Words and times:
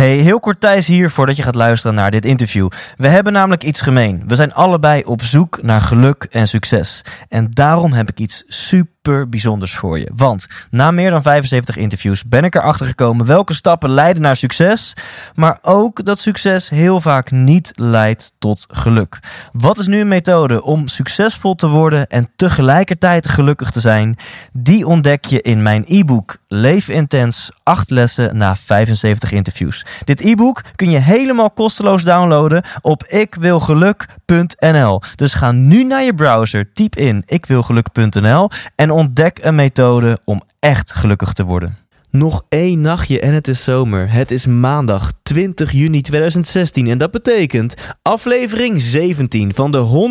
Hey, 0.00 0.16
heel 0.16 0.40
kort 0.40 0.60
Thijs 0.60 0.86
hier 0.86 1.10
voordat 1.10 1.36
je 1.36 1.42
gaat 1.42 1.54
luisteren 1.54 1.96
naar 1.96 2.10
dit 2.10 2.24
interview. 2.24 2.68
We 2.96 3.08
hebben 3.08 3.32
namelijk 3.32 3.64
iets 3.64 3.80
gemeen. 3.80 4.22
We 4.26 4.34
zijn 4.34 4.54
allebei 4.54 5.02
op 5.02 5.22
zoek 5.22 5.62
naar 5.62 5.80
geluk 5.80 6.26
en 6.30 6.48
succes. 6.48 7.02
En 7.28 7.50
daarom 7.50 7.92
heb 7.92 8.10
ik 8.10 8.18
iets 8.18 8.44
super 8.46 9.28
bijzonders 9.28 9.74
voor 9.74 9.98
je. 9.98 10.10
Want 10.14 10.46
na 10.70 10.90
meer 10.90 11.10
dan 11.10 11.22
75 11.22 11.76
interviews 11.76 12.24
ben 12.24 12.44
ik 12.44 12.54
erachter 12.54 12.86
gekomen 12.86 13.26
welke 13.26 13.54
stappen 13.54 13.90
leiden 13.90 14.22
naar 14.22 14.36
succes. 14.36 14.94
Maar 15.34 15.58
ook 15.62 16.04
dat 16.04 16.18
succes 16.18 16.68
heel 16.68 17.00
vaak 17.00 17.30
niet 17.30 17.70
leidt 17.74 18.32
tot 18.38 18.66
geluk. 18.70 19.18
Wat 19.52 19.78
is 19.78 19.86
nu 19.86 20.00
een 20.00 20.08
methode 20.08 20.62
om 20.62 20.88
succesvol 20.88 21.54
te 21.54 21.68
worden 21.68 22.06
en 22.06 22.30
tegelijkertijd 22.36 23.28
gelukkig 23.28 23.70
te 23.70 23.80
zijn? 23.80 24.16
Die 24.52 24.86
ontdek 24.86 25.24
je 25.24 25.42
in 25.42 25.62
mijn 25.62 25.84
e-book 25.86 26.36
Leef 26.48 26.88
Intens 26.88 27.50
8 27.62 27.90
lessen 27.90 28.36
na 28.36 28.56
75 28.56 29.32
interviews. 29.32 29.84
Dit 30.04 30.20
e-book 30.20 30.62
kun 30.76 30.90
je 30.90 30.98
helemaal 30.98 31.50
kosteloos 31.50 32.02
downloaden 32.02 32.64
op 32.80 33.04
ikwilgeluk.nl. 33.04 35.00
Dus 35.14 35.34
ga 35.34 35.52
nu 35.52 35.84
naar 35.84 36.02
je 36.02 36.14
browser, 36.14 36.72
typ 36.72 36.96
in 36.96 37.22
ikwilgeluk.nl 37.26 38.50
en 38.74 38.90
ontdek 38.90 39.38
een 39.42 39.54
methode 39.54 40.18
om 40.24 40.42
echt 40.60 40.92
gelukkig 40.92 41.32
te 41.32 41.44
worden. 41.44 41.78
Nog 42.10 42.44
één 42.48 42.80
nachtje 42.80 43.20
en 43.20 43.34
het 43.34 43.48
is 43.48 43.64
zomer. 43.64 44.12
Het 44.12 44.30
is 44.30 44.46
maandag 44.46 45.12
20 45.22 45.72
juni 45.72 46.00
2016 46.00 46.86
en 46.86 46.98
dat 46.98 47.10
betekent 47.10 47.74
aflevering 48.02 48.80
17 48.80 49.54
van 49.54 49.70
de 49.70 50.10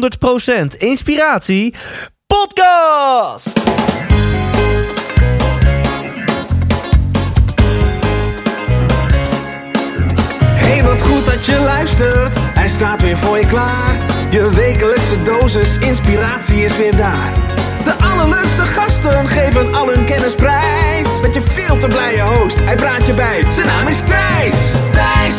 100% 0.74 0.78
Inspiratie 0.78 1.74
Podcast. 2.28 3.52
Hey, 10.70 10.84
wat 10.84 11.02
goed 11.02 11.26
dat 11.26 11.46
je 11.46 11.60
luistert. 11.60 12.36
Hij 12.40 12.68
staat 12.70 13.02
weer 13.02 13.18
voor 13.18 13.40
je 13.40 13.46
klaar. 13.46 14.06
Je 14.30 14.50
wekelijkse 14.50 15.22
dosis 15.24 15.78
inspiratie 15.78 16.64
is 16.64 16.78
weer 16.78 16.96
daar. 16.96 17.34
De 17.84 17.94
allerleukste 18.04 18.66
gasten 18.66 19.28
geven 19.28 19.74
al 19.74 19.88
hun 19.88 20.06
kennis 20.06 20.36
prijs. 20.36 21.22
Met 21.22 21.34
je 21.34 21.42
veel 21.42 21.78
te 21.78 21.88
blije 21.88 22.22
host, 22.22 22.58
hij 22.60 22.76
praat 22.76 23.06
je 23.06 23.14
bij. 23.14 23.44
Zijn 23.52 23.68
naam 23.68 23.88
is 23.88 24.00
Thijs. 24.00 24.72
Thijs, 24.92 25.38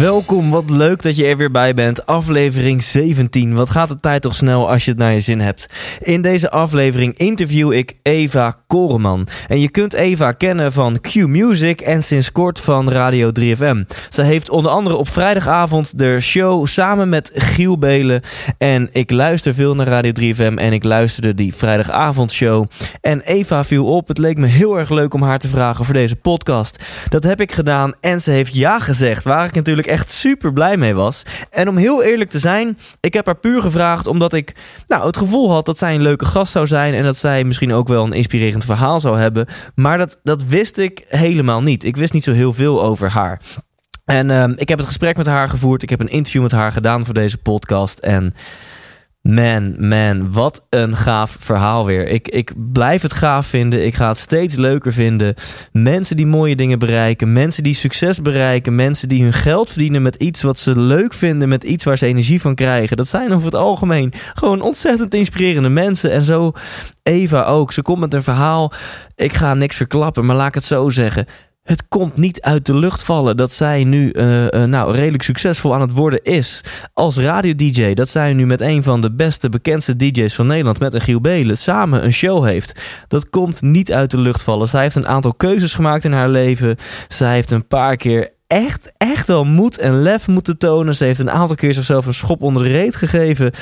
Welkom, 0.00 0.50
wat 0.50 0.70
leuk 0.70 1.02
dat 1.02 1.16
je 1.16 1.26
er 1.26 1.36
weer 1.36 1.50
bij 1.50 1.74
bent. 1.74 2.06
Aflevering 2.06 2.82
17. 2.82 3.54
Wat 3.54 3.70
gaat 3.70 3.88
de 3.88 4.00
tijd 4.00 4.22
toch 4.22 4.34
snel 4.34 4.70
als 4.70 4.84
je 4.84 4.90
het 4.90 5.00
naar 5.00 5.12
je 5.12 5.20
zin 5.20 5.40
hebt? 5.40 5.66
In 6.02 6.22
deze 6.22 6.50
aflevering 6.50 7.18
interview 7.18 7.72
ik 7.72 7.92
Eva 8.02 8.56
Koreman. 8.66 9.28
En 9.48 9.60
je 9.60 9.70
kunt 9.70 9.92
Eva 9.92 10.32
kennen 10.32 10.72
van 10.72 11.00
Q 11.00 11.14
Music 11.14 11.80
en 11.80 12.02
sinds 12.02 12.32
kort 12.32 12.60
van 12.60 12.90
Radio 12.90 13.30
3FM. 13.40 13.80
Ze 14.08 14.22
heeft 14.22 14.50
onder 14.50 14.70
andere 14.70 14.96
op 14.96 15.08
vrijdagavond 15.08 15.98
de 15.98 16.20
show 16.20 16.66
samen 16.66 17.08
met 17.08 17.30
Giel 17.34 17.78
Belen. 17.78 18.20
En 18.58 18.88
ik 18.92 19.10
luister 19.10 19.54
veel 19.54 19.74
naar 19.74 19.86
Radio 19.86 20.12
3FM 20.20 20.54
en 20.54 20.72
ik 20.72 20.84
luisterde 20.84 21.34
die 21.34 21.54
vrijdagavondshow. 21.54 22.66
En 23.00 23.20
Eva 23.20 23.64
viel 23.64 23.86
op. 23.86 24.08
Het 24.08 24.18
leek 24.18 24.36
me 24.36 24.46
heel 24.46 24.78
erg 24.78 24.90
leuk 24.90 25.14
om 25.14 25.22
haar 25.22 25.38
te 25.38 25.48
vragen 25.48 25.84
voor 25.84 25.94
deze 25.94 26.16
podcast. 26.16 26.84
Dat 27.08 27.24
heb 27.24 27.40
ik 27.40 27.52
gedaan 27.52 27.92
en 28.00 28.20
ze 28.20 28.30
heeft 28.30 28.54
ja 28.54 28.78
gezegd, 28.78 29.24
waar 29.24 29.44
ik 29.44 29.54
natuurlijk 29.54 29.84
echt 29.86 30.10
super 30.10 30.52
blij 30.52 30.76
mee 30.76 30.94
was. 30.94 31.22
En 31.50 31.68
om 31.68 31.76
heel 31.76 32.02
eerlijk 32.02 32.30
te 32.30 32.38
zijn, 32.38 32.78
ik 33.00 33.14
heb 33.14 33.26
haar 33.26 33.36
puur 33.36 33.60
gevraagd 33.60 34.06
omdat 34.06 34.32
ik 34.32 34.54
nou, 34.86 35.06
het 35.06 35.16
gevoel 35.16 35.50
had 35.50 35.66
dat 35.66 35.78
zij 35.78 35.94
een 35.94 36.02
leuke 36.02 36.24
gast 36.24 36.52
zou 36.52 36.66
zijn 36.66 36.94
en 36.94 37.04
dat 37.04 37.16
zij 37.16 37.44
misschien 37.44 37.72
ook 37.72 37.88
wel 37.88 38.04
een 38.04 38.12
inspirerend 38.12 38.64
verhaal 38.64 39.00
zou 39.00 39.18
hebben. 39.18 39.46
Maar 39.74 39.98
dat, 39.98 40.18
dat 40.22 40.44
wist 40.44 40.78
ik 40.78 41.04
helemaal 41.08 41.62
niet. 41.62 41.84
Ik 41.84 41.96
wist 41.96 42.12
niet 42.12 42.24
zo 42.24 42.32
heel 42.32 42.52
veel 42.52 42.82
over 42.82 43.10
haar. 43.10 43.40
En 44.04 44.30
ehm, 44.30 44.52
ik 44.56 44.68
heb 44.68 44.78
het 44.78 44.86
gesprek 44.86 45.16
met 45.16 45.26
haar 45.26 45.48
gevoerd. 45.48 45.82
Ik 45.82 45.90
heb 45.90 46.00
een 46.00 46.08
interview 46.08 46.42
met 46.42 46.52
haar 46.52 46.72
gedaan 46.72 47.04
voor 47.04 47.14
deze 47.14 47.38
podcast. 47.38 47.98
En 47.98 48.34
man, 49.26 49.88
man, 49.88 50.32
wat 50.32 50.66
een 50.70 50.96
gaaf 50.96 51.36
verhaal 51.38 51.86
weer. 51.86 52.08
Ik, 52.08 52.28
ik 52.28 52.52
blijf 52.72 53.02
het 53.02 53.12
gaaf 53.12 53.46
vinden. 53.46 53.86
Ik 53.86 53.94
ga 53.94 54.08
het 54.08 54.18
steeds 54.18 54.54
leuker 54.54 54.92
vinden. 54.92 55.34
Mensen 55.72 56.16
die 56.16 56.26
mooie 56.26 56.56
dingen 56.56 56.78
bereiken. 56.78 57.32
Mensen 57.32 57.62
die 57.62 57.74
succes 57.74 58.22
bereiken. 58.22 58.74
Mensen 58.74 59.08
die 59.08 59.22
hun 59.22 59.32
geld 59.32 59.70
verdienen 59.70 60.02
met 60.02 60.14
iets 60.14 60.42
wat 60.42 60.58
ze 60.58 60.78
leuk 60.78 61.12
vinden. 61.12 61.48
Met 61.48 61.64
iets 61.64 61.84
waar 61.84 61.98
ze 61.98 62.06
energie 62.06 62.40
van 62.40 62.54
krijgen. 62.54 62.96
Dat 62.96 63.08
zijn 63.08 63.32
over 63.32 63.44
het 63.44 63.54
algemeen 63.54 64.12
gewoon 64.34 64.60
ontzettend 64.60 65.14
inspirerende 65.14 65.68
mensen. 65.68 66.10
En 66.10 66.22
zo 66.22 66.52
Eva 67.02 67.44
ook. 67.44 67.72
Ze 67.72 67.82
komt 67.82 68.00
met 68.00 68.14
een 68.14 68.22
verhaal. 68.22 68.72
Ik 69.16 69.32
ga 69.32 69.54
niks 69.54 69.76
verklappen, 69.76 70.26
maar 70.26 70.36
laat 70.36 70.48
ik 70.48 70.54
het 70.54 70.64
zo 70.64 70.88
zeggen. 70.88 71.26
Het 71.66 71.88
komt 71.88 72.16
niet 72.16 72.40
uit 72.40 72.66
de 72.66 72.76
lucht 72.76 73.02
vallen 73.02 73.36
dat 73.36 73.52
zij 73.52 73.84
nu 73.84 74.12
uh, 74.12 74.44
uh, 74.44 74.64
nou, 74.64 74.94
redelijk 74.94 75.22
succesvol 75.22 75.74
aan 75.74 75.80
het 75.80 75.92
worden 75.92 76.22
is 76.22 76.60
als 76.92 77.16
radio-dj. 77.16 77.94
Dat 77.94 78.08
zij 78.08 78.32
nu 78.32 78.46
met 78.46 78.60
een 78.60 78.82
van 78.82 79.00
de 79.00 79.12
beste, 79.12 79.48
bekendste 79.48 79.96
DJ's 79.96 80.34
van 80.34 80.46
Nederland, 80.46 80.78
met 80.78 80.94
een 80.94 81.00
Giel 81.00 81.20
Belen, 81.20 81.58
samen 81.58 82.04
een 82.04 82.12
show 82.12 82.44
heeft. 82.44 82.80
Dat 83.08 83.30
komt 83.30 83.62
niet 83.62 83.92
uit 83.92 84.10
de 84.10 84.18
lucht 84.20 84.42
vallen. 84.42 84.68
Zij 84.68 84.82
heeft 84.82 84.96
een 84.96 85.06
aantal 85.06 85.34
keuzes 85.34 85.74
gemaakt 85.74 86.04
in 86.04 86.12
haar 86.12 86.28
leven. 86.28 86.76
Zij 87.08 87.32
heeft 87.32 87.50
een 87.50 87.66
paar 87.66 87.96
keer 87.96 88.34
echt, 88.46 88.92
echt 88.96 89.28
wel 89.28 89.44
moed 89.44 89.78
en 89.78 90.02
lef 90.02 90.28
moeten 90.28 90.58
tonen. 90.58 90.94
Ze 90.94 91.04
heeft 91.04 91.18
een 91.18 91.30
aantal 91.30 91.56
keer 91.56 91.74
zichzelf 91.74 92.06
een 92.06 92.14
schop 92.14 92.42
onder 92.42 92.62
de 92.62 92.68
reet 92.68 92.96
gegeven. 92.96 93.52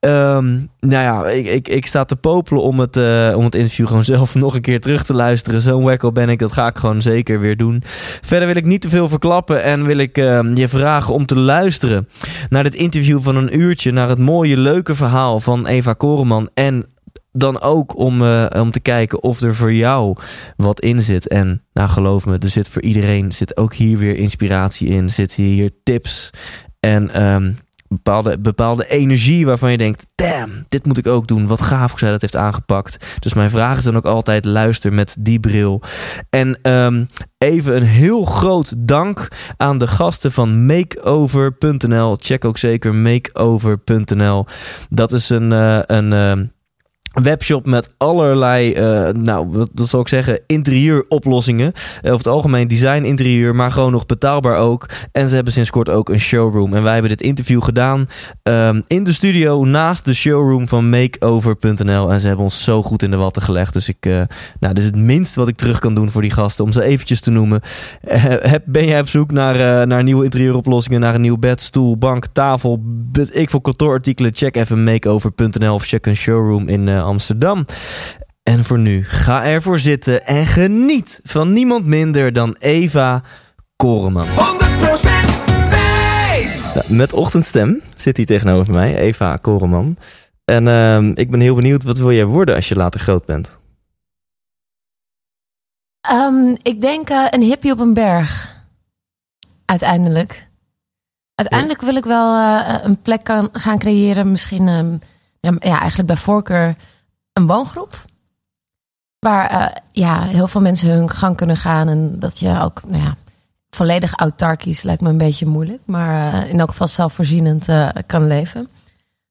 Um, 0.00 0.70
nou 0.80 1.02
ja, 1.02 1.26
ik, 1.26 1.46
ik, 1.46 1.68
ik 1.68 1.86
sta 1.86 2.04
te 2.04 2.16
popelen 2.16 2.62
om 2.62 2.80
het, 2.80 2.96
uh, 2.96 3.34
om 3.36 3.44
het 3.44 3.54
interview 3.54 3.86
gewoon 3.86 4.04
zelf 4.04 4.34
nog 4.44 4.54
een 4.54 4.60
keer 4.60 4.80
terug 4.80 5.04
te 5.04 5.14
luisteren. 5.14 5.60
Zo'n 5.60 5.84
wekkel 5.84 6.12
ben 6.12 6.28
ik, 6.28 6.38
dat 6.38 6.52
ga 6.52 6.66
ik 6.66 6.76
gewoon 6.76 7.02
zeker 7.02 7.40
weer 7.40 7.56
doen. 7.56 7.82
Verder 8.20 8.46
wil 8.46 8.56
ik 8.56 8.64
niet 8.64 8.80
te 8.80 8.88
veel 8.88 9.08
verklappen 9.08 9.62
en 9.62 9.86
wil 9.86 9.98
ik 9.98 10.18
uh, 10.18 10.40
je 10.54 10.68
vragen 10.68 11.14
om 11.14 11.26
te 11.26 11.38
luisteren 11.38 12.08
naar 12.48 12.62
dit 12.62 12.74
interview 12.74 13.20
van 13.20 13.36
een 13.36 13.58
uurtje. 13.58 13.92
Naar 13.92 14.08
het 14.08 14.18
mooie, 14.18 14.56
leuke 14.56 14.94
verhaal 14.94 15.40
van 15.40 15.66
Eva 15.66 15.92
Koreman 15.92 16.50
en 16.54 16.86
dan 17.36 17.60
ook 17.60 17.96
om, 17.98 18.22
uh, 18.22 18.46
om 18.56 18.70
te 18.70 18.80
kijken 18.80 19.22
of 19.22 19.40
er 19.40 19.54
voor 19.54 19.72
jou 19.72 20.16
wat 20.56 20.80
in 20.80 21.02
zit. 21.02 21.28
En 21.28 21.62
nou, 21.72 21.88
geloof 21.88 22.26
me, 22.26 22.38
er 22.38 22.48
zit 22.48 22.68
voor 22.68 22.82
iedereen 22.82 23.32
zit 23.32 23.56
ook 23.56 23.74
hier 23.74 23.98
weer 23.98 24.16
inspiratie 24.16 24.88
in. 24.88 25.10
Zitten 25.10 25.42
hier 25.42 25.70
tips 25.82 26.30
en 26.80 27.22
um, 27.22 27.58
bepaalde, 27.88 28.38
bepaalde 28.38 28.88
energie 28.88 29.46
waarvan 29.46 29.70
je 29.70 29.78
denkt: 29.78 30.06
damn, 30.14 30.64
dit 30.68 30.86
moet 30.86 30.98
ik 30.98 31.06
ook 31.06 31.28
doen. 31.28 31.46
Wat 31.46 31.60
gaaf 31.60 31.90
hoe 31.90 31.98
zij 31.98 32.10
dat 32.10 32.20
heeft 32.20 32.36
aangepakt. 32.36 33.06
Dus 33.18 33.34
mijn 33.34 33.50
vraag 33.50 33.76
is 33.76 33.84
dan 33.84 33.96
ook 33.96 34.04
altijd: 34.04 34.44
luister 34.44 34.92
met 34.92 35.16
die 35.20 35.40
bril. 35.40 35.82
En 36.30 36.58
um, 36.62 37.08
even 37.38 37.76
een 37.76 37.82
heel 37.82 38.24
groot 38.24 38.74
dank 38.76 39.28
aan 39.56 39.78
de 39.78 39.86
gasten 39.86 40.32
van 40.32 40.66
makeover.nl. 40.66 42.16
Check 42.20 42.44
ook 42.44 42.58
zeker 42.58 42.94
makeover.nl. 42.94 44.46
Dat 44.88 45.12
is 45.12 45.28
een. 45.28 45.50
Uh, 45.50 45.80
een 45.86 46.12
uh, 46.12 46.46
webshop 47.22 47.66
met 47.66 47.94
allerlei, 47.96 48.74
uh, 48.74 49.14
nou, 49.14 49.48
wat, 49.48 49.68
dat 49.72 49.88
zal 49.88 50.00
ik 50.00 50.08
zeggen, 50.08 50.40
interieuroplossingen. 50.46 51.72
Uh, 51.74 52.00
over 52.02 52.16
het 52.16 52.26
algemeen 52.26 52.68
design 52.68 53.02
interieur, 53.02 53.54
maar 53.54 53.70
gewoon 53.70 53.92
nog 53.92 54.06
betaalbaar 54.06 54.56
ook. 54.56 54.88
En 55.12 55.28
ze 55.28 55.34
hebben 55.34 55.52
sinds 55.52 55.70
kort 55.70 55.88
ook 55.88 56.08
een 56.08 56.20
showroom. 56.20 56.74
En 56.74 56.82
wij 56.82 56.92
hebben 56.92 57.10
dit 57.10 57.22
interview 57.22 57.62
gedaan 57.62 58.08
um, 58.42 58.82
in 58.86 59.04
de 59.04 59.12
studio 59.12 59.64
naast 59.64 60.04
de 60.04 60.14
showroom 60.14 60.68
van 60.68 60.90
makeover.nl. 60.90 62.12
En 62.12 62.20
ze 62.20 62.26
hebben 62.26 62.44
ons 62.44 62.64
zo 62.64 62.82
goed 62.82 63.02
in 63.02 63.10
de 63.10 63.16
watten 63.16 63.42
gelegd. 63.42 63.72
Dus 63.72 63.88
ik, 63.88 64.06
uh, 64.06 64.14
nou, 64.60 64.74
dit 64.74 64.78
is 64.78 64.84
het 64.84 64.96
minst 64.96 65.34
wat 65.34 65.48
ik 65.48 65.56
terug 65.56 65.78
kan 65.78 65.94
doen 65.94 66.10
voor 66.10 66.22
die 66.22 66.30
gasten, 66.30 66.64
om 66.64 66.72
ze 66.72 66.82
eventjes 66.82 67.20
te 67.20 67.30
noemen. 67.30 67.60
heb, 68.06 68.62
ben 68.66 68.86
jij 68.86 69.00
op 69.00 69.08
zoek 69.08 69.32
naar, 69.32 69.86
naar 69.86 70.02
nieuwe 70.02 70.24
interieuroplossingen, 70.24 71.00
naar 71.00 71.14
een 71.14 71.20
nieuw 71.20 71.38
bed, 71.38 71.60
stoel, 71.60 71.96
bank, 71.96 72.26
tafel, 72.32 72.82
ik 73.30 73.50
voor 73.50 73.60
kantoorartikelen? 73.60 74.34
Check 74.34 74.56
even 74.56 74.84
makeover.nl 74.84 75.74
of 75.74 75.84
check 75.84 76.06
een 76.06 76.16
showroom 76.16 76.68
in 76.68 76.88
Amsterdam. 77.06 77.66
En 78.42 78.64
voor 78.64 78.78
nu, 78.78 79.04
ga 79.04 79.44
ervoor 79.44 79.78
zitten 79.78 80.26
en 80.26 80.46
geniet 80.46 81.20
van 81.22 81.52
niemand 81.52 81.86
minder 81.86 82.32
dan 82.32 82.56
Eva 82.58 83.22
Koreman. 83.76 84.26
100% 84.26 84.30
Thijs. 85.68 86.72
Ja, 86.74 86.82
met 86.88 87.12
ochtendstem 87.12 87.82
zit 87.94 88.16
hij 88.16 88.26
tegenover 88.26 88.72
mij, 88.72 88.96
Eva 88.96 89.36
Koreman. 89.36 89.96
En 90.44 90.66
uh, 90.66 91.10
ik 91.14 91.30
ben 91.30 91.40
heel 91.40 91.54
benieuwd, 91.54 91.82
wat 91.82 91.98
wil 91.98 92.12
jij 92.12 92.24
worden 92.24 92.54
als 92.54 92.68
je 92.68 92.76
later 92.76 93.00
groot 93.00 93.24
bent? 93.24 93.58
Um, 96.12 96.56
ik 96.62 96.80
denk 96.80 97.10
uh, 97.10 97.26
een 97.30 97.42
hippie 97.42 97.72
op 97.72 97.78
een 97.78 97.94
berg. 97.94 98.56
Uiteindelijk. 99.64 100.48
Uiteindelijk 101.34 101.80
ja. 101.80 101.86
wil 101.86 101.96
ik 101.96 102.04
wel 102.04 102.36
uh, 102.36 102.78
een 102.82 103.02
plek 103.02 103.24
kan, 103.24 103.48
gaan 103.52 103.78
creëren, 103.78 104.30
misschien... 104.30 104.68
Um, 104.68 104.98
ja, 105.40 105.78
eigenlijk 105.80 106.08
bij 106.08 106.16
voorkeur 106.16 106.74
een 107.36 107.46
woongroep. 107.46 108.04
Waar 109.18 109.52
uh, 109.52 109.76
ja, 109.90 110.22
heel 110.22 110.48
veel 110.48 110.60
mensen 110.60 110.88
hun 110.88 111.10
gang 111.10 111.36
kunnen 111.36 111.56
gaan. 111.56 111.88
En 111.88 112.18
dat 112.18 112.38
je 112.38 112.60
ook 112.60 112.82
nou 112.86 113.02
ja, 113.02 113.16
volledig 113.70 114.14
autarkisch 114.14 114.82
lijkt 114.82 115.02
me 115.02 115.08
een 115.08 115.18
beetje 115.18 115.46
moeilijk. 115.46 115.80
Maar 115.84 116.34
uh, 116.34 116.50
in 116.50 116.60
elk 116.60 116.70
geval 116.70 116.88
zelfvoorzienend 116.88 117.68
uh, 117.68 117.88
kan 118.06 118.26
leven. 118.26 118.68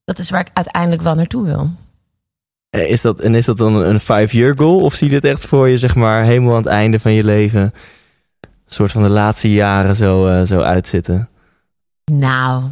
Dat 0.03 0.19
is 0.19 0.29
waar 0.29 0.39
ik 0.39 0.51
uiteindelijk 0.53 1.01
wel 1.01 1.15
naartoe 1.15 1.45
wil. 1.45 1.69
Eh, 2.69 2.89
Is 2.89 3.01
dat, 3.01 3.19
en 3.19 3.35
is 3.35 3.45
dat 3.45 3.57
dan 3.57 3.75
een 3.75 3.99
five-year 3.99 4.57
goal? 4.57 4.79
Of 4.79 4.93
zie 4.93 5.09
je 5.09 5.19
dit 5.19 5.31
echt 5.31 5.45
voor 5.45 5.69
je, 5.69 5.77
zeg 5.77 5.95
maar, 5.95 6.23
helemaal 6.23 6.51
aan 6.51 6.57
het 6.57 6.65
einde 6.65 6.99
van 6.99 7.11
je 7.11 7.23
leven? 7.23 7.61
Een 7.61 7.71
soort 8.65 8.91
van 8.91 9.01
de 9.01 9.09
laatste 9.09 9.51
jaren 9.51 9.95
zo, 9.95 10.27
eh, 10.27 10.45
zo 10.45 10.61
uitzitten? 10.61 11.29
Nou, 12.11 12.63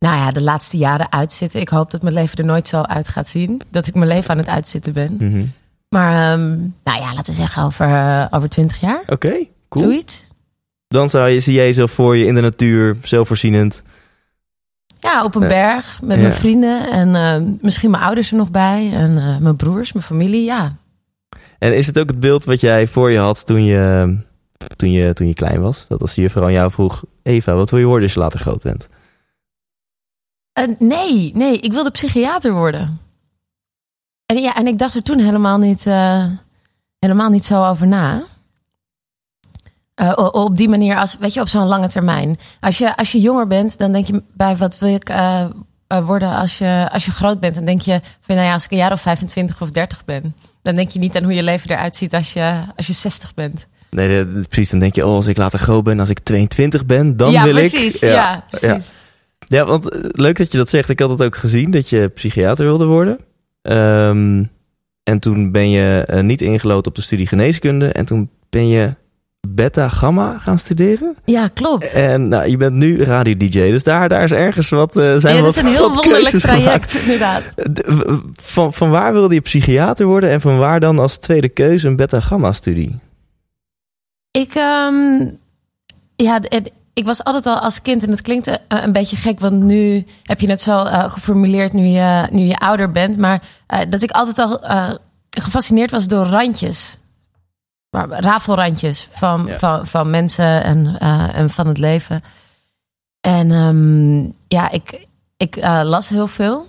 nou 0.00 0.16
ja, 0.16 0.30
de 0.30 0.42
laatste 0.42 0.76
jaren 0.76 1.12
uitzitten. 1.12 1.60
Ik 1.60 1.68
hoop 1.68 1.90
dat 1.90 2.02
mijn 2.02 2.14
leven 2.14 2.38
er 2.38 2.44
nooit 2.44 2.66
zo 2.66 2.80
uit 2.80 3.08
gaat 3.08 3.28
zien. 3.28 3.60
Dat 3.70 3.86
ik 3.86 3.94
mijn 3.94 4.08
leven 4.08 4.30
aan 4.30 4.38
het 4.38 4.48
uitzitten 4.48 4.92
ben. 4.92 5.16
Mhm. 5.18 5.42
Maar 5.88 6.32
ehm, 6.32 6.48
nou 6.84 7.00
ja, 7.00 7.14
laten 7.14 7.32
we 7.32 7.38
zeggen 7.38 7.62
over, 7.62 7.86
eh, 7.86 8.26
over 8.30 8.48
20 8.48 8.80
jaar. 8.80 9.02
Oké, 9.06 9.32
cool. 9.68 9.84
Zoiets. 9.84 10.24
Dan 10.88 11.08
zou 11.08 11.28
je, 11.28 11.40
zie 11.40 11.54
jij 11.54 11.64
jezelf 11.64 11.90
voor 11.90 12.16
je 12.16 12.26
in 12.26 12.34
de 12.34 12.40
natuur, 12.40 12.96
zelfvoorzienend. 13.02 13.82
Ja, 14.98 15.24
op 15.24 15.34
een 15.34 15.42
Ja. 15.42 15.48
berg 15.48 16.00
met 16.02 16.16
Ja. 16.16 16.22
mijn 16.22 16.34
vrienden. 16.34 16.90
En 16.90 17.14
ehm, 17.14 17.52
misschien 17.60 17.90
mijn 17.90 18.02
ouders 18.02 18.30
er 18.30 18.36
nog 18.36 18.50
bij. 18.50 18.90
En 18.92 19.16
eh, 19.18 19.36
mijn 19.38 19.56
broers, 19.56 19.92
mijn 19.92 20.04
familie. 20.04 20.44
Ja, 20.44 20.76
En 21.58 21.76
is 21.76 21.86
het 21.86 21.98
ook 21.98 22.08
het 22.08 22.20
beeld 22.20 22.44
wat 22.44 22.60
jij 22.60 22.86
voor 22.86 23.10
je 23.10 23.18
had 23.18 23.46
toen 23.46 23.64
je, 23.64 24.16
toen 24.76 24.90
je, 24.92 25.12
toen 25.12 25.26
je 25.26 25.34
klein 25.34 25.60
was? 25.60 25.86
Dat 25.88 26.00
als 26.00 26.14
je 26.14 26.20
juffrouw 26.20 26.44
aan 26.44 26.52
jou 26.52 26.70
vroeg, 26.70 27.02
Eva, 27.22 27.54
wat 27.54 27.70
wil 27.70 27.78
je 27.78 27.84
worden 27.86 28.04
als 28.04 28.14
je 28.14 28.20
later 28.20 28.40
groot 28.40 28.62
bent? 28.62 28.88
Eh, 30.52 30.64
nee, 30.78 31.30
nee, 31.34 31.58
ik 31.58 31.72
wilde 31.72 31.90
psychiater 31.90 32.52
worden. 32.52 33.00
En, 34.26 34.38
ja, 34.38 34.54
en 34.54 34.66
ik 34.66 34.78
dacht 34.78 34.94
er 34.94 35.02
toen 35.02 35.18
helemaal 35.18 35.58
niet, 35.58 35.86
eh, 35.86 36.26
helemaal 36.98 37.30
niet 37.30 37.44
zo 37.44 37.64
over 37.64 37.86
na. 37.86 38.22
Eh, 39.94 40.12
op 40.32 40.56
die 40.56 40.68
manier, 40.68 40.96
als, 40.96 41.16
weet 41.20 41.34
je, 41.34 41.40
op 41.40 41.48
zo'n 41.48 41.66
lange 41.66 41.88
termijn. 41.88 42.38
Als 42.60 42.78
je, 42.78 42.96
als 42.96 43.12
je 43.12 43.20
jonger 43.20 43.46
bent, 43.46 43.78
dan 43.78 43.92
denk 43.92 44.06
je 44.06 44.22
bij 44.32 44.56
wat 44.56 44.78
wil 44.78 44.94
ik 44.94 45.12
worden 46.04 46.34
als 46.34 46.58
je, 46.58 46.88
als 46.92 47.04
je 47.04 47.10
groot 47.10 47.40
bent. 47.40 47.54
Dan 47.54 47.64
denk 47.64 47.80
je, 47.80 48.00
van, 48.20 48.34
nou 48.34 48.46
ja, 48.46 48.52
als 48.52 48.64
ik 48.64 48.70
een 48.70 48.76
jaar 48.76 48.92
of 48.92 49.00
25 49.00 49.60
of 49.60 49.70
30 49.70 50.04
ben. 50.04 50.34
Dan 50.62 50.74
denk 50.74 50.90
je 50.90 50.98
niet 50.98 51.16
aan 51.16 51.22
hoe 51.22 51.34
je 51.34 51.42
leven 51.42 51.70
eruit 51.70 51.96
ziet 51.96 52.14
als 52.14 52.32
je, 52.32 52.60
als 52.76 52.86
je 52.86 52.92
60 52.92 53.34
bent. 53.34 53.66
Nee, 53.90 54.24
precies. 54.24 54.70
Dan 54.70 54.78
denk 54.78 54.94
je, 54.94 55.06
oh, 55.06 55.14
als 55.14 55.26
ik 55.26 55.36
later 55.36 55.58
groot 55.58 55.84
ben, 55.84 56.00
als 56.00 56.08
ik 56.08 56.18
22 56.18 56.86
ben, 56.86 57.16
dan 57.16 57.30
ja, 57.30 57.42
wil 57.42 57.52
precies, 57.52 58.02
ik... 58.02 58.10
Ja, 58.10 58.44
precies. 58.50 58.86
Ja, 58.86 58.94
want 59.48 59.90
eh, 59.90 60.00
leuk 60.12 60.38
dat 60.38 60.52
je 60.52 60.58
dat 60.58 60.68
zegt. 60.68 60.88
Ik 60.88 61.00
had 61.00 61.10
het 61.10 61.22
ook 61.22 61.36
gezien 61.36 61.70
dat 61.70 61.88
je 61.88 62.08
psychiater 62.08 62.64
wilde 62.64 62.84
worden. 62.84 63.18
Ehm, 63.62 64.44
en 65.02 65.18
toen 65.20 65.50
ben 65.52 65.70
je 65.70 66.04
eh, 66.06 66.20
niet 66.22 66.40
ingelood 66.42 66.86
op 66.86 66.94
de 66.94 67.02
studie 67.02 67.26
geneeskunde. 67.26 67.88
En 67.88 68.04
toen 68.04 68.30
ben 68.50 68.68
je 68.68 68.94
beta-gamma 69.48 70.38
gaan 70.38 70.58
studeren. 70.58 71.16
Ja, 71.24 71.48
klopt. 71.48 71.92
En 71.92 72.28
nou, 72.28 72.48
je 72.50 72.56
bent 72.56 72.74
nu 72.74 73.02
radio-dj. 73.02 73.70
Dus 73.70 73.82
daar, 73.82 74.08
daar 74.08 74.22
is 74.22 74.32
ergens 74.32 74.68
wat... 74.68 74.96
eh 74.96 75.16
zijn 75.16 75.36
ja, 75.36 75.42
dat 75.42 75.50
is 75.50 75.62
een 75.62 75.66
heel 75.66 75.92
wonderlijk 75.94 76.22
keuzes 76.30 76.42
gemaakt. 76.50 76.88
traject, 76.88 76.94
inderdaad. 76.94 77.42
De- 77.54 78.20
Van, 78.34 78.72
van 78.72 78.90
waar 78.90 79.12
wilde 79.12 79.34
je 79.34 79.40
psychiater 79.40 80.06
worden? 80.06 80.30
En 80.30 80.40
van 80.40 80.58
waar 80.58 80.80
dan 80.80 80.98
als 80.98 81.16
tweede 81.16 81.48
keuze 81.48 81.88
een 81.88 81.96
beta-gamma-studie? 81.96 82.98
Ik, 84.30 84.54
ehm, 84.54 85.30
ja, 86.16 86.40
d- 86.40 86.54
het- 86.54 86.72
ik 87.00 87.06
was 87.06 87.24
altijd 87.24 87.46
al 87.46 87.58
als 87.58 87.82
kind, 87.82 88.02
en 88.02 88.10
het 88.10 88.22
klinkt 88.22 88.46
eh, 88.46 88.56
een 88.68 88.92
beetje 88.92 89.16
gek, 89.16 89.40
want 89.40 89.62
nu 89.62 90.06
heb 90.22 90.40
je 90.40 90.50
het 90.50 90.60
zo 90.60 90.84
eh, 90.84 91.10
geformuleerd 91.10 91.72
nu 91.72 91.82
je, 91.86 92.28
nu 92.30 92.40
je 92.40 92.58
ouder 92.58 92.90
bent, 92.90 93.16
maar 93.18 93.42
eh, 93.66 93.80
dat 93.88 94.02
ik 94.02 94.10
altijd 94.10 94.38
al 94.38 94.62
eh, 94.62 94.90
gefascineerd 95.30 95.90
was 95.90 96.06
door 96.06 96.26
randjes. 96.26 96.96
Maar 97.90 98.08
rafelrandjes 98.08 99.08
van, 99.10 99.46
Ja. 99.46 99.58
van, 99.58 99.86
van 99.86 100.10
mensen 100.10 100.64
en, 100.64 100.96
eh, 100.98 101.36
en 101.38 101.50
van 101.50 101.66
het 101.66 101.78
leven. 101.78 102.22
En 103.20 103.50
ehm, 103.50 104.20
ja, 104.48 104.70
ik, 104.70 105.06
ik 105.36 105.56
eh, 105.56 105.80
las 105.84 106.08
heel 106.08 106.26
veel. 106.26 106.66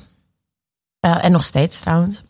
Eh, 0.99 1.23
en 1.23 1.31
nog 1.31 1.43
steeds 1.43 1.79
trouwens. 1.79 2.23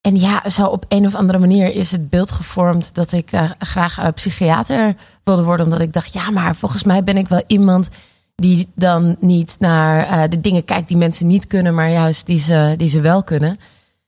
En 0.00 0.16
ja, 0.20 0.48
zo 0.48 0.66
op 0.66 0.84
een 0.88 1.06
of 1.06 1.14
andere 1.14 1.38
manier 1.38 1.74
is 1.74 1.90
het 1.90 2.10
beeld 2.10 2.32
gevormd 2.32 2.94
dat 2.94 3.12
ik 3.12 3.32
eh, 3.32 3.50
graag 3.58 3.98
eh, 3.98 4.08
psychiater 4.14 4.96
wilde 5.28 5.44
worden. 5.44 5.64
Omdat 5.64 5.80
ik 5.80 5.92
dacht, 5.92 6.12
ja, 6.12 6.30
maar 6.30 6.56
volgens 6.56 6.82
mij 6.82 7.04
ben 7.04 7.16
ik 7.16 7.28
wel 7.28 7.42
iemand 7.46 7.88
die 8.34 8.68
dan 8.74 9.16
niet 9.20 9.56
naar 9.58 10.06
eh, 10.06 10.30
de 10.30 10.40
dingen 10.40 10.64
kijkt 10.64 10.88
die 10.88 10.96
mensen 10.96 11.26
niet 11.26 11.46
kunnen, 11.46 11.74
maar 11.74 11.90
juist 11.90 12.26
die 12.26 12.38
ze, 12.38 12.74
die 12.76 12.88
ze 12.88 13.00
wel 13.00 13.22
kunnen. 13.22 13.56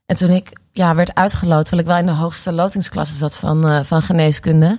En 0.07 0.17
toen 0.17 0.31
ik 0.31 0.53
ja, 0.73 0.95
werd 0.95 1.15
uitgeloot, 1.15 1.67
terwijl 1.67 1.83
ik 1.83 1.87
wel 1.87 1.99
in 1.99 2.07
de 2.07 2.23
hoogste 2.23 2.53
lotingsklasse 2.53 3.15
zat 3.15 3.37
van, 3.37 3.69
eh, 3.69 3.81
van 3.83 4.03
geneeskunde. 4.03 4.79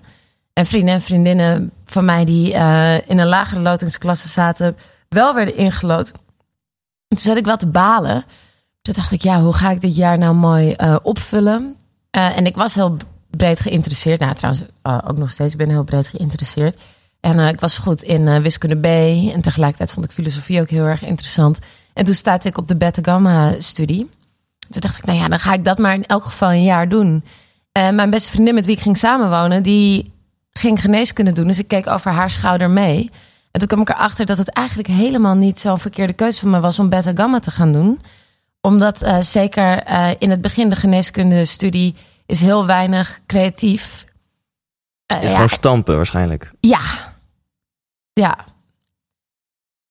En 0.53 0.65
vrienden 0.65 0.93
en 0.93 1.01
vriendinnen 1.01 1.71
van 1.85 2.05
mij 2.05 2.25
die 2.25 2.53
eh, 2.53 3.09
in 3.09 3.19
een 3.19 3.27
lagere 3.27 3.61
lotingsklasse 3.61 4.27
zaten, 4.27 4.77
wel 5.09 5.35
werden 5.35 5.57
ingelood. 5.57 6.11
En 7.07 7.17
toen 7.17 7.17
zat 7.17 7.37
ik 7.37 7.45
wel 7.45 7.57
te 7.57 7.67
balen. 7.67 8.23
Toen 8.81 8.93
dacht 8.93 9.11
ik, 9.11 9.21
ja, 9.21 9.41
hoe 9.41 9.53
ga 9.53 9.69
ik 9.69 9.81
dit 9.81 9.95
jaar 9.95 10.17
nou 10.17 10.35
mooi 10.35 10.75
opvullen? 11.03 11.75
En 12.11 12.45
ik 12.45 12.55
was 12.55 12.75
heel 12.75 12.97
breed 13.37 13.59
geïnteresseerd. 13.59 14.19
Nou, 14.19 14.33
trouwens, 14.33 14.65
eh, 14.81 14.97
ook 15.07 15.17
nog 15.17 15.29
steeds 15.29 15.55
ben 15.55 15.65
ik 15.65 15.71
heel 15.71 15.83
breed 15.83 16.07
geïnteresseerd. 16.07 16.77
En 17.19 17.39
eh, 17.39 17.47
ik 17.47 17.59
was 17.59 17.77
goed 17.77 18.03
in 18.03 18.27
eh, 18.27 18.37
wiskunde 18.37 18.79
B. 18.79 18.85
En 19.33 19.41
tegelijkertijd 19.41 19.91
vond 19.91 20.05
ik 20.05 20.11
filosofie 20.11 20.61
ook 20.61 20.69
heel 20.69 20.85
erg 20.85 21.03
interessant. 21.03 21.59
En 21.93 22.05
toen 22.05 22.15
stuitte 22.15 22.47
ik 22.47 22.57
op 22.57 22.67
de 22.67 22.75
Beta-Gamma-studie. 22.75 24.09
Toen 24.69 24.81
dacht 24.81 24.97
ik, 24.97 25.05
nou 25.05 25.19
ja, 25.19 25.27
dan 25.27 25.39
ga 25.39 25.53
ik 25.53 25.63
dat 25.63 25.77
maar 25.77 25.93
in 25.93 26.05
elk 26.05 26.23
geval 26.23 26.51
een 26.51 26.63
jaar 26.63 26.89
doen. 26.89 27.23
En 27.71 27.95
mijn 27.95 28.09
beste 28.09 28.29
vriendin 28.29 28.53
met 28.53 28.65
wie 28.65 28.75
ik 28.75 28.81
ging 28.81 28.97
samenwonen, 28.97 29.63
die 29.63 30.11
ging 30.51 30.81
geneeskunde 30.81 31.31
doen. 31.31 31.47
Dus 31.47 31.59
ik 31.59 31.67
keek 31.67 31.87
over 31.87 32.11
haar 32.11 32.29
schouder 32.29 32.69
mee. 32.69 33.09
En 33.51 33.59
toen 33.59 33.67
kwam 33.67 33.81
ik 33.81 33.89
erachter 33.89 34.25
dat 34.25 34.37
het 34.37 34.49
eigenlijk 34.49 34.87
helemaal 34.87 35.35
niet 35.35 35.59
zo'n 35.59 35.79
verkeerde 35.79 36.13
keuze 36.13 36.39
van 36.39 36.49
me 36.49 36.59
was 36.59 36.79
om 36.79 36.89
beta-gamma 36.89 37.39
te 37.39 37.51
gaan 37.51 37.71
doen. 37.71 38.01
Omdat 38.61 39.05
zeker 39.19 39.87
in 40.19 40.29
het 40.29 40.41
begin 40.41 40.69
de 40.69 40.75
geneeskunde 40.75 41.45
studie 41.45 41.95
is 42.31 42.41
heel 42.41 42.65
weinig 42.65 43.19
creatief. 43.25 44.05
Eh, 45.05 45.17
Is 45.23 45.29
ja, 45.29 45.35
gewoon 45.35 45.49
stampen 45.49 45.95
waarschijnlijk. 45.95 46.51
ja. 46.59 46.79
Ja. 48.13 48.37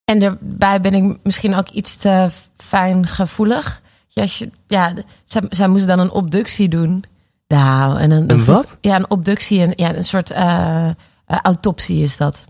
En 0.04 0.18
daarbij 0.18 0.80
ben 0.80 0.94
ik 0.94 1.18
misschien 1.22 1.54
ook 1.54 1.68
iets 1.68 1.96
te 1.96 2.30
fijngevoelig. 2.56 3.80
Ja, 4.08 4.22
als 4.22 4.38
je, 4.38 4.50
ja 4.66 4.94
zij, 5.24 5.42
zij 5.50 5.68
moest 5.68 5.86
dan 5.86 5.98
een 5.98 6.10
obductie 6.10 6.68
doen. 6.68 7.04
Nou, 7.46 7.98
en 7.98 8.10
een, 8.10 8.30
Een 8.30 8.44
wat? 8.44 8.76
Ja, 8.80 8.96
een 8.96 9.10
obductie. 9.10 9.60
En, 9.60 9.72
ja, 9.76 9.94
een 9.94 10.04
soort 10.04 10.30
eh, 10.30 10.90
autopsie 11.26 12.02
is 12.02 12.16
dat. 12.16 12.44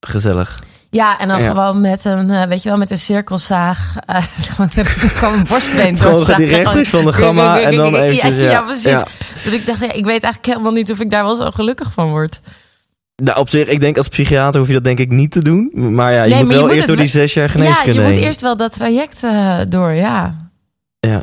Gezellig. 0.00 0.62
Ja, 0.90 1.18
en 1.18 1.28
dan 1.28 1.42
Ja. 1.42 1.48
gewoon 1.48 1.80
met 1.80 2.04
een, 2.04 2.30
eh, 2.30 2.46
weet 2.46 2.62
je 2.62 2.68
wel, 2.68 2.78
met 2.78 2.90
een 2.90 2.98
cirkelzaag. 2.98 3.94
eh, 4.06 4.22
gewoon, 5.14 5.34
een 5.34 5.44
borstbeen 5.48 5.96
Gewoon 5.96 6.16
doorzagen. 6.16 6.42
die 6.42 6.54
rechtstreeks 6.54 6.88
van 6.88 7.04
de 7.04 7.12
gamma 7.12 7.60
en 7.60 7.76
dan 7.76 7.92
Ja, 7.92 8.02
eventjes, 8.02 8.44
Ja, 8.44 8.50
ja. 8.50 8.62
precies. 8.62 8.82
Ja. 8.84 9.06
Dus 9.44 9.52
ik 9.52 9.66
dacht, 9.66 9.80
ja, 9.80 9.86
ik 9.92 10.04
weet 10.04 10.22
eigenlijk 10.22 10.46
helemaal 10.46 10.72
niet 10.72 10.90
of 10.90 11.00
ik 11.00 11.10
daar 11.10 11.24
wel 11.24 11.34
zo 11.34 11.50
gelukkig 11.50 11.92
van 11.92 12.08
word. 12.08 12.40
Nou, 13.22 13.38
op 13.38 13.48
zich, 13.48 13.66
ik 13.68 13.80
denk 13.80 13.96
als 13.96 14.08
psychiater 14.08 14.58
hoef 14.58 14.68
je 14.68 14.74
dat 14.74 14.84
denk 14.84 14.98
ik 14.98 15.08
niet 15.10 15.30
te 15.30 15.42
doen. 15.42 15.70
Maar 15.94 16.12
ja, 16.12 16.22
je 16.22 16.30
Nee, 16.34 16.40
moet 16.42 16.48
je 16.50 16.56
wel 16.56 16.66
moet 16.66 16.74
eerst 16.74 16.86
door 16.86 16.96
die 16.96 17.06
zes 17.06 17.34
jaar 17.34 17.44
Ja, 17.44 17.50
geneeskunde 17.50 17.92
je 17.92 18.00
moet 18.06 18.10
heen. 18.16 18.22
eerst 18.22 18.40
wel 18.40 18.56
dat 18.56 18.72
traject 18.72 19.22
eh, 19.22 19.58
door, 19.68 19.92
ja. 19.92 20.48
Ja. 21.00 21.22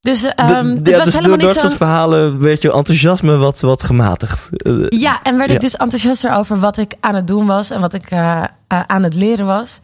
Dus 0.00 0.20
De- 0.20 0.28
ehm 0.28 0.48
ja, 0.68 0.74
het 0.74 0.84
dus 0.84 0.96
was 0.96 1.04
door 1.04 1.14
helemaal 1.14 1.38
dat 1.38 1.48
niet 1.52 1.58
zo'n... 1.62 1.70
verhalen 1.70 2.40
werd 2.40 2.62
je 2.62 2.72
enthousiasme 2.72 3.36
wat, 3.36 3.60
wat 3.60 3.82
gematigd. 3.82 4.48
Eh, 4.52 4.86
Ja, 4.88 5.22
en 5.22 5.36
werd 5.36 5.48
Ja. 5.48 5.54
ik 5.54 5.60
dus 5.60 5.76
enthousiaster 5.76 6.32
over 6.32 6.58
wat 6.60 6.76
ik 6.76 6.94
aan 7.00 7.14
het 7.14 7.26
doen 7.26 7.46
was 7.46 7.70
en 7.70 7.80
wat 7.80 7.94
ik 7.94 8.10
eh, 8.10 8.44
eh, 8.66 8.80
aan 8.86 9.02
het 9.02 9.14
leren 9.14 9.46
was. 9.46 9.80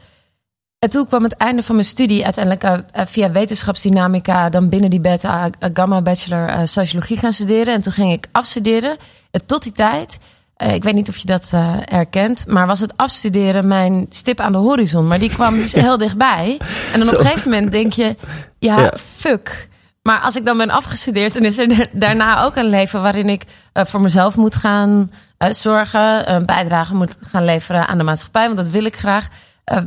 En 0.78 0.90
toen 0.90 1.06
kwam 1.06 1.22
het 1.22 1.36
einde 1.36 1.62
van 1.62 1.74
mijn 1.74 1.86
studie 1.86 2.24
uiteindelijk 2.24 2.82
via 2.92 3.30
wetenschapsdynamica 3.30 4.48
dan 4.48 4.68
binnen 4.68 4.90
die 4.90 5.00
beta 5.00 5.50
gamma 5.74 6.02
bachelor 6.02 6.68
sociologie 6.68 7.18
gaan 7.18 7.32
studeren. 7.32 7.74
En 7.74 7.80
toen 7.80 7.92
ging 7.92 8.12
ik 8.12 8.26
afstuderen. 8.32 8.96
En 9.30 9.46
tot 9.46 9.62
die 9.62 9.72
tijd, 9.72 10.18
ik 10.74 10.84
weet 10.84 10.94
niet 10.94 11.08
of 11.08 11.16
je 11.16 11.26
dat 11.26 11.50
herkent, 11.84 12.44
maar 12.46 12.66
was 12.66 12.80
het 12.80 12.92
afstuderen 12.96 13.66
mijn 13.68 14.06
stip 14.08 14.40
aan 14.40 14.52
de 14.52 14.58
horizon. 14.58 15.06
Maar 15.06 15.18
die 15.18 15.28
kwam 15.30 15.54
dus 15.58 15.72
heel 15.84 15.98
dichtbij. 15.98 16.58
En 16.92 16.98
dan 16.98 17.08
op 17.08 17.14
een 17.18 17.26
gegeven 17.26 17.50
moment 17.50 17.72
denk 17.72 17.92
je, 17.92 18.16
ja, 18.58 18.80
Ja. 18.80 18.92
fuck. 19.16 19.68
Maar 20.08 20.20
als 20.20 20.36
ik 20.36 20.44
dan 20.44 20.56
ben 20.56 20.70
afgestudeerd, 20.70 21.34
dan 21.34 21.44
is 21.44 21.58
er 21.58 21.68
da- 21.68 21.86
daarna 21.92 22.42
ook 22.44 22.56
een 22.56 22.68
leven 22.68 23.02
waarin 23.02 23.28
ik 23.28 23.42
eh, 23.72 23.84
voor 23.84 24.00
mezelf 24.00 24.36
moet 24.36 24.54
gaan 24.54 25.10
eh, 25.38 25.50
zorgen, 25.52 26.32
een 26.34 26.46
bijdrage 26.46 26.94
moet 26.94 27.16
gaan 27.20 27.44
leveren 27.44 27.86
aan 27.88 27.98
de 27.98 28.04
maatschappij, 28.04 28.44
want 28.44 28.56
dat 28.56 28.68
wil 28.68 28.84
ik 28.84 28.96
graag. 28.96 29.28
Eh, 29.64 29.78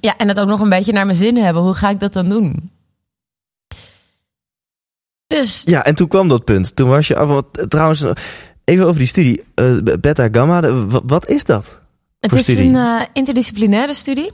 ja, 0.00 0.16
en 0.16 0.28
het 0.28 0.40
ook 0.40 0.48
nog 0.48 0.60
een 0.60 0.68
beetje 0.68 0.92
naar 0.92 1.06
mijn 1.06 1.18
zin 1.18 1.36
hebben. 1.36 1.62
Hoe 1.62 1.74
ga 1.74 1.88
ik 1.90 2.00
dat 2.00 2.12
dan 2.12 2.28
doen? 2.28 2.70
Dus 5.26 5.62
Ja, 5.64 5.84
en 5.84 5.94
toen 5.94 6.08
kwam 6.08 6.28
dat 6.28 6.44
punt. 6.44 6.76
Toen 6.76 6.88
was 6.88 7.06
je 7.08 7.16
af. 7.16 7.28
wat- 7.28 7.64
Trouwens, 7.70 8.04
even 8.64 8.86
over 8.86 8.98
die 8.98 9.08
studie. 9.08 9.44
beta 10.00 10.28
gamma, 10.32 10.60
de- 10.60 11.00
wat 11.04 11.28
is 11.28 11.44
dat? 11.44 11.80
het 12.20 12.32
is 12.32 12.42
studie? 12.42 12.74
een 12.76 13.06
interdisciplinaire 13.12 13.94
studie, 13.94 14.32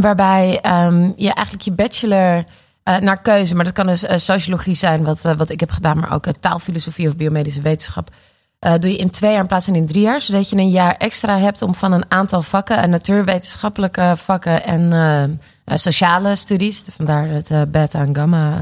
waarbij 0.00 0.58
ehm, 0.62 1.02
je 1.16 1.32
eigenlijk 1.32 1.62
je 1.64 1.72
bachelor 1.72 2.44
eh, 2.86 2.98
naar 2.98 3.20
keuze, 3.20 3.54
maar 3.54 3.64
dat 3.64 3.74
kan 3.74 3.86
dus 3.86 4.02
eh, 4.02 4.18
sociologie 4.18 4.74
zijn, 4.74 5.04
wat, 5.04 5.24
eh, 5.24 5.36
wat 5.36 5.50
ik 5.50 5.60
heb 5.60 5.70
gedaan, 5.70 5.98
maar 5.98 6.12
ook 6.12 6.26
taalfilosofie 6.40 7.08
of 7.08 7.16
biomedische 7.16 7.60
wetenschap. 7.60 8.10
doe 8.58 8.90
je 8.90 8.96
in 8.96 9.10
twee 9.10 9.30
jaar 9.30 9.40
in 9.40 9.46
plaats 9.46 9.64
van 9.64 9.74
in 9.74 9.86
drie 9.86 10.02
jaar, 10.02 10.20
zodat 10.20 10.50
je 10.50 10.56
een 10.56 10.70
jaar 10.70 10.96
extra 10.96 11.38
hebt 11.38 11.62
om 11.62 11.74
van 11.74 11.92
een 11.92 12.04
aantal 12.08 12.42
vakken, 12.42 12.76
en 12.76 12.90
natuurwetenschappelijke 12.90 14.14
vakken 14.16 14.64
en 14.64 15.40
sociale 15.64 16.36
studies, 16.36 16.84
vandaar 16.90 17.28
het 17.28 17.72
beta 17.72 18.00
en 18.00 18.16
gamma 18.16 18.58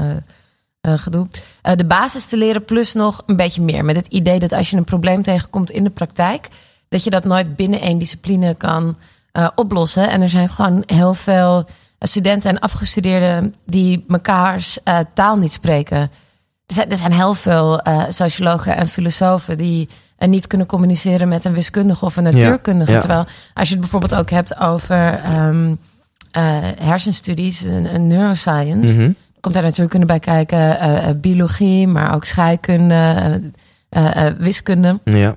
gedoe. 0.81 1.27
De 1.75 1.85
basis 1.85 2.25
te 2.25 2.37
leren 2.37 2.65
plus 2.65 2.93
nog 2.93 3.23
een 3.25 3.35
beetje 3.35 3.61
meer. 3.61 3.85
Met 3.85 3.95
het 3.95 4.07
idee 4.07 4.39
dat 4.39 4.53
als 4.53 4.69
je 4.69 4.77
een 4.77 4.83
probleem 4.83 5.23
tegenkomt 5.23 5.71
in 5.71 5.83
de 5.83 5.89
praktijk, 5.89 6.47
dat 6.89 7.03
je 7.03 7.09
dat 7.09 7.23
nooit 7.23 7.55
binnen 7.55 7.81
één 7.81 7.97
discipline 7.97 8.55
kan 8.55 8.97
oplossen. 9.55 10.09
En 10.09 10.21
er 10.21 10.29
zijn 10.29 10.49
gewoon 10.49 10.83
heel 10.85 11.13
veel 11.13 11.65
studenten 12.07 12.49
en 12.49 12.59
afgestudeerden 12.59 13.55
die 13.65 14.03
mekaars 14.07 14.83
eh, 14.83 14.99
taal 15.13 15.37
niet 15.37 15.51
spreken. 15.51 15.97
Er 16.65 16.73
zijn, 16.73 16.89
er 16.89 16.97
zijn 16.97 17.13
heel 17.13 17.33
veel 17.33 17.79
eh, 17.81 18.03
sociologen 18.09 18.75
en 18.75 18.87
filosofen 18.87 19.57
die 19.57 19.89
eh, 20.17 20.29
niet 20.29 20.47
kunnen 20.47 20.67
communiceren 20.67 21.27
met 21.27 21.45
een 21.45 21.53
wiskundige 21.53 22.05
of 22.05 22.15
een 22.17 22.23
natuurkundige. 22.23 22.91
ja. 22.91 22.99
Terwijl 22.99 23.25
als 23.53 23.67
je 23.67 23.73
het 23.73 23.81
bijvoorbeeld 23.81 24.15
ook 24.15 24.29
hebt 24.29 24.59
over 24.59 25.13
ehm, 25.23 25.75
eh, 26.31 26.43
hersenstudies 26.81 27.63
en, 27.63 27.85
en 27.85 28.07
neuroscience, 28.07 28.97
Mhm. 28.99 29.11
komt 29.39 29.53
daar 29.53 29.63
natuurkunde 29.63 30.05
bij 30.05 30.19
kijken, 30.19 31.21
biologie, 31.21 31.87
maar 31.87 32.13
ook 32.13 32.25
scheikunde, 32.25 33.41
wiskunde. 34.37 34.99
Ja. 35.03 35.35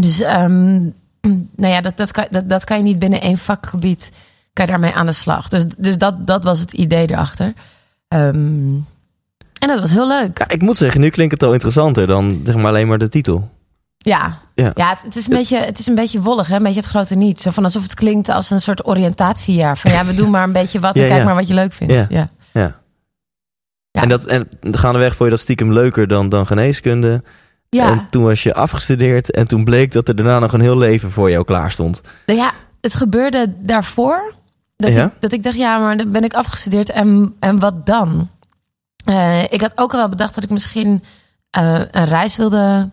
Dus 0.00 0.20
ehm, 0.20 0.78
nou 1.62 1.72
ja, 1.72 1.80
dat, 1.80 1.96
dat, 1.96 2.10
kan, 2.10 2.26
dat, 2.30 2.48
dat 2.48 2.64
kan 2.64 2.76
je 2.76 2.82
niet 2.82 2.98
binnen 2.98 3.20
één 3.20 3.38
vakgebied 3.38 4.10
kan 4.52 4.64
je 4.64 4.70
daarmee 4.70 4.94
aan 4.94 5.06
de 5.06 5.12
slag. 5.12 5.48
Dus, 5.48 5.64
dus 5.78 5.98
dat, 5.98 6.26
dat 6.26 6.44
was 6.44 6.60
het 6.60 6.72
idee 6.72 7.10
erachter. 7.10 7.52
Ehm, 8.08 8.74
en 9.58 9.68
dat 9.68 9.80
was 9.80 9.92
heel 9.92 10.08
leuk. 10.08 10.38
Ja, 10.38 10.48
ik 10.48 10.62
moet 10.62 10.76
zeggen, 10.76 11.00
nu 11.00 11.08
klinkt 11.08 11.32
het 11.32 11.42
al 11.42 11.52
interessanter 11.52 12.06
dan 12.06 12.40
zeg 12.44 12.54
maar 12.54 12.66
alleen 12.66 12.88
maar 12.88 12.98
de 12.98 13.08
titel. 13.08 13.50
Ja, 13.96 14.38
Ja. 14.54 14.72
ja. 14.74 14.88
het, 14.88 15.02
het 15.02 15.16
is 15.16 15.28
een 15.28 15.36
beetje, 15.36 15.58
het 15.58 15.78
is 15.78 15.86
een 15.86 15.94
beetje 15.94 16.20
wollig, 16.20 16.46
hè? 16.46 16.56
een 16.56 16.62
beetje 16.62 16.80
het 16.80 16.88
grote 16.88 17.14
niet. 17.14 17.40
Zo 17.40 17.50
van 17.50 17.64
alsof 17.64 17.82
het 17.82 17.94
klinkt 17.94 18.28
als 18.28 18.50
een 18.50 18.60
soort 18.60 18.86
oriëntatiejaar. 18.86 19.78
Van 19.78 19.90
ja, 19.90 20.04
we 20.04 20.14
doen 20.14 20.30
maar 20.30 20.42
een 20.42 20.52
beetje 20.52 20.80
wat 20.80 20.94
en 20.96 21.00
Ja, 21.00 21.06
kijk 21.06 21.18
ja. 21.18 21.24
maar 21.24 21.34
wat 21.34 21.48
je 21.48 21.54
leuk 21.54 21.72
vindt. 21.72 21.92
Ja. 21.92 22.06
Ja. 22.08 22.28
Ja. 22.52 22.78
Ja. 23.90 24.02
En, 24.02 24.08
dat, 24.08 24.24
en 24.24 24.48
gaandeweg 24.60 25.08
vond 25.16 25.24
je 25.24 25.34
dat 25.34 25.40
stiekem 25.44 25.72
leuker 25.72 26.06
dan, 26.08 26.28
dan 26.28 26.46
geneeskunde. 26.46 27.22
Ja. 27.68 27.90
En 27.90 28.06
toen 28.10 28.22
was 28.22 28.42
je 28.42 28.54
afgestudeerd 28.54 29.30
en 29.30 29.48
toen 29.48 29.64
bleek 29.64 29.92
dat 29.92 30.08
er 30.08 30.16
daarna 30.16 30.38
nog 30.38 30.52
een 30.52 30.60
heel 30.60 30.78
leven 30.78 31.10
voor 31.10 31.30
jou 31.30 31.44
klaar 31.44 31.70
stond. 31.70 32.00
Nou 32.26 32.38
ja, 32.38 32.52
het 32.80 32.94
gebeurde 32.94 33.54
daarvoor. 33.58 34.34
Dat, 34.80 34.92
Ja? 34.92 35.04
ik, 35.04 35.12
dat 35.20 35.32
ik 35.32 35.42
dacht, 35.42 35.56
ja, 35.56 35.78
maar 35.78 35.96
dan 35.96 36.10
ben 36.10 36.24
ik 36.24 36.34
afgestudeerd 36.34 36.90
en, 36.90 37.36
en 37.38 37.58
wat 37.58 37.86
dan? 37.86 38.28
Eh, 39.04 39.42
ik 39.42 39.60
had 39.60 39.78
ook 39.78 39.92
al 39.92 39.98
wel 39.98 40.08
bedacht 40.08 40.34
dat 40.34 40.44
ik 40.44 40.50
misschien 40.50 41.04
eh, 41.50 41.80
een 41.90 42.04
reis 42.04 42.36
wilde 42.36 42.90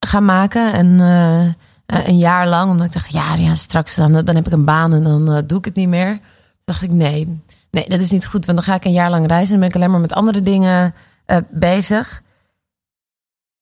gaan 0.00 0.24
maken. 0.24 0.72
En 0.72 1.00
eh, 1.00 2.06
een 2.06 2.18
jaar 2.18 2.48
lang. 2.48 2.70
Omdat 2.70 2.86
ik 2.86 2.92
dacht, 2.92 3.12
ja, 3.12 3.34
ja 3.34 3.54
straks 3.54 3.94
dan, 3.94 4.12
dan 4.12 4.34
heb 4.34 4.46
ik 4.46 4.52
een 4.52 4.64
baan 4.64 4.92
en 4.92 5.02
dan 5.02 5.44
doe 5.46 5.58
ik 5.58 5.64
het 5.64 5.74
niet 5.74 5.88
meer. 5.88 6.10
Toen 6.10 6.20
dacht 6.64 6.82
ik, 6.82 6.90
nee, 6.90 7.40
nee, 7.70 7.88
dat 7.88 8.00
is 8.00 8.10
niet 8.10 8.26
goed. 8.26 8.46
Want 8.46 8.58
dan 8.58 8.66
ga 8.66 8.74
ik 8.74 8.84
een 8.84 8.92
jaar 8.92 9.10
lang 9.10 9.26
reizen 9.26 9.54
en 9.54 9.60
ben 9.60 9.68
ik 9.68 9.74
alleen 9.74 9.90
maar 9.90 10.00
met 10.00 10.12
andere 10.12 10.42
dingen 10.42 10.94
bezig. 11.50 12.22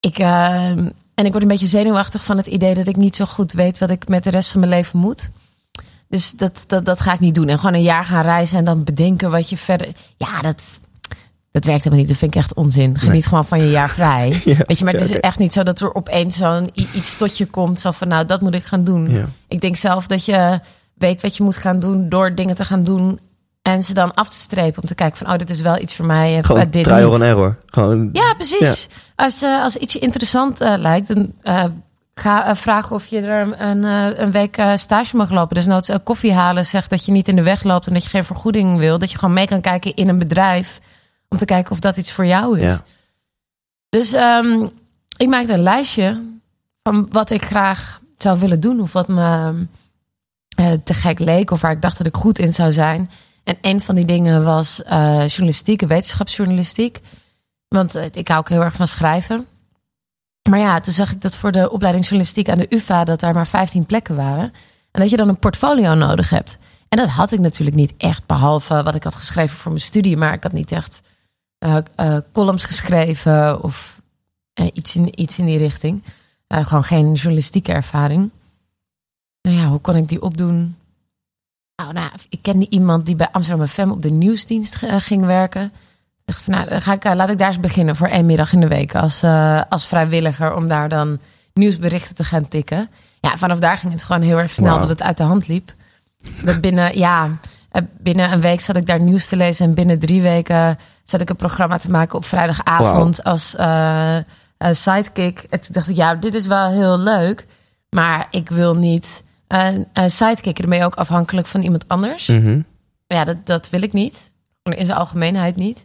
Ik, 0.01 0.19
en 0.19 0.95
ik 1.15 1.31
word 1.31 1.43
een 1.43 1.49
beetje 1.49 1.67
zenuwachtig 1.67 2.25
van 2.25 2.37
het 2.37 2.47
idee 2.47 2.75
dat 2.75 2.89
ik 2.89 2.97
niet 2.97 3.17
zo 3.17 3.25
goed 3.25 3.53
weet 3.53 3.79
wat 3.79 3.91
ik 3.91 4.09
met 4.09 4.25
de 4.25 4.31
rest 4.31 4.51
van 4.51 4.61
mijn 4.61 4.73
leven 4.73 4.99
moet. 4.99 5.31
Dus 6.11 6.33
dat, 6.33 6.65
dat, 6.67 6.85
dat 6.85 7.01
ga 7.01 7.13
ik 7.13 7.21
niet 7.21 7.35
doen. 7.35 7.49
En 7.49 7.59
gewoon 7.59 7.75
een 7.75 7.83
jaar 7.83 8.05
gaan 8.05 8.23
reizen 8.23 8.59
en 8.59 8.65
dan 8.65 8.85
bedenken 8.85 9.31
wat 9.31 9.51
je 9.51 9.57
verder. 9.57 9.89
Ja, 10.17 10.41
dat, 10.41 10.63
dat 11.51 11.65
werkt 11.65 11.79
helemaal 11.85 11.99
niet. 11.99 12.09
Dat 12.09 12.17
vind 12.19 12.35
ik 12.35 12.41
echt 12.41 12.55
onzin. 12.55 12.99
Geniet 12.99 13.13
Nee. 13.13 13.23
gewoon 13.23 13.47
van 13.47 13.61
je 13.61 13.71
jaar 13.71 13.89
vrij. 13.89 14.29
Ja, 14.45 14.57
Weet 14.67 14.79
je, 14.79 14.85
maar 14.85 14.93
het 14.93 15.03
is 15.03 15.21
echt 15.21 15.39
niet 15.39 15.53
zo 15.53 15.63
dat 15.63 15.81
er 15.81 15.95
opeens 15.95 16.37
zo'n 16.37 16.71
iets 16.75 17.17
tot 17.17 17.39
je 17.39 17.47
komt. 17.47 17.81
Zo 17.81 17.91
van, 17.91 18.09
nou, 18.09 18.27
dat 18.27 18.41
moet 18.41 18.55
ik 18.55 18.65
gaan 18.65 18.85
doen. 18.85 19.11
Ja. 19.11 19.25
Ik 19.49 19.61
denk 19.61 19.77
zelf 19.77 20.07
dat 20.07 20.25
je 20.25 20.61
weet 20.95 21.23
wat 21.23 21.37
je 21.37 21.43
moet 21.43 21.57
gaan 21.57 21.81
doen 21.81 22.09
door 22.09 22.35
dingen 22.35 22.55
te 22.55 22.65
gaan 22.65 22.85
doen. 22.85 23.21
En 23.63 23.83
ze 23.85 23.95
dan 23.95 24.15
af 24.15 24.29
te 24.29 24.37
strepen 24.37 24.83
om 24.83 24.89
te 24.89 24.95
kijken 24.95 25.19
van, 25.19 25.33
oh, 25.33 25.39
dit 25.39 25.51
is 25.51 25.61
wel 25.61 25.79
iets 25.81 25.95
voor 25.95 26.07
mij. 26.07 26.43
Gewoon 26.43 26.61
eh, 26.61 26.67
dit 26.71 26.85
trial 26.85 27.05
niet. 27.05 27.13
and 27.15 27.23
error. 27.23 27.57
Gewoon, 27.67 28.09
Ja, 28.13 28.35
precies. 28.35 28.89
Als, 29.17 29.43
eh, 29.43 29.63
als 29.63 29.77
iets 29.77 29.93
je 29.93 29.99
interessant 29.99 30.61
eh, 30.61 30.75
lijkt, 30.79 31.09
dan 31.09 31.33
ga 32.21 32.47
eh, 32.47 32.55
vragen 32.55 32.97
of 32.97 33.07
je 33.07 33.21
er 33.21 33.61
een, 33.61 33.85
eh, 33.85 34.19
een 34.19 34.31
week 34.31 34.57
eh, 34.57 34.77
stage 34.77 35.17
mag 35.17 35.31
lopen. 35.31 35.55
Dus 35.55 35.67
noods 35.67 35.89
eh, 35.89 35.97
koffie 36.05 36.33
halen, 36.33 36.67
zegt 36.67 36.91
dat 36.91 37.05
je 37.05 37.13
niet 37.13 37.29
in 37.29 37.37
de 37.37 37.43
weg 37.43 37.63
loopt 37.63 37.87
en 37.87 37.93
dat 37.93 38.03
je 38.03 38.09
geen 38.09 38.25
vergoeding 38.25 38.79
wil. 38.79 38.99
Dat 38.99 39.11
je 39.11 39.19
gewoon 39.19 39.35
mee 39.35 39.47
kan 39.47 39.61
kijken 39.61 39.95
in 39.95 40.09
een 40.09 40.19
bedrijf 40.19 40.81
om 41.29 41.39
te 41.39 41.45
kijken 41.45 41.73
of 41.73 41.81
dat 41.81 41.97
iets 41.97 42.13
voor 42.13 42.27
jou 42.27 42.59
is. 42.59 42.73
Ja. 42.73 42.83
Dus 43.89 44.13
ehm, 44.13 44.67
ik 45.17 45.29
maakte 45.29 45.53
een 45.53 45.63
lijstje 45.63 46.23
van 46.83 47.07
wat 47.11 47.31
ik 47.31 47.45
graag 47.45 48.01
zou 48.17 48.39
willen 48.39 48.61
doen 48.61 48.81
of 48.81 48.93
wat 48.93 49.09
me 49.09 49.53
eh, 50.61 50.73
te 50.85 50.95
gek 50.95 51.19
leek 51.19 51.51
of 51.51 51.61
waar 51.61 51.73
ik 51.73 51.83
dacht 51.83 51.99
dat 51.99 52.07
ik 52.07 52.17
goed 52.17 52.39
in 52.39 52.53
zou 52.53 52.73
zijn. 52.73 53.11
En 53.45 53.57
een 53.61 53.81
van 53.81 53.95
die 53.95 54.05
dingen 54.05 54.45
was 54.45 54.83
eh, 54.83 55.27
journalistiek, 55.27 55.81
wetenschapsjournalistiek. 55.81 57.01
Want 57.69 57.95
eh, 57.95 58.05
ik 58.13 58.29
hou 58.29 58.41
ook 58.41 58.49
heel 58.49 58.63
erg 58.63 58.75
van 58.75 58.87
schrijven. 58.87 59.47
Maar 60.51 60.59
ja, 60.59 60.81
toen 60.81 60.93
zag 60.93 61.13
ik 61.13 61.21
dat 61.21 61.37
voor 61.37 61.53
de 61.53 61.71
opleiding 61.71 62.05
journalistiek 62.05 62.49
aan 62.49 62.59
de 62.59 62.67
UvA... 62.69 63.05
dat 63.05 63.21
daar 63.21 63.35
maar 63.35 63.47
15 63.47 63.87
plekken 63.87 64.17
waren. 64.17 64.53
En 64.91 65.01
dat 65.01 65.11
je 65.11 65.17
dan 65.17 65.29
een 65.29 65.39
portfolio 65.39 65.95
nodig 65.95 66.31
hebt. 66.31 66.59
En 66.89 66.99
dat 66.99 67.09
had 67.09 67.33
ik 67.33 67.39
natuurlijk 67.39 67.77
niet 67.77 67.95
echt, 67.97 68.27
behalve 68.27 68.83
wat 68.83 68.95
ik 68.95 69.05
had 69.05 69.15
geschreven 69.15 69.59
voor 69.59 69.71
mijn 69.71 69.85
studie. 69.85 70.17
Maar 70.17 70.33
ik 70.33 70.43
had 70.43 70.53
niet 70.53 70.73
echt 70.73 71.03
eh, 71.59 71.77
eh, 71.95 72.17
columns 72.33 72.65
geschreven 72.65 73.63
of 73.63 74.01
eh, 74.53 74.67
iets, 74.73 74.97
in, 74.97 75.21
iets 75.21 75.39
in 75.39 75.45
die 75.45 75.59
richting. 75.59 76.03
Gewoon 76.49 76.85
geen 76.85 77.13
journalistieke 77.13 77.73
ervaring. 77.73 78.31
Nou 79.43 79.57
ja, 79.57 79.67
hoe 79.67 79.81
kon 79.81 79.97
ik 79.97 80.09
die 80.09 80.23
opdoen? 80.23 80.77
Nou, 81.77 81.93
nou, 81.93 82.11
ik 82.29 82.43
kende 82.43 82.67
iemand 82.69 83.07
die 83.07 83.17
bij 83.17 83.29
Amsterdam 83.31 83.67
FM 83.67 83.91
op 83.91 84.03
de 84.03 84.11
nieuwsdienst 84.11 84.77
ging 84.77 85.25
werken. 85.25 85.73
Dacht 86.25 86.41
van, 86.41 86.55
nou, 86.55 86.69
dan 86.69 86.83
ga 86.83 86.93
ik, 86.93 87.05
eh, 87.05 87.15
laat 87.15 87.31
ik 87.31 87.39
daar 87.39 87.49
eens 87.49 87.61
beginnen 87.61 87.97
voor 87.97 88.07
één 88.07 88.27
middag 88.27 88.53
in 88.53 88.61
de 88.61 88.69
week 88.69 88.95
als, 88.95 89.23
eh, 89.23 89.61
als 89.69 89.87
vrijwilliger 89.87 90.55
om 90.55 90.69
daar 90.69 90.89
dan 90.89 91.19
nieuwsberichten 91.55 92.15
te 92.15 92.25
gaan 92.25 92.49
tikken. 92.49 92.91
Ja, 93.21 93.37
vanaf 93.37 93.59
daar 93.59 93.79
ging 93.79 93.93
het 93.93 94.03
gewoon 94.03 94.23
heel 94.23 94.39
erg 94.39 94.51
snel 94.51 94.81
dat 94.81 94.89
het 94.89 95.03
uit 95.03 95.17
de 95.17 95.23
hand 95.23 95.49
liep. 95.49 95.75
Dat 96.43 96.61
binnen, 96.61 96.99
ja, 96.99 97.29
eh, 97.71 97.83
binnen 97.99 98.33
een 98.33 98.41
week 98.41 98.61
zat 98.61 98.77
ik 98.77 98.87
daar 98.87 99.01
nieuws 99.01 99.29
te 99.29 99.37
lezen 99.37 99.67
en 99.67 99.75
binnen 99.75 99.99
drie 99.99 100.23
weken 100.23 100.79
zat 101.05 101.21
ik 101.21 101.31
een 101.31 101.37
programma 101.37 101.79
te 101.79 101.91
maken 101.91 102.19
op 102.19 102.25
vrijdagavond 102.25 103.25
als 103.25 103.57
sidekick. 104.59 105.39
En 105.39 105.61
toen 105.61 105.73
dacht 105.73 105.89
ik, 105.89 105.97
ja, 105.97 106.15
dit 106.15 106.35
is 106.35 106.47
wel 106.47 106.69
heel 106.69 106.99
leuk, 106.99 107.47
maar 107.91 108.27
ik 108.31 108.49
wil 108.49 108.75
niet 108.75 109.23
eh 109.51 109.75
uh, 109.95 110.05
sidekicken. 110.07 110.63
Dan 110.63 110.71
ben 110.71 110.79
je 110.79 110.85
ook 110.85 110.95
afhankelijk 110.95 111.47
van 111.47 111.61
iemand 111.63 111.89
anders. 111.89 112.27
Mhm. 112.27 112.61
Ja, 113.07 113.25
dat, 113.25 113.47
dat 113.47 113.71
wil 113.71 113.83
ik 113.83 113.93
niet. 113.93 114.31
In 114.63 114.87
zijn 114.87 114.99
algemeenheid 114.99 115.57
niet. 115.57 115.85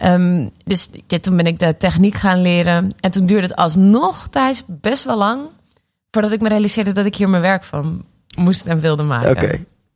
Ehm, 0.00 0.48
dus 0.64 0.88
ja, 1.06 1.18
toen 1.18 1.36
ben 1.36 1.46
ik 1.46 1.58
de 1.58 1.76
techniek 1.76 2.14
gaan 2.14 2.42
leren. 2.42 2.92
En 3.00 3.10
toen 3.10 3.26
duurde 3.26 3.46
het 3.46 3.56
alsnog, 3.56 4.28
Thijs, 4.30 4.62
best 4.66 5.04
wel 5.04 5.16
lang... 5.16 5.40
voordat 6.10 6.32
ik 6.32 6.40
me 6.40 6.48
realiseerde 6.48 6.92
dat 6.92 7.04
ik 7.06 7.14
hier 7.14 7.28
mijn 7.28 7.42
werk 7.42 7.64
van 7.64 8.04
moest 8.38 8.66
en 8.66 8.80
wilde 8.80 9.02
maken. 9.02 9.30
Oké. 9.30 9.50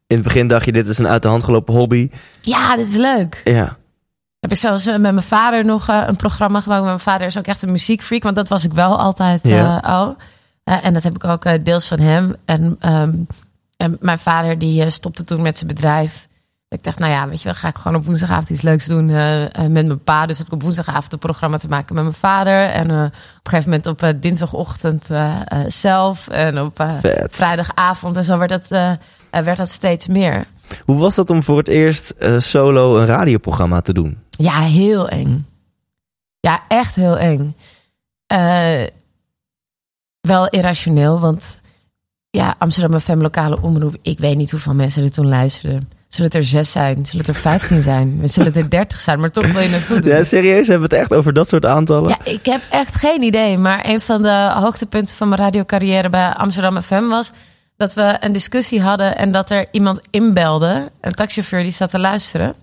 In 0.06 0.16
het 0.16 0.23
begin 0.23 0.46
dacht 0.46 0.64
je, 0.64 0.73
dit 0.73 0.87
is 0.87 0.99
een 0.99 1.08
uit 1.08 1.23
de 1.23 1.28
hand 1.28 1.44
gelopen 1.44 1.75
hobby. 1.75 2.11
Ja, 2.40 2.76
dit 2.76 2.88
is 2.88 2.96
leuk. 2.96 3.40
Ja. 3.44 3.76
Heb 4.40 4.50
ik 4.52 4.58
zelfs 4.58 4.84
met 4.84 5.00
mijn 5.00 5.23
vader 5.23 5.64
nog 5.64 5.88
eh, 5.88 6.02
een 6.06 6.16
programma 6.16 6.61
gemaakt. 6.61 6.84
Mijn 6.84 7.00
vader 7.00 7.26
is 7.26 7.38
ook 7.38 7.46
echt 7.46 7.62
een 7.62 7.73
muziekfreak, 7.73 8.23
want 8.23 8.37
dat 8.37 8.49
was 8.49 8.64
ik 8.64 8.73
wel 8.73 8.99
altijd 8.99 9.40
Ja. 9.42 9.80
eh, 9.82 9.90
al. 9.90 10.16
Eh, 10.64 10.84
en 10.87 10.94
dat 10.94 11.02
heb 11.02 11.14
ik 11.14 11.25
ook 11.25 11.64
deels 11.64 11.87
van 11.87 11.99
hem. 12.00 12.37
En, 12.44 12.76
ehm, 12.80 13.12
en 13.76 13.96
mijn 14.00 14.18
vader 14.18 14.58
die 14.58 14.90
stopte 14.90 15.25
toen 15.25 15.42
met 15.42 15.56
zijn 15.56 15.68
bedrijf. 15.68 16.28
Ik 16.75 16.85
dacht, 16.85 16.99
nou 16.99 17.12
ja, 17.12 17.28
weet 17.28 17.38
je 17.38 17.45
wel, 17.45 17.54
ga 17.54 17.69
ik 17.69 17.76
gewoon 17.76 17.97
op 17.97 18.04
woensdagavond 18.04 18.50
iets 18.50 18.62
leuks 18.62 18.87
doen 18.87 19.09
eh, 19.09 19.45
eh, 19.45 19.50
met 19.52 19.87
mijn 19.87 20.02
pa. 20.04 20.26
Dus 20.26 20.38
had 20.38 20.47
ik 20.47 20.52
op 20.52 20.62
woensdagavond 20.62 21.12
een 21.12 21.19
programma 21.19 21.57
te 21.57 21.69
maken 21.69 21.95
met 21.95 22.04
mijn 22.04 22.16
vader. 22.16 22.69
En 22.69 22.90
eh, 22.90 22.97
op 22.97 23.12
een 23.43 23.50
gegeven 23.50 23.71
moment 23.71 23.87
op 23.87 24.12
dinsdagochtend 24.23 25.07
zelf. 25.66 26.28
En 26.28 26.61
op 26.61 26.87
vrijdagavond. 27.31 28.16
En 28.16 28.25
zo 28.25 28.38
werd 28.38 28.50
dat, 28.50 28.69
werd 29.45 29.57
dat 29.57 29.69
steeds 29.69 30.07
meer. 30.07 30.47
Hoe 30.85 30.97
was 30.97 31.14
dat 31.14 31.31
om 31.31 31.43
voor 31.43 31.59
het 31.59 31.69
eerst 31.69 32.14
solo 32.38 32.97
een 32.97 33.07
radioprogramma 33.07 33.81
te 33.81 33.93
doen? 33.93 34.19
Ja, 34.31 34.61
heel 34.61 35.09
eng. 35.09 35.47
Ja, 36.40 36.61
echt 36.69 36.95
heel 36.95 37.19
eng. 37.19 37.54
Wel 40.21 40.49
irrationeel, 40.49 41.21
want 41.21 41.61
ja, 42.31 42.54
Amsterdam 42.59 43.00
FM 43.00 43.19
lokale 43.19 43.61
omroep. 43.61 43.97
Ik 44.02 44.19
weet 44.19 44.37
niet 44.37 44.50
hoeveel 44.50 44.75
mensen 44.75 45.02
er 45.02 45.12
toen 45.12 45.28
luisterden. 45.28 45.88
Zullen 46.14 46.30
het 46.30 46.40
er 46.40 46.44
zes 46.49 46.71
zijn? 46.71 47.06
Zullen 47.06 47.26
het 47.26 47.35
er 47.35 47.42
vijftien 47.42 47.83
zijn? 47.83 48.21
Zullen 48.25 48.52
het 48.52 48.62
er 48.62 48.71
dertig 48.71 49.00
zijn? 49.00 49.21
Maar 49.21 49.30
toch 49.30 49.52
wil 49.52 49.62
je 49.62 49.68
het 49.68 49.85
goed 49.85 50.02
doen. 50.02 50.11
Ja, 50.11 50.25
serieus? 50.25 50.68
Hebben 50.68 50.88
we 50.88 50.94
het 50.94 51.04
echt 51.04 51.14
over 51.14 51.33
dat 51.33 51.49
soort 51.49 51.66
aantallen? 51.66 52.09
Ja, 52.09 52.18
ik 52.33 52.44
heb 52.44 52.61
echt 52.71 52.94
geen 52.94 53.23
idee. 53.23 53.59
Maar 53.59 53.87
een 53.88 54.00
van 54.00 54.23
de 54.23 54.52
hoogtepunten 54.54 55.16
van 55.16 55.28
mijn 55.28 55.40
radiocarrière 55.40 56.09
bij 56.09 56.33
Amsterdam 56.33 56.83
FM 56.83 57.06
was 57.06 57.30
dat 57.76 57.94
we 57.94 58.16
een 58.21 58.33
discussie 58.33 58.83
hadden 58.83 59.16
en 59.16 59.33
dat 59.33 59.50
er 59.50 59.66
iemand 59.71 60.00
inbelde, 60.11 60.90
een 61.00 61.14
taxichauffeur 61.14 61.62
die 61.62 61.73
zat 61.73 61.90
te 61.90 61.99
luisteren. 61.99 62.54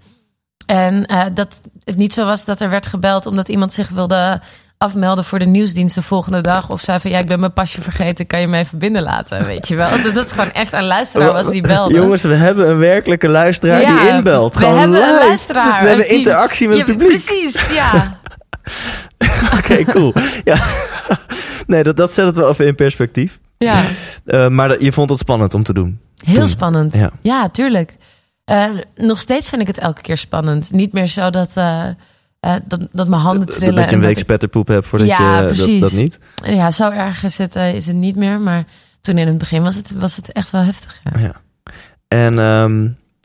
En 0.65 1.05
eh, 1.05 1.23
dat 1.33 1.61
het 1.83 1.97
niet 1.97 2.13
zo 2.13 2.25
was 2.25 2.45
dat 2.45 2.61
er 2.61 2.69
werd 2.69 2.87
gebeld 2.87 3.25
omdat 3.25 3.49
iemand 3.49 3.73
zich 3.73 3.89
wilde 3.89 4.41
afmelden 4.81 5.23
voor 5.25 5.39
de 5.39 5.45
nieuwsdienst 5.45 5.95
de 5.95 6.01
volgende 6.01 6.41
dag. 6.41 6.69
Of 6.69 6.81
zei 6.81 6.99
van 6.99 7.11
ja, 7.11 7.17
ik 7.19 7.27
ben 7.27 7.39
mijn 7.39 7.53
pasje 7.53 7.81
vergeten, 7.81 8.27
kan 8.27 8.41
je 8.41 8.47
me 8.47 8.57
even 8.57 8.77
binnenlaten? 8.77 9.45
Weet 9.51 9.67
je 9.67 9.75
wel? 9.75 9.89
Dat 10.03 10.13
het 10.15 10.31
gewoon 10.31 10.51
echt 10.51 10.73
een 10.73 10.85
luisteraar 10.85 11.31
was 11.33 11.49
die 11.49 11.61
belde. 11.61 11.93
Jongens, 11.95 12.21
we 12.21 12.33
hebben 12.33 12.69
een 12.69 12.77
werkelijke 12.77 13.29
luisteraar 13.29 13.81
Ja, 13.81 14.01
die 14.03 14.09
inbelt. 14.11 14.53
we 14.55 14.59
Gewoon 14.61 14.77
hebben 14.79 15.03
een 15.03 15.09
luisteraar. 15.15 15.81
We 15.83 15.87
hebben 15.87 16.09
interactie 16.09 16.67
met 16.67 16.77
Ja, 16.77 16.85
het 16.85 16.97
publiek. 16.97 17.25
Precies, 17.25 17.67
ja. 17.71 18.19
Oké, 19.57 19.83
cool. 19.83 20.13
Ja. 20.43 20.57
Nee, 21.67 21.83
dat, 21.83 21.97
dat 21.97 22.13
zet 22.13 22.25
het 22.25 22.35
wel 22.35 22.49
even 22.49 22.65
in 22.65 22.75
perspectief. 22.75 23.39
Ja, 23.57 23.83
Eh, 24.25 24.47
maar 24.47 24.67
dat- 24.67 24.81
je 24.81 24.91
vond 24.91 25.09
het 25.09 25.19
spannend 25.19 25.53
om 25.53 25.63
te 25.63 25.73
doen. 25.73 25.99
heel 26.25 26.35
Toen. 26.35 26.47
spannend. 26.47 26.95
Ja. 26.95 27.09
Ja, 27.21 27.49
tuurlijk. 27.49 27.93
Eh, 28.45 28.65
nog 28.95 29.19
steeds 29.19 29.49
vind 29.49 29.61
ik 29.61 29.67
het 29.67 29.77
elke 29.77 30.01
keer 30.01 30.17
spannend. 30.17 30.71
Niet 30.71 30.93
meer 30.93 31.07
zo 31.07 31.29
dat, 31.29 31.51
eh, 31.53 31.83
eh, 32.41 32.55
dat, 32.67 32.87
dat 32.91 33.07
mijn 33.07 33.21
handen 33.21 33.45
Dat, 33.45 33.55
trillen. 33.55 33.75
dat 33.75 33.83
je 33.83 33.89
en 33.89 33.95
een 33.95 34.05
week 34.05 34.17
spetterpoep 34.17 34.67
hebt 34.67 34.85
voordat 34.87 35.07
Ja, 35.07 35.37
je 35.39 35.45
dat, 35.45 35.55
precies. 35.55 35.81
dat 35.81 35.91
niet. 35.91 36.19
Ja, 36.43 36.71
zo 36.71 36.89
erg 36.89 37.23
is 37.23 37.37
het, 37.37 37.55
eh, 37.55 37.73
is 37.73 37.85
het 37.85 37.95
niet 37.95 38.15
meer. 38.15 38.39
Maar 38.39 38.65
toen 39.01 39.17
in 39.17 39.27
het 39.27 39.37
begin 39.37 39.61
was 39.63 39.75
het, 39.75 39.91
was 39.99 40.15
het 40.15 40.31
echt 40.31 40.49
wel 40.51 40.61
heftig. 40.61 40.99
Ja. 41.13 41.19
Ja. 41.19 41.33
En 42.07 42.39
ehm, 42.39 42.83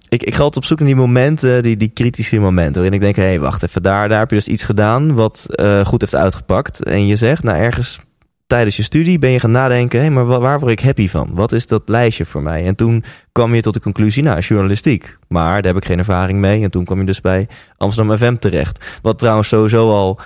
ik, 0.08 0.22
ik 0.22 0.34
ga 0.34 0.42
altijd 0.42 0.56
op 0.56 0.64
zoek 0.64 0.78
naar 0.78 0.88
die 0.88 0.96
momenten, 0.96 1.62
die, 1.62 1.76
die 1.76 1.88
kritische 1.88 2.38
momenten. 2.38 2.74
Waarin 2.74 2.92
ik 2.92 3.00
denk, 3.00 3.16
hé, 3.16 3.22
hey, 3.22 3.40
wacht 3.40 3.62
even, 3.62 3.82
daar, 3.82 4.08
daar 4.08 4.18
heb 4.18 4.30
je 4.30 4.36
dus 4.36 4.48
iets 4.48 4.64
gedaan 4.64 5.14
wat 5.14 5.46
eh, 5.48 5.84
goed 5.84 6.00
heeft 6.00 6.14
uitgepakt. 6.14 6.84
En 6.84 7.06
je 7.06 7.16
zegt, 7.16 7.42
nou 7.42 7.58
ergens 7.58 7.98
tijdens 8.46 8.76
je 8.76 8.82
studie 8.82 9.18
ben 9.18 9.30
je 9.30 9.40
gaan 9.40 9.50
nadenken, 9.50 9.98
hé, 9.98 10.04
hey, 10.04 10.14
maar 10.14 10.26
wa- 10.26 10.40
waar 10.40 10.58
word 10.58 10.72
ik 10.72 10.80
happy 10.80 11.08
van? 11.08 11.30
Wat 11.32 11.52
is 11.52 11.66
dat 11.66 11.82
lijstje 11.88 12.24
voor 12.24 12.42
mij? 12.42 12.64
En 12.66 12.74
toen 12.74 13.04
kwam 13.32 13.54
je 13.54 13.60
tot 13.60 13.74
de 13.74 13.80
conclusie, 13.80 14.22
nou, 14.22 14.40
journalistiek. 14.40 15.18
Maar 15.28 15.62
daar 15.62 15.72
heb 15.72 15.82
ik 15.82 15.88
geen 15.88 15.98
ervaring 15.98 16.38
mee. 16.38 16.62
En 16.62 16.70
toen 16.70 16.84
kwam 16.84 16.98
je 16.98 17.04
dus 17.04 17.20
bij 17.20 17.48
Amsterdam 17.76 18.16
FM 18.16 18.36
terecht. 18.36 18.98
Wat 19.02 19.18
trouwens 19.18 19.48
sowieso 19.48 19.90
al, 19.90 20.18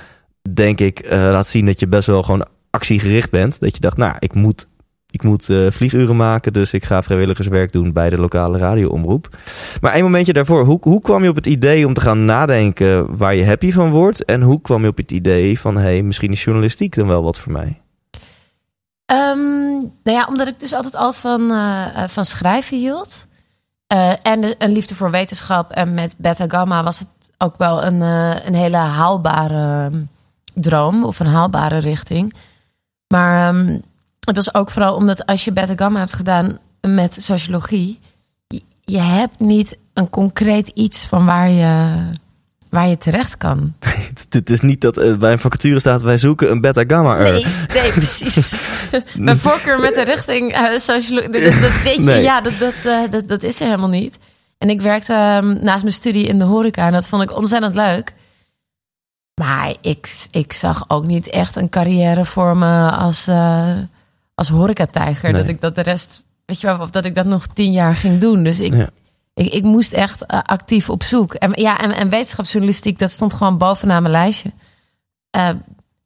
denk 0.54 0.80
ik, 0.80 0.98
eh, 0.98 1.18
laat 1.18 1.46
zien 1.46 1.66
dat 1.66 1.80
je 1.80 1.88
best 1.88 2.06
wel 2.06 2.22
gewoon 2.22 2.46
actiegericht 2.70 3.30
bent. 3.30 3.60
Dat 3.60 3.74
je 3.74 3.80
dacht, 3.80 3.96
nou, 3.96 4.14
ik 4.18 4.34
moet 4.34 4.68
ik 5.10 5.22
moet 5.22 5.48
eh, 5.48 5.66
vlieguren 5.70 6.16
maken, 6.16 6.52
dus 6.52 6.72
ik 6.72 6.84
ga 6.84 7.02
vrijwilligerswerk 7.02 7.72
doen 7.72 7.92
bij 7.92 8.10
de 8.10 8.18
lokale 8.18 8.58
radioomroep. 8.58 9.28
Maar 9.80 9.96
een 9.96 10.02
momentje 10.02 10.32
daarvoor, 10.32 10.64
hoe, 10.64 10.78
hoe 10.82 11.00
kwam 11.00 11.22
je 11.22 11.28
op 11.28 11.36
het 11.36 11.46
idee 11.46 11.86
om 11.86 11.94
te 11.94 12.00
gaan 12.00 12.24
nadenken 12.24 13.16
waar 13.16 13.34
je 13.34 13.44
happy 13.44 13.72
van 13.72 13.90
wordt? 13.90 14.24
En 14.24 14.42
hoe 14.42 14.60
kwam 14.60 14.82
je 14.82 14.88
op 14.88 14.96
het 14.96 15.10
idee 15.10 15.60
van, 15.60 15.76
hé, 15.76 15.82
hey, 15.82 16.02
misschien 16.02 16.32
is 16.32 16.44
journalistiek 16.44 16.94
dan 16.94 17.06
wel 17.06 17.22
wat 17.22 17.38
voor 17.38 17.52
mij? 17.52 17.80
Ehm, 19.10 19.78
nou 19.78 20.16
ja, 20.18 20.26
omdat 20.28 20.46
ik 20.46 20.60
dus 20.60 20.72
altijd 20.72 20.94
al 20.94 21.12
van, 21.12 21.50
eh, 21.50 22.02
eh, 22.02 22.08
van 22.08 22.24
schrijven 22.24 22.76
hield. 22.76 23.26
Eh, 23.86 24.12
en 24.22 24.54
een 24.58 24.72
liefde 24.72 24.94
voor 24.94 25.10
wetenschap. 25.10 25.70
En 25.70 25.94
met 25.94 26.14
Beta 26.16 26.44
Gamma 26.48 26.82
was 26.82 26.98
het 26.98 27.08
ook 27.38 27.56
wel 27.56 27.84
een, 27.84 28.00
een 28.46 28.54
hele 28.54 28.76
haalbare 28.76 29.88
ehm, 29.90 30.02
droom. 30.54 31.04
Of 31.04 31.20
een 31.20 31.26
haalbare 31.26 31.78
richting. 31.78 32.34
Maar 33.06 33.48
ehm, 33.48 33.78
het 34.20 34.36
was 34.36 34.54
ook 34.54 34.70
vooral 34.70 34.94
omdat 34.94 35.26
als 35.26 35.44
je 35.44 35.52
Beta 35.52 35.72
Gamma 35.76 35.98
hebt 35.98 36.14
gedaan 36.14 36.58
met 36.80 37.22
sociologie. 37.22 38.00
Je 38.84 39.00
hebt 39.00 39.38
niet 39.38 39.78
een 39.92 40.10
concreet 40.10 40.68
iets 40.68 41.06
van 41.06 41.24
waar 41.24 41.50
je, 41.50 41.94
waar 42.70 42.88
je 42.88 42.98
terecht 42.98 43.36
kan. 43.36 43.74
Het, 44.30 44.50
is 44.50 44.60
niet 44.60 44.80
dat 44.80 44.96
eh, 44.96 45.16
bij 45.16 45.32
een 45.32 45.38
vacature 45.40 45.78
staat, 45.78 46.02
wij 46.02 46.18
zoeken 46.18 46.50
een 46.50 46.60
beta-gamma-er. 46.60 47.32
Nee, 47.32 47.44
nee, 47.82 47.92
precies. 47.92 48.54
Mijn 49.16 49.38
voorkeur 49.38 49.80
met 49.80 49.94
de 49.94 50.04
richting 50.04 50.52
eh 50.52 50.78
sociologie. 50.78 51.30
Dat, 51.30 51.42
dat, 51.42 51.60
dat 51.60 51.82
weet 51.82 51.94
je, 51.94 52.00
Nee. 52.00 52.22
ja, 52.22 52.40
dat, 52.40 52.58
dat, 52.58 52.74
eh, 52.84 53.10
dat, 53.10 53.28
dat 53.28 53.42
is 53.42 53.60
er 53.60 53.64
helemaal 53.66 53.88
niet. 53.88 54.18
En 54.58 54.70
ik 54.70 54.80
werkte 54.80 55.12
ehm, 55.12 55.64
naast 55.64 55.82
mijn 55.82 55.94
studie 55.94 56.26
in 56.26 56.38
de 56.38 56.44
horeca 56.44 56.86
en 56.86 56.92
dat 56.92 57.08
vond 57.08 57.22
ik 57.22 57.36
ontzettend 57.36 57.74
leuk. 57.74 58.14
Maar 59.40 59.74
ik, 59.80 60.26
ik 60.30 60.52
zag 60.52 60.84
ook 60.88 61.04
niet 61.06 61.26
echt 61.28 61.56
een 61.56 61.68
carrière 61.68 62.24
voor 62.24 62.56
me 62.56 62.90
als, 62.90 63.26
eh 63.26 63.72
als 64.34 64.48
horecatijger. 64.48 65.32
Nee. 65.32 65.40
Dat 65.40 65.50
ik 65.50 65.60
dat 65.60 65.74
de 65.74 65.80
rest, 65.80 66.22
weet 66.44 66.60
je 66.60 66.66
wel, 66.66 66.78
of 66.78 66.90
dat 66.90 67.04
ik 67.04 67.14
dat 67.14 67.26
nog 67.26 67.46
tien 67.46 67.72
jaar 67.72 67.94
ging 67.94 68.18
doen. 68.20 68.44
Dus 68.44 68.60
ik, 68.60 68.74
Ja. 68.74 68.88
Ik, 69.34 69.52
ik 69.52 69.62
moest 69.62 69.92
echt 69.92 70.26
eh, 70.26 70.38
actief 70.42 70.90
op 70.90 71.02
zoek. 71.02 71.34
En, 71.34 71.50
ja, 71.54 71.80
en, 71.80 71.92
en 71.96 72.08
wetenschapsjournalistiek, 72.08 72.98
dat 72.98 73.10
stond 73.10 73.34
gewoon 73.34 73.58
bovenaan 73.58 74.02
mijn 74.02 74.14
lijstje. 74.14 74.52
Eh, 75.30 75.48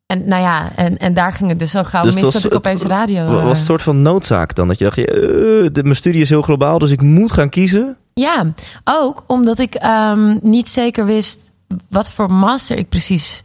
en 0.06 0.28
nou 0.28 0.42
ja, 0.42 0.70
en, 0.76 0.96
en 0.98 1.14
daar 1.14 1.32
ging 1.32 1.48
het 1.50 1.58
dus 1.58 1.70
zo 1.70 1.82
gauw 1.82 2.02
Dus 2.02 2.14
mis 2.14 2.22
dat 2.22 2.32
was- 2.32 2.44
ik 2.44 2.54
opeens 2.54 2.82
het 2.82 2.90
radio... 2.90 3.24
Was 3.26 3.40
eh, 3.40 3.48
het 3.48 3.58
een 3.58 3.64
soort 3.64 3.82
van 3.82 4.02
noodzaak 4.02 4.54
dan? 4.54 4.68
Dat 4.68 4.78
je 4.78 4.84
dacht, 4.84 4.96
de, 4.96 5.80
mijn 5.82 5.96
studie 5.96 6.20
is 6.20 6.28
heel 6.28 6.42
globaal, 6.42 6.78
dus 6.78 6.90
ik 6.90 7.00
moet 7.02 7.32
gaan 7.32 7.48
kiezen. 7.48 7.96
Ja, 8.14 8.44
ook 8.84 9.24
omdat 9.26 9.58
ik 9.58 9.74
ehm, 9.74 10.38
niet 10.42 10.68
zeker 10.68 11.04
wist 11.06 11.50
wat 11.88 12.10
voor 12.10 12.30
master 12.32 12.76
ik 12.76 12.88
precies 12.88 13.42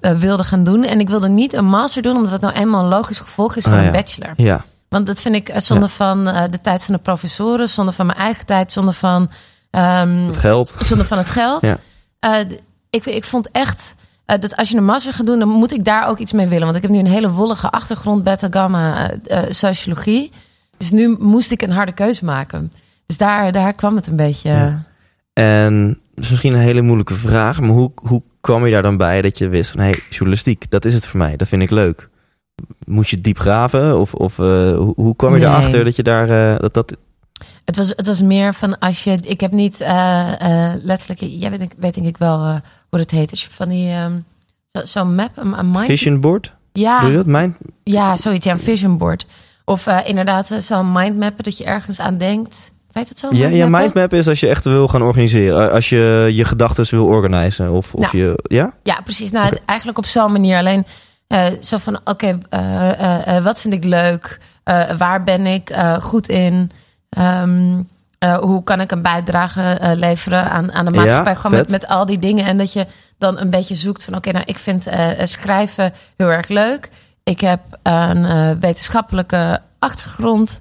wilde 0.00 0.44
gaan 0.44 0.64
doen. 0.64 0.84
En 0.84 1.00
ik 1.00 1.08
wilde 1.08 1.28
niet 1.28 1.52
een 1.52 1.64
master 1.68 2.02
doen, 2.02 2.16
omdat 2.16 2.30
het 2.30 2.40
nou 2.40 2.54
eenmaal 2.54 2.82
een 2.82 2.88
logisch 2.88 3.18
gevolg 3.18 3.56
is 3.56 3.62
van 3.64 3.72
Ah, 3.78 3.84
een 3.84 3.92
bachelor. 3.92 4.32
Ja, 4.36 4.64
Want 4.88 5.06
dat 5.06 5.20
vind 5.20 5.34
ik 5.34 5.48
eh, 5.48 5.60
zonde 5.60 5.84
Ja. 5.86 5.90
van 5.90 6.28
eh, 6.28 6.44
de 6.50 6.60
tijd 6.60 6.84
van 6.84 6.94
de 6.94 7.00
professoren, 7.00 7.68
zonde 7.68 7.92
van 7.92 8.06
mijn 8.06 8.18
eigen 8.18 8.46
tijd, 8.46 8.72
zonde 8.72 8.92
van, 8.92 9.30
ehm, 9.70 10.26
het 10.26 10.36
geld. 10.36 10.74
zonde 10.78 11.04
van 11.04 11.18
het 11.18 11.30
geld. 11.30 11.60
Ja. 11.60 11.78
Eh, 12.18 12.48
ik, 12.90 13.06
ik 13.06 13.24
vond 13.24 13.50
echt 13.50 13.94
dat 14.26 14.56
als 14.56 14.68
je 14.68 14.76
een 14.76 14.84
master 14.84 15.12
gaat 15.12 15.26
doen, 15.26 15.38
dan 15.38 15.48
moet 15.48 15.72
ik 15.72 15.84
daar 15.84 16.08
ook 16.08 16.18
iets 16.18 16.32
mee 16.32 16.46
willen. 16.46 16.64
Want 16.64 16.76
ik 16.76 16.82
heb 16.82 16.90
nu 16.90 16.98
een 16.98 17.06
hele 17.06 17.30
wollige 17.30 17.70
achtergrond, 17.70 18.24
beta, 18.24 18.46
gamma, 18.50 19.10
sociologie. 19.48 20.32
Dus 20.76 20.90
nu 20.90 21.16
moest 21.18 21.50
ik 21.50 21.62
een 21.62 21.70
harde 21.70 21.92
keuze 21.92 22.24
maken. 22.24 22.72
Dus 23.06 23.16
daar, 23.16 23.52
daar 23.52 23.72
kwam 23.72 23.96
het 23.96 24.06
een 24.06 24.16
beetje. 24.16 24.50
Ja. 24.50 24.82
En 25.32 26.00
is 26.14 26.30
misschien 26.30 26.52
een 26.52 26.58
hele 26.58 26.82
moeilijke 26.82 27.14
vraag, 27.14 27.60
maar 27.60 27.70
hoe, 27.70 27.92
hoe 27.94 28.22
kwam 28.40 28.64
je 28.64 28.72
daar 28.72 28.82
dan 28.82 28.96
bij 28.96 29.22
dat 29.22 29.38
je 29.38 29.48
wist 29.48 29.70
van, 29.70 29.80
hé, 29.80 29.86
hey, 29.86 30.00
journalistiek, 30.10 30.70
dat 30.70 30.84
is 30.84 30.94
het 30.94 31.06
voor 31.06 31.18
mij, 31.18 31.36
dat 31.36 31.48
vind 31.48 31.62
ik 31.62 31.70
leuk. 31.70 32.08
Moest 32.86 33.10
je 33.10 33.20
diep 33.20 33.38
graven 33.38 33.98
of, 34.00 34.14
of 34.14 34.38
eh, 34.38 34.76
hoe, 34.94 35.16
kwam 35.16 35.34
je 35.34 35.40
Nee. 35.40 35.48
erachter 35.48 35.84
dat 35.84 35.96
je 35.96 36.02
daar, 36.02 36.52
eh, 36.54 36.58
dat 36.58 36.74
dat... 36.74 36.96
Het 37.64 37.76
was, 37.76 37.88
het 37.88 38.06
was 38.06 38.22
meer 38.22 38.54
van 38.54 38.78
als 38.78 39.04
je. 39.04 39.18
Ik 39.22 39.40
heb 39.40 39.52
niet 39.52 39.80
eh, 39.80 40.72
letterlijk. 40.82 41.20
Jij 41.20 41.50
weet, 41.50 41.74
weet 41.78 41.94
denk 41.94 42.06
ik 42.06 42.16
wel 42.16 42.38
hoe 42.90 43.00
het 43.00 43.10
heet. 43.10 43.30
Als 43.30 43.44
je 43.44 43.50
van 43.50 43.68
die. 43.68 43.92
zo- 44.72 44.84
Zo'n 44.84 45.14
map, 45.14 45.30
een, 45.34 45.58
een 45.58 45.70
mind. 45.70 45.84
Vision 45.84 46.20
board? 46.20 46.52
Ja, 46.72 47.00
Doe 47.00 47.10
je 47.10 47.16
dat? 47.16 47.26
Mijn? 47.26 47.56
ja, 47.82 48.16
zoiets. 48.16 48.44
Ja, 48.46 48.52
een 48.52 48.58
vision 48.58 48.98
board. 48.98 49.26
Of 49.64 49.86
inderdaad 50.04 50.54
zo'n 50.58 50.92
mindmappen 50.92 51.44
dat 51.44 51.58
je 51.58 51.64
ergens 51.64 52.00
aan 52.00 52.16
denkt. 52.16 52.72
Weet 52.92 53.08
het 53.08 53.18
zo? 53.18 53.28
Ja, 53.32 53.48
ja, 53.48 53.68
mindmap 53.68 54.12
is 54.12 54.28
als 54.28 54.40
je 54.40 54.48
echt 54.48 54.64
wil 54.64 54.88
gaan 54.88 55.02
organiseren. 55.02 55.72
Als 55.72 55.88
je 55.88 56.30
je 56.32 56.44
gedachten 56.44 56.86
wil 56.90 57.06
organiseren. 57.06 57.72
Of, 57.72 57.94
of 57.94 58.12
Nou. 58.12 58.18
je, 58.24 58.42
ja? 58.42 58.72
Ja, 58.82 59.00
precies. 59.04 59.30
Nou, 59.30 59.56
eigenlijk 59.64 59.98
op 59.98 60.06
zo'n 60.06 60.32
manier. 60.32 60.58
Alleen 60.58 60.86
eh, 61.26 61.46
zo 61.60 61.78
van, 61.78 62.00
oké, 62.04 62.38
eh, 62.50 63.36
eh, 63.36 63.44
wat 63.44 63.60
vind 63.60 63.74
ik 63.74 63.84
leuk? 63.84 64.40
Waar 64.98 65.24
ben 65.24 65.46
ik 65.46 65.76
goed 66.00 66.28
in? 66.28 66.70
Ehm, 67.08 67.82
eh, 68.18 68.36
hoe 68.38 68.62
kan 68.62 68.80
ik 68.80 68.90
een 68.90 69.02
bijdrage 69.02 69.78
leveren 69.96 70.50
aan, 70.50 70.72
aan 70.72 70.84
de 70.84 70.92
Ja, 70.92 71.00
maatschappij? 71.00 71.36
Gewoon 71.36 71.58
met, 71.58 71.70
met 71.70 71.88
al 71.88 72.06
die 72.06 72.18
dingen. 72.18 72.44
En 72.44 72.58
dat 72.58 72.72
je 72.72 72.86
dan 73.18 73.38
een 73.38 73.50
beetje 73.50 73.74
zoekt 73.74 74.04
van, 74.04 74.16
oké, 74.16 74.30
nou, 74.30 74.44
ik 74.44 74.58
vind 74.58 74.86
schrijven 75.22 75.92
heel 76.16 76.30
erg 76.32 76.48
leuk. 76.48 76.90
Ik 77.22 77.40
heb 77.40 77.60
een 77.82 78.60
wetenschappelijke 78.60 79.60
achtergrond. 79.78 80.60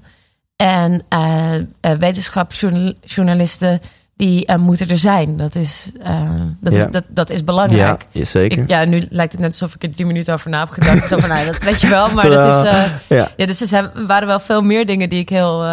En 0.56 1.01
eh, 1.10 1.56
wetenschapsjournalisten, 1.99 3.82
die 4.15 4.45
eh, 4.45 4.56
moeten 4.58 4.88
er 4.89 4.97
zijn. 4.97 5.38
Dat 5.38 5.56
is, 5.56 5.91
eh, 6.04 6.32
dat, 6.62 6.73
Ja. 6.75 6.86
is, 6.86 6.91
dat, 6.91 7.04
dat 7.08 7.30
is 7.30 7.43
belangrijk. 7.43 8.06
Ja, 8.12 8.25
zeker. 8.25 8.58
Ik, 8.62 8.69
ja, 8.69 8.86
nu 8.86 9.04
lijkt 9.10 9.32
het 9.32 9.41
net 9.41 9.49
alsof 9.51 9.75
ik 9.75 9.84
er 9.84 9.91
drie 9.91 10.06
minuten 10.06 10.34
over 10.34 10.49
na 10.49 10.60
heb 10.60 10.69
gedacht. 10.69 11.08
Zo 11.08 11.17
van, 11.17 11.30
nou, 11.30 11.45
dat 11.45 11.58
weet 11.58 11.82
je 11.82 11.88
wel, 11.88 12.10
maar 12.13 12.30
dat 12.30 12.65
is... 12.65 12.69
eh, 12.71 12.84
ja. 13.08 13.32
ja, 13.38 13.45
dus 13.45 13.62
er 13.62 13.67
zijn, 13.67 13.89
waren 14.08 14.28
wel 14.28 14.39
veel 14.39 14.62
meer 14.62 14.86
dingen 14.86 15.10
die 15.10 15.19
ik 15.19 15.30
heel, 15.30 15.65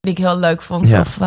die 0.00 0.12
ik 0.12 0.18
heel 0.18 0.38
leuk 0.38 0.62
vond 0.62 0.90
Ja. 0.90 1.00
of, 1.00 1.18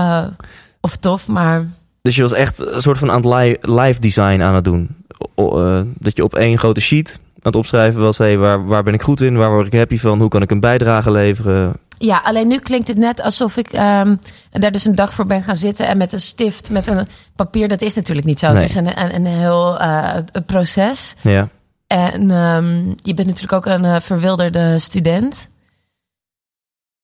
of 0.81 0.95
tof. 0.95 1.27
Maar 1.27 1.65
Dus 2.01 2.15
je 2.15 2.21
was 2.21 2.33
echt 2.33 2.73
een 2.73 2.81
soort 2.81 2.97
van 2.97 3.11
aan 3.11 3.25
het 3.25 3.33
li- 3.33 3.73
live 3.75 3.99
design 3.99 4.41
aan 4.41 4.55
het 4.55 4.63
doen. 4.63 4.95
O- 5.35 5.83
dat 5.99 6.15
je 6.15 6.23
op 6.23 6.35
één 6.35 6.57
grote 6.57 6.81
sheet 6.81 7.19
aan 7.19 7.39
het 7.41 7.55
opschrijven 7.55 8.01
was... 8.01 8.17
Hey, 8.17 8.37
waar, 8.37 8.65
waar 8.65 8.83
ben 8.83 8.93
ik 8.93 9.01
goed 9.01 9.21
in? 9.21 9.37
Waar 9.37 9.49
word 9.51 9.67
ik 9.67 9.73
happy 9.73 9.97
van? 9.97 10.19
Hoe 10.19 10.29
kan 10.29 10.41
ik 10.41 10.51
een 10.51 10.59
bijdrage 10.59 11.11
leveren? 11.11 11.73
Ja, 11.97 12.21
alleen 12.23 12.47
nu 12.47 12.59
klinkt 12.59 12.87
het 12.87 12.97
net 12.97 13.21
alsof 13.21 13.57
ik 13.57 13.67
ehm, 13.67 14.15
daar 14.51 14.71
dus 14.71 14.85
een 14.85 14.95
dag 14.95 15.13
voor 15.13 15.25
ben 15.25 15.43
gaan 15.43 15.57
zitten... 15.57 15.87
en 15.87 15.97
met 15.97 16.13
een 16.13 16.19
stift, 16.19 16.69
met 16.69 16.87
een 16.87 17.07
papier. 17.35 17.67
Dat 17.67 17.81
is 17.81 17.95
natuurlijk 17.95 18.27
niet 18.27 18.39
zo. 18.39 18.47
Nee. 18.47 18.61
Het 18.61 18.69
is 18.69 18.75
een, 18.75 18.99
een, 19.01 19.15
een 19.15 19.25
heel 19.25 19.79
eh, 19.79 20.15
een 20.31 20.45
proces. 20.45 21.15
Ja, 21.21 21.49
En 21.87 22.31
ehm, 22.31 22.87
je 22.95 23.13
bent 23.13 23.27
natuurlijk 23.27 23.53
ook 23.53 23.65
een 23.65 23.85
eh, 23.85 23.99
verwilderde 23.99 24.79
student. 24.79 25.47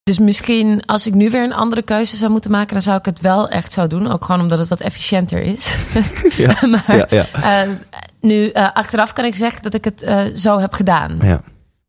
Dus 0.03 0.19
misschien 0.19 0.85
als 0.85 1.07
ik 1.07 1.13
nu 1.13 1.29
weer 1.29 1.43
een 1.43 1.53
andere 1.53 1.81
keuze 1.81 2.17
zou 2.17 2.31
moeten 2.31 2.51
maken, 2.51 2.73
dan 2.73 2.81
zou 2.81 2.97
ik 2.97 3.05
het 3.05 3.21
wel 3.21 3.49
echt 3.49 3.71
zo 3.71 3.87
doen. 3.87 4.11
Ook 4.11 4.25
gewoon 4.25 4.41
omdat 4.41 4.59
het 4.59 4.67
wat 4.67 4.81
efficiënter 4.81 5.41
is. 5.41 5.75
Ja, 6.37 6.57
maar 6.67 6.97
ja, 6.97 7.05
ja. 7.09 7.25
eh, 7.63 7.69
nu 8.21 8.51
achteraf 8.51 9.13
kan 9.13 9.25
ik 9.25 9.35
zeggen 9.35 9.63
dat 9.63 9.73
ik 9.73 9.83
het 9.83 10.03
zo 10.39 10.59
heb 10.59 10.73
gedaan. 10.73 11.17
ja. 11.21 11.41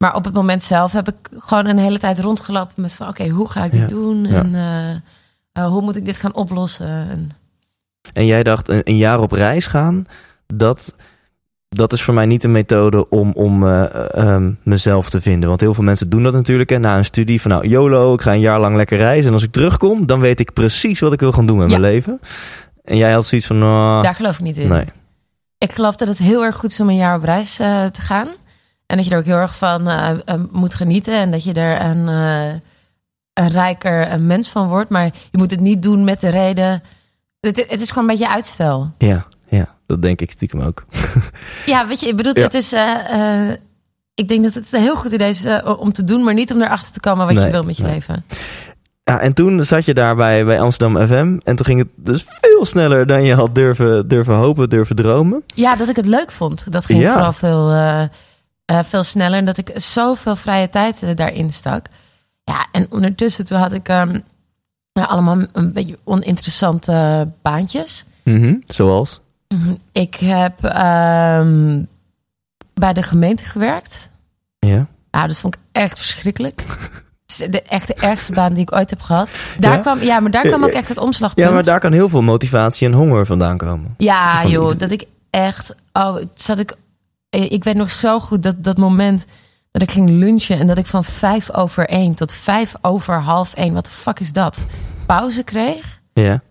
Maar 0.04 0.14
op 0.14 0.24
het 0.24 0.34
moment 0.34 0.62
zelf 0.62 0.92
heb 0.92 1.08
ik 1.08 1.14
gewoon 1.38 1.66
een 1.66 1.78
hele 1.78 1.98
tijd 1.98 2.18
rondgelopen 2.18 2.82
met 2.82 2.92
van 2.92 3.08
oké, 3.08 3.28
hoe 3.28 3.50
ga 3.50 3.64
ik 3.64 3.72
dit 3.72 3.80
Ja, 3.80 3.86
doen? 3.86 4.26
En 4.26 4.54
eh, 4.54 4.90
eh, 5.52 5.70
hoe 5.70 5.82
moet 5.82 5.96
ik 5.96 6.04
dit 6.04 6.16
gaan 6.16 6.34
oplossen? 6.34 6.86
En, 6.86 7.30
En 8.12 8.26
jij 8.26 8.42
dacht 8.42 8.68
een, 8.68 8.80
een 8.84 8.96
jaar 8.96 9.20
op 9.20 9.32
reis 9.32 9.66
gaan, 9.66 10.06
dat, 10.46 10.94
dat 11.68 11.92
is 11.92 12.02
voor 12.02 12.14
mij 12.14 12.26
niet 12.26 12.44
een 12.44 12.52
methode 12.52 13.08
om, 13.08 13.32
om 13.32 13.66
eh, 13.68 14.08
ehm, 14.14 14.52
mezelf 14.62 15.10
te 15.10 15.20
vinden. 15.20 15.48
Want 15.48 15.60
heel 15.60 15.74
veel 15.74 15.84
mensen 15.84 16.10
doen 16.10 16.22
dat 16.22 16.32
natuurlijk. 16.32 16.70
En 16.70 16.80
na 16.80 16.96
een 16.96 17.04
studie 17.04 17.40
van 17.40 17.50
nou, 17.50 17.68
YOLO, 17.68 18.14
ik 18.14 18.20
ga 18.20 18.32
een 18.32 18.40
jaar 18.40 18.60
lang 18.60 18.76
lekker 18.76 18.98
reizen. 18.98 19.26
En 19.26 19.32
als 19.32 19.42
ik 19.44 19.52
terugkom, 19.52 20.06
dan 20.06 20.20
weet 20.20 20.40
ik 20.40 20.52
precies 20.52 21.00
wat 21.00 21.12
ik 21.12 21.20
wil 21.20 21.32
gaan 21.32 21.46
doen 21.46 21.58
met 21.58 21.70
Ja. 21.70 21.78
mijn 21.78 21.92
leven. 21.92 22.20
En 22.84 22.96
jij 22.96 23.12
had 23.12 23.24
zoiets 23.26 23.46
van, 23.46 23.58
nou, 23.58 24.02
Daar 24.02 24.14
geloof 24.14 24.34
ik 24.34 24.40
niet 24.44 24.56
in. 24.56 24.68
nee. 24.68 24.86
ik 25.58 25.72
geloof 25.72 25.96
dat 25.96 26.08
het 26.08 26.18
heel 26.18 26.44
erg 26.44 26.56
goed 26.56 26.70
is 26.70 26.80
om 26.80 26.88
een 26.88 26.96
jaar 26.96 27.16
op 27.16 27.24
reis 27.24 27.56
te 27.56 28.00
gaan. 28.00 28.28
En 28.86 28.96
dat 28.96 29.04
je 29.06 29.12
er 29.12 29.18
ook 29.18 29.24
heel 29.24 29.36
erg 29.36 29.56
van 29.56 29.88
eh, 29.88 30.10
eh, 30.24 30.40
moet 30.50 30.74
genieten. 30.74 31.14
En 31.14 31.30
dat 31.30 31.44
je 31.44 31.52
er 31.52 31.80
een, 31.80 32.08
eh, 32.08 32.60
een 33.32 33.48
rijker 33.50 34.12
een 34.12 34.26
mens 34.26 34.48
van 34.48 34.68
wordt. 34.68 34.90
Maar 34.90 35.04
je 35.04 35.38
moet 35.38 35.50
het 35.50 35.60
niet 35.60 35.82
doen 35.82 36.04
met 36.04 36.20
de 36.20 36.28
reden. 36.28 36.82
Het, 37.40 37.64
het 37.68 37.80
is 37.80 37.88
gewoon 37.90 38.08
een 38.08 38.16
beetje 38.16 38.32
uitstel. 38.32 38.90
Ja, 38.98 39.26
ja, 39.48 39.74
dat 39.86 40.02
denk 40.02 40.20
ik 40.20 40.30
stiekem 40.30 40.60
ook. 40.60 40.84
Ja, 41.66 41.86
weet 41.86 42.00
je, 42.00 42.08
ik 42.08 42.16
bedoel, 42.16 42.36
Ja. 42.38 42.42
het 42.42 42.54
is. 42.54 42.72
ik 44.14 44.28
denk 44.28 44.44
dat 44.44 44.54
het 44.54 44.72
een 44.72 44.80
heel 44.80 44.96
goed 44.96 45.12
idee 45.12 45.28
is 45.28 45.46
om 45.78 45.92
te 45.92 46.04
doen, 46.04 46.24
maar 46.24 46.34
niet 46.34 46.52
om 46.52 46.62
erachter 46.62 46.92
te 46.92 47.00
komen 47.00 47.26
wat 47.26 47.34
Nee, 47.34 47.44
je 47.44 47.50
wil 47.50 47.64
met 47.64 47.76
je 47.76 47.82
nee. 47.82 47.92
leven. 47.92 48.24
Ja, 49.04 49.20
en 49.20 49.34
toen 49.34 49.64
zat 49.64 49.84
je 49.84 49.94
daar 49.94 50.16
bij, 50.16 50.44
bij 50.44 50.60
Amsterdam 50.60 51.06
FM. 51.06 51.38
En 51.44 51.56
toen 51.56 51.66
ging 51.66 51.78
het 51.78 51.88
dus 51.96 52.24
veel 52.40 52.64
sneller 52.64 53.06
dan 53.06 53.22
je 53.24 53.34
had 53.34 53.54
durven, 53.54 54.08
durven 54.08 54.34
hopen, 54.34 54.68
durven 54.68 54.96
dromen. 54.96 55.42
Ja, 55.54 55.76
dat 55.76 55.88
ik 55.88 55.96
het 55.96 56.06
leuk 56.06 56.30
vond. 56.30 56.72
Dat 56.72 56.84
ging 56.84 57.00
Ja. 57.00 57.12
vooral 57.12 57.32
veel, 57.32 57.68
eh, 58.64 58.78
veel 58.84 59.02
sneller. 59.02 59.38
En 59.38 59.44
dat 59.44 59.56
ik 59.56 59.70
zoveel 59.74 60.36
vrije 60.36 60.68
tijd 60.68 61.02
eh, 61.02 61.08
daarin 61.14 61.52
stak. 61.52 61.86
Ja, 62.44 62.66
en 62.72 62.86
ondertussen 62.90 63.44
toen 63.44 63.58
had 63.58 63.72
ik 63.72 63.88
ehm, 63.88 64.18
ja, 64.92 65.02
allemaal 65.04 65.36
een 65.52 65.72
beetje 65.72 65.98
oninteressante 66.04 67.28
baantjes. 67.42 68.04
Mhm, 68.22 68.54
Zoals? 68.66 69.20
Ik 69.92 70.14
heb 70.14 70.64
ehm, 70.64 71.82
bij 72.74 72.92
de 72.92 73.02
gemeente 73.02 73.44
gewerkt. 73.44 74.08
Ja. 74.58 74.86
Ja, 75.10 75.26
dat 75.26 75.36
vond 75.38 75.54
ik 75.54 75.60
echt 75.72 75.98
verschrikkelijk. 75.98 76.64
De 77.50 77.62
echt 77.62 77.86
de 77.86 77.94
ergste 77.94 78.32
baan 78.32 78.52
die 78.52 78.62
ik 78.62 78.72
ooit 78.74 78.90
heb 78.90 79.00
gehad. 79.00 79.30
Daar 79.58 79.72
Ja? 79.74 79.78
kwam, 79.80 80.02
ja, 80.02 80.20
maar 80.20 80.30
daar 80.30 80.42
kwam 80.48 80.64
ook 80.64 80.70
echt 80.70 80.88
het 80.88 80.98
omslagpunt. 80.98 81.46
ja, 81.46 81.52
maar 81.54 81.62
daar 81.62 81.80
kan 81.80 81.92
heel 81.92 82.08
veel 82.08 82.22
motivatie 82.22 82.86
en 82.86 82.92
honger 82.94 83.26
vandaan 83.26 83.56
komen. 83.58 83.94
Ja, 83.98 84.40
Van 84.40 84.50
joh, 84.50 84.68
iets- 84.70 84.78
dat 84.78 84.90
ik 84.90 85.04
echt. 85.30 85.74
Oh, 85.92 86.16
zat 86.34 86.58
ik. 86.58 86.76
Eh, 87.34 87.50
Ik 87.50 87.64
weet 87.64 87.76
nog 87.76 87.90
zo 87.90 88.20
goed 88.20 88.42
dat 88.42 88.64
dat 88.64 88.76
moment 88.76 89.26
dat 89.70 89.82
ik 89.82 89.90
ging 89.90 90.10
lunchen 90.10 90.58
en 90.58 90.66
dat 90.66 90.78
ik 90.78 90.86
van 90.86 91.04
vijf 91.04 91.50
over 91.52 91.88
één 91.88 92.14
tot 92.14 92.32
vijf 92.32 92.74
over 92.80 93.20
half 93.20 93.54
één, 93.54 93.74
wat 93.74 93.84
de 93.84 93.90
fuck 93.90 94.20
is 94.20 94.32
dat? 94.32 94.66
Pauze 95.06 95.42
kreeg. 95.42 96.00
Ja. 96.12 96.42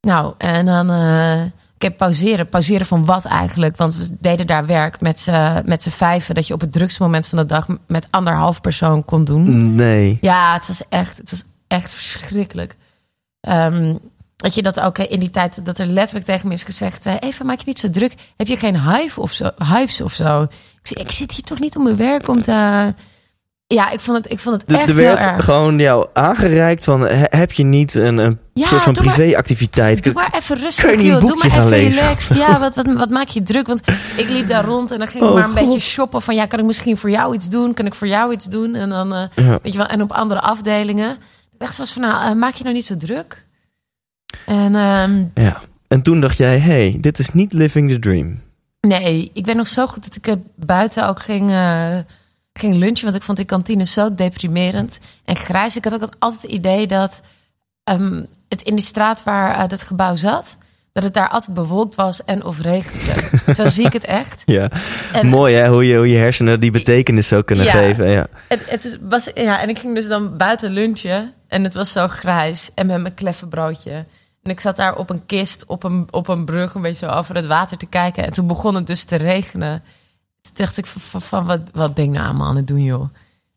Nou, 0.00 0.34
en 0.38 0.66
dan. 0.66 0.90
eh 0.90 1.42
ik 1.82 1.88
heb 1.88 1.96
pauzeren. 1.98 2.48
Pauzeren 2.48 2.86
van 2.86 3.04
wat 3.04 3.24
eigenlijk? 3.24 3.76
Want 3.76 3.96
we 3.96 4.16
deden 4.20 4.46
daar 4.46 4.66
werk 4.66 5.00
met 5.00 5.20
z'n 5.20 5.62
met 5.64 5.82
z'n 5.82 5.90
vijven. 5.90 6.34
Dat 6.34 6.46
je 6.46 6.54
op 6.54 6.60
het 6.60 6.72
drukste 6.72 7.02
moment 7.02 7.26
van 7.26 7.38
de 7.38 7.46
dag 7.46 7.66
met 7.86 8.06
anderhalf 8.10 8.60
persoon 8.60 9.04
kon 9.04 9.24
doen. 9.24 9.74
Nee. 9.74 10.18
Ja, 10.20 10.52
het 10.52 10.66
was 10.66 10.82
echt, 10.88 11.16
het 11.16 11.30
was 11.30 11.44
echt 11.68 11.92
verschrikkelijk. 11.92 12.76
Ehm 13.40 13.94
dat 14.42 14.54
je 14.54 14.62
dat 14.62 14.80
ook 14.80 14.98
eh, 14.98 15.10
in 15.10 15.20
die 15.20 15.30
tijd, 15.30 15.64
dat 15.66 15.78
er 15.78 15.86
letterlijk 15.86 16.26
tegen 16.26 16.48
me 16.48 16.54
is 16.54 16.62
gezegd: 16.62 17.06
eh, 17.06 17.14
Eva, 17.20 17.44
maak 17.44 17.58
je 17.58 17.64
niet 17.66 17.78
zo 17.78 17.90
druk. 17.90 18.14
Heb 18.36 18.46
je 18.46 18.56
geen 18.56 18.80
hive 18.90 19.20
of 19.20 19.32
zo, 19.32 19.50
hives 19.74 20.00
of 20.00 20.12
zo? 20.12 20.46
Ik, 20.82 20.98
ik 20.98 21.10
zit 21.10 21.32
hier 21.32 21.44
toch 21.44 21.60
niet 21.60 21.76
om 21.76 21.82
mijn 21.82 21.96
werk 21.96 22.28
om 22.28 22.42
te. 22.42 22.94
Ja, 23.66 23.90
ik 23.90 24.00
vond 24.00 24.16
het, 24.16 24.30
ik 24.32 24.38
vond 24.38 24.60
het 24.62 24.72
echt 24.72 24.86
heel 24.86 24.94
werd 24.96 25.18
erg. 25.18 25.44
gewoon 25.44 25.78
jou 25.78 26.06
aangereikt 26.12 26.84
van... 26.84 27.00
he- 27.00 27.24
heb 27.38 27.52
je 27.52 27.62
niet 27.64 27.94
een, 27.94 28.18
een 28.18 28.38
Ja, 28.54 28.66
soort 28.66 28.82
van 28.82 28.92
privéactiviteit? 28.92 30.04
Doe 30.04 30.12
maar 30.12 30.32
even 30.36 30.56
rustig, 30.56 30.84
Kun 30.84 30.98
je 31.00 31.06
joh. 31.06 31.20
Doe 31.20 31.34
maar 31.36 31.46
even 31.46 31.68
lezen? 31.68 32.02
relaxed. 32.02 32.36
Ja, 32.36 32.58
wat, 32.60 32.74
wat, 32.74 32.92
wat 32.92 33.10
maak 33.10 33.28
je 33.28 33.42
druk? 33.42 33.66
Want 33.66 33.80
ik 34.16 34.28
liep 34.28 34.48
daar 34.48 34.64
rond 34.64 34.90
en 34.90 34.98
dan 34.98 35.06
ging 35.08 35.22
ik 35.24 35.28
Oh, 35.28 35.34
maar 35.34 35.44
een 35.44 35.50
God. 35.56 35.58
beetje 35.64 35.80
shoppen. 35.80 36.22
Van 36.22 36.34
ja, 36.34 36.46
kan 36.46 36.58
ik 36.58 36.64
misschien 36.64 36.96
voor 36.96 37.10
jou 37.10 37.34
iets 37.34 37.48
doen? 37.48 37.74
Kan 37.74 37.86
ik 37.86 37.94
voor 37.94 38.06
jou 38.08 38.32
iets 38.32 38.44
doen? 38.44 38.74
En 38.74 38.88
dan, 38.88 39.14
eh, 39.14 39.22
Ja. 39.34 39.58
weet 39.62 39.72
je 39.72 39.78
wel, 39.78 39.86
en 39.86 40.02
op 40.02 40.12
andere 40.12 40.40
afdelingen. 40.40 41.10
Ik 41.52 41.58
dacht 41.58 41.74
zoals 41.74 41.92
van, 41.92 42.02
nou, 42.02 42.34
maak 42.34 42.54
je 42.54 42.62
nou 42.62 42.74
niet 42.74 42.86
zo 42.86 42.96
druk? 42.96 43.46
En 44.46 44.74
ehm, 44.74 45.24
Ja. 45.34 45.60
En 45.88 46.02
toen 46.02 46.20
dacht 46.20 46.36
jij, 46.36 46.58
hey, 46.58 46.96
dit 47.00 47.18
is 47.18 47.32
niet 47.32 47.52
living 47.52 47.90
the 47.90 47.98
dream. 47.98 48.40
nee, 48.80 49.30
ik 49.34 49.46
weet 49.46 49.56
nog 49.56 49.68
zo 49.68 49.86
goed 49.86 50.04
dat 50.04 50.16
ik 50.34 50.36
buiten 50.56 51.08
ook 51.08 51.22
ging, 51.22 51.50
eh, 51.50 51.96
ging 52.52 52.74
lunchen. 52.74 53.04
Want 53.04 53.16
ik 53.16 53.22
vond 53.22 53.36
die 53.36 53.46
kantine 53.46 53.84
zo 53.84 54.14
deprimerend 54.14 54.98
en 55.24 55.36
grijs. 55.36 55.76
Ik 55.76 55.84
had 55.84 55.94
ook 55.94 56.14
altijd 56.18 56.42
het 56.42 56.50
idee 56.50 56.86
dat 56.86 57.20
ehm, 57.84 58.24
het 58.48 58.62
in 58.62 58.74
die 58.74 58.84
straat 58.84 59.24
waar 59.24 59.54
eh, 59.56 59.68
dat 59.68 59.82
gebouw 59.82 60.16
zat... 60.16 60.56
dat 60.92 61.02
het 61.02 61.14
daar 61.14 61.28
altijd 61.28 61.54
bewolkt 61.54 61.94
was 61.94 62.24
en 62.24 62.44
of 62.44 62.60
regende. 62.60 63.12
zo 63.54 63.66
zie 63.66 63.84
ik 63.86 63.92
het 63.92 64.04
echt. 64.04 64.42
Ja. 64.46 64.70
En 65.12 65.26
Mooi 65.26 65.54
hè, 65.54 65.68
hoe 65.68 65.86
je, 65.86 65.96
hoe 65.96 66.08
je 66.08 66.16
hersenen 66.16 66.60
die 66.60 66.70
betekenis 66.70 67.28
zo 67.28 67.42
kunnen 67.42 67.64
Ja. 67.64 67.70
geven. 67.72 68.08
Ja. 68.10 68.26
Het, 68.48 68.70
het 68.70 68.98
was, 69.00 69.30
ja, 69.34 69.60
en 69.62 69.68
ik 69.68 69.78
ging 69.78 69.94
dus 69.94 70.06
dan 70.06 70.36
buiten 70.36 70.70
lunchen. 70.72 71.32
En 71.48 71.64
het 71.64 71.74
was 71.74 71.92
zo 71.92 72.08
grijs. 72.08 72.70
En 72.74 72.86
met 72.86 73.00
mijn 73.00 73.14
kleffenbroodje. 73.14 74.04
En 74.42 74.50
ik 74.50 74.60
zat 74.60 74.76
daar 74.76 74.96
op 74.96 75.10
een 75.10 75.26
kist, 75.26 75.66
op 75.66 75.84
een, 75.84 76.08
op 76.10 76.28
een 76.28 76.44
brug, 76.44 76.74
een 76.74 76.82
beetje 76.82 77.06
zo 77.06 77.12
over 77.12 77.34
het 77.34 77.46
water 77.46 77.76
te 77.76 77.86
kijken. 77.86 78.24
En 78.24 78.32
toen 78.32 78.46
begon 78.46 78.74
het 78.74 78.86
dus 78.86 79.04
te 79.04 79.16
regenen. 79.16 79.82
Toen 80.40 80.52
dacht 80.54 80.76
ik 80.76 80.86
van, 80.86 81.46
wat, 81.46 81.60
wat 81.72 81.94
ben 81.94 82.04
ik 82.04 82.10
nou 82.10 82.24
allemaal 82.26 82.46
aan 82.46 82.56
het 82.56 82.66
doen, 82.66 82.82
joh? 82.82 83.08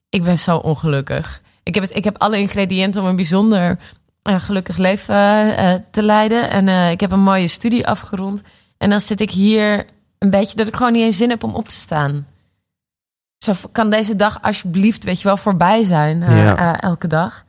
Ik 0.10 0.24
ben 0.24 0.38
zo 0.38 0.58
ongelukkig. 0.58 1.42
Ik 1.64 1.74
heb, 1.74 1.84
het, 1.84 1.96
ik 1.96 2.04
heb 2.04 2.18
alle 2.18 2.38
ingrediënten 2.38 3.02
om 3.02 3.08
een 3.08 3.16
bijzonder 3.16 3.78
eh, 4.22 4.40
gelukkig 4.40 4.78
leven 4.78 5.58
eh, 5.58 5.74
te 5.92 6.04
leiden. 6.04 6.50
En 6.50 6.68
eh, 6.68 6.92
ik 6.92 7.00
heb 7.00 7.12
een 7.12 7.20
mooie 7.24 7.48
studie 7.48 7.88
afgerond. 7.88 8.42
En 8.78 8.90
dan 8.90 9.02
zit 9.02 9.22
ik 9.22 9.32
hier 9.32 9.86
een 10.18 10.30
beetje 10.30 10.56
dat 10.56 10.68
ik 10.68 10.76
gewoon 10.76 10.94
niet 10.94 11.04
eens 11.04 11.18
zin 11.18 11.30
heb 11.30 11.44
om 11.44 11.56
op 11.56 11.68
te 11.68 11.76
staan. 11.76 12.28
Zo 13.38 13.54
kan 13.72 13.90
deze 13.90 14.16
dag 14.16 14.42
alsjeblieft, 14.42 15.04
weet 15.04 15.22
je 15.22 15.28
wel, 15.28 15.38
voorbij 15.38 15.84
zijn 15.84 16.20
Ja. 16.20 16.82
elke 16.82 17.08
dag. 17.08 17.45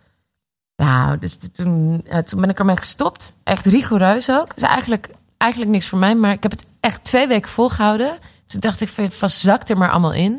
Nou, 0.76 1.18
dus 1.18 1.38
toen, 1.52 2.02
eh, 2.08 2.18
toen 2.18 2.40
ben 2.40 2.50
ik 2.50 2.58
ermee 2.58 2.76
gestopt. 2.76 3.32
Echt 3.44 3.66
rigoureus 3.66 4.30
ook. 4.30 4.54
Dus 4.54 4.62
eigenlijk, 4.62 5.08
eigenlijk 5.36 5.70
niks 5.70 5.86
voor 5.86 5.98
mij. 5.98 6.14
Maar 6.14 6.32
ik 6.32 6.42
heb 6.42 6.52
het 6.52 6.66
echt 6.80 7.04
twee 7.04 7.26
weken 7.26 7.50
volgehouden. 7.50 8.18
Toen 8.46 8.60
dacht 8.60 8.80
ik, 8.80 8.88
van, 8.88 9.10
van 9.10 9.28
zak 9.28 9.68
er 9.68 9.78
maar 9.78 9.90
allemaal 9.90 10.12
in. 10.12 10.32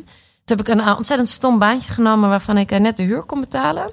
Toen 0.45 0.57
heb 0.57 0.67
ik 0.67 0.67
een 0.67 0.79
eh, 0.79 0.93
ontzettend 0.97 1.29
stom 1.29 1.59
baantje 1.59 1.91
genomen... 1.91 2.29
waarvan 2.29 2.57
ik 2.57 2.71
eh, 2.71 2.79
net 2.79 2.97
de 2.97 3.03
huur 3.03 3.23
kon 3.23 3.39
betalen. 3.39 3.91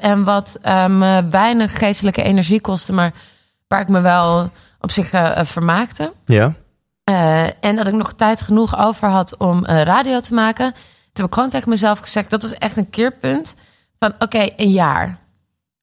En 0.00 0.24
wat 0.24 0.58
me 0.88 1.26
weinig 1.30 1.78
geestelijke 1.78 2.22
energie 2.22 2.60
kostte... 2.60 2.92
maar 2.92 3.12
waar 3.66 3.80
ik 3.80 3.88
me 3.88 4.00
wel 4.00 4.50
op 4.80 4.90
zich 4.90 5.08
vermaakte. 5.42 6.12
ja. 6.24 6.54
En 7.60 7.76
dat 7.76 7.86
ik 7.86 7.94
nog 7.94 8.12
tijd 8.12 8.42
genoeg 8.42 8.78
over 8.78 9.08
had 9.08 9.36
om 9.36 9.64
radio 9.66 10.20
te 10.20 10.34
maken. 10.34 10.72
Toen 10.72 10.82
heb 11.12 11.26
ik 11.26 11.34
gewoon 11.34 11.50
tegen 11.50 11.68
mezelf 11.68 11.98
gezegd, 11.98 12.30
dat 12.30 12.42
was 12.42 12.54
echt 12.54 12.76
een 12.76 12.90
keerpunt. 12.90 13.54
Van 13.98 14.12
oké, 14.18 14.48
een 14.56 14.70
jaar. 14.70 15.18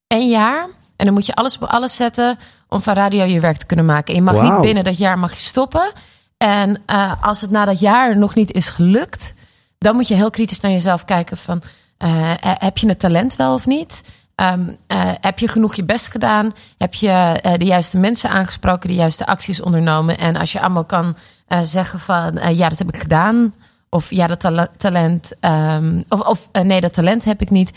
Een 0.07 0.29
jaar. 0.29 0.67
En 0.95 1.05
dan 1.05 1.13
moet 1.13 1.25
je 1.25 1.35
alles 1.35 1.57
op 1.57 1.63
alles 1.63 1.95
zetten 1.95 2.37
om 2.69 2.81
van 2.81 2.93
radio 2.93 3.23
je 3.23 3.39
werk 3.39 3.57
te 3.57 3.65
kunnen 3.65 3.85
maken. 3.85 4.15
En 4.15 4.23
je 4.23 4.31
mag 4.31 4.41
niet 4.41 4.61
binnen 4.61 4.83
dat 4.83 4.97
jaar 4.97 5.19
mag 5.19 5.31
je 5.31 5.39
stoppen. 5.39 5.91
En 6.37 6.81
eh, 6.85 7.23
als 7.23 7.41
het 7.41 7.51
na 7.51 7.65
dat 7.65 7.79
jaar 7.79 8.17
nog 8.17 8.35
niet 8.35 8.51
is 8.51 8.69
gelukt, 8.69 9.33
dan 9.77 9.95
moet 9.95 10.07
je 10.07 10.15
heel 10.15 10.29
kritisch 10.29 10.59
naar 10.59 10.71
jezelf 10.71 11.05
kijken 11.05 11.37
van 11.37 11.61
eh, 11.97 12.31
eh, 12.31 12.37
heb 12.41 12.77
je 12.77 12.87
het 12.87 12.99
talent 12.99 13.35
wel 13.35 13.53
of 13.53 13.65
niet? 13.65 14.01
Ehm, 14.35 14.69
eh, 14.87 15.11
heb 15.21 15.39
je 15.39 15.47
genoeg 15.47 15.75
je 15.75 15.83
best 15.83 16.07
gedaan? 16.07 16.53
Heb 16.77 16.93
je 16.93 17.39
de 17.57 17.65
juiste 17.65 17.97
mensen 17.97 18.29
aangesproken, 18.29 18.89
de 18.89 18.95
juiste 18.95 19.25
acties 19.25 19.61
ondernomen? 19.61 20.17
En 20.17 20.35
als 20.35 20.51
je 20.51 20.59
allemaal 20.59 20.85
kan 20.85 21.15
zeggen 21.63 21.99
van 21.99 22.39
ja, 22.53 22.69
dat 22.69 22.77
heb 22.77 22.87
ik 22.87 22.97
gedaan. 22.97 23.53
Of 23.89 24.09
ja, 24.09 24.27
dat 24.27 24.69
talent. 24.77 25.31
ehm, 25.39 26.01
of 26.09 26.19
of 26.19 26.49
nee, 26.63 26.81
dat 26.81 26.93
talent 26.93 27.23
heb 27.23 27.41
ik 27.41 27.49
niet. 27.49 27.71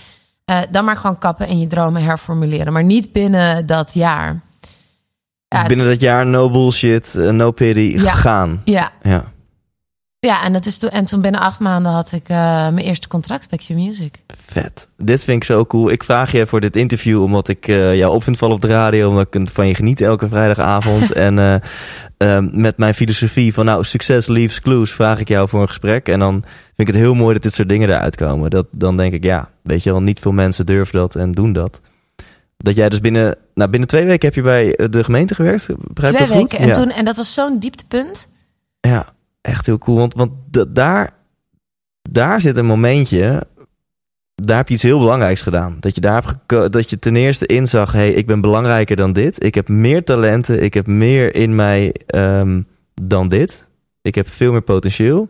Eh, 0.48 0.58
dan 0.70 0.84
maar 0.84 0.96
gewoon 0.96 1.18
kappen 1.18 1.46
en 1.46 1.58
je 1.58 1.66
dromen 1.66 2.02
herformuleren. 2.02 2.72
Maar 2.72 2.84
niet 2.84 3.12
binnen 3.12 3.66
dat 3.66 3.94
jaar. 3.94 4.40
Ja, 5.48 5.66
Binnen 5.66 5.87
dat 5.87 6.00
jaar 6.00 6.26
no 6.26 6.50
bullshit, 6.50 7.14
eh, 7.14 7.30
no 7.30 7.50
pity, 7.50 7.94
Ja. 7.96 8.12
gaan. 8.12 8.61
ja, 8.64 8.90
Ja. 9.02 9.24
Ja, 10.20 10.44
en, 10.44 10.52
dat 10.52 10.66
is 10.66 10.78
toen, 10.78 10.90
en 10.90 11.04
toen 11.04 11.20
binnen 11.20 11.40
acht 11.40 11.61
maanden 11.61 11.92
had 11.92 12.12
ik 12.12 12.28
eh, 12.28 12.37
mijn 12.68 12.78
eerste 12.78 13.09
contract 13.09 13.50
bij 13.50 13.59
Q 13.59 13.68
Music. 13.68 14.22
Vet. 14.46 14.88
Dit 14.96 15.24
vind 15.24 15.37
ik 15.37 15.44
zo 15.44 15.66
cool. 15.66 15.90
Ik 15.90 16.04
vraag 16.04 16.33
je 16.33 16.46
voor 16.46 16.61
dit 16.61 16.76
interview 16.76 17.22
omdat 17.22 17.48
ik 17.48 17.68
eh, 17.68 17.96
jou 17.96 18.14
op 18.14 18.22
vind 18.22 18.38
vallen 18.38 18.54
op 18.54 18.61
de 18.61 18.68
radio. 18.68 19.09
Omdat 19.09 19.35
ik 19.35 19.48
van 19.52 19.66
je 19.66 19.74
geniet 19.74 20.00
elke 20.00 20.28
vrijdagavond. 20.28 21.12
en 21.28 21.38
eh, 21.38 21.54
ehm, 22.16 22.61
met 22.61 22.76
mijn 22.76 22.94
filosofie 22.94 23.54
van 23.54 23.64
nou, 23.64 23.85
succes 23.85 24.26
leaves 24.26 24.61
clues 24.61 24.92
vraag 24.92 25.20
ik 25.20 25.28
jou 25.28 25.48
voor 25.48 25.61
een 25.61 25.68
gesprek. 25.68 26.09
En 26.09 26.18
dan 26.18 26.33
vind 26.74 26.88
ik 26.88 26.94
het 26.94 26.96
heel 26.96 27.14
mooi 27.14 27.33
dat 27.35 27.42
dit 27.42 27.54
soort 27.54 27.68
dingen 27.68 27.88
eruit 27.88 28.16
komen. 28.16 28.50
Dat, 28.50 28.66
dan 28.70 28.96
denk 28.96 29.12
ik 29.12 29.24
ja, 29.24 29.50
weet 29.62 29.83
je 29.83 29.90
wel, 29.90 30.02
niet 30.02 30.20
veel 30.20 30.33
mensen 30.33 30.66
durven 30.66 30.98
dat 30.98 31.14
en 31.14 31.33
doen 31.33 31.52
dat. 31.52 31.81
Dat 32.57 32.76
jij 32.76 32.88
dus 32.88 33.00
binnen, 33.00 33.37
nou, 33.54 33.70
binnen 33.70 33.88
twee 33.88 34.04
weken 34.04 34.26
heb 34.26 34.35
je 34.35 34.42
bij 34.42 34.88
de 34.90 35.04
gemeente 35.04 35.35
gewerkt. 35.35 35.66
Begrijp 35.66 36.14
Twee 36.14 36.28
dat 36.28 36.37
goed? 36.37 36.50
weken. 36.50 36.59
En, 36.59 36.66
ja. 36.68 36.74
toen, 36.74 36.90
en 36.90 37.04
dat 37.04 37.16
was 37.16 37.35
zo'n 37.35 37.59
dieptepunt. 37.59 38.28
Ja, 38.81 39.07
echt 39.40 39.66
heel 39.66 39.79
cool. 39.79 39.98
Want, 39.98 40.14
want 40.14 40.33
da- 40.51 40.64
daar, 40.68 41.14
daar 42.11 42.40
zit 42.40 42.57
een 42.57 42.66
momentje. 42.66 43.46
Daar 44.35 44.57
heb 44.57 44.68
je 44.68 44.74
iets 44.74 44.83
heel 44.83 44.98
belangrijks 44.98 45.42
gedaan. 45.42 45.77
Dat 45.81 45.94
je 45.94 46.01
daar 46.01 46.24
hebt 46.46 46.72
dat 46.72 46.90
je 46.90 46.98
ten 46.98 47.16
eerste 47.16 47.46
inzag: 47.46 47.92
hé, 47.92 47.98
hey, 47.98 48.12
ik 48.12 48.27
ben 48.27 48.40
belangrijker 48.40 48.96
dan 48.96 49.12
dit. 49.12 49.44
Ik 49.44 49.55
heb 49.55 49.68
meer 49.68 50.05
talenten. 50.05 50.62
Ik 50.62 50.74
heb 50.74 50.87
meer 50.87 51.35
in 51.35 51.55
mij 51.55 51.94
ehm, 52.07 52.62
dan 52.94 53.29
dit. 53.29 53.66
Ik 54.03 54.14
heb 54.14 54.29
veel 54.29 54.53
meer 54.53 54.62
potentieel. 54.62 55.29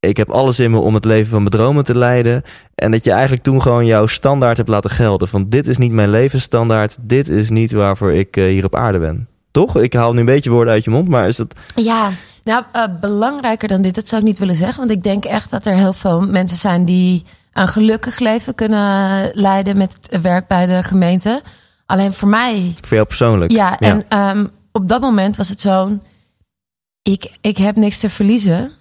Ik 0.00 0.16
heb 0.16 0.30
alles 0.30 0.58
in 0.58 0.70
me 0.70 0.78
om 0.78 0.94
het 0.94 1.04
leven 1.04 1.30
van 1.30 1.38
mijn 1.38 1.50
dromen 1.50 1.84
te 1.84 1.98
leiden. 1.98 2.42
En 2.74 2.90
dat 2.90 3.04
je 3.04 3.10
eigenlijk 3.10 3.42
toen 3.42 3.62
gewoon 3.62 3.86
jouw 3.86 4.06
standaard 4.06 4.56
hebt 4.56 4.68
laten 4.68 4.90
gelden. 4.90 5.28
Van 5.28 5.48
dit 5.48 5.66
is 5.66 5.78
niet 5.78 5.92
mijn 5.92 6.10
levensstandaard. 6.10 6.96
Dit 7.00 7.28
is 7.28 7.50
niet 7.50 7.72
waarvoor 7.72 8.12
ik 8.12 8.36
eh, 8.36 8.44
hier 8.44 8.64
op 8.64 8.74
aarde 8.76 8.98
ben. 8.98 9.28
Toch? 9.50 9.76
Ik 9.76 9.92
haal 9.92 10.12
nu 10.12 10.18
een 10.20 10.24
beetje 10.24 10.50
woorden 10.50 10.72
uit 10.72 10.84
je 10.84 10.90
mond, 10.90 11.08
maar 11.08 11.28
is 11.28 11.36
dat... 11.36 11.54
Ja, 11.74 12.10
nou, 12.50 12.64
uh, 12.72 13.00
belangrijker 13.00 13.68
dan 13.68 13.82
dit, 13.82 13.94
dat 13.94 14.08
zou 14.08 14.20
ik 14.20 14.26
niet 14.26 14.38
willen 14.38 14.54
zeggen. 14.54 14.78
Want 14.78 14.90
ik 14.90 15.02
denk 15.02 15.24
echt 15.24 15.50
dat 15.50 15.66
er 15.66 15.74
heel 15.74 15.92
veel 15.92 16.20
mensen 16.20 16.58
zijn 16.58 16.84
die 16.84 17.24
een 17.52 17.68
gelukkig 17.68 18.18
leven 18.18 18.54
kunnen 18.54 19.30
leiden 19.34 19.76
met 19.76 19.98
het 20.00 20.20
werk 20.20 20.46
bij 20.46 20.66
de 20.66 20.82
gemeente. 20.82 21.42
Alleen 21.86 22.12
voor 22.12 22.28
mij. 22.28 22.74
Voor 22.80 22.96
jou 22.96 23.06
persoonlijk. 23.06 23.52
Ja, 23.52 23.78
en 23.78 24.18
um, 24.18 24.50
op 24.72 24.88
dat 24.88 25.00
moment 25.00 25.36
was 25.36 25.48
het 25.48 25.60
zo. 25.60 25.98
Ik, 27.02 27.36
ik 27.40 27.56
heb 27.56 27.76
niks 27.76 27.98
te 27.98 28.10
verliezen. 28.10 28.72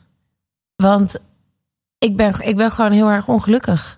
Want 0.76 1.16
ik 1.98 2.16
ben, 2.16 2.34
ik 2.40 2.56
ben 2.56 2.72
gewoon 2.72 2.92
heel 2.92 3.10
erg 3.10 3.28
ongelukkig. 3.28 3.98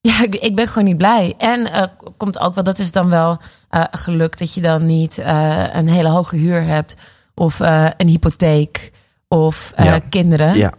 Ja, 0.00 0.22
ik, 0.22 0.34
ik 0.34 0.54
ben 0.54 0.68
gewoon 0.68 0.84
niet 0.84 0.96
blij. 0.96 1.34
En 1.38 1.60
uh, 1.60 1.82
komt 2.16 2.38
ook 2.38 2.54
wel, 2.54 2.64
dat 2.64 2.78
is 2.78 2.92
dan 2.92 3.10
wel 3.10 3.38
uh, 3.70 3.84
geluk 3.90 4.38
dat 4.38 4.54
je 4.54 4.60
dan 4.60 4.86
niet 4.86 5.18
uh, 5.18 5.74
een 5.74 5.88
hele 5.88 6.08
hoge 6.08 6.36
huur 6.36 6.62
hebt. 6.62 6.96
Of 7.34 7.58
een 7.96 8.08
hypotheek. 8.08 8.92
Of 9.28 9.72
ja. 9.76 9.98
kinderen. 10.08 10.56
Ja. 10.56 10.72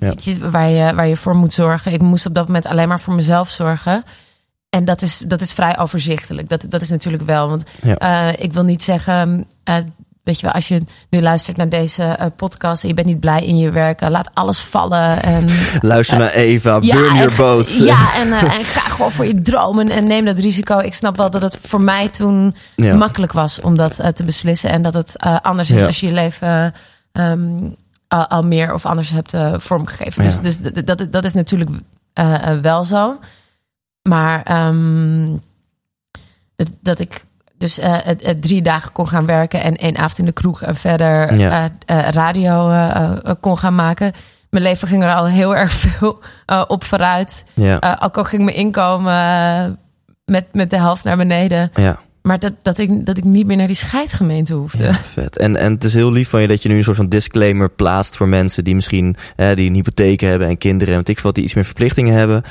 Ja. 0.00 0.12
Je, 0.16 0.50
waar, 0.50 0.68
je, 0.68 0.94
waar 0.94 1.08
je 1.08 1.16
voor 1.16 1.36
moet 1.36 1.52
zorgen. 1.52 1.92
Ik 1.92 2.02
moest 2.02 2.26
op 2.26 2.34
dat 2.34 2.46
moment 2.46 2.66
alleen 2.66 2.88
maar 2.88 3.00
voor 3.00 3.14
mezelf 3.14 3.48
zorgen. 3.48 4.04
En 4.70 4.84
dat 4.84 5.02
is, 5.02 5.18
dat 5.18 5.40
is 5.40 5.52
vrij 5.52 5.78
overzichtelijk. 5.78 6.48
Dat, 6.48 6.66
dat 6.68 6.80
is 6.80 6.88
natuurlijk 6.88 7.22
wel. 7.22 7.48
Want 7.48 7.62
ja. 7.82 8.30
uh, 8.32 8.42
ik 8.44 8.52
wil 8.52 8.62
niet 8.62 8.82
zeggen. 8.82 9.46
Uh, 9.68 9.74
weet 10.22 10.36
je 10.40 10.42
wel, 10.46 10.54
als 10.54 10.68
je 10.68 10.82
nu 11.10 11.20
luistert 11.20 11.56
naar 11.56 11.68
deze 11.68 12.32
podcast 12.36 12.82
en 12.82 12.88
je 12.88 12.94
bent 12.94 13.06
niet 13.06 13.20
blij 13.20 13.44
in 13.44 13.56
je 13.58 13.70
werk, 13.70 14.00
laat 14.00 14.30
alles 14.34 14.58
vallen. 14.58 15.22
En, 15.22 15.48
Luister 15.80 16.18
naar 16.18 16.30
Eva, 16.30 16.78
ja, 16.80 16.94
burn 16.94 17.14
your 17.16 17.36
boat. 17.36 17.68
Ja, 17.76 18.14
en, 18.20 18.32
en 18.32 18.64
ga 18.64 18.80
gewoon 18.80 19.10
voor 19.12 19.26
je 19.26 19.42
dromen 19.42 19.88
en 19.88 20.06
neem 20.06 20.24
dat 20.24 20.38
risico. 20.38 20.78
Ik 20.78 20.94
snap 20.94 21.16
wel 21.16 21.30
dat 21.30 21.42
het 21.42 21.58
voor 21.62 21.80
mij 21.80 22.08
toen 22.08 22.54
Ja. 22.76 22.94
makkelijk 22.96 23.32
was 23.32 23.60
om 23.60 23.76
dat 23.76 24.00
te 24.14 24.24
beslissen. 24.24 24.70
En 24.70 24.82
dat 24.82 24.94
het 24.94 25.16
anders 25.42 25.70
is 25.70 25.80
Ja. 25.80 25.86
als 25.86 26.00
je 26.00 26.06
je 26.06 26.12
leven 26.12 26.74
um, 27.12 27.76
al, 28.08 28.26
al, 28.26 28.42
meer 28.42 28.74
of 28.74 28.86
anders 28.86 29.10
hebt 29.10 29.34
uh, 29.34 29.54
vormgegeven. 29.58 30.24
Ja. 30.24 30.38
Dus, 30.38 30.58
dus 30.58 30.84
dat, 30.84 31.06
dat 31.10 31.24
is 31.24 31.32
natuurlijk 31.34 31.70
uh, 32.20 32.50
wel 32.50 32.84
zo. 32.84 33.18
Maar 34.08 34.66
um, 34.66 35.42
dat, 36.56 36.68
dat, 36.80 36.98
ik 36.98 37.24
dus 37.58 37.78
het, 37.80 38.22
het 38.22 38.42
drie 38.42 38.62
dagen 38.62 38.92
kon 38.92 39.08
gaan 39.08 39.26
werken 39.26 39.62
en 39.62 39.76
één 39.76 39.96
avond 39.96 40.18
in 40.18 40.24
de 40.24 40.32
kroeg 40.32 40.62
en 40.62 40.74
verder 40.74 41.34
Ja. 41.34 41.70
radio 42.10 42.72
kon 43.40 43.58
gaan 43.58 43.74
maken. 43.74 44.12
Mijn 44.50 44.64
leven 44.64 44.88
ging 44.88 45.02
er 45.02 45.14
al 45.14 45.26
heel 45.26 45.56
erg 45.56 45.70
veel 45.80 46.20
op 46.68 46.84
vooruit. 46.84 47.44
Ja. 47.54 47.98
ook 48.02 48.16
al 48.16 48.24
ging 48.24 48.44
mijn 48.44 48.56
inkomen 48.56 49.78
met, 50.24 50.54
met 50.54 50.70
de 50.70 50.76
helft 50.78 51.04
naar 51.04 51.16
beneden. 51.16 51.70
ja. 51.74 51.98
Maar 52.28 52.38
dat, 52.38 52.52
dat, 52.62 52.78
ik, 52.78 53.06
dat 53.06 53.16
ik 53.16 53.24
niet 53.24 53.46
meer 53.46 53.56
naar 53.56 53.66
die 53.66 53.76
scheidgemeente 53.76 54.54
hoefde. 54.54 54.92
Vet. 54.92 55.36
En, 55.36 55.56
en 55.56 55.72
het 55.72 55.84
is 55.84 55.94
heel 55.94 56.12
lief 56.12 56.28
van 56.28 56.40
je 56.40 56.48
dat 56.48 56.62
je 56.62 56.68
nu 56.68 56.76
een 56.76 56.84
soort 56.84 56.96
van 56.96 57.08
disclaimer 57.08 57.70
plaatst 57.70 58.16
voor 58.16 58.28
mensen 58.28 58.64
die 58.64 58.74
misschien 58.74 59.16
eh, 59.36 59.54
die 59.54 59.68
een 59.68 59.74
hypotheek 59.74 60.20
hebben 60.20 60.48
en 60.48 60.58
kinderen 60.58 60.92
en 60.92 60.98
weet 60.98 61.08
ik 61.08 61.18
veel, 61.18 61.32
die 61.32 61.44
iets 61.44 61.54
meer 61.54 61.64
verplichtingen 61.64 62.14
hebben. 62.14 62.42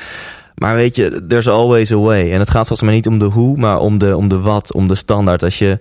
Maar 0.56 0.76
weet 0.76 0.96
je, 0.96 1.26
there's 1.28 1.48
always 1.48 1.92
a 1.92 1.98
way. 1.98 2.32
En 2.32 2.40
het 2.40 2.50
gaat 2.50 2.68
volgens 2.68 2.82
mij 2.82 2.94
niet 2.94 3.08
om 3.08 3.20
de 3.20 3.26
hoe, 3.26 3.58
maar 3.58 3.80
om 3.80 3.98
de, 3.98 4.18
om 4.18 4.28
de 4.28 4.40
wat, 4.40 4.74
om 4.74 4.88
de 4.88 4.96
standaard. 4.96 5.44
Als 5.44 5.58
je, 5.60 5.80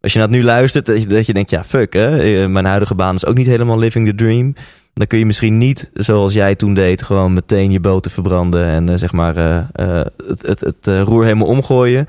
als 0.00 0.12
je 0.12 0.18
naar 0.18 0.28
het 0.28 0.36
nu 0.36 0.42
luistert, 0.44 0.86
dat 0.86 1.02
je, 1.02 1.08
dat 1.08 1.26
je 1.26 1.34
denkt, 1.34 1.50
ja 1.50 1.64
fuck 1.64 1.92
hè, 1.92 2.48
mijn 2.48 2.64
huidige 2.64 2.94
baan 2.94 3.14
is 3.14 3.26
ook 3.26 3.36
niet 3.36 3.46
helemaal 3.46 3.78
living 3.78 4.08
the 4.08 4.14
dream. 4.14 4.54
Dan 4.98 5.06
kun 5.06 5.18
je 5.18 5.26
misschien 5.26 5.58
niet, 5.58 5.90
zoals 5.94 6.32
jij 6.32 6.54
toen 6.54 6.74
deed, 6.74 7.02
gewoon 7.02 7.32
meteen 7.32 7.70
je 7.70 7.80
boten 7.80 8.10
verbranden 8.10 8.64
en 8.64 8.90
uh, 8.90 8.96
zeg 8.96 9.12
maar 9.12 9.36
uh, 9.36 9.58
uh, 9.80 10.00
het, 10.26 10.46
het, 10.46 10.60
het 10.60 11.06
roer 11.06 11.22
helemaal 11.22 11.46
omgooien. 11.46 12.06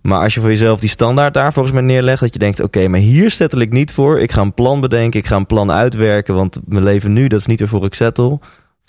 Maar 0.00 0.22
als 0.22 0.34
je 0.34 0.40
voor 0.40 0.48
jezelf 0.48 0.80
die 0.80 0.88
standaard 0.88 1.34
daar 1.34 1.52
volgens 1.52 1.74
mij 1.74 1.82
neerlegt, 1.82 2.20
dat 2.20 2.32
je 2.32 2.38
denkt, 2.38 2.60
oké, 2.60 2.88
maar 2.88 3.00
hier 3.00 3.30
settel 3.30 3.60
ik 3.60 3.72
niet 3.72 3.92
voor. 3.92 4.20
Ik 4.20 4.32
ga 4.32 4.40
een 4.40 4.54
plan 4.54 4.80
bedenken, 4.80 5.20
ik 5.20 5.26
ga 5.26 5.36
een 5.36 5.46
plan 5.46 5.72
uitwerken, 5.72 6.34
want 6.34 6.60
mijn 6.66 6.84
leven 6.84 7.12
nu, 7.12 7.26
dat 7.26 7.40
is 7.40 7.46
niet 7.46 7.60
waarvoor 7.60 7.84
ik 7.84 7.94
settle. 7.94 8.38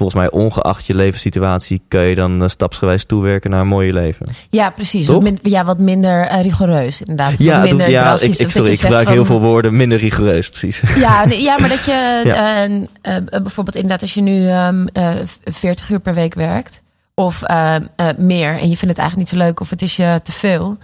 Volgens 0.04 0.24
mij, 0.24 0.42
ongeacht 0.42 0.86
je 0.86 0.96
levenssituatie, 0.96 1.82
kun 1.88 2.02
je 2.02 2.16
dan 2.16 2.50
stapsgewijs 2.50 3.06
toewerken 3.06 3.50
naar 3.50 3.62
een 3.62 3.68
mooie 3.68 3.94
leven. 3.94 4.26
Ja, 4.50 4.70
precies. 4.70 5.08
Wat, 5.08 5.22
min, 5.22 5.40
ja, 5.42 5.66
wat 5.66 5.80
minder 5.80 6.42
rigoureus, 6.42 7.02
inderdaad. 7.02 7.34
Ja, 7.38 7.62
minder 7.62 7.90
ja 7.90 8.14
ik, 8.14 8.36
ik, 8.36 8.50
sorry, 8.50 8.72
ik 8.72 8.80
gebruik 8.80 9.04
van... 9.04 9.14
heel 9.14 9.26
veel 9.26 9.40
woorden, 9.40 9.76
minder 9.76 9.98
rigoureus, 9.98 10.50
precies. 10.50 10.84
Ja, 10.96 11.26
nee, 11.26 11.42
ja 11.42 11.60
maar 11.60 11.70
dat 11.70 11.86
je 11.86 12.22
ja. 12.26 12.68
uh, 12.68 12.72
uh, 12.72 13.16
bijvoorbeeld 13.30 13.76
inderdaad, 13.76 14.02
als 14.02 14.14
je 14.14 14.22
nu 14.22 14.50
um, 14.50 14.88
uh, 14.94 15.12
40 15.44 15.90
uur 15.90 16.00
per 16.00 16.14
week 16.14 16.34
werkt, 16.34 16.82
of 17.14 17.44
meer, 18.18 18.60
en 18.60 18.70
je 18.70 18.78
vindt 18.78 18.96
het 18.96 18.98
eigenlijk 18.98 19.16
niet 19.16 19.30
zo 19.30 19.38
leuk, 19.38 19.60
of 19.60 19.70
het 19.70 19.82
is 19.82 19.96
je 19.96 20.20
te 20.24 20.32
veel, 20.32 20.78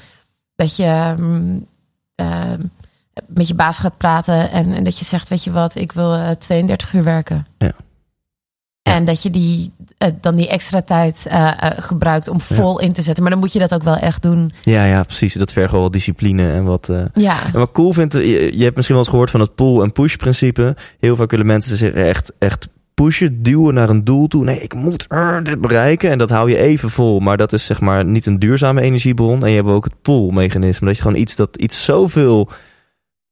dat 0.56 0.76
je 0.76 1.16
um, 1.20 1.68
met 3.28 3.48
je 3.48 3.56
baas 3.56 3.78
gaat 3.78 3.98
praten 3.98 4.52
en, 4.52 4.74
en, 4.74 4.84
dat 4.84 5.00
je 5.00 5.06
zegt, 5.06 5.30
weet 5.30 5.44
je 5.44 5.52
wat, 5.52 5.76
ik 5.76 5.92
wil 5.92 6.36
32 6.38 6.94
uur 6.94 7.04
werken. 7.04 7.48
Ja. 7.58 7.72
En 8.84 9.06
dat 9.06 9.24
je 9.24 9.30
die, 9.30 9.72
uh, 10.04 10.10
dan 10.22 10.36
die 10.36 10.48
extra 10.48 10.82
tijd 10.82 11.26
uh, 11.28 11.34
uh, 11.34 11.70
gebruikt 11.78 12.28
om 12.28 12.42
vol 12.42 12.80
ja. 12.80 12.88
in 12.88 12.94
te 12.94 13.02
zetten. 13.02 13.24
Maar 13.24 13.32
dan 13.32 13.42
moet 13.42 13.54
je 13.54 13.60
dat 13.60 13.74
ook 13.74 13.84
wel 13.84 13.96
echt 13.96 14.22
doen. 14.22 14.54
Ja, 14.64 14.86
ja 14.86 15.04
precies. 15.04 15.34
Dat 15.34 15.52
vergt 15.52 15.72
wel 15.72 15.82
wat 15.82 15.94
discipline 15.94 16.52
en 16.52 16.64
wat. 16.64 16.90
ja. 17.14 17.38
En 17.54 17.60
wat 17.60 17.72
cool 17.72 17.94
vindt, 17.94 18.14
je, 18.14 18.58
je 18.58 18.64
hebt 18.64 18.76
misschien 18.76 18.96
wel 18.96 19.04
eens 19.04 19.14
gehoord 19.14 19.30
van 19.30 19.40
het 19.40 19.56
pull- 19.56 19.82
en 19.82 19.92
push-principe. 19.92 20.76
Heel 21.00 21.16
vaak 21.16 21.32
willen 21.32 21.46
mensen 21.46 21.78
zich 21.78 21.92
echt, 21.92 22.32
echt 22.40 22.68
pushen, 22.94 23.44
duwen 23.44 23.74
naar 23.74 23.90
een 23.90 24.04
doel 24.04 24.28
toe. 24.28 24.44
Nee, 24.44 24.60
ik 24.60 24.74
moet 24.74 25.08
dit 25.44 25.62
bereiken. 25.62 26.10
En 26.10 26.18
dat 26.18 26.30
hou 26.30 26.50
je 26.50 26.58
even 26.58 26.90
vol. 26.90 27.20
Maar 27.20 27.38
dat 27.38 27.54
is 27.54 27.66
zeg 27.66 27.80
maar 27.80 28.06
niet 28.06 28.26
een 28.26 28.40
duurzame 28.40 28.82
energiebron. 28.82 29.44
En 29.44 29.50
je 29.50 29.56
hebt 29.56 29.68
ook 29.68 29.84
het 29.84 30.02
pull-mechanisme. 30.02 30.88
Dat 30.88 30.96
je 30.96 31.02
gewoon 31.02 31.22
iets 31.22 31.36
dat 31.36 31.58
iets 31.58 31.84
zoveel 31.84 32.50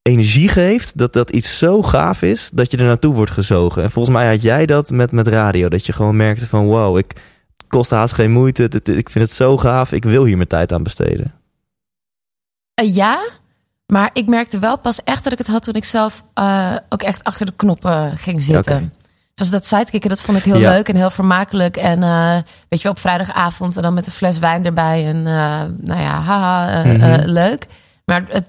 energie 0.08 0.48
geeft, 0.48 0.98
dat 0.98 1.12
dat 1.12 1.30
iets 1.30 1.58
zo 1.58 1.82
gaaf 1.82 2.22
is, 2.22 2.50
dat 2.52 2.70
je 2.70 2.76
er 2.76 2.84
naartoe 2.84 3.14
wordt 3.14 3.30
gezogen. 3.30 3.82
En 3.82 3.90
volgens 3.90 4.14
mij 4.16 4.28
had 4.28 4.42
jij 4.42 4.66
dat 4.66 4.90
met, 4.90 5.12
met 5.12 5.26
radio, 5.28 5.68
dat 5.68 5.86
je 5.86 5.92
gewoon 5.92 6.16
merkte 6.16 6.46
van 6.46 6.66
wow, 6.66 6.98
ik 6.98 7.12
kost 7.68 7.90
haast 7.90 8.14
geen 8.14 8.30
moeite, 8.30 8.62
het, 8.62 8.88
ik 8.88 9.10
vind 9.10 9.24
het 9.24 9.34
zo 9.34 9.56
gaaf, 9.56 9.92
ik 9.92 10.04
wil 10.04 10.24
hier 10.24 10.36
mijn 10.36 10.48
tijd 10.48 10.72
aan 10.72 10.82
besteden. 10.82 11.32
Uh, 12.82 12.94
ja, 12.94 13.18
maar 13.86 14.10
ik 14.12 14.26
merkte 14.26 14.58
wel 14.58 14.78
pas 14.78 15.02
echt 15.04 15.24
dat 15.24 15.32
ik 15.32 15.38
het 15.38 15.46
had 15.48 15.62
toen 15.62 15.74
ik 15.74 15.84
zelf 15.84 16.24
uh, 16.38 16.76
ook 16.88 17.02
echt 17.02 17.24
achter 17.24 17.46
de 17.46 17.52
knoppen 17.56 18.18
ging 18.18 18.42
zitten. 18.42 18.74
Okay. 18.76 18.90
Zoals 19.34 19.52
dat 19.52 19.66
sidekicken, 19.66 20.08
dat 20.08 20.20
vond 20.20 20.38
ik 20.38 20.44
heel 20.44 20.56
Ja. 20.58 20.70
leuk 20.70 20.88
en 20.88 20.96
heel 20.96 21.10
vermakelijk. 21.10 21.76
En 21.76 21.98
uh, 21.98 22.32
weet 22.68 22.78
je 22.78 22.82
wel, 22.82 22.92
op 22.92 22.98
vrijdagavond 22.98 23.76
en 23.76 23.82
dan 23.82 23.94
met 23.94 24.06
een 24.06 24.12
fles 24.12 24.38
wijn 24.38 24.64
erbij. 24.64 25.06
En 25.06 25.22
nou 25.22 26.00
ja, 26.00 26.20
haha, 26.20 26.82
Mhm. 26.84 27.28
leuk. 27.28 27.66
Maar 28.04 28.24
het, 28.28 28.46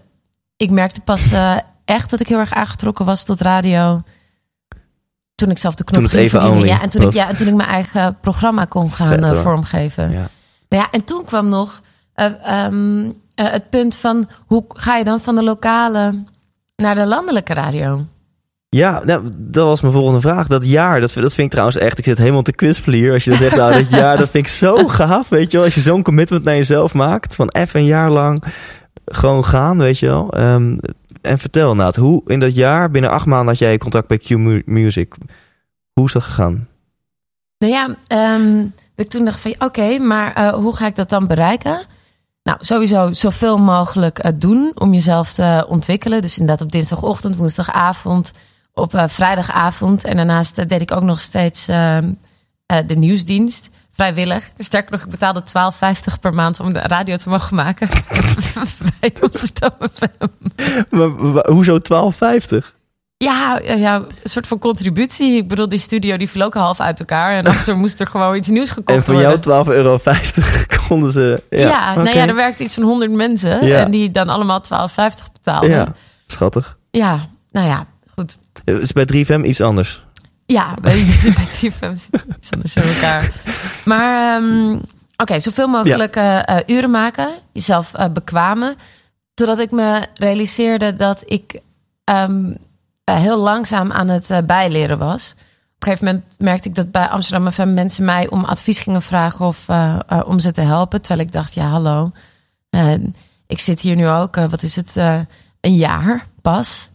ik 0.60 0.72
merkte 0.72 1.02
pas 1.02 1.32
uh, 1.32 1.58
echt 1.86 2.10
dat 2.10 2.20
ik 2.20 2.28
heel 2.28 2.40
erg 2.40 2.54
aangetrokken 2.54 3.06
was 3.06 3.24
tot 3.24 3.42
radio. 3.42 4.02
Toen 5.36 5.50
ik 5.50 5.58
zelf 5.58 5.76
de 5.76 5.84
knop 5.84 5.96
Toen 5.96 6.04
het 6.04 6.14
ging 6.14 6.26
even 6.26 6.40
verdienen. 6.40 6.68
only 6.68 6.76
Ja, 6.76 6.82
en 6.84 6.90
toen, 6.90 7.02
ik, 7.02 7.14
ja, 7.14 7.30
en 7.30 7.36
toen 7.36 7.48
ik 7.48 7.54
mijn 7.54 7.70
eigen 7.70 8.18
programma 8.22 8.66
kon 8.66 8.92
gaan 8.92 9.08
Vet, 9.08 9.22
uh, 9.22 9.30
hoor. 9.30 9.42
vormgeven. 9.42 10.12
Ja. 10.12 10.30
Nou 10.70 10.84
ja, 10.84 10.88
en 10.92 11.04
toen 11.04 11.26
kwam 11.26 11.50
nog 11.50 11.82
uh, 12.16 12.66
um, 12.66 13.14
het 13.36 13.70
punt 13.70 13.98
van... 13.98 14.30
hoe 14.46 14.66
ga 14.68 14.96
je 14.96 15.04
dan 15.04 15.20
van 15.20 15.36
de 15.36 15.44
lokale 15.44 16.24
naar 16.76 16.96
de 16.96 17.06
landelijke 17.06 17.54
radio? 17.54 18.06
Ja, 18.70 19.02
nou, 19.06 19.30
dat 19.36 19.66
was 19.66 19.82
mijn 19.82 19.94
volgende 19.94 20.22
vraag. 20.22 20.48
Dat 20.48 20.66
jaar, 20.66 21.00
dat, 21.00 21.14
dat 21.14 21.34
vind 21.34 21.46
ik 21.46 21.52
trouwens 21.52 21.78
echt... 21.78 21.98
Ik 21.98 22.04
zit 22.04 22.18
helemaal 22.18 22.42
te 22.42 22.52
kwispelen 22.52 23.00
hier. 23.00 23.14
Als 23.14 23.24
je 23.24 23.30
dan 23.30 23.40
zegt, 23.40 23.56
nou, 23.56 23.74
dat 23.74 23.90
jaar, 24.00 24.18
dat 24.18 24.30
vind 24.30 24.46
ik 24.46 24.52
zo 24.52 24.88
gaaf, 24.88 25.30
weet 25.30 25.52
je 25.52 25.58
wel. 25.58 25.66
Als 25.66 25.76
je 25.76 25.82
zo'n 25.82 26.04
commitment 26.04 26.44
naar 26.44 26.56
jezelf 26.56 26.94
maakt. 26.94 27.36
Van 27.36 27.50
even 27.50 27.80
een 27.80 27.86
jaar 27.86 28.12
lang 28.12 28.44
gewoon 29.12 29.46
gaan, 29.46 29.78
weet 29.78 30.00
je 30.00 30.06
wel. 30.06 30.38
Um, 30.38 30.80
en 31.22 31.38
vertel, 31.38 31.76
Naat, 31.76 31.96
hoe 31.96 32.22
in 32.26 32.40
dat 32.40 32.56
jaar, 32.56 32.92
binnen 32.92 33.12
acht 33.12 33.26
maanden 33.26 33.48
had 33.48 33.58
jij 33.58 33.78
contact 33.78 34.08
bij 34.08 34.18
Q 34.18 34.30
Music. 34.66 35.16
Hoe 35.94 36.06
is 36.06 36.14
dat 36.14 36.24
gegaan? 36.24 36.68
Nou 37.58 37.74
ja, 37.74 37.88
dat 38.96 39.06
ik 39.06 39.08
toen 39.08 39.26
dacht 39.26 39.40
van, 39.40 39.56
oké, 39.60 39.98
maar 39.98 40.40
uh, 40.40 40.54
hoe 40.54 40.76
ga 40.76 40.88
ik 40.88 40.96
dat 40.96 41.10
dan 41.10 41.28
bereiken? 41.28 41.80
Nou, 42.44 42.58
sowieso 42.62 43.14
zoveel 43.14 43.58
mogelijk 43.58 44.26
uh, 44.26 44.32
doen 44.36 44.72
om 44.76 44.94
jezelf 44.94 45.34
te 45.34 45.66
ontwikkelen. 45.70 46.22
Dus 46.22 46.38
inderdaad 46.38 46.66
op 46.66 46.72
dinsdagochtend, 46.72 47.36
woensdagavond, 47.36 48.32
op 48.74 48.94
uh, 48.94 49.08
vrijdagavond. 49.08 50.06
En 50.06 50.16
daarnaast 50.16 50.70
deed 50.70 50.82
ik 50.82 50.92
ook 50.92 51.04
nog 51.04 51.20
steeds 51.20 51.68
ehm, 51.68 52.14
de 52.66 52.96
nieuwsdienst. 52.96 53.70
Vrijwillig. 54.00 54.50
Sterker 54.58 54.92
nog, 54.92 55.02
ik 55.04 55.10
betaalde 55.10 55.44
12,50 56.14 56.20
per 56.22 56.34
maand 56.34 56.60
om 56.60 56.74
de 56.74 56.80
radio 56.80 57.18
te 57.18 57.30
mogen 57.30 57.56
maken. 57.56 57.90
Bij 59.00 59.14
Amsterdam 59.22 59.72
maar, 60.90 61.10
maar, 61.10 61.48
hoezo 61.48 61.78
12,50? 61.78 62.58
Ja, 63.18 63.60
ja, 63.64 63.96
een 63.96 64.06
soort 64.24 64.48
van 64.48 64.60
contributie. 64.60 65.38
Ik 65.38 65.48
bedoel, 65.48 65.70
die 65.70 65.80
studio 65.80 66.18
die 66.18 66.30
viel 66.30 66.42
ook 66.42 66.54
half 66.54 66.80
uit 66.80 67.00
elkaar. 67.00 67.32
En 67.32 67.46
achter 67.46 67.78
moest 67.78 68.00
er 68.00 68.08
gewoon 68.08 68.36
iets 68.36 68.48
nieuws 68.48 68.72
gekocht 68.72 68.98
En 68.98 69.04
voor 69.04 69.14
worden. 69.14 69.40
jou 69.42 69.66
12,50 69.66 69.74
euro 69.74 70.00
konden 70.88 71.12
ze... 71.12 71.44
Ja, 71.50 71.60
ja 71.60 71.92
okay. 71.92 72.04
nou 72.04 72.18
ja, 72.18 72.28
er 72.28 72.36
werkte 72.36 72.64
iets 72.64 72.74
van 72.74 72.84
100 72.84 73.12
mensen. 73.12 73.66
Ja. 73.66 73.80
En 73.80 73.92
die 73.92 74.12
dan 74.12 74.30
allemaal 74.30 74.64
12,50 74.64 75.32
betaalden. 75.34 75.70
Ja, 75.70 75.94
schattig. 76.28 76.78
Ja, 76.92 77.28
nou 77.52 77.68
ja, 77.68 77.86
goed. 78.16 78.38
Is 78.64 78.92
bij 78.92 79.08
3FM 79.14 79.44
iets 79.44 79.62
anders? 79.62 80.04
Ja, 80.52 80.76
bij, 80.82 81.06
bij 81.36 81.48
3FM 81.48 81.94
zit 81.94 82.26
iets 82.38 82.52
anders 82.52 82.76
in 82.76 82.82
elkaar. 82.82 83.32
Maar 83.86 84.42
um, 84.42 84.74
oké, 84.74 84.84
okay, 85.18 85.40
zoveel 85.40 85.68
mogelijk 85.68 86.16
ja. 86.16 86.50
uh, 86.50 86.76
uren 86.76 86.92
maken. 86.92 87.30
Jezelf 87.54 87.94
uh, 88.00 88.06
bekwamen. 88.14 88.76
Totdat 89.34 89.60
ik 89.60 89.72
me 89.72 90.08
realiseerde 90.14 90.94
dat 90.96 91.24
ik 91.26 91.60
ehm, 92.04 92.54
eh, 93.04 93.16
heel 93.16 93.38
langzaam 93.38 93.92
aan 93.92 94.08
het 94.08 94.30
eh, 94.30 94.38
bijleren 94.46 94.98
was. 94.98 95.32
Op 95.32 95.88
een 95.88 95.92
gegeven 95.94 96.06
moment 96.06 96.26
merkte 96.38 96.68
ik 96.70 96.76
dat 96.76 96.92
bij 96.92 97.08
Amsterdam 97.08 97.52
FM 97.52 97.74
mensen 97.74 98.06
mij 98.06 98.30
om 98.30 98.44
advies 98.46 98.80
gingen 98.80 99.02
vragen 99.02 99.46
of 99.46 99.64
eh, 99.68 100.00
eh, 100.08 100.22
om 100.26 100.40
ze 100.40 100.52
te 100.52 100.62
helpen. 100.62 101.02
Terwijl 101.02 101.28
ik 101.28 101.32
dacht, 101.34 101.54
ja, 101.54 101.66
hallo. 101.68 102.12
eh, 102.70 102.94
ik 103.48 103.60
zit 103.60 103.82
hier 103.82 103.96
nu 103.96 104.08
ook, 104.08 104.36
eh, 104.36 104.46
wat 104.50 104.62
is 104.62 104.76
het, 104.76 104.98
eh, 104.98 105.20
een 105.62 105.76
jaar 105.76 106.26
pas. 106.42 106.90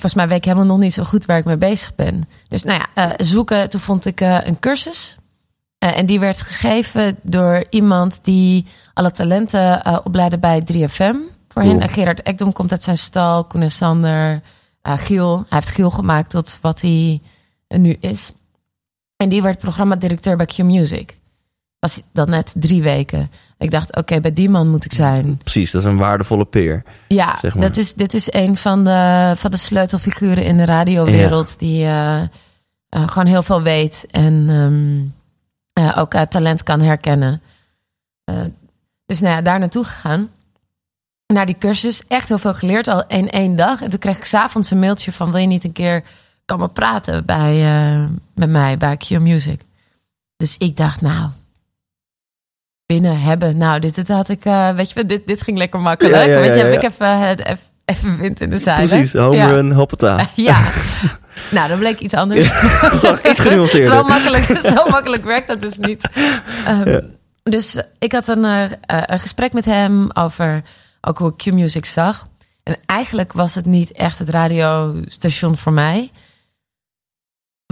Volgens 0.00 0.14
mij 0.14 0.28
weet 0.28 0.38
ik 0.38 0.44
helemaal 0.44 0.66
nog 0.66 0.78
niet 0.78 0.92
zo 0.92 1.04
goed 1.04 1.26
waar 1.26 1.38
ik 1.38 1.44
mee 1.44 1.56
bezig 1.56 1.94
ben. 1.94 2.28
Dus 2.48 2.62
nou 2.62 2.80
ja, 2.80 3.08
eh, 3.08 3.26
zoeken. 3.26 3.68
Toen 3.68 3.80
vond 3.80 4.04
ik 4.04 4.20
eh, 4.20 4.38
een 4.44 4.58
cursus. 4.58 5.16
Eh, 5.78 5.98
en 5.98 6.06
die 6.06 6.20
werd 6.20 6.40
gegeven 6.40 7.18
door 7.22 7.64
iemand 7.70 8.18
die 8.22 8.66
alle 8.94 9.10
talenten 9.10 10.04
opleidde 10.04 10.38
bij 10.38 10.62
3FM. 10.62 11.16
Voor 11.48 11.62
hen. 11.62 11.78
Cool. 11.78 11.88
Gerard 11.88 12.22
Ekdom 12.22 12.52
komt 12.52 12.70
uit 12.70 12.82
zijn 12.82 12.98
stal. 12.98 13.44
Koen 13.44 13.62
en 13.62 13.70
Sander. 13.70 14.42
Giel. 14.82 15.36
Hij 15.36 15.58
heeft 15.58 15.70
Giel 15.70 15.90
gemaakt 15.90 16.30
tot 16.30 16.58
wat 16.60 16.80
hij 16.80 17.20
nu 17.68 17.96
is. 18.00 18.32
En 19.16 19.28
die 19.28 19.42
werd 19.42 19.58
programmadirecteur 19.58 20.36
bij 20.36 20.46
Q 20.46 20.58
Music. 20.58 21.18
Was 21.78 22.00
dan 22.12 22.30
net 22.30 22.54
drie 22.56 22.82
weken. 22.82 23.30
Ik 23.58 23.70
dacht, 23.70 23.96
oké, 23.96 24.20
bij 24.20 24.32
die 24.32 24.48
man 24.48 24.68
moet 24.68 24.84
ik 24.84 24.92
zijn. 24.92 25.36
Precies, 25.36 25.70
dat 25.70 25.80
is 25.80 25.86
een 25.86 25.96
waardevolle 25.96 26.44
peer. 26.44 26.82
Ja, 27.08 27.38
Zeg 27.40 27.54
maar. 27.54 27.62
dat 27.62 27.76
is, 27.76 27.94
dit 27.94 28.14
is 28.14 28.32
een 28.32 28.56
van 28.56 28.84
de, 28.84 29.32
van 29.36 29.50
de 29.50 29.56
sleutelfiguren 29.56 30.44
in 30.44 30.56
de 30.56 30.64
radiowereld. 30.64 31.58
Die 31.58 31.84
eh, 31.84 32.20
eh, 32.20 32.28
gewoon 32.88 33.26
heel 33.26 33.42
veel 33.42 33.62
weet. 33.62 34.06
En 34.10 34.46
ehm, 34.48 35.86
eh, 35.86 35.98
ook 35.98 36.12
talent 36.12 36.62
kan 36.62 36.80
herkennen. 36.80 37.42
Dus 39.06 39.20
nou 39.20 39.34
ja, 39.34 39.42
daar 39.42 39.58
naartoe 39.58 39.84
gegaan. 39.84 40.30
Naar 41.26 41.46
die 41.46 41.58
cursus. 41.58 42.06
Echt 42.06 42.28
heel 42.28 42.38
veel 42.38 42.54
geleerd, 42.54 42.88
al 42.88 43.06
in 43.06 43.30
één 43.30 43.56
dag. 43.56 43.82
En 43.82 43.90
toen 43.90 43.98
kreeg 43.98 44.16
ik 44.16 44.24
s'avonds 44.24 44.70
een 44.70 44.78
mailtje 44.78 45.12
van... 45.12 45.30
wil 45.30 45.40
je 45.40 45.46
niet 45.46 45.64
een 45.64 45.72
keer 45.72 46.02
komen 46.44 46.72
praten 46.72 47.24
bij, 47.24 47.62
met 48.34 48.50
mij 48.50 48.76
bij 48.76 48.96
Q 48.96 49.08
Music? 49.10 49.60
Dus 50.36 50.56
ik 50.58 50.76
dacht, 50.76 51.00
nou... 51.00 51.30
Binnen 52.92 53.20
hebben. 53.20 53.56
Nou, 53.56 53.80
dit, 53.80 53.94
dit 53.94 54.08
had 54.08 54.28
ik... 54.28 54.44
eh, 54.44 54.70
weet 54.70 54.90
je, 54.90 55.04
dit, 55.04 55.26
dit 55.26 55.42
ging 55.42 55.58
lekker 55.58 55.80
makkelijk. 55.80 56.16
Ja, 56.16 56.22
ja, 56.22 56.40
weet 56.40 56.54
je, 56.54 56.60
heb 56.60 56.72
ik 56.72 56.82
even, 56.82 57.18
het- 57.18 57.44
even, 57.46 57.58
even 57.84 58.18
wind 58.18 58.40
in 58.40 58.50
de 58.50 58.58
zeilen. 58.58 58.88
Precies, 58.88 59.12
home 59.12 59.36
ja. 59.36 59.46
run, 59.46 59.72
hoppata. 59.72 60.28
Ja. 60.34 60.58
nou, 61.50 61.68
dan 61.68 61.78
bleek 61.78 61.98
iets 61.98 62.14
anders. 62.14 62.46
Iets 63.28 63.40
genuanceerder. 63.46 63.90
zo, 63.92 64.02
makkelijk, 64.02 64.44
zo 64.64 64.88
makkelijk 64.88 65.24
werkt 65.24 65.48
dat 65.48 65.60
dus 65.60 65.78
niet. 65.78 66.08
Ehm. 66.66 67.00
Dus 67.42 67.76
ik 67.98 68.12
had 68.12 68.28
een, 68.28 68.44
eh, 68.44 68.64
eh, 68.64 68.70
een 68.86 69.18
gesprek 69.18 69.52
met 69.52 69.64
hem 69.64 70.10
over 70.12 70.62
ook 71.00 71.18
hoe 71.18 71.28
ik 71.28 71.36
Q-Music 71.36 71.84
zag. 71.84 72.26
En 72.62 72.76
eigenlijk 72.86 73.32
was 73.32 73.54
het 73.54 73.66
niet 73.66 73.92
echt 73.92 74.18
het 74.18 74.28
radiostation 74.28 75.56
voor 75.56 75.72
mij. 75.72 76.10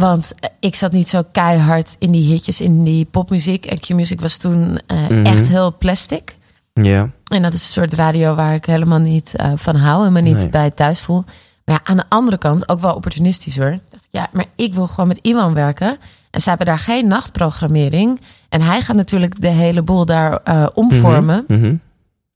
Want 0.01 0.33
eh, 0.41 0.51
ik 0.61 0.75
zat 0.75 0.93
niet 0.93 1.09
zo 1.09 1.23
keihard 1.33 1.97
in 1.99 2.11
die 2.11 2.23
hitjes, 2.33 2.61
in 2.61 2.85
die 2.85 3.05
popmuziek. 3.05 3.67
En 3.67 3.81
Q-Music 3.81 4.21
was 4.21 4.37
toen 4.37 4.79
eh, 4.87 5.09
Mhm. 5.09 5.27
echt 5.27 5.49
heel 5.49 5.77
plastic. 5.77 6.37
Ja, 6.73 7.11
En 7.27 7.43
dat 7.43 7.53
is 7.55 7.63
een 7.63 7.69
soort 7.69 7.93
radio 7.95 8.35
waar 8.35 8.55
ik 8.55 8.65
helemaal 8.65 8.99
niet 8.99 9.35
eh, 9.37 9.53
van 9.57 9.77
hou 9.77 10.07
en 10.07 10.13
me 10.13 10.21
niet 10.21 10.37
Nee. 10.37 10.49
bij 10.49 10.71
thuis 10.71 11.01
voel. 11.01 11.25
Maar 11.65 11.75
ja, 11.75 11.81
aan 11.85 11.97
de 11.97 12.05
andere 12.09 12.39
kant 12.39 12.69
ook 12.69 12.81
wel 12.81 12.95
opportunistisch 12.95 13.59
hoor. 13.59 13.71
Dacht 13.91 14.03
ik, 14.05 14.09
ja, 14.11 14.29
maar 14.33 14.45
ik 14.55 14.75
wil 14.75 14.87
gewoon 14.87 15.09
met 15.09 15.19
iemand 15.23 15.55
werken. 15.55 15.97
En 16.31 16.41
ze 16.41 16.49
hebben 16.49 16.67
daar 16.67 16.79
geen 16.79 17.07
nachtprogrammering. 17.07 18.21
En 18.49 18.61
hij 18.61 18.81
gaat 18.81 18.97
natuurlijk 18.97 19.41
de 19.41 19.49
hele 19.49 19.83
boel 19.83 20.05
daar 20.07 20.41
omvormen. 20.75 21.45
Mhm. 21.49 21.75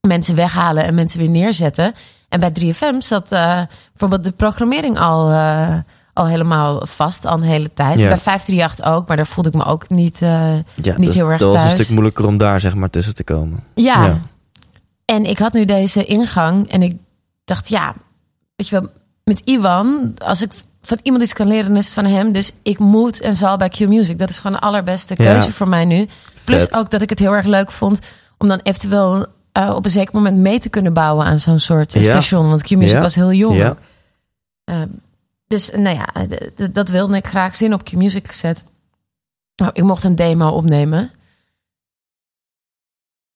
Mensen 0.01 0.35
weghalen 0.35 0.85
en 0.85 0.95
mensen 0.95 1.19
weer 1.19 1.31
neerzetten. 1.31 1.93
En 2.29 2.41
bij 2.41 2.51
3FM 2.51 3.01
zat 3.01 3.29
bijvoorbeeld 3.29 4.25
de 4.25 4.33
programmering 4.33 4.99
al, 4.99 5.31
al 6.21 6.27
helemaal 6.27 6.87
vast, 6.87 7.27
al 7.27 7.37
een 7.37 7.43
hele 7.43 7.73
tijd. 7.73 7.99
Ja. 7.99 8.09
Bij 8.09 8.19
538 8.19 8.85
ook, 8.85 9.09
maar 9.09 9.17
daar 9.17 9.27
voelde 9.27 9.49
ik 9.51 9.55
me 9.57 9.65
ook 9.65 9.89
niet... 9.89 10.23
eh, 10.23 10.55
ja 10.83 10.95
Niet 10.97 11.15
heel 11.15 11.29
erg 11.31 11.39
dat 11.39 11.49
was 11.53 11.63
een 11.63 11.69
thuis. 11.69 11.73
stuk 11.83 11.91
moeilijker 11.91 12.27
om 12.27 12.37
daar 12.39 12.61
zeg 12.61 12.75
maar 12.75 12.91
tussen 12.91 13.15
te 13.15 13.25
komen. 13.25 13.63
Ja. 13.75 14.07
Ja. 14.07 14.21
En 15.05 15.25
ik 15.25 15.39
had 15.39 15.53
nu 15.53 15.65
deze 15.65 16.05
ingang 16.05 16.69
en 16.71 16.83
ik 16.83 16.97
dacht, 17.45 17.69
ja, 17.69 17.95
weet 18.57 18.69
je 18.69 18.81
wel, 18.81 18.91
met 19.25 19.41
Iwan, 19.45 20.15
als 20.25 20.43
ik 20.43 20.53
van 20.83 20.99
iemand 21.03 21.23
iets 21.25 21.33
kan 21.33 21.47
leren, 21.47 21.77
is 21.77 21.85
het 21.85 21.95
van 21.95 22.05
hem. 22.05 22.33
Dus 22.33 22.53
ik 22.63 22.79
moet 22.79 23.21
en 23.21 23.37
zal 23.37 23.57
bij 23.57 23.69
Q 23.69 23.79
Music. 23.79 24.19
Dat 24.19 24.29
is 24.31 24.39
gewoon 24.39 24.57
de 24.61 24.67
allerbeste 24.67 25.15
keuze 25.15 25.53
voor 25.53 25.69
mij 25.69 25.85
nu. 25.85 26.09
Plus 26.45 26.61
Vet. 26.63 26.75
ook 26.77 26.91
dat 26.91 27.03
ik 27.03 27.11
het 27.11 27.19
heel 27.19 27.33
erg 27.35 27.47
leuk 27.47 27.71
vond 27.71 28.01
om 28.39 28.49
dan 28.49 28.61
eventueel 28.63 29.27
eh, 29.53 29.73
op 29.75 29.85
een 29.85 29.91
zeker 29.91 30.15
moment 30.15 30.37
mee 30.37 30.59
te 30.59 30.69
kunnen 30.69 30.93
bouwen 30.93 31.27
aan 31.27 31.39
zo'n 31.39 31.59
soort 31.59 31.95
eh, 31.95 32.03
station. 32.03 32.49
Want 32.49 32.63
Q 32.63 32.71
Music 32.71 32.99
was 32.99 33.15
heel 33.15 33.33
jong. 33.33 33.57
Ja. 33.57 33.77
Dus 35.51 35.71
nou 35.77 35.97
ja, 35.97 36.27
dat 36.71 36.89
wilde 36.89 37.17
ik 37.17 37.27
graag 37.27 37.55
zin 37.55 37.73
op 37.73 37.85
Q 37.85 37.93
Music 37.93 38.29
gezet. 38.29 38.65
Nou, 39.57 39.71
ik 39.75 39.83
mocht 39.83 40.05
een 40.05 40.17
demo 40.17 40.49
opnemen. 40.49 41.11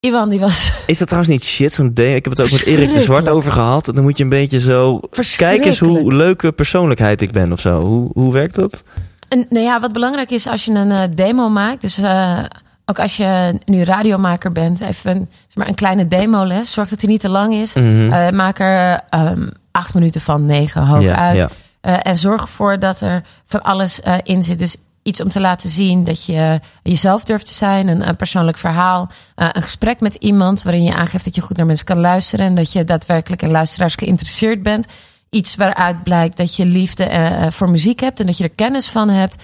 Iwan 0.01 0.29
die 0.29 0.41
was 0.41 0.73
Is 0.87 0.99
dat 0.99 1.09
trouwens 1.09 1.35
niet 1.35 1.45
shit, 1.45 1.73
zo'n 1.73 1.95
ding? 1.95 2.15
Ik 2.15 2.25
heb 2.25 2.37
het 2.37 2.43
ook 2.43 2.51
met 2.51 2.65
Erik 2.65 2.95
de 2.95 3.01
Zwart 3.01 3.29
over 3.29 3.53
gehad. 3.53 3.85
Dan 3.85 4.03
moet 4.03 4.17
je 4.17 4.23
een 4.23 4.29
beetje 4.29 4.61
zo... 4.61 5.01
Kijk 5.37 5.65
eens 5.65 5.79
hoe 5.79 6.15
leuke 6.15 6.53
persoonlijkheid 6.53 7.21
ik 7.21 7.31
ben 7.31 7.53
of 7.53 7.61
zo. 7.61 7.81
Hoe, 7.81 8.11
hoe 8.13 8.33
werkt 8.33 8.55
dat? 8.55 8.85
En, 9.29 9.47
nou 9.49 9.65
ja, 9.65 9.81
wat 9.81 9.93
belangrijk 9.93 10.31
is 10.31 10.47
als 10.47 10.65
je 10.65 10.73
een 10.73 10.91
eh, 10.91 11.03
demo 11.15 11.49
maakt, 11.49 11.81
dus 11.81 11.99
eh, 11.99 12.45
ook 12.85 12.99
als 12.99 13.17
je 13.17 13.59
nu 13.65 13.83
radiomaker 13.83 14.53
bent, 14.53 14.81
even 14.81 15.11
een, 15.11 15.29
zeg 15.47 15.57
maar 15.57 15.69
een 15.69 15.75
kleine 15.75 16.09
demoles, 16.09 16.73
zorg 16.73 16.89
dat 16.89 17.01
die 17.01 17.09
niet 17.09 17.21
te 17.21 17.29
lang 17.29 17.55
is. 17.55 17.73
Mhm. 17.73 18.13
Eh, 18.13 18.31
maak 18.31 18.59
er 18.59 19.01
ehm, 19.11 19.49
acht 19.71 19.95
minuten 19.95 20.21
van, 20.21 20.47
negen 20.47 20.87
hoog 20.87 21.03
ja, 21.03 21.15
uit. 21.15 21.41
ja. 21.41 21.49
Eh, 21.85 21.97
en 22.03 22.19
zorg 22.19 22.43
ervoor 22.43 22.79
dat 22.79 23.01
er 23.01 23.23
van 23.47 23.63
alles 23.63 24.01
eh, 24.01 24.15
in 24.23 24.43
zit. 24.43 24.59
Dus 24.59 24.77
iets 25.03 25.21
om 25.21 25.29
te 25.29 25.41
laten 25.41 25.71
zien 25.71 26.05
dat 26.05 26.25
je 26.25 26.61
jezelf 26.83 27.25
durft 27.25 27.47
te 27.47 27.53
zijn, 27.53 27.89
een, 27.89 28.09
een 28.09 28.17
persoonlijk 28.17 28.59
verhaal, 28.59 29.11
eh, 29.35 29.49
een 29.53 29.63
gesprek 29.63 30.01
met 30.01 30.15
iemand 30.15 30.63
waarin 30.63 30.83
je 30.83 30.95
aangeeft 30.95 31.25
dat 31.25 31.35
je 31.35 31.41
goed 31.41 31.57
naar 31.57 31.67
mensen 31.67 31.87
kan 31.87 32.01
luisteren 32.01 32.47
en 32.47 32.55
dat 32.55 32.73
je 32.73 32.85
daadwerkelijk 32.85 33.43
in 33.43 33.51
luisteraars 33.51 33.95
geïnteresseerd 33.95 34.63
bent. 34.63 34.87
Iets 35.31 35.55
waaruit 35.55 36.03
blijkt 36.03 36.37
dat 36.37 36.57
je 36.57 36.67
liefde 36.67 37.47
voor 37.51 37.71
muziek 37.71 38.01
hebt 38.01 38.21
en 38.21 38.27
dat 38.27 38.37
je 38.37 38.45
er 38.45 38.51
kennis 38.51 38.89
van 38.89 39.09
hebt. 39.09 39.43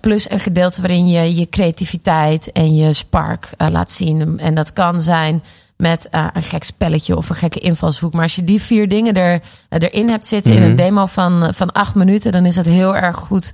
Plus 0.00 0.30
een 0.30 0.40
gedeelte 0.40 0.80
waarin 0.80 1.08
je 1.08 1.34
je 1.34 1.48
creativiteit 1.48 2.52
en 2.52 2.74
je 2.74 2.92
spark 2.92 3.50
laat 3.56 3.90
zien. 3.90 4.38
En 4.38 4.54
dat 4.54 4.72
kan 4.72 5.00
zijn 5.00 5.42
met 5.76 6.08
eh, 6.10 6.26
een 6.32 6.42
gek 6.42 6.62
spelletje 6.64 7.16
of 7.16 7.28
een 7.28 7.36
gekke 7.36 7.60
invalshoek. 7.60 8.12
Maar 8.12 8.22
als 8.22 8.34
je 8.34 8.44
die 8.44 8.60
vier 8.62 8.88
dingen 8.88 9.14
er, 9.14 9.40
eh, 9.68 9.78
erin 9.82 10.08
hebt 10.08 10.26
zitten 10.26 10.52
in 10.52 10.60
Mhm. 10.60 10.70
een 10.70 10.76
demo 10.76 11.06
van, 11.06 11.54
van 11.54 11.72
acht 11.72 11.94
minuten, 11.94 12.32
dan 12.32 12.46
is 12.46 12.56
het 12.56 12.66
heel 12.66 12.96
erg 12.96 13.16
goed 13.16 13.52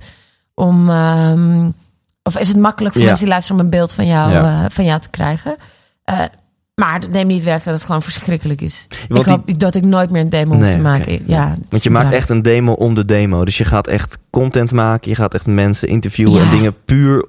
om. 0.55 0.89
ehm, 0.89 1.69
of 2.23 2.37
is 2.39 2.47
het 2.47 2.57
makkelijk 2.57 2.93
voor 2.93 3.01
Ja. 3.03 3.07
mensen 3.07 3.25
die 3.25 3.33
luisteren 3.33 3.59
om 3.59 3.65
een 3.65 3.71
beeld 3.71 3.93
van 3.93 4.05
jou, 4.05 4.31
Ja. 4.31 4.63
eh, 4.63 4.69
van 4.69 4.85
jou 4.85 4.99
te 4.99 5.09
krijgen. 5.09 5.55
Eh, 6.03 6.19
maar 6.75 6.93
het 6.93 7.11
neemt 7.11 7.27
niet 7.27 7.43
weg 7.43 7.63
dat 7.63 7.73
het 7.73 7.83
gewoon 7.83 8.01
verschrikkelijk 8.01 8.61
is. 8.61 8.87
Want 9.09 9.25
ik 9.25 9.31
hoop 9.31 9.59
dat 9.59 9.75
ik 9.75 9.83
nooit 9.83 10.09
meer 10.09 10.21
een 10.21 10.29
demo 10.29 10.53
hoef 10.53 10.63
Nee, 10.63 10.71
te 10.71 10.79
maken. 10.79 11.23
ja, 11.25 11.57
Want 11.69 11.83
je 11.83 11.89
maakt 11.89 12.13
echt 12.13 12.29
een 12.29 12.41
demo 12.41 12.73
om 12.73 12.93
de 12.93 13.05
demo. 13.05 13.45
Dus 13.45 13.57
je 13.57 13.65
gaat 13.65 13.87
echt 13.87 14.17
content 14.29 14.71
maken. 14.71 15.09
Je 15.09 15.15
gaat 15.15 15.33
echt 15.33 15.45
mensen 15.45 15.87
interviewen 15.87 16.33
Ja. 16.33 16.41
en 16.43 16.49
dingen 16.49 16.83
puur... 16.85 17.25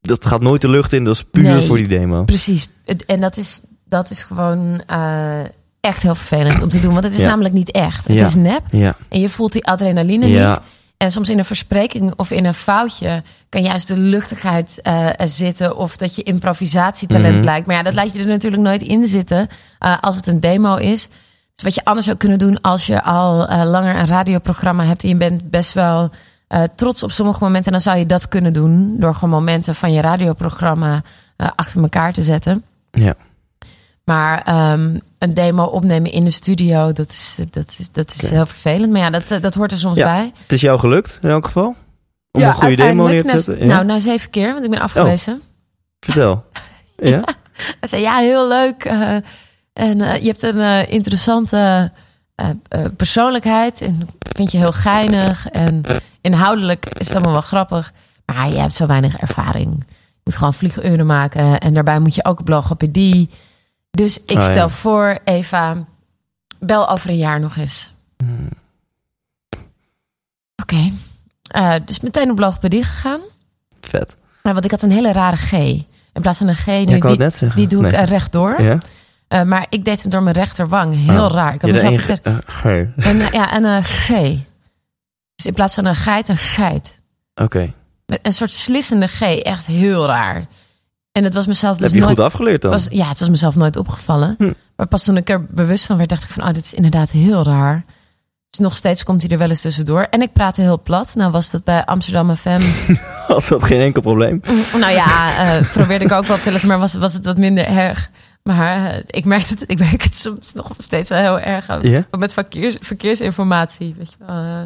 Dat 0.00 0.26
gaat 0.26 0.40
nooit 0.40 0.60
de 0.60 0.68
lucht 0.68 0.92
in. 0.92 1.04
Dat 1.04 1.14
is 1.14 1.24
puur 1.30 1.42
Nee. 1.42 1.66
voor 1.66 1.76
die 1.76 1.88
demo. 1.88 2.24
Precies. 2.24 2.68
En 3.06 3.20
dat 3.20 3.36
is, 3.36 3.60
dat 3.92 4.10
is 4.10 4.22
gewoon 4.22 4.82
eh, 4.86 5.40
echt 5.80 6.02
heel 6.02 6.14
vervelend 6.14 6.62
om 6.62 6.68
te 6.68 6.80
doen. 6.80 6.92
Want 6.92 7.04
het 7.04 7.12
is 7.14 7.20
Ja. 7.20 7.28
namelijk 7.28 7.54
niet 7.54 7.70
echt. 7.70 8.06
Het 8.06 8.18
Ja. 8.18 8.26
is 8.26 8.34
nep. 8.34 8.62
Ja, 8.70 8.94
En 9.08 9.20
je 9.20 9.28
voelt 9.28 9.52
die 9.52 9.66
adrenaline 9.66 10.26
Ja. 10.28 10.48
niet. 10.50 10.60
En 10.96 11.10
soms 11.10 11.28
in 11.28 11.38
een 11.38 11.44
verspreking 11.44 12.12
of 12.16 12.30
in 12.30 12.44
een 12.44 12.54
foutje 12.54 13.22
kan 13.48 13.62
juist 13.62 13.88
de 13.88 13.96
luchtigheid 13.96 14.78
eh, 14.82 15.06
zitten. 15.24 15.76
Of 15.76 15.96
dat 15.96 16.14
je 16.16 16.22
improvisatietalent 16.22 17.32
Mhm. 17.32 17.40
blijkt. 17.40 17.66
Maar 17.66 17.76
ja, 17.76 17.82
dat 17.82 17.94
laat 17.94 18.12
je 18.12 18.18
er 18.20 18.26
natuurlijk 18.26 18.62
nooit 18.62 18.82
in 18.82 19.06
zitten 19.06 19.48
eh, 19.78 19.96
als 20.00 20.16
het 20.16 20.26
een 20.26 20.40
demo 20.40 20.76
is. 20.76 21.08
Dus 21.54 21.64
wat 21.64 21.74
je 21.74 21.84
anders 21.84 22.06
zou 22.06 22.16
kunnen 22.18 22.38
doen 22.38 22.60
als 22.60 22.86
je 22.86 23.02
al 23.02 23.36
langer 23.66 23.96
een 23.96 24.06
radioprogramma 24.06 24.84
hebt. 24.84 25.02
En 25.02 25.08
je 25.08 25.16
bent 25.16 25.50
best 25.50 25.72
wel 25.72 26.10
trots 26.76 27.02
op 27.02 27.12
sommige 27.12 27.44
momenten. 27.44 27.72
Dan 27.72 27.80
zou 27.80 27.98
je 27.98 28.06
dat 28.06 28.28
kunnen 28.28 28.52
doen. 28.52 28.96
Door 28.98 29.14
gewoon 29.14 29.30
momenten 29.30 29.74
van 29.74 29.92
je 29.92 30.00
radioprogramma 30.00 31.02
achter 31.56 31.82
elkaar 31.82 32.12
te 32.12 32.22
zetten. 32.22 32.64
ja. 32.90 33.14
Maar 34.04 34.42
ehm, 34.42 34.98
een 35.18 35.34
demo 35.34 35.64
opnemen 35.64 36.10
in 36.12 36.24
de 36.24 36.30
studio, 36.30 36.92
dat 36.92 37.10
is, 37.10 37.36
dat 37.50 37.74
is, 37.78 37.90
dat 37.92 38.14
is 38.14 38.30
heel 38.30 38.46
vervelend. 38.46 38.92
Maar 38.92 39.00
ja, 39.00 39.10
dat, 39.10 39.30
eh, 39.30 39.40
dat 39.40 39.54
hoort 39.54 39.72
er 39.72 39.78
soms 39.78 39.96
Ja. 39.96 40.04
bij. 40.04 40.32
Het 40.42 40.52
is 40.52 40.60
jou 40.60 40.78
gelukt 40.78 41.18
in 41.22 41.28
elk 41.28 41.44
geval? 41.46 41.76
Om 42.30 42.40
ja, 42.40 42.48
een 42.48 42.54
goede 42.54 42.76
demo 42.76 43.06
neer 43.06 43.22
te 43.24 43.28
zetten? 43.38 43.58
Ja? 43.58 43.72
Nou, 43.74 43.84
na 43.84 43.98
zeven 43.98 44.30
keer, 44.30 44.52
want 44.52 44.64
ik 44.64 44.70
ben 44.70 44.80
afgewezen. 44.80 45.42
Vertel. 46.00 46.44
Ja? 46.96 47.24
Hij 47.80 47.88
zei, 47.88 48.02
ja, 48.02 48.16
heel 48.18 48.48
leuk. 48.48 48.84
eh, 48.84 49.14
en 49.72 50.00
eh, 50.00 50.20
je 50.22 50.26
hebt 50.26 50.42
een 50.42 50.88
interessante 50.88 51.92
persoonlijkheid. 52.96 53.80
En 53.80 54.08
vind 54.36 54.52
je 54.52 54.58
heel 54.58 54.72
geinig. 54.72 55.48
En 55.48 55.82
inhoudelijk 56.20 56.86
is 56.98 57.06
het 57.06 57.14
allemaal 57.14 57.32
wel 57.32 57.40
grappig. 57.42 57.92
Maar 58.26 58.48
je 58.50 58.58
hebt 58.58 58.74
zo 58.74 58.86
weinig 58.86 59.16
ervaring. 59.16 59.84
Je 59.88 60.20
moet 60.24 60.36
gewoon 60.36 60.54
vlieguren 60.54 61.06
maken. 61.06 61.58
En 61.58 61.72
daarbij 61.72 61.98
moet 61.98 62.14
je 62.14 62.24
ook 62.24 62.48
logopedie. 62.48 63.30
Dus 63.96 64.18
ik 64.26 64.36
Oh, 64.36 64.42
ja. 64.42 64.50
stel 64.50 64.68
voor, 64.68 65.18
Eva, 65.24 65.84
bel 66.58 66.88
over 66.88 67.10
een 67.10 67.16
jaar 67.16 67.40
nog 67.40 67.56
eens. 67.56 67.92
Oké. 70.62 70.90
Eh, 71.42 71.74
dus 71.84 72.00
meteen 72.00 72.30
op 72.30 72.38
logopedie 72.38 72.82
gegaan. 72.84 73.20
Vet. 73.80 74.16
Maar 74.42 74.52
want 74.52 74.64
ik 74.64 74.70
had 74.70 74.82
een 74.82 74.90
hele 74.90 75.12
rare 75.12 75.36
G. 75.36 75.52
In 76.12 76.20
plaats 76.22 76.38
van 76.38 76.48
een 76.48 76.54
G, 76.54 76.66
nu, 76.66 76.72
Ja, 76.72 76.84
die, 76.84 77.16
net 77.18 77.70
doe 77.70 77.84
ik 77.86 77.92
Nee. 77.92 78.04
rechtdoor. 78.04 78.62
Ja? 78.62 78.78
Eh, 79.28 79.42
maar 79.42 79.66
ik 79.68 79.84
deed 79.84 80.02
hem 80.02 80.10
door 80.10 80.22
mijn 80.22 80.34
rechterwang. 80.36 80.94
Heel 80.94 81.24
Oh. 81.24 81.30
raar. 81.32 81.54
Ik 81.54 81.60
had 81.62 81.70
mezelf 81.70 82.08
eh, 82.08 82.36
G. 82.46 82.64
En, 82.64 83.20
eh, 83.20 83.30
ja, 83.30 83.52
en 83.52 83.64
een 83.64 83.84
G. 83.84 84.08
Dus 85.34 85.46
in 85.46 85.52
plaats 85.54 85.74
van 85.74 85.84
een 85.84 85.94
geit, 85.94 86.28
een 86.28 86.36
geit. 86.38 87.00
Oké. 87.34 87.72
Met 88.06 88.18
een 88.22 88.32
soort 88.32 88.50
slissende 88.50 89.06
G. 89.06 89.20
Echt 89.20 89.66
heel 89.66 90.06
raar. 90.06 90.44
En 91.12 91.24
het 91.24 91.34
was 91.34 91.46
mezelf 91.46 91.76
dus 91.76 91.82
Heb 91.86 91.92
je 91.92 92.00
nooit... 92.00 92.10
goed 92.16 92.24
afgeleerd 92.24 92.62
dan? 92.62 92.70
Was, 92.70 92.86
ja, 92.90 93.08
het 93.08 93.18
was 93.18 93.28
mezelf 93.28 93.54
nooit 93.56 93.76
opgevallen. 93.76 94.34
Hm. 94.38 94.52
Maar 94.76 94.86
pas 94.86 95.04
toen 95.04 95.16
ik 95.16 95.30
er 95.30 95.44
bewust 95.44 95.84
van 95.84 95.96
werd, 95.96 96.08
dacht 96.08 96.22
ik 96.22 96.28
van... 96.30 96.42
Oh, 96.42 96.52
dit 96.52 96.64
is 96.64 96.74
inderdaad 96.74 97.10
heel 97.10 97.42
raar. 97.42 97.84
Dus 98.50 98.60
nog 98.60 98.76
steeds 98.76 99.04
komt 99.04 99.22
hij 99.22 99.30
er 99.30 99.38
wel 99.38 99.48
eens 99.48 99.60
tussendoor. 99.60 100.02
En 100.10 100.22
ik 100.22 100.32
praatte 100.32 100.60
heel 100.60 100.80
plat. 100.82 101.14
Nou 101.14 101.30
was 101.30 101.50
dat 101.50 101.64
bij 101.64 101.84
Amsterdam 101.84 102.36
FM. 102.36 102.60
Was 103.28 103.48
dat 103.48 103.62
geen 103.64 103.80
enkel 103.80 104.02
probleem? 104.02 104.40
nou 104.78 104.92
ja, 104.92 105.36
eh, 105.36 105.70
probeerde 105.70 106.04
ik 106.04 106.12
ook 106.12 106.26
wel 106.26 106.36
op 106.36 106.42
te 106.42 106.50
letten. 106.50 106.68
Maar 106.68 106.78
was, 106.78 106.94
was 106.94 107.12
het 107.12 107.24
wat 107.24 107.36
minder 107.38 107.64
erg. 107.66 108.10
Maar 108.42 108.86
eh, 108.90 108.96
ik 109.06 109.24
merk 109.24 109.46
het, 109.46 109.64
ik 109.66 109.78
merk 109.78 110.02
het 110.02 110.16
soms 110.16 110.52
nog 110.52 110.68
steeds 110.76 111.08
wel 111.08 111.18
heel 111.18 111.40
erg. 111.40 111.70
Ook? 111.70 112.18
Met 112.18 112.32
verkeers, 112.32 112.76
verkeersinformatie. 112.80 113.94
Weet 113.98 114.10
je 114.10 114.24
wel. 114.26 114.36
eh, 114.36 114.62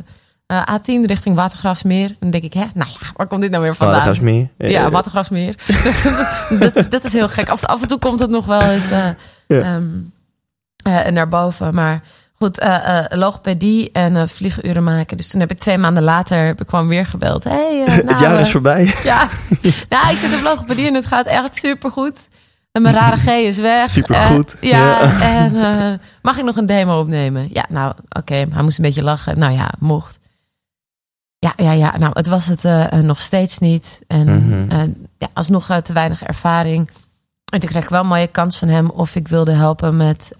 eh, 0.46 0.78
A10 0.78 1.04
richting 1.06 1.36
Watergraafsmeer. 1.36 2.16
Dan 2.20 2.30
denk 2.30 2.44
ik, 2.44 2.52
hè, 2.52 2.64
nou 2.74 2.90
ja, 2.90 2.95
waar 3.16 3.26
komt 3.26 3.40
dit 3.40 3.50
nou 3.50 3.62
weer 3.62 3.74
vandaan? 3.74 3.96
Watergraafsmeer. 3.96 4.48
Ja, 4.58 4.84
Eh, 4.84 4.90
Watergraafsmeer. 4.90 5.54
dat, 6.72 6.90
dat, 6.90 7.04
is 7.04 7.12
heel 7.12 7.28
gek. 7.28 7.48
Af, 7.48 7.64
af 7.64 7.82
en 7.82 7.88
toe 7.88 7.98
komt 7.98 8.20
het 8.20 8.30
nog 8.30 8.46
wel 8.46 8.60
eens 8.62 8.90
eh, 8.90 9.08
eh, 9.46 11.12
naar 11.12 11.28
boven. 11.28 11.74
Maar 11.74 12.00
goed, 12.38 12.58
eh, 12.58 12.98
eh, 12.98 13.04
logopedie 13.18 13.90
en 13.92 14.16
eh, 14.16 14.22
vliegenuren 14.26 14.84
maken. 14.84 15.16
Dus 15.16 15.28
toen 15.28 15.40
heb 15.40 15.50
ik 15.50 15.58
twee 15.58 15.78
maanden 15.78 16.02
later 16.02 16.48
ik 16.48 16.58
gewoon 16.68 16.88
weer 16.88 17.06
gebeld. 17.06 17.44
Hey, 17.44 17.84
eh, 17.86 17.94
nou, 17.94 18.06
het 18.12 18.18
jaar 18.18 18.40
is 18.40 18.46
eh, 18.46 18.52
voorbij. 18.52 18.94
ja, 19.04 19.28
nou, 19.88 20.10
ik 20.10 20.18
zit 20.18 20.34
op 20.34 20.40
logopedie 20.42 20.86
en 20.86 20.94
het 20.94 21.06
gaat 21.06 21.26
echt 21.26 21.56
supergoed. 21.56 22.28
En 22.72 22.82
mijn 22.82 22.94
rare 22.94 23.16
G 23.16 23.26
is 23.26 23.58
weg. 23.58 23.90
Supergoed, 23.90 24.56
Eh, 24.60 24.70
ja, 24.70 24.78
ja. 25.00 25.20
en 25.20 25.56
eh, 25.56 25.98
mag 26.22 26.38
ik 26.38 26.44
nog 26.44 26.56
een 26.56 26.66
demo 26.66 27.00
opnemen? 27.00 27.48
Ja, 27.52 27.64
nou, 27.68 27.92
oké. 28.08 28.34
Hij 28.34 28.62
moest 28.62 28.78
een 28.78 28.84
beetje 28.84 29.02
lachen. 29.02 29.38
Nou 29.38 29.52
ja, 29.52 29.70
mocht. 29.78 30.18
Ja, 31.46 31.52
ja, 31.64 31.72
ja. 31.72 31.96
Nou, 31.98 32.10
het 32.14 32.26
was 32.26 32.46
het 32.46 32.64
eh, 32.64 32.92
eh, 32.92 33.04
nog 33.04 33.20
steeds 33.20 33.58
niet. 33.58 34.00
En 34.06 34.66
eh, 34.70 34.78
ja, 35.18 35.28
alsnog 35.32 35.68
eh, 35.70 35.76
te 35.76 35.92
weinig 35.92 36.22
ervaring. 36.22 36.90
En 37.52 37.60
toen 37.60 37.68
kreeg 37.68 37.82
ik 37.82 37.88
wel 37.88 38.00
een 38.00 38.06
mooie 38.06 38.26
kans 38.26 38.58
van 38.58 38.68
hem 38.68 38.90
of 38.90 39.14
ik 39.16 39.28
wilde 39.28 39.52
helpen 39.52 39.96
met 39.96 40.32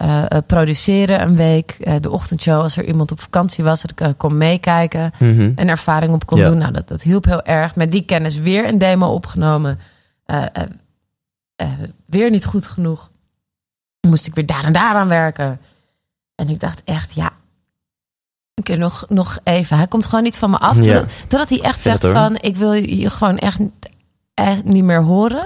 produceren 0.47 1.23
een 1.23 1.37
week. 1.37 2.03
De 2.03 2.11
ochtendshow, 2.11 2.61
als 2.61 2.77
er 2.77 2.85
iemand 2.85 3.13
op 3.13 3.21
vakantie 3.21 3.65
was, 3.65 3.83
dat 3.83 3.91
ik 3.91 4.15
kon 4.17 4.37
meekijken 4.37 5.11
Mhm. 5.19 5.53
en 5.55 5.69
ervaring 5.69 6.13
op 6.13 6.27
kon 6.27 6.39
Ja. 6.39 6.49
doen. 6.49 6.59
Nou, 6.59 6.73
dat, 6.73 6.89
dat 6.89 7.03
hielp 7.03 7.25
heel 7.25 7.43
erg. 7.43 7.75
Met 7.77 7.91
die 7.91 8.05
kennis 8.05 8.37
weer 8.39 8.69
een 8.69 8.79
demo 8.79 9.07
opgenomen. 9.09 9.79
Weer 12.07 12.31
niet 12.31 12.45
goed 12.45 12.67
genoeg. 12.67 13.11
Moest 14.09 14.27
ik 14.27 14.35
weer 14.35 14.47
daar 14.47 14.65
en 14.65 14.73
daar 14.73 14.95
aan 14.95 15.09
werken. 15.09 15.61
En 16.35 16.49
ik 16.49 16.61
dacht 16.61 16.83
echt, 16.85 17.15
ja. 17.15 17.31
Een 18.57 18.63
keer 18.63 18.79
nog, 18.79 19.05
nog 19.09 19.39
even. 19.45 19.77
Hij 19.77 19.87
komt 19.87 20.05
gewoon 20.07 20.25
niet 20.25 20.37
van 20.37 20.51
me 20.51 20.59
af. 20.59 20.85
Ja. 20.85 21.05
Totdat, 21.29 21.49
hij 21.49 21.61
echt 21.63 21.83
zegt 21.83 22.07
van... 22.07 22.37
ik 22.41 22.57
wil 22.57 22.73
je 22.73 23.11
gewoon 23.11 23.39
echt, 23.39 23.59
niet- 23.59 23.91
echt 24.35 24.65
niet 24.65 24.85
meer 24.85 25.03
horen. 25.03 25.45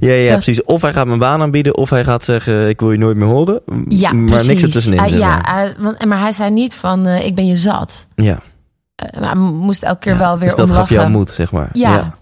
Ja, 0.00 0.08
ja, 0.12 0.14
Ja. 0.14 0.32
precies. 0.34 0.62
Of 0.64 0.82
hij 0.82 0.92
gaat 0.92 1.06
mijn 1.06 1.18
baan 1.18 1.40
aanbieden, 1.40 1.76
of 1.76 1.90
hij 1.90 2.04
gaat 2.04 2.24
zeggen: 2.24 2.68
Ik 2.68 2.80
wil 2.80 2.92
je 2.92 2.98
nooit 2.98 3.16
meer 3.16 3.26
horen. 3.28 3.60
Ja, 3.88 4.12
maar 4.12 4.24
precies. 4.24 4.46
niks 4.48 4.62
ertussenin. 4.62 5.08
Zeg 5.08 5.18
ja, 5.18 5.28
maar. 5.28 5.54
hij- 5.54 5.74
want, 5.78 6.04
maar 6.04 6.18
hij 6.18 6.32
zei 6.32 6.50
niet 6.50 6.74
van... 6.74 7.06
eh, 7.06 7.24
ik 7.26 7.34
ben 7.34 7.46
je 7.46 7.54
zat. 7.56 8.06
ja. 8.14 8.40
Eh, 8.94 9.20
maar 9.20 9.30
hij 9.30 9.38
moest 9.40 9.82
elke 9.82 9.98
keer 9.98 10.12
Ja. 10.12 10.18
wel 10.18 10.38
weer 10.38 10.48
dus 10.48 10.56
dat 10.56 10.68
om 10.68 10.74
gaf 10.74 10.88
jou 10.90 11.10
moed, 11.10 11.30
zeg 11.30 11.52
maar. 11.52 11.68
Ja. 11.72 12.14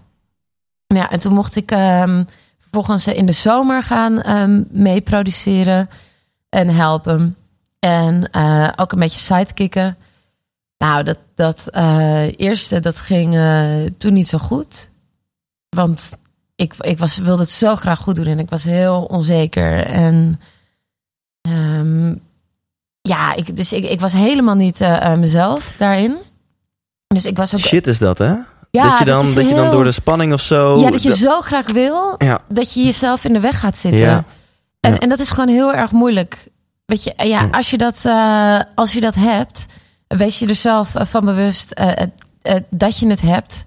Ja, 0.87 1.09
en 1.11 1.19
toen 1.19 1.33
mocht 1.33 1.55
ik 1.55 1.71
ehm, 1.71 2.23
vervolgens 2.61 3.07
in 3.07 3.25
de 3.25 3.31
zomer 3.31 3.83
gaan 3.83 4.21
ehm, 4.21 4.61
mee 4.69 5.01
produceren 5.01 5.89
en 6.49 6.69
helpen. 6.69 7.35
En 7.79 8.29
eh, 8.31 8.67
ook 8.75 8.91
een 8.91 8.99
beetje 8.99 9.19
sidekicken. 9.19 9.97
Nou, 10.77 11.03
dat, 11.03 11.17
dat 11.35 11.67
eh, 11.67 12.27
eerste, 12.39 12.79
dat 12.79 12.99
ging 12.99 13.35
eh, 13.35 13.83
toen 13.97 14.13
niet 14.13 14.27
zo 14.27 14.37
goed. 14.37 14.89
Want 15.69 16.09
ik, 16.55 16.73
ik 16.79 16.97
was, 16.97 17.17
wilde 17.17 17.41
het 17.41 17.51
zo 17.51 17.75
graag 17.75 17.99
goed 17.99 18.15
doen 18.15 18.25
en 18.25 18.39
ik 18.39 18.49
was 18.49 18.63
heel 18.63 19.03
onzeker. 19.03 19.85
En 19.85 20.41
ehm, 21.41 22.15
ja, 23.01 23.33
ik, 23.35 23.55
dus 23.55 23.73
ik, 23.73 23.83
ik 23.89 23.99
was 23.99 24.13
helemaal 24.13 24.55
niet 24.55 24.81
eh, 24.81 25.15
mezelf 25.15 25.73
daarin. 25.77 26.17
Dus 27.07 27.25
ik 27.25 27.37
was 27.37 27.53
ook... 27.53 27.59
Shit 27.59 27.87
is 27.87 27.97
dat, 27.97 28.17
hè? 28.17 28.35
ja, 28.71 28.89
dat 28.89 28.99
je 28.99 29.05
dan, 29.05 29.33
dat 29.33 29.49
je 29.49 29.55
dan 29.55 29.71
door 29.71 29.83
de 29.83 29.91
spanning 29.91 30.33
of 30.33 30.41
zo. 30.41 30.79
ja, 30.79 30.89
dat 30.91 31.03
je 31.03 31.09
dat- 31.09 31.17
zo 31.17 31.41
graag 31.41 31.71
wil 31.71 32.15
Ja. 32.17 32.41
dat 32.49 32.73
je 32.73 32.83
jezelf 32.83 33.25
in 33.25 33.33
de 33.33 33.39
weg 33.39 33.59
gaat 33.59 33.77
zitten. 33.77 33.99
Ja. 33.99 34.23
En, 34.79 34.97
en 34.97 35.09
dat 35.09 35.19
is 35.19 35.29
gewoon 35.29 35.49
heel 35.49 35.73
erg 35.73 35.91
moeilijk. 35.91 36.47
Weet 36.85 37.03
je, 37.03 37.13
ja, 37.23 37.47
als 37.51 37.69
je 37.69 37.77
dat, 37.77 38.05
als 38.75 38.93
je 38.93 38.99
dat 39.01 39.15
hebt, 39.15 39.65
wees 40.17 40.39
je 40.39 40.47
er 40.47 40.55
zelf 40.55 40.95
eh, 40.95 41.05
van 41.05 41.25
bewust 41.25 41.71
eh, 41.71 41.91
eh, 42.41 42.55
dat 42.69 42.97
je 42.97 43.07
het 43.07 43.21
hebt. 43.21 43.65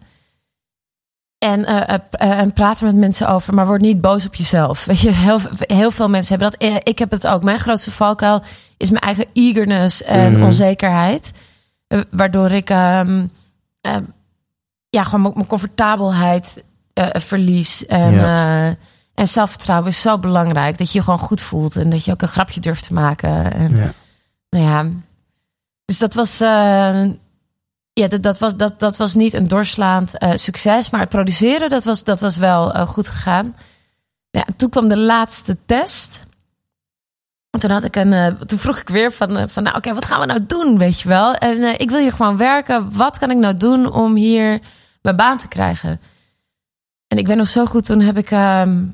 En, 1.38 1.64
eh, 1.64 1.98
en 2.40 2.52
praat 2.52 2.80
er 2.80 2.86
met 2.86 2.96
mensen 2.96 3.28
over, 3.28 3.54
maar 3.54 3.66
word 3.66 3.80
niet 3.80 4.00
boos 4.00 4.26
op 4.26 4.34
jezelf. 4.34 4.84
Weet 4.84 5.00
je, 5.00 5.10
heel, 5.12 5.40
heel 5.58 5.90
veel 5.90 6.08
mensen 6.08 6.38
hebben 6.38 6.58
dat. 6.58 6.82
Ik 6.88 6.98
heb 6.98 7.10
het 7.10 7.26
ook. 7.26 7.42
Mijn 7.42 7.58
grootste 7.58 7.90
valkuil 7.90 8.42
is 8.76 8.90
mijn 8.90 9.02
eigen 9.02 9.26
eagerness 9.32 10.02
en 10.02 10.32
Mhm. 10.32 10.42
onzekerheid. 10.42 11.32
Waardoor 12.10 12.50
ik 12.50 12.70
ehm, 12.70 13.26
ehm, 13.80 14.02
ja, 14.90 15.02
gewoon 15.04 15.32
mijn- 15.34 15.46
comfortabelheid 15.46 16.64
verlies. 17.12 17.86
En, 17.86 18.18
en 19.14 19.28
zelfvertrouwen 19.28 19.88
is 19.88 20.00
zo 20.00 20.18
belangrijk. 20.18 20.78
Dat 20.78 20.92
je 20.92 20.98
je 20.98 21.04
gewoon 21.04 21.18
goed 21.18 21.42
voelt. 21.42 21.76
En 21.76 21.90
dat 21.90 22.04
je 22.04 22.12
ook 22.12 22.22
een 22.22 22.28
grapje 22.28 22.60
durft 22.60 22.84
te 22.86 22.92
maken. 22.92 23.52
En, 23.52 23.76
Ja. 23.76 23.92
Nou 24.50 24.64
ja, 24.64 24.86
dus 25.88 25.98
dat 25.98 26.14
was... 26.14 26.40
eh, 26.40 27.04
ja, 27.92 28.08
dat, 28.08 28.22
dat, 28.22 28.38
was, 28.38 28.56
dat, 28.56 28.78
dat 28.78 28.96
was 28.96 29.14
niet 29.14 29.32
een 29.34 29.48
doorslaand 29.48 30.18
eh, 30.18 30.30
succes. 30.34 30.90
Maar 30.90 31.00
het 31.00 31.08
produceren, 31.08 31.68
dat 31.68 31.84
was, 31.84 32.04
dat 32.04 32.20
was 32.20 32.36
wel 32.36 32.72
eh, 32.72 32.86
goed 32.86 33.08
gegaan. 33.08 33.56
Ja, 34.30 34.44
toen 34.56 34.70
kwam 34.70 34.88
de 34.88 34.98
laatste 34.98 35.56
test. 35.66 36.20
En 37.50 37.60
Toen, 37.60 37.70
had 37.70 37.84
ik 37.84 37.96
een, 37.96 38.38
toen 38.46 38.58
vroeg 38.58 38.78
ik 38.78 38.88
weer 38.88 39.12
van, 39.12 39.48
van 39.50 39.62
nou 39.62 39.76
oké, 39.76 39.94
wat 39.94 40.04
gaan 40.04 40.20
we 40.20 40.26
nou 40.26 40.46
doen, 40.46 40.78
weet 40.78 41.00
je 41.00 41.08
wel? 41.08 41.34
En 41.34 41.80
ik 41.80 41.90
wil 41.90 41.98
hier 41.98 42.12
gewoon 42.12 42.36
werken. 42.36 42.92
Wat 42.96 43.18
kan 43.18 43.30
ik 43.30 43.36
nou 43.36 43.56
doen 43.56 43.92
om 43.92 44.14
hier 44.14 44.60
mijn 45.02 45.16
baan 45.16 45.38
te 45.38 45.48
krijgen? 45.48 46.00
En 47.08 47.18
ik 47.18 47.26
ben 47.26 47.36
nog 47.36 47.48
zo 47.48 47.66
goed, 47.66 47.84
toen 47.84 48.00
heb 48.00 48.18
ik... 48.18 48.30
ehm, 48.30 48.84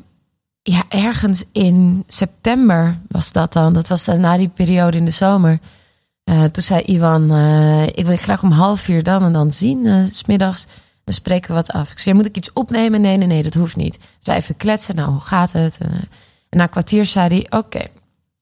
ja, 0.62 0.82
ergens 0.88 1.44
in 1.52 2.04
september 2.06 2.98
was 3.08 3.32
dat 3.32 3.52
dan. 3.52 3.72
Dat 3.72 3.88
was 3.88 4.06
na 4.06 4.36
die 4.36 4.48
periode 4.48 4.96
in 4.96 5.04
de 5.04 5.10
zomer. 5.10 5.58
Eh, 6.24 6.44
toen 6.44 6.62
zei 6.62 6.82
Iwan, 6.82 7.30
eh, 7.30 7.86
ik 7.86 8.06
wil 8.06 8.16
graag 8.16 8.42
om 8.42 8.50
half 8.50 8.80
vier 8.80 9.02
dan 9.02 9.22
en 9.22 9.32
dan 9.32 9.52
zien, 9.52 10.08
s 10.08 10.18
smiddags. 10.18 10.66
Dan 11.04 11.14
spreken 11.14 11.48
we 11.48 11.54
wat 11.54 11.72
af. 11.72 11.90
Ik 11.90 11.98
zei, 11.98 12.14
moet 12.14 12.26
ik 12.26 12.36
iets 12.36 12.52
opnemen? 12.52 13.00
Nee, 13.00 13.16
nee, 13.16 13.26
nee, 13.26 13.42
dat 13.42 13.54
hoeft 13.54 13.76
niet. 13.76 13.98
Dus 13.98 14.26
wij 14.26 14.36
even 14.36 14.56
kletsen. 14.56 14.94
Nou, 14.96 15.10
hoe 15.10 15.20
gaat 15.20 15.52
het? 15.52 15.78
En 16.48 16.58
na 16.58 16.66
kwartier 16.66 17.04
zei 17.04 17.28
hij, 17.28 17.58
oké. 17.58 17.86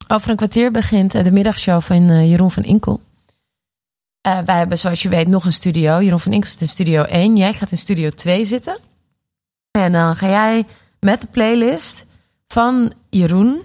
Over 0.08 0.30
een 0.30 0.36
kwartier 0.36 0.70
begint 0.70 1.12
de 1.12 1.32
middagshow 1.32 1.80
van 1.80 2.28
Jeroen 2.28 2.50
van 2.50 2.62
Inkel. 2.62 3.00
Wij 4.20 4.56
hebben, 4.56 4.78
zoals 4.78 5.02
je 5.02 5.08
weet, 5.08 5.28
nog 5.28 5.44
een 5.44 5.52
studio. 5.52 6.02
Jeroen 6.02 6.20
van 6.20 6.32
Inkel 6.32 6.50
zit 6.50 6.60
in 6.60 6.68
studio 6.68 7.02
1. 7.02 7.36
Jij 7.36 7.54
gaat 7.54 7.70
in 7.70 7.78
studio 7.78 8.10
2 8.10 8.44
zitten. 8.44 8.78
En 9.70 9.92
dan 9.92 10.16
ga 10.16 10.28
jij 10.28 10.66
met 11.00 11.20
de 11.20 11.26
playlist 11.26 12.06
van 12.46 12.92
Jeroen. 13.10 13.62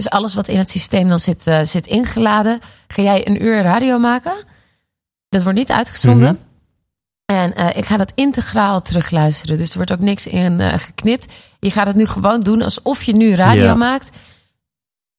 Dus 0.00 0.10
alles 0.10 0.34
wat 0.34 0.48
in 0.48 0.58
het 0.58 0.70
systeem 0.70 1.08
dan 1.08 1.18
zit, 1.18 1.46
eh, 1.46 1.60
zit 1.64 1.86
ingeladen. 1.86 2.60
Ga 2.88 3.02
jij 3.02 3.26
een 3.26 3.44
uur 3.44 3.62
radio 3.62 3.98
maken. 3.98 4.32
Dat 5.28 5.42
wordt 5.42 5.58
niet 5.58 5.70
uitgezonden. 5.70 6.32
Mhm. 6.32 6.42
En 7.38 7.54
eh, 7.54 7.76
ik 7.76 7.84
ga 7.84 7.96
dat 7.96 8.12
integraal 8.14 8.82
terugluisteren. 8.82 9.58
Dus 9.58 9.70
er 9.70 9.76
wordt 9.76 9.92
ook 9.92 9.98
niks 10.00 10.26
in 10.26 10.60
eh, 10.60 10.78
geknipt. 10.78 11.32
Je 11.58 11.70
gaat 11.70 11.86
het 11.86 11.96
nu 11.96 12.06
gewoon 12.06 12.40
doen 12.40 12.62
alsof 12.62 13.02
je 13.02 13.12
nu 13.12 13.34
radio 13.34 13.62
Ja. 13.62 13.74
maakt. 13.74 14.10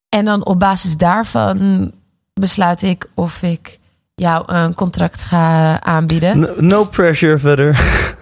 En 0.08 0.24
dan 0.24 0.44
op 0.44 0.58
basis 0.58 0.96
daarvan 0.96 1.92
besluit 2.34 2.82
ik 2.82 3.08
of 3.14 3.42
ik 3.42 3.78
jou 4.14 4.52
een 4.52 4.74
contract 4.74 5.22
ga 5.22 5.80
aanbieden. 5.80 6.38
No, 6.38 6.54
no 6.58 6.84
pressure 6.84 7.38
verder. 7.38 7.80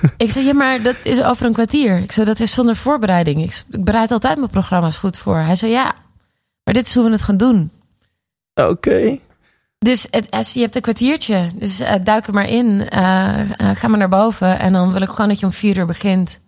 Ik 0.16 0.30
zei, 0.30 0.44
ja, 0.44 0.52
maar 0.52 0.82
dat 0.82 0.96
is 1.02 1.22
over 1.22 1.46
een 1.46 1.52
kwartier. 1.52 1.96
Ik 1.98 2.12
zei, 2.12 2.26
dat 2.26 2.40
is 2.40 2.52
zonder 2.52 2.76
voorbereiding. 2.76 3.42
Ik, 3.42 3.62
ik 3.70 3.84
bereid 3.84 4.10
altijd 4.10 4.38
mijn 4.38 4.50
programma's 4.50 4.98
goed 4.98 5.18
voor. 5.18 5.36
Hij 5.38 5.56
zei, 5.56 5.72
ja, 5.72 5.94
maar 6.64 6.74
dit 6.74 6.86
is 6.86 6.94
hoe 6.94 7.04
we 7.04 7.10
het 7.10 7.22
gaan 7.22 7.36
doen. 7.36 7.70
Oké. 8.54 9.18
Dus 9.78 10.06
het, 10.10 10.30
als- 10.30 10.52
je 10.54 10.60
hebt 10.60 10.76
een 10.76 10.82
kwartiertje. 10.82 11.50
Dus 11.54 11.80
eh, 11.80 11.94
duik 12.02 12.26
er 12.26 12.34
maar 12.34 12.48
in. 12.48 12.88
Eh, 12.88 13.40
eh, 13.40 13.76
ga 13.76 13.88
maar 13.88 13.98
naar 13.98 14.08
boven. 14.08 14.58
En 14.58 14.72
dan 14.72 14.92
wil 14.92 15.02
ik 15.02 15.08
gewoon 15.08 15.28
dat 15.28 15.40
je 15.40 15.46
om 15.46 15.52
vier 15.52 15.76
uur 15.76 15.86
begint. 15.86 16.40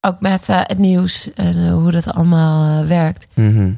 Ook 0.00 0.20
met 0.20 0.48
eh, 0.48 0.60
het 0.62 0.78
nieuws 0.78 1.30
en 1.34 1.66
eh, 1.66 1.72
hoe 1.72 1.90
dat 1.90 2.12
allemaal 2.12 2.80
eh, 2.82 2.88
werkt. 2.88 3.26
Mhm. 3.34 3.70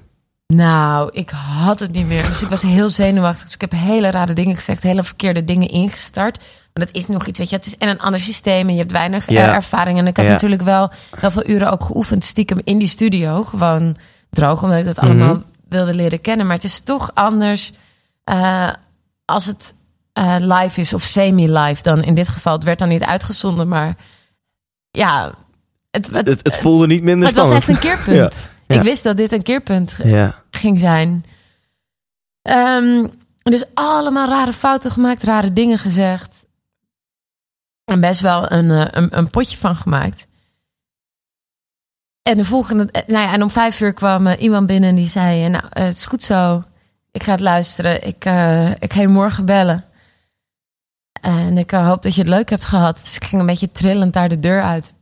Nou, 0.46 1.11
ik 1.12 1.30
had 1.30 1.80
het 1.80 1.92
niet 1.92 2.07
meer. 2.07 2.26
Dus 2.26 2.42
ik 2.42 2.49
was 2.49 2.62
heel 2.62 2.88
zenuwachtig. 2.88 3.44
Dus 3.44 3.55
ik 3.55 3.61
heb 3.61 3.72
hele 3.72 4.11
rare 4.11 4.32
dingen 4.32 4.55
gezegd, 4.55 4.82
hele 4.82 5.05
verkeerde 5.05 5.44
dingen 5.44 5.68
ingestart. 5.68 6.44
Want 6.72 6.88
het 6.88 6.96
is 6.96 7.06
nog 7.06 7.26
iets, 7.26 7.38
weet 7.38 7.50
je, 7.50 7.56
het 7.56 7.66
is 7.66 7.76
en 7.76 7.88
een 7.88 8.00
ander 8.00 8.20
systeem 8.20 8.66
en 8.68 8.72
je 8.72 8.78
hebt 8.80 8.92
weinig 8.92 9.28
eh, 9.28 9.34
Ja. 9.34 9.54
ervaring. 9.54 9.98
En 9.98 10.06
ik 10.06 10.16
had 10.16 10.26
Ja. 10.26 10.32
natuurlijk 10.32 10.62
wel 10.62 10.90
heel 11.20 11.30
veel 11.30 11.46
uren 11.48 11.70
ook 11.70 11.84
geoefend, 11.84 12.24
stiekem 12.24 12.60
in 12.64 12.78
die 12.78 12.88
studio. 12.88 13.44
Gewoon 13.44 13.96
droog, 14.30 14.62
omdat 14.62 14.78
ik 14.78 14.84
dat 14.84 14.98
allemaal 14.98 15.34
Mhm. 15.34 15.42
wilde 15.68 15.94
leren 15.94 16.20
kennen. 16.20 16.46
Maar 16.46 16.54
het 16.54 16.64
is 16.64 16.80
toch 16.80 17.10
anders 17.14 17.72
eh, 18.24 18.70
als 19.24 19.44
het 19.46 19.74
eh, 20.12 20.36
live 20.38 20.80
is 20.80 20.92
of 20.92 21.02
semi-live 21.02 21.82
dan. 21.82 22.02
In 22.02 22.14
dit 22.14 22.28
geval, 22.28 22.52
het 22.52 22.64
werd 22.64 22.78
dan 22.78 22.88
niet 22.88 23.04
uitgezonden, 23.04 23.68
maar 23.68 23.96
ja... 24.90 25.32
Het, 25.90 26.06
het, 26.06 26.26
Het, 26.26 26.40
het 26.42 26.56
voelde 26.56 26.86
niet 26.86 27.02
minder 27.02 27.28
het 27.28 27.36
was 27.36 27.46
spannend. 27.46 27.68
echt 27.68 27.84
een 27.84 27.90
keerpunt. 27.90 28.50
Ja. 28.66 28.74
Ik 28.74 28.82
wist 28.82 29.02
dat 29.02 29.16
dit 29.16 29.32
een 29.32 29.42
keerpunt 29.42 29.96
ging 30.50 30.78
zijn. 30.78 31.24
Ehm, 32.42 33.06
dus 33.42 33.64
allemaal 33.74 34.28
rare 34.28 34.52
fouten 34.52 34.90
gemaakt, 34.90 35.22
rare 35.22 35.52
dingen 35.52 35.78
gezegd. 35.78 36.46
En 37.89 38.01
best 38.01 38.20
wel 38.20 38.53
een, 38.53 38.70
eh, 38.70 38.86
een, 38.91 39.18
een 39.18 39.30
potje 39.30 39.57
van 39.57 39.76
gemaakt. 39.76 40.26
En 42.28 42.36
de 42.36 42.45
volgende, 42.45 42.89
eh, 42.91 43.03
nou 43.07 43.26
ja, 43.26 43.32
en 43.32 43.43
om 43.43 43.51
vijf 43.51 43.80
uur 43.80 43.93
kwam 43.93 44.26
eh, 44.26 44.43
iemand 44.43 44.66
binnen 44.66 44.89
en 44.89 44.97
die 44.97 45.07
zei: 45.07 45.49
Nou, 45.49 45.64
het 45.68 45.95
is 45.95 46.05
goed 46.05 46.22
zo. 46.22 46.64
Ik 47.11 47.22
ga 47.22 47.32
het 47.32 47.41
luisteren. 47.41 48.07
Ik, 48.07 48.24
eh, 48.24 48.70
ik 48.70 48.93
ga 48.93 49.01
je 49.01 49.09
morgen 49.09 49.45
bellen. 49.45 49.84
En 51.20 51.59
ik 51.59 51.70
hoop 51.70 52.03
dat 52.03 52.14
je 52.14 52.20
het 52.20 52.30
leuk 52.30 52.51
hebt 52.51 52.64
gehad. 52.64 52.99
Dus 53.03 53.16
ik 53.16 53.24
ging 53.24 53.41
een 53.41 53.47
beetje 53.47 53.70
trillend 53.70 54.12
daar 54.12 54.28
de 54.28 54.41
deur 54.41 54.62
uit. 54.62 54.93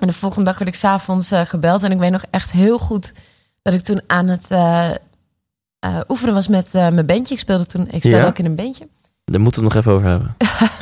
En 0.00 0.06
de 0.06 0.12
volgende 0.12 0.44
dag 0.44 0.58
werd 0.58 0.70
ik 0.70 0.76
s'avonds 0.76 1.30
eh 1.30 1.44
gebeld. 1.44 1.82
En 1.82 1.92
ik 1.92 1.98
weet 1.98 2.10
nog 2.10 2.24
echt 2.30 2.50
heel 2.52 2.78
goed 2.78 3.12
dat 3.62 3.74
ik 3.74 3.80
toen 3.80 4.02
aan 4.06 4.28
het 4.28 4.46
oefenen 6.08 6.34
was 6.34 6.48
met 6.48 6.72
mijn 6.72 7.06
bandje. 7.06 7.34
Ik 7.34 7.40
speelde 7.40 7.66
toen, 7.66 7.88
ik 7.90 7.98
speelde 7.98 8.16
Ja? 8.16 8.26
ook 8.26 8.38
in 8.38 8.44
een 8.44 8.54
bandje. 8.54 8.88
Daar 9.24 9.40
moeten 9.40 9.62
we 9.62 9.66
het 9.66 9.74
nog 9.74 9.84
even 9.84 9.92
over 9.92 10.08
hebben. 10.08 10.36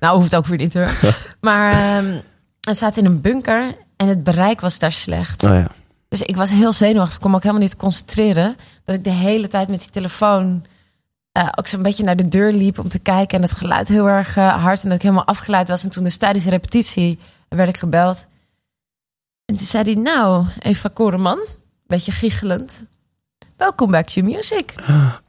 Nou, 0.00 0.16
hoeft 0.16 0.36
ook 0.36 0.46
weer 0.46 0.58
niet 0.58 0.74
hoor. 0.74 0.98
Maar 1.40 1.72
ehm 1.72 2.20
we 2.68 2.74
zaten 2.74 3.04
in 3.04 3.10
een 3.10 3.20
bunker 3.20 3.74
en 3.96 4.08
het 4.08 4.24
bereik 4.24 4.60
was 4.60 4.78
daar 4.78 4.92
slecht. 4.92 5.42
Oh 5.42 5.50
ja. 5.50 5.68
Dus 6.08 6.22
ik 6.22 6.36
was 6.36 6.50
heel 6.50 6.72
zenuwachtig. 6.72 7.14
Ik 7.14 7.20
kon 7.20 7.30
me 7.30 7.36
ook 7.36 7.42
helemaal 7.42 7.62
niet 7.62 7.76
concentreren. 7.76 8.56
Dat 8.84 8.94
ik 8.94 9.04
de 9.04 9.10
hele 9.10 9.48
tijd 9.48 9.68
met 9.68 9.80
die 9.80 9.90
telefoon 9.90 10.64
eh, 11.32 11.48
ook 11.54 11.66
zo'n 11.66 11.82
beetje 11.82 12.04
naar 12.04 12.16
de 12.16 12.28
deur 12.28 12.52
liep 12.52 12.78
om 12.78 12.88
te 12.88 12.98
kijken. 12.98 13.36
En 13.36 13.42
het 13.42 13.52
geluid 13.52 13.88
heel 13.88 14.08
erg 14.08 14.36
eh, 14.36 14.62
hard. 14.62 14.82
En 14.82 14.88
dat 14.88 14.96
ik 14.96 15.02
helemaal 15.02 15.26
afgeleid 15.26 15.68
was. 15.68 15.84
En 15.84 15.90
toen 15.90 16.04
dus 16.04 16.16
tijdens 16.16 16.44
de 16.44 16.50
repetitie 16.50 17.18
werd 17.48 17.68
ik 17.68 17.76
gebeld. 17.76 18.26
En 19.44 19.56
toen 19.56 19.66
zei 19.66 19.84
hij, 19.84 20.02
nou, 20.02 20.44
Eva 20.58 20.90
Koreman, 20.92 21.46
beetje 21.86 22.12
giechelend. 22.12 22.84
Welkom 23.56 23.90
back 23.90 24.06
to 24.06 24.22
music. 24.22 24.74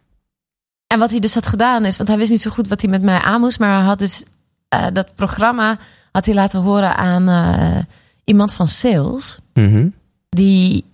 En 0.93 0.99
wat 0.99 1.09
hij 1.09 1.19
dus 1.19 1.33
had 1.33 1.47
gedaan 1.47 1.85
is, 1.85 1.97
want 1.97 2.09
hij 2.09 2.17
wist 2.17 2.31
niet 2.31 2.41
zo 2.41 2.49
goed 2.51 2.67
wat 2.67 2.81
hij 2.81 2.89
met 2.89 3.01
mij 3.01 3.19
aan 3.19 3.39
moest. 3.39 3.59
Maar 3.59 3.77
hij 3.77 3.85
had 3.85 3.99
dus 3.99 4.23
eh, 4.69 4.85
dat 4.93 5.15
programma 5.15 5.77
had 6.11 6.25
hij 6.25 6.35
laten 6.35 6.61
horen 6.61 6.95
aan 6.95 7.27
eh, 7.29 7.77
iemand 8.23 8.53
van 8.53 8.67
sales 8.67 9.39
Mhm. 9.53 9.87
die 10.29 10.85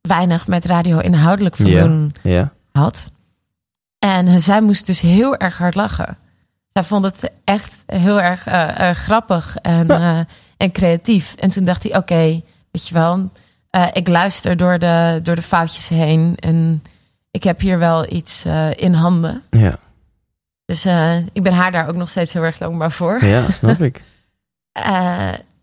weinig 0.00 0.46
met 0.46 0.64
radio 0.64 0.98
inhoudelijk 0.98 1.56
van 1.56 1.66
Ja. 1.66 1.82
doen 1.82 2.14
Ja. 2.22 2.52
had. 2.72 3.10
En 3.98 4.40
zij 4.40 4.60
moest 4.62 4.86
dus 4.86 5.00
heel 5.00 5.36
erg 5.36 5.58
hard 5.58 5.74
lachen. 5.74 6.16
Zij 6.68 6.82
vond 6.82 7.04
het 7.04 7.30
echt 7.44 7.82
heel 7.86 8.20
erg 8.20 8.46
eh, 8.46 8.90
grappig 8.90 9.56
en, 9.56 9.88
en 10.56 10.72
creatief. 10.72 11.34
En 11.34 11.50
toen 11.50 11.64
dacht 11.64 11.82
hij, 11.82 11.96
oké, 11.96 12.40
weet 12.70 12.88
je 12.88 12.94
wel, 12.94 13.30
ik 13.92 14.08
luister 14.08 14.56
door 14.56 14.78
de, 14.78 15.20
door 15.22 15.34
de 15.34 15.42
foutjes 15.42 15.88
heen. 15.88 16.36
En 16.38 16.82
ik 17.34 17.44
heb 17.44 17.60
hier 17.60 17.78
wel 17.78 18.12
iets 18.12 18.44
eh, 18.44 18.70
in 18.76 18.92
handen. 18.92 19.42
Ja. 19.50 19.78
Dus 20.64 20.84
eh, 20.84 21.16
ik 21.16 21.42
ben 21.42 21.52
haar 21.52 21.72
daar 21.72 21.88
ook 21.88 21.94
nog 21.94 22.08
steeds 22.08 22.32
heel 22.32 22.42
erg 22.42 22.58
dankbaar 22.58 22.92
voor. 22.92 23.24
Ja, 23.24 23.50
snap 23.50 23.80
ik. 23.80 24.02
Eh, 24.72 24.84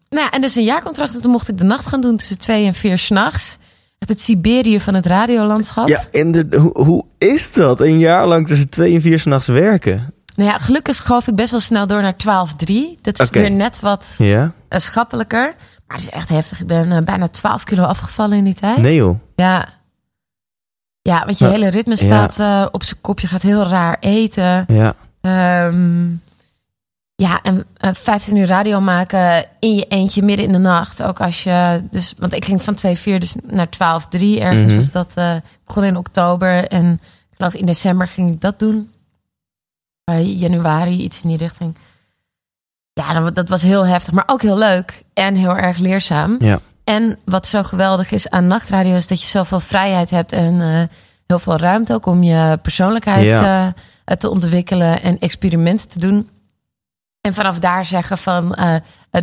nou 0.09 0.23
ja, 0.25 0.29
en 0.31 0.41
dus 0.41 0.55
een 0.55 0.63
jaarcontract. 0.63 1.15
En 1.15 1.21
toen 1.21 1.31
mocht 1.31 1.49
ik 1.49 1.57
de 1.57 1.63
nacht 1.63 1.85
gaan 1.85 2.01
doen 2.01 2.17
tussen 2.17 2.37
twee 2.37 2.65
en 2.65 2.73
vier 2.73 2.97
s'nachts. 2.97 3.57
Echt 3.97 4.09
het 4.09 4.21
Siberië 4.21 4.79
van 4.79 4.93
het 4.93 5.05
radiolandschap. 5.05 5.87
Ja, 5.87 6.03
en 6.11 6.31
de, 6.31 6.47
hoe, 6.57 6.83
hoe 6.83 7.05
is 7.17 7.51
dat? 7.51 7.81
Een 7.81 7.99
jaar 7.99 8.27
lang 8.27 8.47
tussen 8.47 8.69
twee 8.69 8.93
en 8.95 9.01
vier 9.01 9.19
s'nachts 9.19 9.47
werken? 9.47 10.13
Nou 10.35 10.49
ja, 10.49 10.57
gelukkig 10.57 10.95
schoof 10.95 11.27
ik 11.27 11.35
best 11.35 11.51
wel 11.51 11.59
snel 11.59 11.87
door 11.87 12.01
naar 12.01 12.13
12-3. 12.13 13.01
Dat 13.01 13.19
is 13.19 13.29
weer 13.29 13.51
net 13.51 13.79
wat 13.79 14.15
Ja? 14.17 14.53
schappelijker. 14.69 15.55
Maar 15.87 15.97
het 15.97 16.01
is 16.01 16.09
echt 16.09 16.29
heftig. 16.29 16.61
Ik 16.61 16.67
ben 16.67 17.05
bijna 17.05 17.27
12 17.27 17.63
kilo 17.63 17.83
afgevallen 17.83 18.37
in 18.37 18.43
die 18.43 18.53
tijd. 18.53 18.77
Nee 18.77 18.95
joh. 18.95 19.19
Ja. 19.35 19.80
Ja, 21.01 21.25
want 21.25 21.37
je 21.37 21.47
hele 21.47 21.67
ritme 21.67 21.95
staat 21.95 22.39
eh, 22.39 22.65
op 22.71 22.83
zijn 22.83 23.01
kop. 23.01 23.19
Je 23.19 23.27
gaat 23.27 23.41
heel 23.41 23.63
raar 23.63 23.97
eten. 23.99 24.65
Ja. 24.67 24.95
Ehm, 25.21 26.09
ja, 27.15 27.41
en 27.41 27.65
eh, 27.77 27.93
15 27.93 28.35
uur 28.35 28.47
radio 28.47 28.79
maken 28.79 29.45
in 29.59 29.75
je 29.75 29.85
eentje 29.85 30.21
midden 30.21 30.45
in 30.45 30.51
de 30.51 30.57
nacht. 30.57 31.03
Ook 31.03 31.21
als 31.21 31.43
je. 31.43 31.81
Dus, 31.91 32.13
want 32.17 32.33
ik 32.33 32.45
ging 32.45 32.63
van 32.63 32.75
2-4 32.75 33.19
dus 33.19 33.35
naar 33.43 33.69
12-3 33.69 34.39
ergens. 34.39 34.63
Mhm. 34.69 34.75
Dus 34.75 34.91
dat 34.91 35.17
ik 35.17 35.41
begon 35.65 35.83
in 35.83 35.97
oktober. 35.97 36.67
En 36.67 36.93
ik 37.29 37.37
geloof 37.37 37.53
in 37.53 37.65
december 37.65 38.07
ging 38.07 38.33
ik 38.33 38.41
dat 38.41 38.59
doen. 38.59 38.91
Bij 40.03 40.25
januari, 40.25 40.97
iets 40.99 41.21
in 41.21 41.29
die 41.29 41.37
richting. 41.37 41.75
Ja, 42.93 43.19
dat, 43.19 43.35
dat 43.35 43.49
was 43.49 43.61
heel 43.61 43.85
heftig, 43.85 44.13
maar 44.13 44.23
ook 44.27 44.41
heel 44.41 44.57
leuk. 44.57 45.03
En 45.13 45.35
heel 45.35 45.57
erg 45.57 45.77
leerzaam. 45.77 46.35
Ja. 46.39 46.59
En 46.83 47.17
wat 47.25 47.47
zo 47.47 47.63
geweldig 47.63 48.11
is 48.11 48.29
aan 48.29 48.47
nachtradio 48.47 48.95
is 48.95 49.07
dat 49.07 49.21
je 49.21 49.27
zoveel 49.27 49.59
vrijheid 49.59 50.09
hebt 50.09 50.31
en 50.31 50.61
eh, 50.61 50.81
heel 51.27 51.39
veel 51.39 51.57
ruimte 51.57 51.93
ook 51.93 52.05
om 52.05 52.23
je 52.23 52.59
persoonlijkheid 52.61 53.25
Ja. 53.25 53.73
eh, 54.05 54.15
te 54.17 54.29
ontwikkelen 54.29 55.01
en 55.01 55.19
experimenten 55.19 55.89
te 55.89 55.99
doen. 55.99 56.29
En 57.21 57.33
vanaf 57.33 57.59
daar 57.59 57.85
zeggen 57.85 58.17
van 58.17 58.55
eh, 58.55 58.75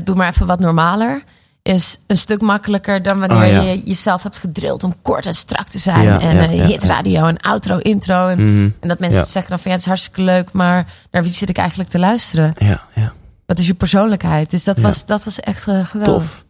doe 0.04 0.16
maar 0.16 0.28
even 0.28 0.46
wat 0.46 0.60
normaler. 0.60 1.22
Is 1.62 1.98
een 2.06 2.16
stuk 2.18 2.40
makkelijker 2.40 3.02
dan 3.02 3.18
wanneer 3.20 3.38
Ah, 3.38 3.50
ja. 3.52 3.60
je 3.60 3.82
jezelf 3.82 4.22
hebt 4.22 4.36
gedrild 4.36 4.84
om 4.84 4.94
kort 5.02 5.26
en 5.26 5.34
strak 5.34 5.68
te 5.68 5.78
zijn. 5.78 6.02
Ja, 6.02 6.20
en 6.20 6.50
hitradio 6.50 7.26
en 7.26 7.36
outro, 7.38 7.78
intro. 7.78 8.26
En, 8.28 8.38
Mhm. 8.56 8.70
en 8.80 8.88
dat 8.88 8.98
mensen 8.98 9.26
zeggen 9.26 9.50
dan 9.50 9.58
van 9.58 9.70
ja, 9.70 9.76
het 9.76 9.80
is 9.80 9.86
hartstikke 9.86 10.22
leuk, 10.22 10.52
maar 10.52 10.86
naar 11.10 11.22
wie 11.22 11.32
zit 11.32 11.48
ik 11.48 11.58
eigenlijk 11.58 11.90
te 11.90 11.98
luisteren? 11.98 12.52
Ja, 12.58 12.80
ja. 12.94 13.12
Wat 13.46 13.58
is 13.58 13.66
je 13.66 13.74
persoonlijkheid? 13.74 14.50
Dus 14.50 14.64
dat, 14.64 14.78
was, 14.78 15.06
dat 15.06 15.24
was 15.24 15.40
echt 15.40 15.62
geweldig. 15.62 16.04
Tof. 16.04 16.44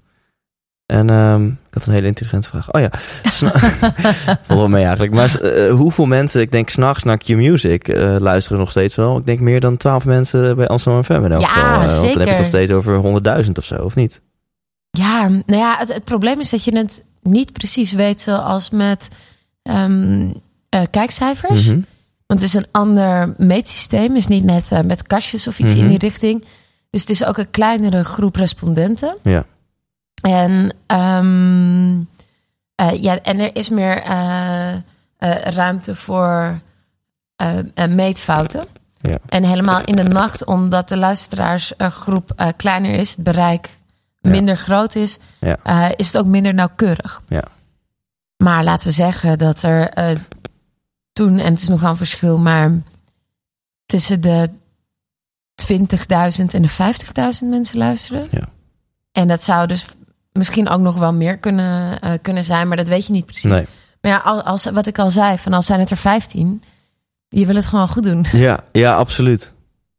En 0.88 1.10
ehm, 1.10 1.46
ik 1.46 1.52
had 1.74 1.86
een 1.86 1.92
hele 1.92 2.06
intelligente 2.06 2.48
vraag. 2.48 2.72
Oh 2.72 2.80
ja, 2.80 2.90
valt 4.46 4.58
wel 4.58 4.68
mee 4.68 4.82
eigenlijk. 4.82 5.12
Maar 5.12 5.40
eh, 5.40 5.70
hoeveel 5.72 6.06
mensen, 6.06 6.40
ik 6.40 6.52
denk 6.52 6.68
s'nachts 6.68 7.04
naar 7.04 7.18
Q-Music, 7.18 7.88
eh, 7.88 8.16
luisteren 8.18 8.58
nog 8.58 8.70
steeds 8.70 8.94
wel? 8.94 9.18
Ik 9.18 9.26
denk 9.26 9.40
meer 9.40 9.60
dan 9.60 9.76
12 9.76 10.04
mensen 10.04 10.56
bij 10.56 10.66
Amsterdam 10.66 11.04
FM 11.04 11.12
in 11.24 11.32
elk 11.32 11.40
Ja, 11.40 11.46
geval. 11.48 11.64
Eh, 11.64 11.86
Want 12.00 12.12
dan 12.12 12.18
heb 12.20 12.28
je 12.28 12.38
nog 12.38 12.46
steeds 12.46 12.72
over 12.72 12.94
100.000 13.44 13.58
of 13.58 13.64
zo, 13.64 13.74
of 13.82 13.94
niet? 13.94 14.20
Ja, 14.90 15.28
nou 15.28 15.42
ja, 15.46 15.76
het, 15.78 15.92
het 15.94 16.04
probleem 16.04 16.40
is 16.40 16.50
dat 16.50 16.64
je 16.64 16.76
het 16.76 17.04
niet 17.22 17.52
precies 17.52 17.92
weet 17.92 18.20
zoals 18.20 18.70
met 18.70 19.08
ehm, 19.62 20.30
eh, 20.68 20.80
kijkcijfers. 20.90 21.64
Mhm. 21.66 21.80
Want 22.26 22.40
het 22.40 22.42
is 22.42 22.54
een 22.54 22.66
ander 22.70 23.34
meetsysteem. 23.36 24.16
is 24.16 24.26
niet 24.26 24.44
met, 24.44 24.70
met 24.86 25.02
kastjes 25.02 25.46
of 25.48 25.58
iets 25.58 25.74
Mhm. 25.74 25.82
in 25.82 25.88
die 25.88 25.98
richting. 25.98 26.44
Dus 26.90 27.00
het 27.00 27.10
is 27.10 27.24
ook 27.24 27.36
een 27.38 27.50
kleinere 27.50 28.04
groep 28.04 28.36
respondenten. 28.36 29.16
Ja. 29.22 29.44
En, 30.22 30.72
ehm, 30.86 32.00
eh, 32.74 33.02
ja, 33.02 33.20
en 33.22 33.38
er 33.38 33.56
is 33.56 33.68
meer 33.68 34.02
eh, 34.02 34.72
eh, 34.74 34.80
ruimte 35.42 35.94
voor 35.94 36.58
meetfouten. 37.88 38.64
Ja. 39.00 39.18
En 39.28 39.44
helemaal 39.44 39.84
in 39.84 39.96
de 39.96 40.02
nacht, 40.02 40.44
omdat 40.44 40.88
de 40.88 40.96
luisteraarsgroep 40.96 42.52
kleiner 42.56 42.94
is, 42.94 43.10
het 43.10 43.22
bereik 43.22 43.70
Ja. 44.20 44.30
minder 44.30 44.56
groot 44.56 44.94
is, 44.94 45.18
Ja. 45.40 45.96
is 45.96 46.06
het 46.06 46.16
ook 46.16 46.26
minder 46.26 46.54
nauwkeurig. 46.54 47.22
Ja. 47.26 47.42
Maar 48.36 48.64
laten 48.64 48.86
we 48.88 48.94
zeggen 48.94 49.38
dat 49.38 49.62
er 49.62 49.90
toen, 51.12 51.38
en 51.38 51.52
het 51.52 51.62
is 51.62 51.68
nogal 51.68 51.90
een 51.90 51.96
verschil, 51.96 52.38
maar 52.38 52.70
tussen 53.86 54.20
de 54.20 54.50
20.000 55.54 56.54
en 56.54 56.62
de 56.62 56.68
50.000 56.68 57.48
mensen 57.50 57.78
luisteren. 57.78 58.28
Ja. 58.30 58.48
En 59.12 59.28
dat 59.28 59.42
zou 59.42 59.66
dus 59.66 59.86
misschien 60.38 60.68
ook 60.68 60.80
nog 60.80 60.96
wel 60.98 61.12
meer 61.12 61.36
kunnen, 61.36 62.00
eh, 62.00 62.10
kunnen 62.22 62.44
zijn, 62.44 62.68
maar 62.68 62.76
dat 62.76 62.88
weet 62.88 63.06
je 63.06 63.12
niet 63.12 63.24
precies. 63.26 63.50
Nee. 63.50 63.66
Maar 64.00 64.10
ja, 64.12 64.18
als, 64.18 64.42
als, 64.44 64.64
wat 64.64 64.86
ik 64.86 64.98
al 64.98 65.10
zei, 65.10 65.38
van 65.38 65.52
als 65.52 65.66
zijn 65.66 65.80
het 65.80 65.90
er 65.90 65.96
15, 65.96 66.62
je 67.28 67.46
wil 67.46 67.54
het 67.54 67.66
gewoon 67.66 67.88
goed 67.88 68.02
doen. 68.04 68.26
Ja, 68.32 68.58
ja, 68.72 68.94
absoluut. 68.94 69.52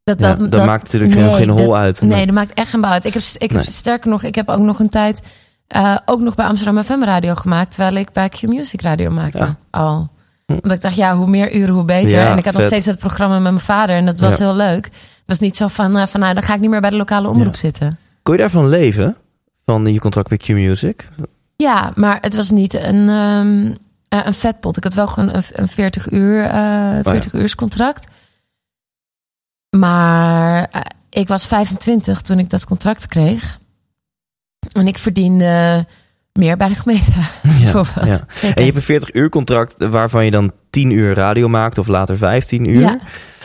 Dat, 0.03 0.19
Ja, 0.19 0.33
dat, 0.35 0.65
maakt 0.65 0.83
natuurlijk 0.83 1.13
nee, 1.13 1.33
geen 1.33 1.49
hol 1.49 1.67
dat- 1.67 1.75
uit. 1.75 2.01
Nee, 2.01 2.25
dat 2.25 2.35
maakt 2.35 2.53
echt 2.53 2.69
geen 2.69 2.81
bal 2.81 2.91
uit. 2.91 3.05
Ik 3.05 3.13
heb, 3.13 3.23
ik 3.37 3.51
heb 3.51 3.63
sterker 3.63 4.09
nog, 4.09 4.23
ik 4.23 4.35
heb 4.35 4.49
ook 4.49 4.59
nog 4.59 4.79
een 4.79 4.89
tijd 4.89 5.21
eh, 5.67 5.97
ook 6.05 6.19
nog 6.19 6.35
bij 6.35 6.45
Amsterdam 6.45 6.83
FM 6.83 7.03
radio 7.03 7.35
gemaakt, 7.35 7.71
terwijl 7.71 7.95
ik 7.95 8.11
bij 8.11 8.29
Q 8.29 8.41
Music 8.41 8.81
radio 8.81 9.09
maakte 9.09 9.37
Ja. 9.37 9.55
al. 9.69 10.09
Hm. 10.45 10.53
Omdat 10.53 10.71
ik 10.71 10.81
dacht, 10.81 10.95
ja, 10.95 11.15
hoe 11.15 11.27
meer 11.27 11.55
uren, 11.55 11.73
hoe 11.73 11.83
beter. 11.85 12.11
Ja, 12.19 12.31
en 12.31 12.37
ik 12.37 12.45
had 12.45 12.53
nog 12.53 12.63
steeds 12.63 12.85
het 12.85 12.99
programma 12.99 13.33
met 13.39 13.51
mijn 13.51 13.59
vader 13.63 13.95
en 13.95 14.05
dat 14.05 14.19
was 14.19 14.37
Ja. 14.37 14.43
heel 14.45 14.55
leuk. 14.55 14.85
Het 14.85 15.23
was 15.25 15.39
niet 15.39 15.57
zo 15.57 15.67
van, 15.67 15.97
eh, 15.97 16.07
van 16.07 16.19
nou, 16.19 16.33
dan 16.33 16.43
ga 16.43 16.53
ik 16.53 16.59
niet 16.59 16.69
meer 16.69 16.81
bij 16.81 16.89
de 16.89 16.95
lokale 16.95 17.27
omroep 17.27 17.53
Ja. 17.53 17.59
zitten. 17.59 17.97
Kon 18.23 18.33
je 18.33 18.39
daarvan 18.39 18.67
leven? 18.69 19.15
Van 19.69 19.93
je 19.93 19.99
contract 19.99 20.29
bij 20.29 20.37
Q-Music? 20.37 21.07
Ja, 21.55 21.91
maar 21.95 22.17
het 22.21 22.35
was 22.35 22.49
niet 22.49 22.73
een, 22.73 23.09
eh, 24.09 24.19
een 24.25 24.33
vetpot. 24.33 24.77
Ik 24.77 24.83
had 24.83 24.93
wel 24.93 25.07
gewoon 25.07 25.35
een, 25.35 25.43
een 25.53 25.67
40 25.67 26.11
uur, 26.11 26.43
eh 26.43 26.99
40 27.01 27.33
uurs 27.33 27.55
contract. 27.55 28.07
Maar 29.77 30.67
eh, 30.71 30.81
ik 31.09 31.27
was 31.27 31.47
25 31.47 32.21
toen 32.21 32.39
ik 32.39 32.49
dat 32.49 32.65
contract 32.65 33.07
kreeg. 33.07 33.59
En 34.71 34.87
ik 34.87 34.97
verdiende 34.97 35.85
meer 36.33 36.57
bij 36.57 36.67
de 36.67 36.75
gemeente. 36.75 37.11
bijvoorbeeld. 37.61 38.07
ja. 38.07 38.25
En 38.41 38.53
je 38.55 38.63
hebt 38.63 38.75
een 38.75 38.81
40 38.81 39.13
uur 39.13 39.29
contract 39.29 39.75
waarvan 39.77 40.25
je 40.25 40.31
dan 40.31 40.51
10 40.69 40.91
uur 40.91 41.13
radio 41.13 41.47
maakt 41.47 41.77
of 41.77 41.87
later 41.87 42.17
15 42.17 42.69
uur. 42.69 42.79
Ja. 42.79 42.97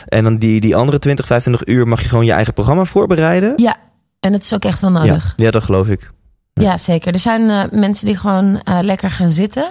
En 0.08 0.24
dan 0.24 0.36
die, 0.36 0.60
die 0.60 0.76
andere 0.76 0.98
20, 0.98 1.26
25 1.26 1.74
uur 1.74 1.88
mag 1.88 2.02
je 2.02 2.08
gewoon 2.08 2.24
je 2.24 2.32
eigen 2.32 2.54
programma 2.54 2.84
voorbereiden. 2.84 3.52
Ja, 3.56 3.76
en 4.24 4.32
het 4.32 4.42
is 4.42 4.52
ook 4.52 4.64
echt 4.64 4.80
wel 4.80 4.90
nodig. 4.90 5.34
Ja, 5.36 5.44
ja 5.44 5.50
dat 5.50 5.62
geloof 5.62 5.88
ik. 5.88 6.10
Ja, 6.52 6.78
zeker. 6.78 7.12
Er 7.12 7.18
zijn 7.18 7.50
eh, 7.50 7.78
mensen 7.78 8.06
die 8.06 8.16
gewoon 8.16 8.60
eh, 8.62 8.78
lekker 8.82 9.10
gaan 9.10 9.30
zitten. 9.30 9.66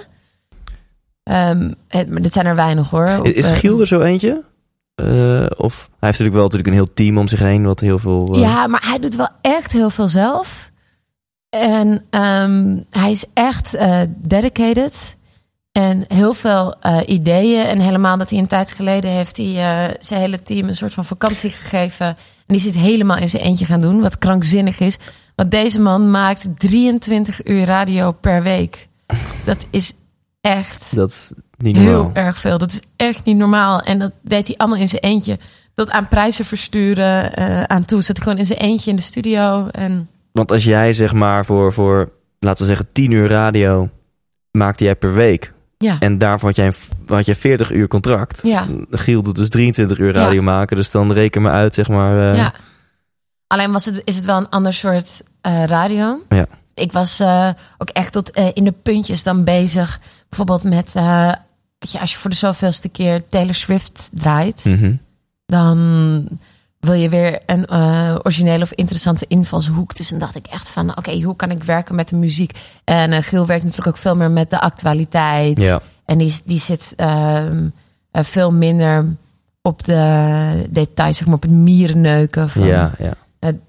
Ehm 1.23 1.71
het, 1.87 2.09
maar 2.09 2.21
dit 2.21 2.33
zijn 2.33 2.45
er 2.45 2.55
weinig 2.55 2.89
hoor. 2.89 3.17
Op, 3.19 3.25
Is 3.25 3.45
eh, 3.45 3.55
Giel 3.55 3.79
er 3.79 3.87
zo 3.87 4.01
eentje? 4.01 4.43
Of 5.57 5.75
hij 5.75 6.09
heeft 6.09 6.19
natuurlijk 6.19 6.33
wel 6.33 6.43
natuurlijk 6.43 6.67
een 6.67 6.73
heel 6.73 6.93
team 6.93 7.17
om 7.17 7.27
zich 7.27 7.39
heen, 7.39 7.65
wat 7.65 7.79
heel 7.79 7.99
veel. 7.99 8.37
Ja, 8.37 8.67
maar 8.67 8.83
hij 8.85 8.99
doet 8.99 9.15
wel 9.15 9.29
echt 9.41 9.71
heel 9.71 9.89
veel 9.89 10.07
zelf. 10.07 10.71
En 11.49 12.05
ehm, 12.09 12.81
hij 12.89 13.11
is 13.11 13.25
echt 13.33 13.77
dedicated. 14.17 15.15
En 15.71 16.05
heel 16.07 16.33
veel 16.33 16.75
ideeën. 17.05 17.65
En 17.65 17.79
helemaal 17.79 18.17
dat 18.17 18.29
hij 18.29 18.39
een 18.39 18.47
tijd 18.47 18.71
geleden 18.71 19.11
heeft 19.11 19.37
hij 19.37 19.95
zijn 19.99 20.19
hele 20.19 20.41
team 20.41 20.67
een 20.67 20.75
soort 20.75 20.93
van 20.93 21.05
vakantie 21.05 21.49
gegeven. 21.49 22.17
En 22.45 22.53
die 22.53 22.59
zit 22.59 22.75
helemaal 22.75 23.17
in 23.17 23.29
zijn 23.29 23.43
eentje 23.43 23.65
gaan 23.65 23.81
doen. 23.81 24.01
Wat 24.01 24.17
krankzinnig 24.17 24.79
is. 24.79 24.97
Want 25.35 25.51
deze 25.51 25.79
man 25.79 26.11
maakt 26.11 26.47
23 26.57 27.45
uur 27.47 27.65
radio 27.65 28.11
per 28.11 28.43
week. 28.43 28.87
Dat 29.45 29.67
is 29.69 29.93
echt 30.41 30.95
Dat 30.95 31.09
is 31.09 31.31
niet 31.57 31.75
normaal. 31.75 31.93
heel 31.93 32.11
erg 32.13 32.37
veel. 32.37 32.57
Dat 32.57 32.71
is 32.71 32.79
echt 32.95 33.25
niet 33.25 33.37
normaal. 33.37 33.79
En 33.81 33.99
dat 33.99 34.11
deed 34.21 34.47
hij 34.47 34.57
allemaal 34.57 34.79
in 34.79 34.87
zijn 34.87 35.01
eentje. 35.01 35.39
Tot 35.73 35.91
aan 35.91 36.07
prijzen 36.07 36.45
versturen 36.45 37.33
eh, 37.35 37.63
aan 37.63 37.85
toe. 37.85 38.01
Zat 38.01 38.15
hij 38.15 38.25
gewoon 38.25 38.39
in 38.39 38.45
zijn 38.45 38.59
eentje 38.59 38.89
in 38.89 38.95
de 38.95 39.01
studio. 39.01 39.67
En 39.71 40.09
Want 40.31 40.51
als 40.51 40.63
jij 40.63 40.93
zeg 40.93 41.13
maar 41.13 41.45
voor, 41.45 41.73
voor, 41.73 42.11
laten 42.39 42.61
we 42.61 42.67
zeggen, 42.67 42.87
10 42.91 43.11
uur 43.11 43.27
radio 43.27 43.89
maakte 44.51 44.83
jij 44.83 44.95
per 44.95 45.13
week. 45.13 45.52
Ja, 45.83 45.95
En 45.99 46.17
daarvoor 46.17 46.47
had 46.47 46.57
jij, 46.57 46.67
een- 46.67 47.15
had 47.15 47.25
jij 47.25 47.35
40 47.35 47.71
uur 47.71 47.87
contract. 47.87 48.39
ja, 48.43 48.67
Giel 48.91 49.23
doet 49.23 49.35
dus 49.35 49.49
23 49.49 49.97
uur 49.99 50.13
radio 50.13 50.33
Ja. 50.33 50.41
maken. 50.41 50.75
Dus 50.77 50.91
dan 50.91 51.11
reken 51.13 51.41
maar 51.41 51.51
uit, 51.53 51.73
zeg 51.73 51.87
maar. 51.87 52.31
eh, 52.31 52.37
ja. 52.37 52.53
Alleen 53.47 53.71
was 53.71 53.85
het, 53.85 54.01
is 54.03 54.15
het 54.15 54.25
wel 54.25 54.37
een 54.37 54.49
ander 54.49 54.73
soort 54.73 55.21
eh, 55.41 55.63
radio. 55.65 56.19
Ja. 56.29 56.45
Ik 56.73 56.91
was 56.91 57.19
eh, 57.19 57.49
ook 57.77 57.89
echt 57.89 58.11
tot 58.11 58.29
in 58.53 58.63
de 58.63 58.71
puntjes 58.83 59.23
dan 59.23 59.43
bezig. 59.43 59.99
Bijvoorbeeld 60.29 60.63
met, 60.63 60.93
weet 60.93 61.91
je, 61.91 61.99
als 61.99 62.11
je 62.11 62.17
voor 62.17 62.29
de 62.29 62.35
zoveelste 62.35 62.89
keer 62.89 63.27
Taylor 63.27 63.53
Swift 63.53 64.09
draait. 64.13 64.65
mhm. 64.65 64.93
dan 65.45 66.27
wil 66.83 66.93
je 66.93 67.09
weer 67.09 67.39
een 67.45 67.65
eh, 67.65 68.15
originele 68.23 68.63
of 68.63 68.71
interessante 68.71 69.25
invalshoek. 69.27 69.95
Dus 69.95 70.09
dan 70.09 70.19
dacht 70.19 70.35
ik 70.35 70.45
echt 70.47 70.69
van, 70.69 70.97
oké, 70.97 71.21
hoe 71.21 71.35
kan 71.35 71.51
ik 71.51 71.63
werken 71.63 71.95
met 71.95 72.09
de 72.09 72.15
muziek? 72.15 72.59
En 72.83 73.11
eh 73.13 73.23
Giel 73.23 73.45
werkt 73.45 73.63
natuurlijk 73.63 73.95
ook 73.95 74.01
veel 74.01 74.15
meer 74.15 74.31
met 74.31 74.49
de 74.49 74.59
actualiteit. 74.59 75.61
Ja. 75.61 75.81
En 76.05 76.17
die, 76.17 76.41
die 76.45 76.59
zit 76.59 76.93
ehm, 76.95 77.67
eh, 78.11 78.23
veel 78.23 78.51
minder 78.51 79.05
op 79.61 79.83
de 79.83 80.67
details, 80.69 81.17
zeg 81.17 81.25
maar, 81.25 81.35
op 81.35 81.41
het 81.41 81.51
mierenneuken. 81.51 82.49
Van, 82.49 82.65
ja, 82.65 82.91
ja. 82.97 83.13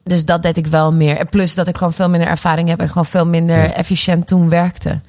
Dus 0.04 0.24
dat 0.24 0.42
deed 0.42 0.56
ik 0.56 0.66
wel 0.66 0.92
meer. 0.92 1.16
En 1.16 1.28
plus 1.28 1.54
dat 1.54 1.68
ik 1.68 1.76
gewoon 1.76 1.92
veel 1.92 2.08
minder 2.08 2.28
ervaring 2.28 2.68
heb 2.68 2.80
en 2.80 2.88
gewoon 2.88 3.06
veel 3.06 3.26
minder 3.26 3.56
Ja. 3.56 3.72
efficiënt 3.72 4.26
toen 4.26 4.48
werkte. 4.48 5.00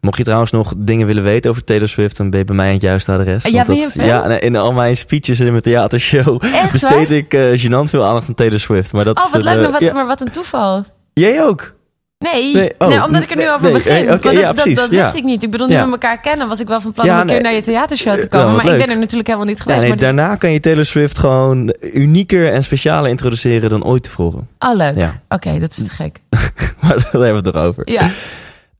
Mocht 0.00 0.18
je 0.18 0.24
trouwens 0.24 0.50
nog 0.50 0.72
dingen 0.76 1.06
willen 1.06 1.22
weten 1.22 1.50
over 1.50 1.64
Taylor 1.64 1.88
Swift, 1.88 2.16
dan 2.16 2.30
ben 2.30 2.38
je 2.38 2.44
bij 2.44 2.56
mij 2.56 2.66
aan 2.66 2.72
het 2.72 2.82
juiste 2.82 3.12
adres. 3.12 3.44
Ja, 3.44 3.50
Want 3.52 3.66
ben 3.66 3.76
je 3.76 3.82
dat- 3.82 3.92
fan? 3.92 4.04
Ja, 4.06 4.40
in 4.40 4.56
al 4.56 4.72
mijn 4.72 4.96
speeches 4.96 5.40
in 5.40 5.50
mijn 5.50 5.62
theatershow 5.62 6.44
Echt 6.44 6.72
besteed 6.72 6.90
waar? 7.08 7.16
ik 7.16 7.34
eh 7.34 7.64
gênant 7.64 7.90
veel 7.90 8.04
aandacht 8.04 8.28
aan 8.28 8.34
Taylor 8.34 8.60
Swift. 8.60 8.92
Maar 8.92 9.04
dat 9.04 9.18
Oh, 9.18 9.32
wat 9.32 9.42
leuk, 9.42 9.54
eh, 9.56 9.60
maar 9.62 9.70
wat, 9.70 9.80
ja. 9.80 9.92
maar 9.92 10.06
wat 10.06 10.20
een 10.20 10.30
toeval. 10.30 10.84
Jij 11.12 11.44
ook? 11.44 11.74
Nee, 12.18 12.42
Nee, 12.42 12.52
nee, 12.52 12.72
oh, 12.78 13.04
omdat 13.06 13.22
ik 13.22 13.30
er 13.30 13.36
nu 13.36 13.42
nee, 13.42 13.52
over 13.54 13.72
begin. 13.72 14.06
eh, 14.08 14.20
dat, 14.20 14.32
ja, 14.32 14.52
precies, 14.52 14.76
dat 14.76 14.88
wist 14.88 15.14
ik 15.14 15.24
niet. 15.24 15.42
Ik 15.42 15.50
bedoel, 15.50 15.66
nu 15.66 15.72
Ja. 15.72 15.84
we 15.84 15.90
elkaar 15.90 16.20
kennen, 16.20 16.48
was 16.48 16.60
ik 16.60 16.68
wel 16.68 16.80
van 16.80 16.92
plan 16.92 17.10
om 17.10 17.18
een 17.18 17.26
keer 17.26 17.40
naar 17.42 17.52
je 17.52 17.62
theatershow 17.62 18.18
te 18.20 18.28
komen. 18.28 18.56
maar 18.56 18.64
ik 18.66 18.78
ben 18.78 18.90
er 18.90 18.98
natuurlijk 18.98 19.26
helemaal 19.26 19.46
niet 19.48 19.60
geweest. 19.60 19.78
nee, 19.80 19.88
maar 19.88 19.98
dus- 19.98 20.06
daarna 20.06 20.36
kan 20.36 20.52
je 20.52 20.60
Taylor 20.60 20.84
Swift 20.84 21.18
gewoon 21.18 21.74
unieker 21.94 22.52
en 22.52 22.64
specialer 22.64 23.10
introduceren 23.10 23.70
dan 23.70 23.84
ooit 23.84 24.02
tevoren. 24.02 24.48
Oh, 24.58 24.76
leuk. 24.76 24.94
Ja. 24.96 25.20
Oké, 25.28 25.58
dat 25.58 25.70
is 25.70 25.84
te 25.84 25.90
gek. 25.90 26.16
Maar 26.80 26.96
daar 26.96 27.08
hebben 27.22 27.30
we 27.30 27.48
het 27.48 27.54
nog 27.54 27.64
over. 27.64 27.90
Ja. 27.90 28.10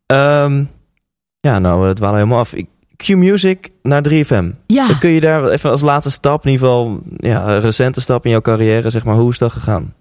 Ehm, 0.07 0.65
ja, 1.41 1.59
nou, 1.59 1.87
het 1.89 1.97
dwalen 1.97 2.17
helemaal 2.17 2.39
af. 2.39 2.53
Ik- 2.55 2.69
Q-Music 2.97 3.71
naar 3.83 4.03
3FM. 4.09 4.51
Ja. 4.67 4.87
Dan 4.87 4.99
kun 4.99 5.11
je 5.11 5.21
daar 5.21 5.49
even 5.49 5.71
als 5.71 5.81
laatste 5.81 6.11
stap, 6.11 6.45
in 6.47 6.51
ieder 6.51 6.67
geval 6.67 7.01
ja, 7.17 7.49
een 7.49 7.61
recente 7.61 8.01
stap 8.01 8.25
in 8.25 8.31
jouw 8.31 8.41
carrière, 8.41 8.91
zeg 8.91 9.05
maar, 9.05 9.15
hoe 9.17 9.31
is 9.31 9.39
dat 9.39 9.53
gegaan? 9.53 9.95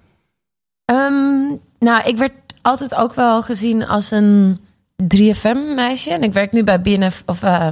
Ehm, 0.85 1.55
nou, 1.79 2.01
ik 2.05 2.17
werd 2.17 2.31
altijd 2.61 2.95
ook 2.95 3.13
wel 3.13 3.41
gezien 3.41 3.87
als 3.87 4.11
een 4.11 4.59
3FM-meisje. 5.03 6.11
En 6.11 6.23
ik 6.23 6.33
werk 6.33 6.51
nu 6.51 6.63
bij 6.63 6.81
BNF, 6.81 7.23
of 7.25 7.43
uh, 7.43 7.49
ja, 7.49 7.71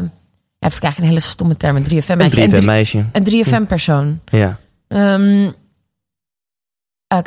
dat 0.60 0.74
vind 0.74 0.94
ik 0.94 0.98
een 0.98 1.04
hele 1.04 1.20
stomme 1.20 1.58
term, 1.58 1.76
een 1.76 1.84
3FM-meisje. 1.84 2.42
Een 2.42 2.54
Een 2.54 2.56
3- 2.56 2.60
3FM-meisje. 2.60 3.06
Een 3.12 3.46
3FM-persoon. 3.46 4.20
Ja. 4.26 4.58
Eh, 4.88 5.24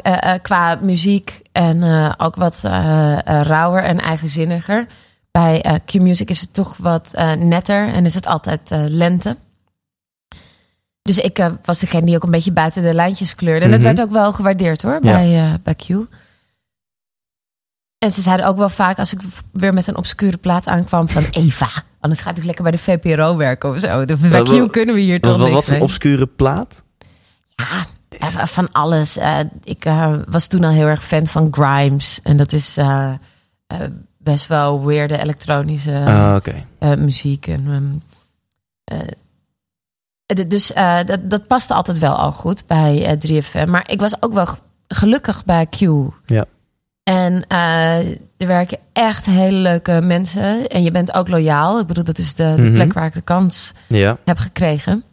eh, 0.02 0.32
eh, 0.34 0.42
qua 0.42 0.78
muziek 0.82 1.40
en 1.52 1.82
eh, 1.82 2.12
ook 2.16 2.36
wat 2.36 2.60
eh, 2.64 3.12
eh, 3.12 3.40
rauwer 3.42 3.82
en 3.82 3.98
eigenzinniger. 3.98 4.86
Bij 5.30 5.62
eh, 5.62 5.74
Q-Music 5.86 6.30
is 6.30 6.40
het 6.40 6.52
toch 6.54 6.76
wat 6.76 7.12
eh, 7.14 7.32
netter 7.32 7.88
en 7.88 8.04
is 8.04 8.14
het 8.14 8.26
altijd 8.26 8.70
eh, 8.70 8.82
lente. 8.86 9.36
Dus 11.02 11.18
ik 11.18 11.50
was 11.64 11.78
degene 11.78 12.06
die 12.06 12.16
ook 12.16 12.22
een 12.22 12.30
beetje 12.30 12.52
buiten 12.52 12.82
de 12.82 12.94
lijntjes 12.94 13.34
kleurde. 13.34 13.64
En 13.64 13.70
dat 13.70 13.80
Mhm. 13.80 13.88
werd 13.88 14.00
ook 14.08 14.10
wel 14.14 14.32
gewaardeerd 14.32 14.82
hoor, 14.82 14.92
Ja. 14.92 14.98
bij, 15.00 15.58
bij 15.62 15.74
Q. 15.74 15.88
En 17.98 18.10
ze 18.12 18.20
zeiden 18.20 18.46
ook 18.46 18.56
wel 18.56 18.68
vaak 18.68 18.98
als 18.98 19.12
ik 19.12 19.20
weer 19.52 19.74
met 19.74 19.86
een 19.86 19.96
obscure 19.96 20.36
plaat 20.36 20.66
aankwam 20.66 21.08
van 21.08 21.24
Eva. 21.30 21.68
Anders 22.00 22.20
gaat 22.20 22.38
ik 22.38 22.44
lekker 22.44 22.62
bij 22.62 22.72
de 22.72 22.78
VPRO 22.78 23.36
werken 23.36 23.70
of 23.70 23.80
zo. 23.80 24.04
De- 24.04 24.16
Bij 24.16 24.42
Q 24.42 24.70
kunnen 24.72 24.94
we 24.94 25.00
hier 25.00 25.20
toch 25.20 25.36
wat, 25.36 25.40
niks 25.48 25.52
wat 25.54 25.66
een 25.66 25.72
mee. 25.72 25.82
obscure 25.82 26.26
plaat? 26.26 26.82
Ja, 27.56 27.86
van 28.46 28.72
alles. 28.72 29.18
Ik 29.64 29.84
was 30.28 30.46
toen 30.46 30.64
al 30.64 30.70
heel 30.70 30.86
erg 30.86 31.04
fan 31.04 31.26
van 31.26 31.48
Grimes. 31.50 32.20
En 32.22 32.36
dat 32.36 32.52
is 32.52 32.76
best 34.22 34.46
wel 34.46 34.84
weirde 34.84 35.18
elektronische 35.18 35.92
eh, 36.78 36.94
muziek. 36.94 37.46
En, 37.46 37.64
ehm, 38.86 38.98
eh, 39.06 40.48
dus 40.48 40.72
eh, 40.72 40.98
dat, 41.04 41.30
dat 41.30 41.46
paste 41.46 41.74
altijd 41.74 41.98
wel 41.98 42.14
al 42.14 42.32
goed 42.32 42.66
bij 42.66 43.04
eh, 43.06 43.42
3FM. 43.42 43.68
Maar 43.68 43.90
ik 43.90 44.00
was 44.00 44.22
ook 44.22 44.32
wel 44.32 44.46
gelukkig 44.88 45.44
bij 45.44 45.66
Q. 45.66 45.78
Ja. 46.26 46.44
En 47.02 47.46
er 48.36 48.46
werken 48.46 48.78
echt 48.92 49.26
hele 49.26 49.56
leuke 49.56 50.00
mensen. 50.02 50.68
En 50.68 50.82
je 50.82 50.90
bent 50.90 51.14
ook 51.14 51.28
loyaal. 51.28 51.80
Ik 51.80 51.86
bedoel, 51.86 52.04
dat 52.04 52.18
is 52.18 52.34
de, 52.34 52.52
de 52.56 52.62
Mhm. 52.62 52.72
plek 52.72 52.92
waar 52.92 53.06
ik 53.06 53.12
de 53.14 53.20
kans 53.20 53.72
Ja. 53.88 54.18
heb 54.24 54.38
gekregen. 54.38 55.04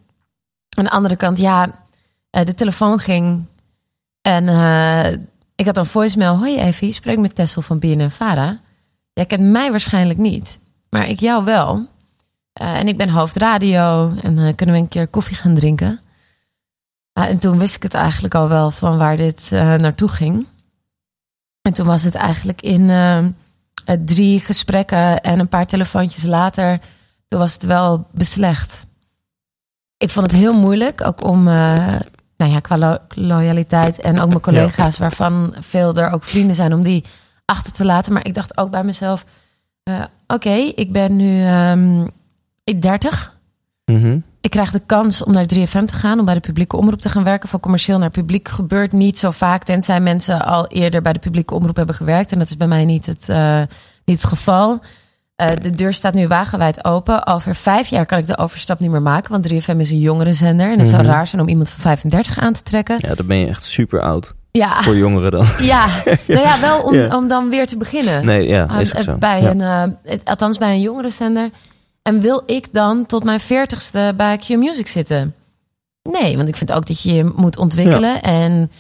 Aan 0.78 0.84
de 0.84 0.90
andere 0.90 1.16
kant, 1.16 1.38
ja, 1.38 1.72
de 2.30 2.54
telefoon 2.54 3.00
ging. 3.00 3.46
En 4.22 4.44
ik 5.56 5.66
had 5.66 5.78
een 5.78 5.86
voicemail. 5.86 6.38
Hoi 6.38 6.58
Evie, 6.60 6.92
spreek 6.94 7.18
met 7.18 7.36
Tessel 7.36 7.62
van 7.62 7.80
BNN 7.80 8.10
Vara. 8.10 8.60
Jij 9.18 9.26
kent 9.26 9.42
mij 9.42 9.72
waarschijnlijk 9.72 10.20
niet, 10.20 10.60
maar 10.90 11.10
ik 11.10 11.20
jou 11.20 11.44
wel. 11.44 11.88
Eh, 12.54 12.80
en 12.80 12.88
ik 12.88 12.98
ben 12.98 13.10
hoofdradio 13.10 14.14
en 14.24 14.38
eh, 14.38 14.56
kunnen 14.56 14.76
we 14.76 14.82
een 14.82 14.88
keer 14.88 15.08
koffie 15.08 15.36
gaan 15.36 15.54
drinken. 15.54 16.00
Ah, 17.14 17.26
en 17.26 17.40
toen 17.40 17.58
wist 17.58 17.76
ik 17.76 17.84
het 17.84 17.94
eigenlijk 17.94 18.36
al 18.36 18.50
wel 18.50 18.72
van 18.72 18.98
waar 18.98 19.18
dit 19.18 19.48
eh, 19.50 19.74
naartoe 19.74 20.10
ging. 20.10 20.46
En 21.62 21.74
toen 21.74 21.86
was 21.86 22.04
het 22.04 22.16
eigenlijk 22.16 22.62
in 22.62 22.90
drie 24.06 24.40
gesprekken 24.40 25.22
en 25.22 25.40
een 25.40 25.48
paar 25.48 25.66
telefoontjes 25.66 26.24
later... 26.24 26.80
toen 27.28 27.40
was 27.40 27.54
het 27.54 27.64
wel 27.64 28.08
beslecht. 28.12 28.86
Ik 29.98 30.10
vond 30.10 30.32
het 30.32 30.40
heel 30.40 30.60
moeilijk, 30.60 31.02
ook 31.02 31.24
om, 31.24 31.44
nou 31.44 32.52
ja, 32.52 32.60
qua 32.60 32.78
lo- 32.78 33.00
loyaliteit 33.08 34.00
en 34.00 34.20
ook 34.20 34.28
mijn 34.28 34.42
collega's, 34.42 34.98
waarvan 34.98 35.56
veel 35.60 35.96
er 35.96 36.12
ook 36.12 36.24
vrienden 36.24 36.56
zijn, 36.56 36.74
om 36.74 36.84
die 36.84 37.04
achter 37.52 37.74
te 37.74 37.86
laten. 37.86 38.14
Maar 38.14 38.26
ik 38.26 38.34
dacht 38.34 38.58
ook 38.58 38.72
bij 38.72 38.84
mezelf: 38.84 39.26
eh, 39.84 40.04
oké, 40.28 40.54
ik 40.76 40.92
ben 40.92 41.16
nu 41.16 41.44
ehm 41.46 42.08
30. 42.80 43.36
Mhm. 43.86 44.20
Ik 44.42 44.50
krijg 44.50 44.72
de 44.72 44.82
kans 44.86 45.24
om 45.24 45.32
naar 45.34 45.46
3FM 45.46 45.86
te 45.86 45.94
gaan, 45.94 46.20
om 46.20 46.26
bij 46.26 46.34
de 46.34 46.40
publieke 46.40 46.78
omroep 46.78 47.02
te 47.02 47.10
gaan 47.10 47.24
werken. 47.24 47.50
Van 47.50 47.60
commercieel 47.60 47.98
naar 47.98 48.10
publiek 48.10 48.48
gebeurt 48.48 48.92
niet 48.92 49.18
zo 49.18 49.32
vaak, 49.32 49.64
tenzij 49.64 50.00
mensen 50.00 50.46
al 50.46 50.68
eerder 50.68 51.02
bij 51.02 51.14
de 51.14 51.20
publieke 51.20 51.54
omroep 51.54 51.76
hebben 51.76 51.96
gewerkt. 51.96 52.32
En 52.32 52.40
dat 52.40 52.50
is 52.50 52.58
bij 52.58 52.68
mij 52.68 52.86
niet 52.86 53.06
het, 53.06 53.30
eh, 53.30 53.62
niet 54.06 54.22
het 54.22 54.26
geval. 54.30 54.80
Eh, 55.36 55.50
de 55.62 55.72
deur 55.72 55.94
staat 55.94 56.14
nu 56.14 56.28
wagenwijd 56.28 56.86
open. 56.86 57.28
Over 57.28 57.56
vijf 57.56 57.88
jaar 57.88 58.06
kan 58.06 58.18
ik 58.18 58.28
de 58.28 58.38
overstap 58.38 58.80
niet 58.80 58.92
meer 58.92 59.02
maken, 59.02 59.32
want 59.32 59.44
3FM 59.44 59.80
is 59.80 59.92
een 59.92 60.00
jongere 60.00 60.34
zender. 60.34 60.72
En 60.72 60.80
het 60.80 60.88
zou 60.88 61.02
Mhm. 61.02 61.12
raar 61.12 61.28
zijn 61.28 61.42
om 61.42 61.48
iemand 61.48 61.70
van 61.70 61.80
35 61.82 62.40
aan 62.40 62.54
te 62.54 62.64
trekken. 62.64 62.98
Ja, 63.00 63.16
dan 63.16 63.26
ben 63.28 63.38
je 63.38 63.48
echt 63.48 63.64
super 63.64 64.02
oud. 64.02 64.34
Ja, 64.58 64.82
Voor 64.82 64.98
jongeren 64.98 65.32
dan. 65.32 65.46
ja. 65.60 65.86
nou 66.28 66.42
ja, 66.42 66.60
wel 66.60 66.82
om, 66.82 66.94
Ja. 66.94 67.18
om 67.18 67.28
dan 67.28 67.50
weer 67.50 67.68
te 67.68 67.78
beginnen. 67.78 68.26
Nee, 68.26 68.48
ja, 68.48 68.80
is 68.80 68.96
ook 68.96 69.02
zo. 69.02 69.16
bij 69.18 69.42
Ja. 69.42 69.50
een, 69.50 69.98
het- 70.04 70.26
althans 70.26 70.58
bij 70.58 70.74
een 70.74 70.82
jongere 70.82 71.10
zender. 71.10 71.50
En 72.02 72.20
wil 72.20 72.44
ik 72.46 72.68
dan 72.74 73.06
tot 73.06 73.24
mijn 73.24 73.40
veertigste 73.40 74.14
bij 74.18 74.38
Q 74.38 74.48
Music 74.50 74.88
zitten? 74.88 75.36
Nee, 76.12 76.38
want 76.38 76.48
ik 76.50 76.56
vind 76.56 76.72
ook 76.72 76.86
dat 76.86 77.02
je 77.02 77.14
je 77.14 77.32
moet 77.36 77.58
ontwikkelen. 77.58 78.22
En 78.22 78.72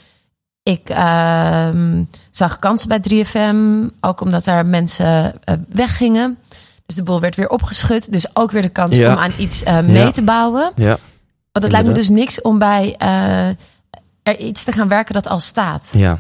ik 0.63 0.89
ehm, 0.89 2.03
zag 2.31 2.59
kansen 2.59 2.87
bij 2.87 2.99
3FM, 2.99 3.55
ook 4.01 4.21
omdat 4.21 4.43
daar 4.45 4.65
mensen 4.65 5.33
eh, 5.43 5.55
weggingen. 5.69 6.37
Dus 6.85 6.95
de 6.95 7.03
boel 7.03 7.19
werd 7.19 7.35
weer 7.35 7.49
opgeschud. 7.49 8.11
Dus 8.11 8.25
ook 8.35 8.51
weer 8.51 8.61
de 8.61 8.69
kans 8.69 8.97
om 8.97 9.05
aan 9.05 9.31
iets 9.37 9.63
eh, 9.63 9.79
mee 9.79 10.11
te 10.11 10.21
bouwen. 10.21 10.71
Ja, 10.75 10.97
Want 11.51 11.65
het 11.65 11.71
lijkt 11.71 11.87
me 11.87 11.93
dus 11.93 12.09
niks 12.09 12.41
om 12.41 12.59
bij 12.59 12.95
er 14.27 14.37
iets 14.39 14.63
te 14.63 14.71
gaan 14.71 14.87
werken 14.87 15.13
dat 15.13 15.27
al 15.27 15.39
staat. 15.39 15.89
ja, 15.91 16.19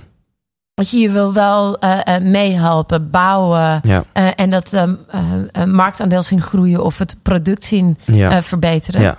Want 0.73 0.89
je, 0.89 1.11
wil 1.11 1.33
wel 1.33 1.79
eh, 1.79 2.15
eh, 2.15 2.21
meehelpen, 2.23 3.09
bouwen. 3.09 3.79
ja, 3.83 4.03
eh, 4.13 4.27
en 4.35 4.49
dat 4.49 4.73
eh, 4.73 5.63
marktaandeel 5.65 6.23
zien 6.23 6.41
groeien 6.41 6.83
of 6.83 6.97
het 6.97 7.15
product 7.21 7.63
zien 7.63 7.97
ja. 8.05 8.43
verbeteren. 8.43 9.01
ja. 9.01 9.17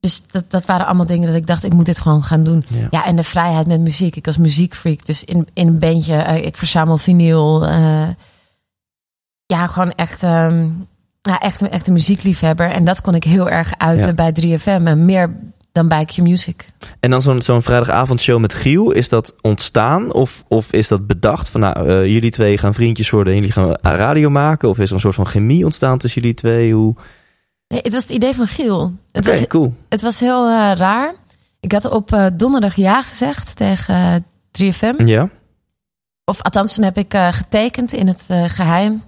Dus 0.00 0.22
dat, 0.26 0.50
dat 0.50 0.64
waren 0.64 0.86
allemaal 0.86 1.06
dingen 1.06 1.26
dat 1.26 1.36
ik 1.36 1.46
dacht, 1.46 1.64
ik 1.64 1.72
moet 1.72 1.86
dit 1.86 2.00
gewoon 2.00 2.24
gaan 2.24 2.44
doen. 2.44 2.64
Ja. 2.68 2.86
Ja, 2.90 3.04
en 3.06 3.16
de 3.16 3.24
vrijheid 3.24 3.66
met 3.66 3.80
muziek. 3.80 4.16
Ik 4.16 4.24
was 4.24 4.36
muziekfreak, 4.36 5.06
dus 5.06 5.24
in, 5.24 5.48
in 5.52 5.66
een 5.66 5.78
bandje, 5.78 6.16
ik 6.42 6.56
verzamel 6.56 6.98
vinyl. 6.98 7.64
ja, 9.46 9.66
gewoon 9.66 9.92
echt, 9.92 10.22
ehm, 10.22 10.66
ja, 11.22 11.38
echt, 11.38 11.60
een- 11.60 11.70
echt 11.70 11.86
een 11.86 11.92
muziekliefhebber. 11.92 12.70
En 12.70 12.84
dat 12.84 13.00
kon 13.00 13.14
ik 13.14 13.24
heel 13.24 13.50
erg 13.50 13.72
uiten 13.78 14.14
bij 14.14 14.32
3FM. 14.32 14.86
En 14.86 15.04
meer 15.04 15.36
dan 15.76 15.88
bij 15.88 16.04
Q-Music. 16.04 16.68
En 17.00 17.10
dan 17.10 17.22
zo'n 17.22 17.42
zo'n 17.42 17.62
vrijdagavondshow 17.62 18.40
met 18.40 18.54
Giel, 18.54 18.90
is 18.90 19.08
dat 19.08 19.34
ontstaan? 19.40 20.12
Of, 20.12 20.44
of 20.48 20.72
is 20.72 20.88
dat 20.88 21.06
bedacht 21.06 21.48
van 21.48 21.60
nou, 21.60 21.88
eh, 21.88 22.06
jullie 22.06 22.30
twee 22.30 22.58
gaan 22.58 22.74
vriendjes 22.74 23.10
worden 23.10 23.32
en 23.32 23.38
jullie 23.38 23.52
gaan 23.52 23.74
radio 23.82 24.30
maken? 24.30 24.68
Of 24.68 24.78
is 24.78 24.88
er 24.88 24.94
een 24.94 25.00
soort 25.00 25.14
van 25.14 25.26
chemie 25.26 25.64
ontstaan 25.64 25.98
tussen 25.98 26.20
jullie 26.20 26.36
twee? 26.36 26.72
Hoe... 26.72 26.94
Nee, 27.68 27.80
het 27.82 27.92
was 27.92 28.02
het 28.02 28.12
idee 28.12 28.34
van 28.34 28.46
Giel. 28.46 28.92
Het, 29.12 29.26
was, 29.26 29.46
cool. 29.46 29.74
het 29.88 30.02
was 30.02 30.20
heel 30.20 30.46
eh, 30.46 30.72
raar. 30.76 31.14
Ik 31.66 31.72
had 31.72 31.84
op 31.84 32.12
eh, 32.12 32.26
donderdag 32.32 32.74
ja 32.74 33.02
gezegd 33.02 33.56
tegen 33.56 34.24
eh, 34.52 34.72
3FM. 34.72 35.04
Ja, 35.04 35.28
Of 36.24 36.42
althans, 36.42 36.74
toen 36.74 36.84
heb 36.84 36.98
ik 36.98 37.14
getekend 37.30 37.92
in 37.92 38.06
het 38.06 38.24
eh, 38.28 38.44
geheim. 38.44 39.02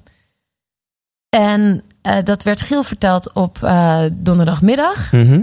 En 1.28 1.82
dat 2.24 2.42
werd 2.42 2.60
Giel 2.62 2.82
verteld 2.82 3.32
op 3.32 3.58
donderdagmiddag. 4.12 5.12
Mhm. 5.12 5.40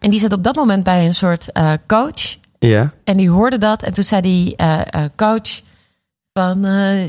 En 0.00 0.10
die 0.10 0.20
zat 0.20 0.32
op 0.32 0.44
dat 0.44 0.54
moment 0.54 0.84
bij 0.84 1.06
een 1.06 1.14
soort 1.14 1.52
eh, 1.52 1.72
coach. 1.86 2.36
ja, 2.58 2.92
En 3.04 3.16
die 3.16 3.30
hoorde 3.30 3.58
dat. 3.58 3.82
En 3.82 3.92
toen 3.92 4.04
zei 4.04 4.20
die 4.20 4.56
eh, 4.56 4.80
eh, 4.90 5.04
coach 5.16 5.60
van... 6.32 6.60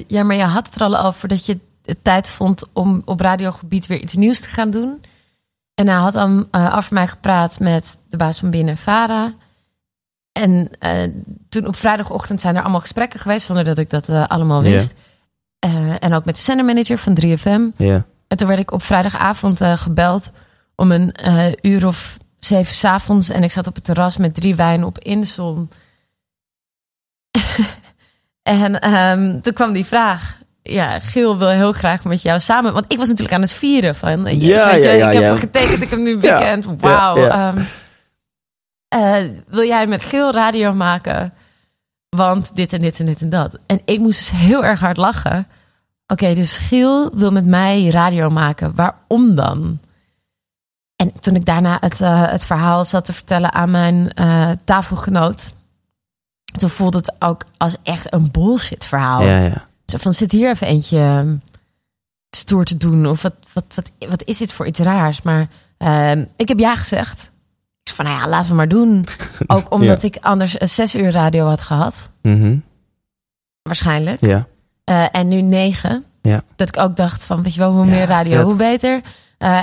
ja, 0.07 0.23
maar 0.23 0.35
je 0.35 0.43
had 0.43 0.65
het 0.65 0.75
er 0.75 0.81
al 0.83 0.97
over 0.97 1.27
dat 1.27 1.45
je 1.45 1.57
het 1.85 2.03
tijd 2.03 2.29
vond... 2.29 2.63
om 2.73 3.01
op 3.05 3.19
radiogebied 3.19 3.87
weer 3.87 3.99
iets 3.99 4.15
nieuws 4.15 4.39
te 4.39 4.47
gaan 4.47 4.71
doen. 4.71 5.03
En 5.75 5.87
hij 5.87 5.97
had 5.97 6.13
dan 6.13 6.47
af 6.51 6.91
mij 6.91 7.07
gepraat 7.07 7.59
met 7.59 7.97
de 8.09 8.17
baas 8.17 8.39
van 8.39 8.49
binnen, 8.49 8.77
Vara. 8.77 9.33
En 10.31 10.69
toen 11.49 11.67
op 11.67 11.75
vrijdagochtend 11.75 12.41
zijn 12.41 12.55
er 12.55 12.61
allemaal 12.61 12.79
gesprekken 12.79 13.19
geweest... 13.19 13.45
zonder 13.45 13.63
dat 13.63 13.77
ik 13.77 13.89
dat 13.89 14.09
allemaal 14.09 14.63
Ja. 14.63 14.69
wist. 14.69 14.93
Eh, 15.59 16.03
en 16.03 16.13
ook 16.13 16.25
met 16.25 16.35
de 16.35 16.41
zendermanager 16.41 16.97
van 16.97 17.17
3FM. 17.25 17.61
ja. 17.83 18.05
En 18.27 18.37
toen 18.37 18.47
werd 18.47 18.59
ik 18.59 18.71
op 18.71 18.83
vrijdagavond 18.83 19.59
gebeld 19.63 20.31
om 20.75 20.91
een 20.91 21.13
uur 21.61 21.87
of 21.87 22.17
zeven 22.45 22.75
's 22.75 22.83
avonds. 22.83 23.29
En 23.29 23.43
ik 23.43 23.51
zat 23.51 23.67
op 23.67 23.75
het 23.75 23.83
terras 23.83 24.17
met 24.17 24.33
drie 24.35 24.55
wijn 24.55 24.83
op 24.83 24.99
in 24.99 25.19
de 25.19 25.25
zon. 25.25 25.69
en 28.43 28.79
ehm, 28.79 29.39
toen 29.41 29.53
kwam 29.53 29.73
die 29.73 29.85
vraag. 29.85 30.39
Ja, 30.63 30.99
Giel 30.99 31.37
wil 31.37 31.49
heel 31.49 31.71
graag 31.71 32.03
met 32.03 32.21
jou 32.21 32.39
samen. 32.39 32.73
Want 32.73 32.91
ik 32.91 32.97
was 32.97 33.07
natuurlijk 33.07 33.35
aan 33.35 33.41
het 33.41 33.51
vieren 33.51 33.95
van. 33.95 34.17
Ja, 34.17 34.23
weet 34.23 34.41
je, 34.41 34.47
ja, 34.47 34.71
ja, 34.75 35.07
ik 35.07 35.13
heb 35.13 35.21
ja. 35.21 35.29
hem 35.29 35.37
getekend, 35.37 35.81
ik 35.81 35.89
heb 35.89 35.99
nu 35.99 36.13
Ja, 36.15 36.19
weekend. 36.19 36.63
ja, 36.63 36.75
Wauw. 36.75 37.17
ja. 37.17 37.53
ehm, 37.53 37.63
eh, 38.87 39.29
wil 39.47 39.65
jij 39.65 39.87
met 39.87 40.03
Giel 40.03 40.31
radio 40.31 40.73
maken? 40.73 41.33
Want 42.09 42.55
dit 42.55 42.73
en 42.73 42.81
dit 42.81 42.99
en 42.99 43.05
dit 43.05 43.21
en 43.21 43.29
dat. 43.29 43.57
En 43.65 43.81
ik 43.85 43.99
moest 43.99 44.17
dus 44.17 44.39
heel 44.39 44.65
erg 44.65 44.79
hard 44.79 44.97
lachen. 44.97 45.47
Oké, 46.07 46.33
dus 46.33 46.57
Giel 46.57 47.11
wil 47.15 47.31
met 47.31 47.45
mij 47.45 47.87
radio 47.87 48.29
maken. 48.29 48.75
Waarom 48.75 49.35
dan? 49.35 49.79
En 51.01 51.19
toen 51.19 51.35
ik 51.35 51.45
daarna 51.45 51.77
het, 51.79 52.01
eh, 52.01 52.27
het 52.31 52.43
verhaal 52.43 52.85
zat 52.85 53.05
te 53.05 53.13
vertellen 53.13 53.53
aan 53.53 53.71
mijn 53.71 54.13
eh, 54.13 54.49
tafelgenoot. 54.63 55.51
Toen 56.57 56.69
voelde 56.69 56.97
het 56.97 57.15
ook 57.19 57.45
als 57.57 57.75
echt 57.83 58.13
een 58.13 58.31
bullshit 58.31 58.85
verhaal. 58.85 59.21
ja, 59.21 59.37
ja. 59.37 59.67
Zo 59.85 59.97
van, 59.97 60.13
zit 60.13 60.31
hier 60.31 60.49
even 60.49 60.67
eentje 60.67 60.97
ehm, 60.97 61.35
stoer 62.35 62.63
te 62.63 62.77
doen. 62.77 63.07
Of 63.07 63.21
wat, 63.21 63.35
wat, 63.53 63.65
wat, 63.75 63.91
wat 64.09 64.23
is 64.25 64.37
dit 64.37 64.53
voor 64.53 64.67
iets 64.67 64.79
raars? 64.79 65.21
Maar 65.21 65.47
ehm, 65.77 66.25
ik 66.35 66.47
heb 66.47 66.59
ja 66.59 66.75
gezegd. 66.75 67.21
Ik 67.83 67.93
zei 67.93 67.95
van, 67.95 68.05
nou 68.05 68.17
ja, 68.17 68.27
laten 68.27 68.49
we 68.49 68.55
maar 68.55 68.67
doen. 68.67 69.05
Ook 69.47 69.71
omdat 69.71 70.03
ik 70.03 70.17
anders 70.21 70.61
een 70.61 70.69
zes 70.69 70.95
uur 70.95 71.11
radio 71.11 71.45
had 71.45 71.61
gehad. 71.61 72.09
Mhm. 72.21 72.57
Waarschijnlijk. 73.61 74.25
ja. 74.25 74.47
Eh, 74.83 75.05
en 75.11 75.27
nu 75.27 75.41
negen. 75.41 76.05
Ja. 76.21 76.43
Dat 76.55 76.67
ik 76.67 76.77
ook 76.77 76.95
dacht 76.95 77.25
van, 77.25 77.43
weet 77.43 77.53
je 77.53 77.59
wel, 77.59 77.71
hoe 77.71 77.85
meer 77.85 78.05
radio, 78.05 78.43
hoe 78.43 78.55
beter. 78.55 79.01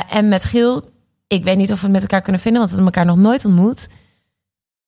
En 0.08 0.28
met 0.28 0.44
Giel, 0.44 0.84
ik 1.28 1.44
weet 1.44 1.56
niet 1.56 1.72
of 1.72 1.76
we 1.78 1.82
het 1.82 1.92
met 1.92 2.02
elkaar 2.02 2.22
kunnen 2.22 2.40
vinden, 2.40 2.60
want 2.60 2.72
we 2.74 2.80
hebben 2.82 2.94
elkaar 2.94 3.14
nog 3.14 3.24
nooit 3.24 3.44
ontmoet. 3.44 3.88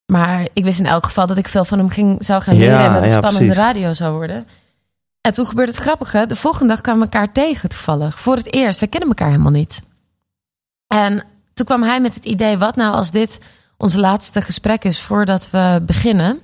Maar 0.05 0.47
ik 0.53 0.63
wist 0.63 0.79
in 0.79 0.85
elk 0.85 1.05
geval 1.05 1.27
dat 1.27 1.37
ik 1.37 1.47
veel 1.47 1.65
van 1.65 1.77
hem 1.77 1.89
ging, 1.89 2.23
zou 2.23 2.41
gaan 2.41 2.55
Ja, 2.55 2.61
leren 2.61 2.85
en 2.85 2.93
dat 2.93 3.03
het 3.03 3.11
ja, 3.11 3.17
spannende 3.17 3.45
precies. 3.45 3.63
radio 3.63 3.93
zou 3.93 4.13
worden. 4.13 4.47
En 5.21 5.33
toen 5.33 5.47
gebeurde 5.47 5.71
het 5.71 5.81
grappige. 5.81 6.25
De 6.27 6.35
volgende 6.35 6.67
dag 6.67 6.81
kwamen 6.81 7.07
we 7.07 7.11
elkaar 7.13 7.33
tegen 7.33 7.69
toevallig. 7.69 8.19
Voor 8.19 8.35
het 8.35 8.53
eerst. 8.53 8.79
We 8.79 8.87
kennen 8.87 9.09
elkaar 9.09 9.29
helemaal 9.29 9.51
niet. 9.51 9.81
En 10.87 11.23
toen 11.53 11.65
kwam 11.65 11.83
hij 11.83 12.01
met 12.01 12.13
het 12.15 12.25
idee, 12.25 12.57
wat 12.57 12.75
nou 12.75 12.93
als 12.93 13.11
dit 13.11 13.37
ons 13.77 13.93
laatste 13.93 14.41
gesprek 14.41 14.83
is 14.83 15.01
voordat 15.01 15.49
we 15.49 15.83
beginnen. 15.85 16.41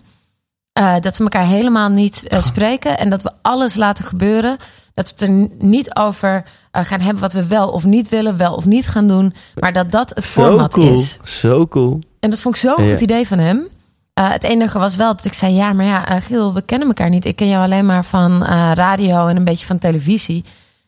Eh, 0.74 1.00
dat 1.00 1.18
we 1.18 1.24
elkaar 1.24 1.46
helemaal 1.46 1.90
niet 1.90 2.28
eh, 2.28 2.42
spreken 2.42 2.98
en 2.98 3.10
dat 3.10 3.22
we 3.22 3.32
alles 3.42 3.76
laten 3.76 4.06
gebeuren. 4.06 4.58
Dat 4.94 5.06
we 5.10 5.12
het 5.16 5.22
er 5.22 5.66
niet 5.66 5.96
over 5.96 6.44
gaan 6.86 7.02
hebben 7.02 7.22
wat 7.22 7.34
we 7.34 7.48
wel 7.48 7.70
of 7.70 7.86
niet 7.86 8.10
willen, 8.10 8.38
wel 8.38 8.54
of 8.56 8.66
niet 8.66 8.88
gaan 8.88 9.08
doen. 9.08 9.34
Maar 9.56 9.74
dat 9.74 9.92
dat 9.92 10.10
het 10.16 10.24
Zo 10.24 10.44
format 10.44 10.74
cool. 10.74 10.94
is. 10.94 11.18
Zo 11.24 11.68
cool. 11.68 12.00
En 12.20 12.30
dat 12.30 12.40
vond 12.40 12.56
ik 12.56 12.62
zo'n 12.62 12.84
Ja. 12.84 12.92
goed 12.92 13.02
idee 13.02 13.28
van 13.28 13.40
hem. 13.40 13.68
Eh, 14.14 14.30
het 14.32 14.44
enige 14.44 14.80
was 14.80 14.96
wel 14.96 15.16
dat 15.16 15.26
ik 15.26 15.34
zei: 15.34 15.54
Ja, 15.54 15.74
maar 15.74 15.86
ja, 15.86 16.08
eh, 16.08 16.22
Giel, 16.22 16.54
we 16.54 16.62
kennen 16.62 16.88
elkaar 16.88 17.10
niet. 17.10 17.26
Ik 17.26 17.36
ken 17.36 17.48
jou 17.48 17.64
alleen 17.64 17.86
maar 17.86 18.06
van 18.06 18.46
eh, 18.46 18.72
radio 18.74 19.28
en 19.28 19.36
een 19.36 19.44
beetje 19.44 19.66
van 19.66 19.78
televisie. 19.78 20.44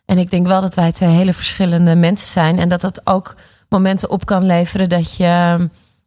En 0.05 0.17
ik 0.17 0.31
denk 0.31 0.47
wel 0.47 0.61
dat 0.61 0.75
wij 0.75 0.91
twee 0.91 1.09
hele 1.09 1.33
verschillende 1.33 1.95
mensen 1.95 2.27
zijn. 2.29 2.59
En 2.59 2.69
dat 2.69 2.81
dat 2.81 3.01
ook 3.03 3.35
momenten 3.69 4.09
op 4.09 4.25
kan 4.25 4.45
leveren 4.45 4.89
dat 4.89 5.15
je 5.15 5.57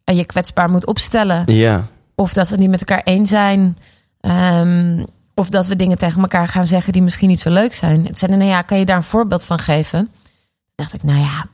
eh, 0.03 0.17
je 0.17 0.25
kwetsbaar 0.25 0.69
moet 0.69 0.85
opstellen. 0.85 1.43
Ja. 1.53 1.87
Of 2.15 2.33
dat 2.33 2.45
we 2.45 2.51
het 2.51 2.59
niet 2.61 2.69
met 2.69 2.79
elkaar 2.79 3.01
eens 3.03 3.29
zijn. 3.29 3.77
Ehm, 4.21 5.03
of 5.35 5.49
dat 5.49 5.67
we 5.67 5.75
dingen 5.75 5.97
tegen 5.97 6.21
elkaar 6.21 6.47
gaan 6.47 6.65
zeggen 6.65 6.93
die 6.93 7.01
misschien 7.01 7.29
niet 7.29 7.39
zo 7.39 7.49
leuk 7.49 7.73
zijn. 7.73 8.03
Toen 8.05 8.15
zeiden, 8.15 8.39
nou 8.39 8.51
ja, 8.51 8.61
kan 8.61 8.79
je 8.79 8.85
daar 8.85 8.97
een 8.97 9.03
voorbeeld 9.03 9.43
van 9.45 9.59
geven? 9.59 9.99
Toen 9.99 10.75
dacht 10.75 10.93
ik, 10.93 11.03
nou 11.03 11.19
ja, 11.19 11.45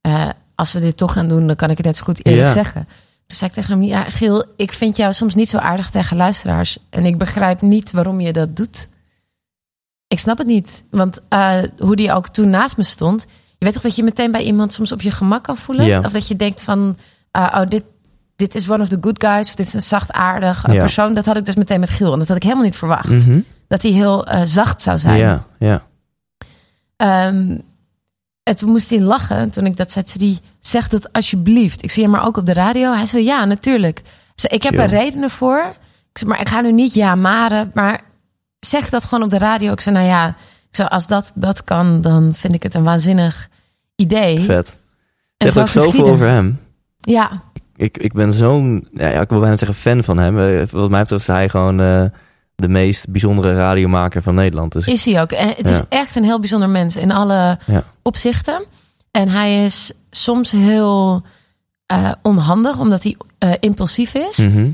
eh, 0.00 0.28
als 0.54 0.72
we 0.72 0.80
dit 0.80 0.96
toch 0.96 1.12
gaan 1.12 1.28
doen, 1.28 1.46
dan 1.46 1.56
kan 1.56 1.70
ik 1.70 1.76
het 1.76 1.86
net 1.86 1.96
zo 1.96 2.04
goed 2.04 2.26
eerlijk 2.26 2.46
Ja. 2.46 2.52
zeggen. 2.52 2.88
Toen 3.26 3.36
zei 3.36 3.50
ik 3.50 3.56
tegen 3.56 3.72
hem, 3.72 3.82
ja, 3.82 4.02
Giel, 4.02 4.44
ik 4.56 4.72
vind 4.72 4.96
jou 4.96 5.12
soms 5.12 5.34
niet 5.34 5.48
zo 5.48 5.56
aardig 5.56 5.90
tegen 5.90 6.16
luisteraars. 6.16 6.78
En 6.90 7.04
ik 7.06 7.18
begrijp 7.18 7.60
niet 7.60 7.90
waarom 7.90 8.20
je 8.20 8.32
dat 8.32 8.56
doet. 8.56 8.88
Ik 10.08 10.18
snap 10.18 10.38
het 10.38 10.46
niet. 10.46 10.84
Want 10.90 11.20
eh, 11.28 11.58
hoe 11.78 11.96
die 11.96 12.12
ook 12.12 12.28
toen 12.28 12.50
naast 12.50 12.76
me 12.76 12.82
stond. 12.82 13.26
Je 13.58 13.64
weet 13.64 13.72
toch 13.74 13.82
dat 13.82 13.96
je 13.96 14.02
meteen 14.02 14.30
bij 14.30 14.42
iemand 14.42 14.72
soms 14.72 14.92
op 14.92 15.02
je 15.02 15.10
gemak 15.10 15.42
kan 15.44 15.56
voelen? 15.56 15.86
Ja. 15.86 15.98
Of 16.00 16.12
dat 16.12 16.28
je 16.28 16.36
denkt 16.36 16.62
van, 16.62 16.96
eh, 17.30 17.42
oh, 17.54 17.68
dit, 17.68 17.84
dit 18.36 18.54
is 18.54 18.70
one 18.70 18.82
of 18.82 18.88
the 18.88 18.98
good 19.00 19.24
guys. 19.24 19.48
Of 19.48 19.54
dit 19.54 19.66
is 19.66 19.74
een 19.74 19.82
zachtaardig 19.82 20.64
eh, 20.64 20.74
Ja. 20.74 20.80
persoon. 20.80 21.14
Dat 21.14 21.26
had 21.26 21.36
ik 21.36 21.44
dus 21.44 21.54
meteen 21.54 21.80
met 21.80 21.90
Giel. 21.90 22.12
En 22.12 22.18
dat 22.18 22.28
had 22.28 22.36
ik 22.36 22.42
helemaal 22.42 22.64
niet 22.64 22.76
verwacht. 22.76 23.08
Mhm. 23.08 23.40
Dat 23.68 23.82
hij 23.82 23.90
heel 23.90 24.26
eh, 24.26 24.40
zacht 24.44 24.82
zou 24.82 24.98
zijn. 24.98 25.18
Ja, 25.18 25.46
ja. 25.58 25.82
En 28.46 28.56
toen 28.56 28.70
moest 28.70 28.90
hij 28.90 29.00
lachen. 29.00 29.50
Toen 29.50 29.66
ik 29.66 29.76
dat 29.76 29.90
zei, 29.90 30.38
zeg 30.60 30.88
dat 30.88 31.12
alsjeblieft. 31.12 31.82
Ik 31.82 31.90
zie 31.90 32.02
hem 32.02 32.12
maar 32.12 32.26
ook 32.26 32.36
op 32.36 32.46
de 32.46 32.52
radio. 32.52 32.92
Hij 32.92 33.06
zei, 33.06 33.24
ja, 33.24 33.44
natuurlijk. 33.44 34.02
Ik, 34.42 34.62
heb 34.62 34.74
Chill. 34.74 34.82
er 34.82 34.88
redenen 34.88 35.30
voor. 35.30 35.58
Ik 36.10 36.18
zei, 36.18 36.30
maar 36.30 36.40
ik 36.40 36.48
ga 36.48 36.60
nu 36.60 36.72
niet 36.72 36.94
ja 36.94 37.14
maren. 37.14 37.70
Maar 37.74 38.00
zeg 38.58 38.88
dat 38.88 39.04
gewoon 39.04 39.24
op 39.24 39.30
de 39.30 39.38
radio. 39.38 39.72
Ik 39.72 39.80
zei, 39.80 39.94
nou 39.94 40.06
ja, 40.06 40.28
ik 40.68 40.74
zei, 40.74 40.88
als 40.88 41.06
dat, 41.06 41.32
dat 41.34 41.64
kan, 41.64 42.00
dan 42.00 42.34
vind 42.34 42.54
ik 42.54 42.62
het 42.62 42.74
een 42.74 42.82
waanzinnig 42.82 43.48
idee. 43.96 44.40
Vet. 44.40 44.78
Zegt 45.36 45.52
zo 45.52 45.60
ook 45.60 45.68
zoveel 45.68 46.06
over 46.06 46.28
hem. 46.28 46.60
Ja, 46.96 47.42
Ik, 47.76 47.98
ik 47.98 48.12
ben 48.12 48.32
zo'n, 48.32 48.88
ja, 48.92 49.08
ik 49.08 49.28
wil 49.28 49.40
bijna 49.40 49.56
zeggen 49.56 49.76
fan 49.78 50.04
van 50.04 50.18
hem. 50.18 50.38
Eh, 50.38 50.66
Wat 50.70 50.90
mij 50.90 51.00
betreft 51.00 51.20
is 51.22 51.26
hij 51.34 51.48
gewoon 51.48 51.80
eh, 51.80 52.04
de 52.54 52.68
meest 52.68 53.08
bijzondere 53.08 53.54
radiomaker 53.56 54.22
van 54.22 54.34
Nederland. 54.34 54.72
Dus 54.72 54.86
is 54.86 55.04
hij 55.04 55.20
ook. 55.20 55.32
En 55.32 55.48
het 55.56 55.68
is 55.68 55.80
echt 55.88 56.16
een 56.16 56.24
heel 56.24 56.40
bijzonder 56.40 56.68
mens 56.68 56.96
in 56.96 57.10
alle 57.10 57.58
Ja. 57.66 57.84
opzichten. 58.02 58.64
En 59.10 59.28
hij 59.28 59.64
is 59.64 59.92
soms 60.10 60.50
heel 60.50 61.22
eh, 61.86 62.12
onhandig, 62.22 62.78
omdat 62.78 63.02
hij 63.02 63.16
impulsief 63.60 64.14
is. 64.14 64.36
Mhm. 64.36 64.70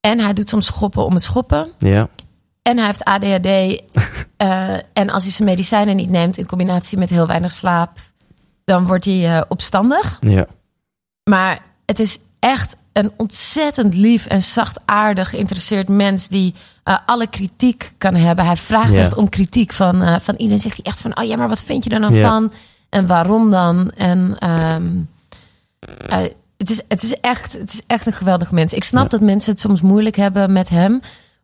En 0.00 0.18
hij 0.20 0.32
doet 0.32 0.48
soms 0.48 0.66
schoppen 0.66 1.04
om 1.04 1.12
het 1.14 1.22
schoppen. 1.22 1.68
ja. 1.78 2.08
En 2.62 2.76
hij 2.76 2.86
heeft 2.86 3.04
ADHD. 3.04 3.82
en 4.92 5.10
als 5.10 5.22
hij 5.22 5.32
zijn 5.32 5.48
medicijnen 5.48 5.96
niet 5.96 6.10
neemt 6.10 6.36
in 6.38 6.46
combinatie 6.46 6.98
met 6.98 7.10
heel 7.10 7.26
weinig 7.26 7.52
slaap, 7.52 7.98
dan 8.64 8.86
wordt 8.86 9.04
hij 9.04 9.44
opstandig. 9.48 10.18
Ja. 10.20 10.46
Maar 11.24 11.58
het 11.86 11.98
is 11.98 12.18
echt 12.48 12.76
een 12.92 13.12
ontzettend 13.16 13.94
lief 13.94 14.26
en 14.26 14.42
zachtaardig 14.42 15.30
geïnteresseerd 15.30 15.88
mens 15.88 16.28
die 16.28 16.54
eh, 16.84 16.96
alle 17.06 17.26
kritiek 17.26 17.92
kan 17.98 18.14
hebben. 18.14 18.46
Hij 18.46 18.56
vraagt 18.56 18.94
Ja. 18.94 19.00
echt 19.00 19.14
om 19.14 19.28
kritiek 19.28 19.72
van, 19.72 20.02
eh, 20.02 20.16
van 20.20 20.34
iedereen. 20.34 20.60
Zegt 20.60 20.76
hij 20.76 20.84
echt 20.84 21.00
van, 21.00 21.18
oh 21.18 21.24
ja, 21.24 21.36
maar 21.36 21.48
wat 21.48 21.62
vind 21.62 21.84
je 21.84 21.90
er 21.90 22.00
dan 22.00 22.14
Ja. 22.14 22.28
van? 22.30 22.52
En 22.88 23.06
waarom 23.06 23.50
dan? 23.50 23.90
En 23.96 24.36
ehm, 24.38 24.86
eh, 26.08 26.18
het, 26.56 26.70
is, 26.70 26.80
het, 26.88 27.02
is 27.02 27.20
echt, 27.20 27.52
het 27.52 27.72
is 27.72 27.80
echt 27.86 28.06
een 28.06 28.12
geweldig 28.12 28.50
mens. 28.50 28.72
Ik 28.72 28.84
snap 28.84 29.02
Ja. 29.02 29.08
dat 29.08 29.20
mensen 29.20 29.50
het 29.50 29.60
soms 29.60 29.80
moeilijk 29.80 30.16
hebben 30.16 30.52
met 30.52 30.68
hem. 30.68 31.00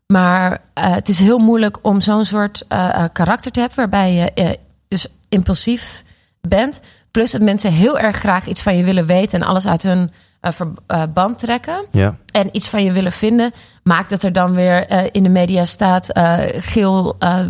Maar 0.07 0.61
het 0.75 1.09
is 1.09 1.19
heel 1.19 1.39
moeilijk 1.39 1.79
om 1.83 2.01
zo'n 2.01 2.25
soort 2.25 2.65
karakter 3.13 3.51
te 3.51 3.61
hebben... 3.61 3.77
waarbij 3.79 4.13
je 4.13 4.59
dus 4.89 5.07
impulsief 5.29 6.03
bent. 6.41 6.81
Plus 7.11 7.31
dat 7.31 7.41
mensen 7.41 7.73
heel 7.73 7.99
erg 7.99 8.17
graag 8.17 8.47
iets 8.47 8.63
van 8.63 8.77
je 8.77 8.85
willen 8.85 9.07
weten... 9.07 9.41
en 9.41 9.47
alles 9.47 9.67
uit 9.67 9.83
hun 9.83 10.11
verband 10.53 11.39
trekken 11.39 11.85
Ja. 11.91 12.17
en 12.33 12.49
iets 12.53 12.69
van 12.69 12.85
je 12.85 12.93
willen 12.93 13.13
vinden, 13.13 13.53
maakt 13.83 14.11
dat 14.11 14.23
er 14.23 14.33
dan 14.33 14.55
weer 14.55 14.87
eh, 14.87 15.03
in 15.13 15.23
de 15.23 15.29
media 15.29 15.65
staat: 15.65 16.09
eh 16.09 16.39
Geel 16.57 17.17
eh, 17.19 17.41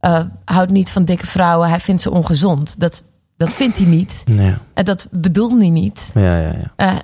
eh, 0.00 0.20
houdt 0.44 0.70
niet 0.70 0.90
van 0.90 1.04
dikke 1.04 1.26
vrouwen, 1.26 1.68
hij 1.68 1.80
vindt 1.80 2.02
ze 2.02 2.10
ongezond. 2.10 2.80
Dat, 2.80 3.02
dat 3.36 3.52
vindt 3.52 3.78
hij 3.78 3.86
niet. 3.86 4.22
Ja. 4.26 4.58
En 4.74 4.84
dat 4.84 5.08
bedoelt 5.10 5.58
hij 5.58 5.68
niet. 5.70 6.10
Ja, 6.14 6.38
ja, 6.38 6.54
ja. 6.76 7.02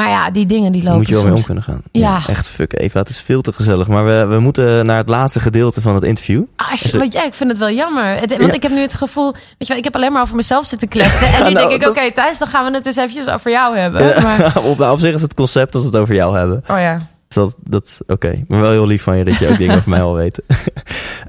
Maar 0.00 0.08
ja, 0.08 0.30
die 0.30 0.46
dingen 0.46 0.72
die 0.72 0.82
lopen 0.82 0.98
moet 0.98 1.08
je 1.08 1.14
wel 1.14 1.24
mee 1.24 1.32
om 1.34 1.42
kunnen 1.44 1.62
gaan. 1.64 1.82
Ja. 1.92 2.20
Echt 2.26 2.46
fuck 2.48 2.72
Eva, 2.80 2.98
het 2.98 3.08
is 3.08 3.20
veel 3.20 3.40
te 3.40 3.52
gezellig. 3.52 3.88
Maar 3.88 4.04
we, 4.04 4.26
we 4.34 4.38
moeten 4.40 4.86
naar 4.86 4.96
het 4.96 5.08
laatste 5.08 5.40
gedeelte 5.40 5.80
van 5.80 5.94
het 5.94 6.02
interview. 6.04 6.42
Ah, 6.56 6.68
shit, 6.74 6.82
het- 6.82 7.00
want 7.00 7.12
ja, 7.12 7.24
ik 7.24 7.34
vind 7.34 7.50
het 7.50 7.58
wel 7.58 7.70
jammer. 7.70 8.04
Het- 8.04 8.30
want 8.30 8.40
Ja. 8.46 8.52
ik 8.52 8.62
heb 8.62 8.72
nu 8.72 8.80
het 8.80 8.94
gevoel, 8.94 9.32
weet 9.32 9.42
je 9.58 9.66
wel, 9.66 9.76
ik 9.76 9.84
heb 9.84 9.94
alleen 9.94 10.12
maar 10.12 10.22
over 10.22 10.36
mezelf 10.36 10.66
zitten 10.66 10.88
kletsen. 10.88 11.26
En 11.28 11.44
nu 11.46 11.52
nou, 11.52 11.68
denk 11.68 11.82
ik, 11.82 11.88
oké, 11.88 12.12
Thijs, 12.12 12.38
dan 12.38 12.48
gaan 12.48 12.64
we 12.70 12.76
het 12.76 12.86
eens 12.86 12.96
eventjes 12.96 13.28
over 13.28 13.50
jou 13.50 13.76
hebben. 13.76 14.22
Maar, 14.22 14.58
op, 14.70 14.80
op 14.80 14.98
zich 14.98 15.14
is 15.14 15.22
het 15.22 15.34
concept 15.34 15.72
dat 15.72 15.82
we 15.82 15.88
het 15.88 15.96
over 15.96 16.14
jou 16.14 16.36
hebben. 16.36 16.64
oh 16.70 16.78
ja. 16.78 16.96
Dus 16.96 17.34
dat, 17.36 17.54
dat 17.64 17.98
oké. 18.06 18.44
Maar 18.48 18.60
wel 18.60 18.70
heel 18.70 18.86
lief 18.86 19.02
van 19.02 19.16
je 19.16 19.24
dat 19.24 19.36
je 19.38 19.48
ook 19.48 19.56
dingen 19.58 19.76
over 19.78 19.90
mij 19.90 20.02
al 20.02 20.14
weet. 20.14 20.42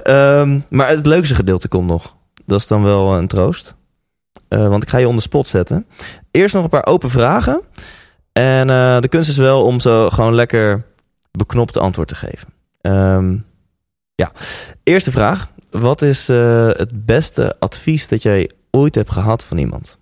Ehm, 0.03 0.59
maar 0.69 0.87
het 0.89 1.05
leukste 1.05 1.35
gedeelte 1.35 1.67
komt 1.67 1.87
nog. 1.87 2.15
Dat 2.45 2.59
is 2.59 2.67
dan 2.67 2.83
wel 2.83 3.15
een 3.17 3.27
troost. 3.27 3.75
Eh, 4.47 4.67
want 4.67 4.83
ik 4.83 4.89
ga 4.89 4.97
je 4.97 5.07
on 5.07 5.15
the 5.15 5.21
spot 5.21 5.47
zetten. 5.47 5.85
Eerst 6.31 6.53
nog 6.53 6.63
een 6.63 6.69
paar 6.69 6.85
open 6.85 7.09
vragen. 7.09 7.61
En 8.31 8.69
eh, 8.69 8.99
de 8.99 9.07
kunst 9.07 9.29
is 9.29 9.37
wel 9.37 9.63
om 9.65 9.79
zo 9.79 10.09
gewoon 10.09 10.35
lekker 10.35 10.85
beknopt 11.31 11.77
antwoord 11.77 12.07
te 12.07 12.15
geven. 12.15 12.47
Ehm, 12.81 13.37
ja, 14.15 14.31
eerste 14.83 15.11
vraag. 15.11 15.51
Wat 15.69 16.01
is 16.01 16.29
eh, 16.29 16.67
het 16.67 17.05
beste 17.05 17.55
advies 17.59 18.07
dat 18.07 18.21
jij 18.21 18.51
ooit 18.71 18.95
hebt 18.95 19.11
gehad 19.11 19.43
van 19.43 19.57
iemand? 19.57 19.99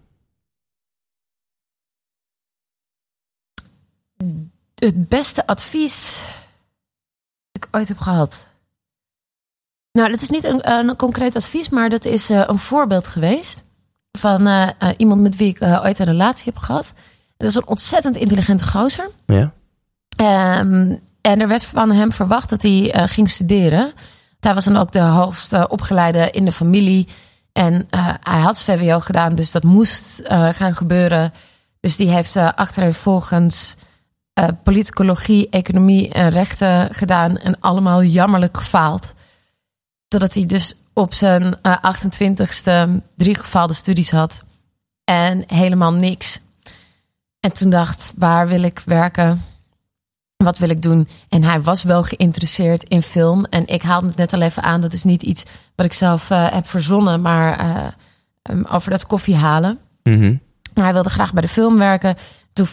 het 4.75 5.09
beste 5.09 5.47
advies 5.47 6.21
dat 7.51 7.63
ik 7.63 7.75
ooit 7.75 7.87
heb 7.87 7.97
gehad. 7.97 8.47
Nou, 9.91 10.11
dat 10.11 10.21
is 10.21 10.29
niet 10.29 10.43
een, 10.43 10.69
een 10.71 10.95
concreet 10.95 11.35
advies, 11.35 11.69
maar 11.69 11.89
dat 11.89 12.05
is 12.05 12.29
eh, 12.29 12.43
een 12.47 12.59
voorbeeld 12.59 13.07
geweest 13.07 13.63
van 14.11 14.73
iemand 14.97 15.21
met 15.21 15.35
wie 15.35 15.47
ik 15.47 15.61
ooit 15.61 15.99
een 15.99 16.05
relatie 16.05 16.45
heb 16.45 16.57
gehad. 16.57 16.93
Dat 17.39 17.49
is 17.49 17.55
een 17.55 17.67
ontzettend 17.67 18.15
intelligente 18.15 18.67
gozer. 18.67 19.09
Ja? 19.25 19.51
Ehm, 20.15 20.95
en 21.21 21.39
er 21.41 21.47
werd 21.47 21.65
van 21.65 21.91
hem 21.91 22.11
verwacht 22.11 22.49
dat 22.49 22.61
hij 22.61 22.91
eh, 22.91 23.03
ging 23.07 23.29
studeren. 23.29 23.93
Hij 24.39 24.53
was 24.53 24.65
dan 24.65 24.77
ook 24.77 24.91
de 24.91 24.99
hoogste 24.99 25.67
opgeleide 25.67 26.31
in 26.31 26.45
de 26.45 26.51
familie. 26.51 27.07
En 27.51 27.87
eh, 27.89 28.13
hij 28.21 28.39
had 28.39 28.61
VWO 28.61 28.99
gedaan, 28.99 29.35
dus 29.35 29.51
dat 29.51 29.63
moest 29.63 30.19
eh, 30.19 30.49
gaan 30.49 30.75
gebeuren. 30.75 31.33
Dus 31.79 31.95
die 31.95 32.09
heeft 32.09 32.35
achtereenvolgens 32.35 33.75
politicologie, 34.63 35.49
economie 35.49 36.09
en 36.09 36.29
rechten 36.29 36.93
gedaan. 36.95 37.37
En 37.37 37.59
allemaal 37.59 38.03
jammerlijk 38.03 38.57
gefaald. 38.57 39.13
Totdat 40.07 40.33
hij 40.33 40.45
dus 40.45 40.75
op 40.99 41.13
zijn 41.13 41.61
eh, 41.61 41.77
28ste 41.77 42.89
drie 43.15 43.35
gefaalde 43.35 43.73
studies 43.73 44.11
had. 44.11 44.43
En 45.03 45.43
helemaal 45.47 45.93
niks. 45.93 46.39
En 47.39 47.53
toen 47.53 47.69
dacht, 47.69 48.13
waar 48.17 48.47
wil 48.47 48.63
ik 48.63 48.81
werken? 48.85 49.45
Wat 50.43 50.57
wil 50.57 50.69
ik 50.69 50.81
doen? 50.81 51.07
En 51.29 51.43
hij 51.43 51.61
was 51.61 51.83
wel 51.83 52.03
geïnteresseerd 52.03 52.83
in 52.83 53.01
film. 53.01 53.45
En 53.45 53.67
ik 53.67 53.81
haalde 53.81 54.07
het 54.07 54.15
net 54.15 54.33
al 54.33 54.41
even 54.41 54.63
aan. 54.63 54.81
Dat 54.81 54.93
is 54.93 55.03
niet 55.03 55.23
iets 55.23 55.43
wat 55.75 55.85
ik 55.85 55.93
zelf 55.93 56.29
eh, 56.29 56.51
heb 56.51 56.67
verzonnen. 56.67 57.21
Maar 57.21 57.59
eh, 57.59 57.87
um, 58.51 58.65
over 58.65 58.89
dat 58.91 59.07
koffie 59.07 59.35
halen. 59.35 59.79
Mhm. 60.03 60.35
Maar 60.73 60.83
hij 60.83 60.93
wilde 60.93 61.09
graag 61.09 61.33
bij 61.33 61.41
de 61.41 61.47
film 61.47 61.77
werken. 61.77 62.15
Toen, 62.53 62.67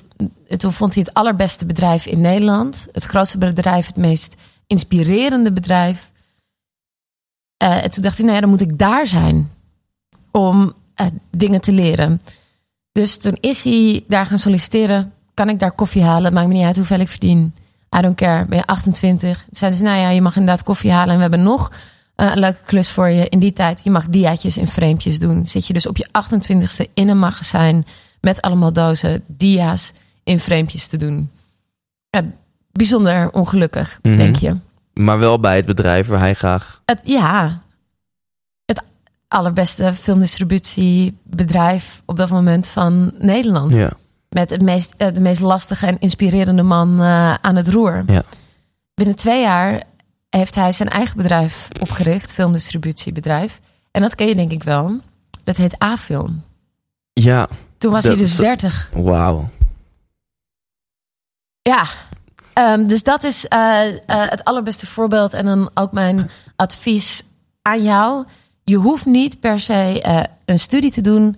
toen 0.57 0.73
vond 0.73 0.95
hij 0.95 1.03
het 1.07 1.15
allerbeste 1.15 1.67
bedrijf 1.67 2.07
in 2.07 2.21
Nederland. 2.21 2.89
Het 2.93 3.05
grootste 3.05 3.39
bedrijf, 3.39 3.87
het 3.87 3.97
meest 3.97 4.35
inspirerende 4.67 5.53
bedrijf. 5.53 6.13
Eh, 7.57 7.85
en 7.85 7.91
toen 7.91 8.03
dacht 8.03 8.17
hij, 8.17 8.25
nou 8.25 8.37
ja, 8.37 8.43
dan 8.43 8.51
moet 8.51 8.61
ik 8.61 8.79
daar 8.79 9.07
zijn. 9.07 9.51
Om 10.31 10.75
dingen 11.31 11.61
te 11.61 11.73
leren. 11.73 12.21
Dus 12.97 13.19
toen 13.19 13.37
is 13.41 13.65
hij 13.65 14.05
daar 14.09 14.27
gaan 14.27 14.39
solliciteren. 14.39 15.13
Kan 15.35 15.49
ik 15.49 15.59
daar 15.59 15.73
koffie 15.73 16.03
halen? 16.03 16.33
Maakt 16.33 16.47
me 16.49 16.55
niet 16.55 16.65
uit 16.65 16.77
hoeveel 16.77 16.99
ik 17.01 17.09
verdien. 17.09 17.55
I 17.97 18.01
don't 18.01 18.17
care. 18.17 18.45
Ben 18.47 18.59
je 18.59 18.67
28? 18.67 19.39
Toen 19.39 19.47
zeiden 19.51 19.79
ze, 19.79 19.85
nou 19.85 19.99
ja, 19.99 20.09
je 20.11 20.21
mag 20.23 20.37
inderdaad 20.37 20.63
koffie 20.63 20.91
halen. 20.93 21.09
En 21.09 21.15
we 21.15 21.21
hebben 21.21 21.43
nog 21.43 21.73
eh, 22.15 22.31
een 22.31 22.39
leuke 22.39 22.59
klus 22.67 22.91
voor 22.91 23.09
je 23.09 23.29
in 23.29 23.39
die 23.39 23.53
tijd. 23.53 23.81
Je 23.85 23.91
mag 23.91 24.09
diaatjes 24.09 24.57
en 24.57 24.67
framepjes 24.67 25.19
doen. 25.19 25.47
Zit 25.47 25.67
je 25.67 25.73
dus 25.73 25.87
op 25.87 25.97
je 25.97 26.07
28ste 26.13 26.93
in 26.95 27.09
een 27.09 27.19
magazijn... 27.19 27.87
met 28.21 28.41
allemaal 28.41 28.73
dozen 28.73 29.25
dia's 29.27 29.93
in 30.25 30.41
framepjes 30.41 30.87
te 30.87 30.97
doen. 30.97 31.31
Bijzonder 32.73 33.33
ongelukkig, 33.33 33.99
Mhm. 34.03 34.17
denk 34.17 34.37
je. 34.37 34.57
Maar 34.95 35.19
wel 35.19 35.41
bij 35.41 35.57
het 35.57 35.67
bedrijf 35.67 36.07
waar 36.07 36.19
hij 36.19 36.35
graag... 36.35 36.81
Het, 36.85 37.01
ja, 37.05 37.63
allerbeste 39.37 39.95
filmdistributiebedrijf 39.95 42.03
op 42.07 42.17
dat 42.17 42.29
moment 42.31 42.69
van 42.69 43.13
Nederland. 43.19 43.77
Ja. 43.77 43.91
Met 44.29 44.51
het 44.51 44.63
meest, 44.63 44.95
eh, 44.97 45.15
de 45.15 45.21
meest 45.21 45.41
lastige 45.41 45.87
en 45.87 45.99
inspirerende 45.99 46.63
man 46.63 46.99
eh, 47.01 47.35
aan 47.35 47.57
het 47.57 47.69
roer. 47.69 48.03
Ja. 48.07 48.23
Binnen 48.95 49.17
twee 49.17 49.41
jaar 49.41 49.83
heeft 50.31 50.55
hij 50.55 50.73
zijn 50.73 50.89
eigen 50.89 51.17
bedrijf 51.17 51.69
opgericht, 51.81 52.33
filmdistributiebedrijf. 52.33 53.61
En 53.91 54.03
dat 54.03 54.15
ken 54.15 54.27
je 54.27 54.35
denk 54.35 54.51
ik 54.53 54.63
wel. 54.63 55.01
Dat 55.45 55.57
heet 55.57 55.83
A-film. 55.83 56.43
Ja, 57.13 57.49
Toen 57.79 57.93
was 57.93 58.03
Dat 58.03 58.13
hij 58.13 58.21
dus 58.23 58.31
is- 58.33 58.37
30. 58.39 58.91
wauw. 58.93 59.49
Ja, 61.63 61.87
Ehm, 62.53 62.87
dus 62.87 63.03
dat 63.03 63.25
is 63.25 63.49
eh, 63.49 63.81
het 64.07 64.45
allerbeste 64.45 64.87
voorbeeld. 64.87 65.33
En 65.35 65.45
dan 65.45 65.71
ook 65.75 65.93
mijn 65.93 66.31
advies 66.57 67.23
aan 67.63 67.83
jou. 67.83 68.25
Je 68.71 68.77
hoeft 68.77 69.07
niet 69.07 69.41
per 69.41 69.61
se 69.61 70.01
eh, 70.03 70.23
een 70.45 70.59
studie 70.59 70.91
te 70.91 71.01
doen. 71.01 71.37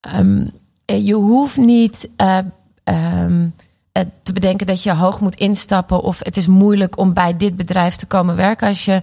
Ehm, 0.00 0.46
eh, 0.84 1.06
je 1.06 1.14
hoeft 1.14 1.56
niet 1.56 2.08
eh, 2.16 2.38
ehm, 2.84 3.48
eh, 3.92 4.02
te 4.22 4.32
bedenken 4.32 4.66
dat 4.66 4.82
je 4.82 4.94
hoog 4.94 5.20
moet 5.20 5.34
instappen. 5.34 6.02
Of 6.02 6.18
het 6.22 6.36
is 6.36 6.46
moeilijk 6.46 6.98
om 6.98 7.12
bij 7.12 7.36
dit 7.36 7.56
bedrijf 7.56 7.96
te 7.96 8.06
komen 8.06 8.36
werken. 8.36 8.68
Als 8.68 8.84
je 8.84 9.02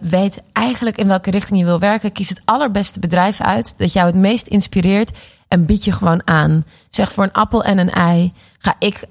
weet 0.00 0.42
eigenlijk 0.52 0.96
in 0.96 1.08
welke 1.08 1.30
richting 1.30 1.58
je 1.58 1.64
wil 1.64 1.78
werken. 1.78 2.12
Kies 2.12 2.28
het 2.28 2.40
allerbeste 2.44 3.00
bedrijf 3.00 3.40
uit. 3.40 3.74
Dat 3.76 3.92
jou 3.92 4.06
het 4.06 4.14
meest 4.14 4.46
inspireert. 4.46 5.18
En 5.48 5.64
bied 5.64 5.84
je 5.84 5.92
gewoon 5.92 6.22
aan. 6.24 6.64
Zeg 6.88 7.12
voor 7.12 7.24
een 7.24 7.32
appel 7.32 7.64
en 7.64 7.78
een 7.78 7.90
ei. 7.90 8.32
Ga 8.58 8.74
ik 8.78 9.06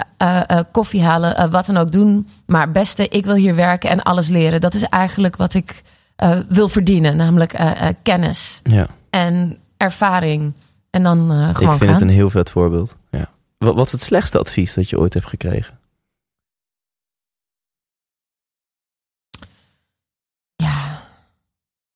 koffie 0.72 1.04
halen, 1.04 1.52
wat 1.52 1.66
dan 1.66 1.78
ook 1.78 1.92
doen. 1.92 2.28
Maar 2.46 2.72
beste, 2.72 3.08
ik 3.08 3.26
wil 3.26 3.36
hier 3.36 3.56
werken 3.56 3.90
en 3.90 4.04
alles 4.04 4.28
leren. 4.28 4.62
Dat 4.62 4.74
is 4.74 4.84
eigenlijk 4.84 5.36
wat 5.36 5.54
ik 5.54 5.84
eh, 6.18 6.40
wil 6.50 6.70
verdienen. 6.70 7.16
Namelijk 7.16 7.54
eh, 7.54 7.88
eh, 7.88 7.96
kennis 8.04 8.60
Ja, 8.64 8.88
en 9.10 9.58
ervaring. 9.78 10.54
En 10.90 11.04
dan 11.04 11.32
eh, 11.32 11.50
ik 11.50 11.56
gewoon 11.58 11.72
vind 11.78 11.84
gaan. 11.92 12.00
het 12.00 12.02
een 12.02 12.16
heel 12.16 12.30
vet 12.30 12.50
voorbeeld. 12.50 12.96
Ja. 13.12 13.30
Wat, 13.58 13.76
wat 13.76 13.86
is 13.86 13.92
het 13.92 14.02
slechtste 14.02 14.40
advies 14.40 14.74
dat 14.74 14.90
je 14.90 15.00
ooit 15.00 15.14
hebt 15.14 15.28
gekregen? 15.28 15.80
Ja. 20.56 21.02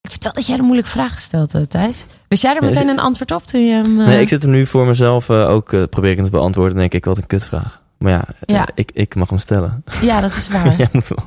Ik 0.01 0.09
vertel 0.09 0.33
dat 0.33 0.45
jij 0.45 0.57
een 0.57 0.63
moeilijke 0.63 0.89
vraag 0.91 1.13
gesteld 1.13 1.51
hebt, 1.53 1.69
Thijs. 1.69 2.05
Wist 2.27 2.41
jij 2.41 2.55
er 2.55 2.63
meteen 2.63 2.87
een 2.87 2.99
antwoord 2.99 3.31
op 3.31 3.43
toen 3.45 3.65
je 3.65 3.71
hem... 3.73 3.95
Nee, 3.95 4.21
ik 4.21 4.27
zit 4.29 4.41
hem 4.41 4.51
nu 4.51 4.65
voor 4.65 4.85
mezelf 4.85 5.29
ook, 5.29 5.73
eh, 5.73 5.83
probeer 5.89 6.09
ik 6.11 6.15
hem 6.15 6.25
te 6.25 6.31
beantwoorden. 6.31 6.77
denk 6.77 6.93
ik, 6.93 7.05
wat 7.05 7.17
een 7.17 7.27
kutvraag. 7.27 7.81
Maar 7.97 8.11
ja, 8.11 8.25
Ja. 8.45 8.67
ik, 8.75 8.91
ik 8.93 9.15
mag 9.15 9.29
hem 9.29 9.37
stellen. 9.39 9.83
Ja, 10.01 10.21
dat 10.21 10.35
is 10.35 10.47
waar. 10.53 10.75
Jij 10.75 10.89
moet 10.91 11.07
wel. 11.07 11.23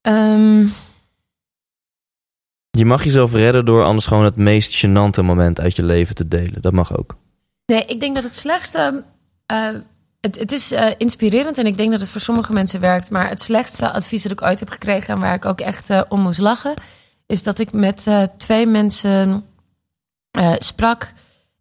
Ehm, 0.00 0.66
Je 2.70 2.84
mag 2.84 3.04
jezelf 3.04 3.32
redden 3.32 3.64
door 3.64 3.84
anders 3.84 4.06
gewoon 4.06 4.24
het 4.24 4.36
meest 4.36 4.86
gênante 4.86 5.22
moment 5.22 5.60
uit 5.60 5.76
je 5.76 5.84
leven 5.84 6.14
te 6.14 6.28
delen. 6.28 6.62
Dat 6.62 6.72
mag 6.72 6.96
ook. 6.96 7.16
Nee, 7.66 7.84
ik 7.84 8.00
denk 8.00 8.14
dat 8.14 8.24
het 8.24 8.34
slechtste. 8.34 9.04
eh, 9.46 9.68
het, 10.20 10.38
het 10.38 10.52
is 10.52 10.72
eh, 10.72 10.86
inspirerend 10.98 11.58
en 11.58 11.66
ik 11.66 11.76
denk 11.76 11.90
dat 11.90 12.00
het 12.00 12.08
voor 12.08 12.20
sommige 12.20 12.52
mensen 12.52 12.80
werkt. 12.80 13.10
Maar 13.10 13.28
het 13.28 13.40
slechtste 13.40 13.92
advies 13.92 14.22
dat 14.22 14.32
ik 14.32 14.42
ooit 14.42 14.58
heb 14.58 14.68
gekregen 14.68 15.14
en 15.14 15.20
waar 15.20 15.34
ik 15.34 15.44
ook 15.44 15.60
echt 15.60 15.90
eh, 15.90 16.02
om 16.08 16.20
moest 16.20 16.38
lachen, 16.38 16.74
is 17.26 17.42
dat 17.42 17.58
ik 17.58 17.72
met 17.72 18.06
twee 18.36 18.66
mensen 18.66 19.44
sprak 20.58 21.12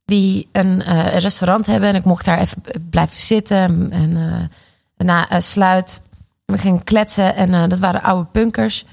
die 0.06 0.48
een 0.52 0.82
restaurant 1.20 1.66
hebben. 1.66 1.90
En 1.90 1.96
ik 1.96 2.04
mocht 2.04 2.26
daar 2.26 2.40
even 2.40 2.62
blijven 2.90 3.18
zitten. 3.18 3.92
En 3.92 4.50
na 4.98 5.40
sluit, 5.40 6.02
we 6.46 6.58
gingen 6.58 6.84
kletsen. 6.84 7.36
En 7.36 7.70
dat 7.70 7.80
waren 7.80 8.02
oude 8.02 8.30
punkers. 8.32 8.86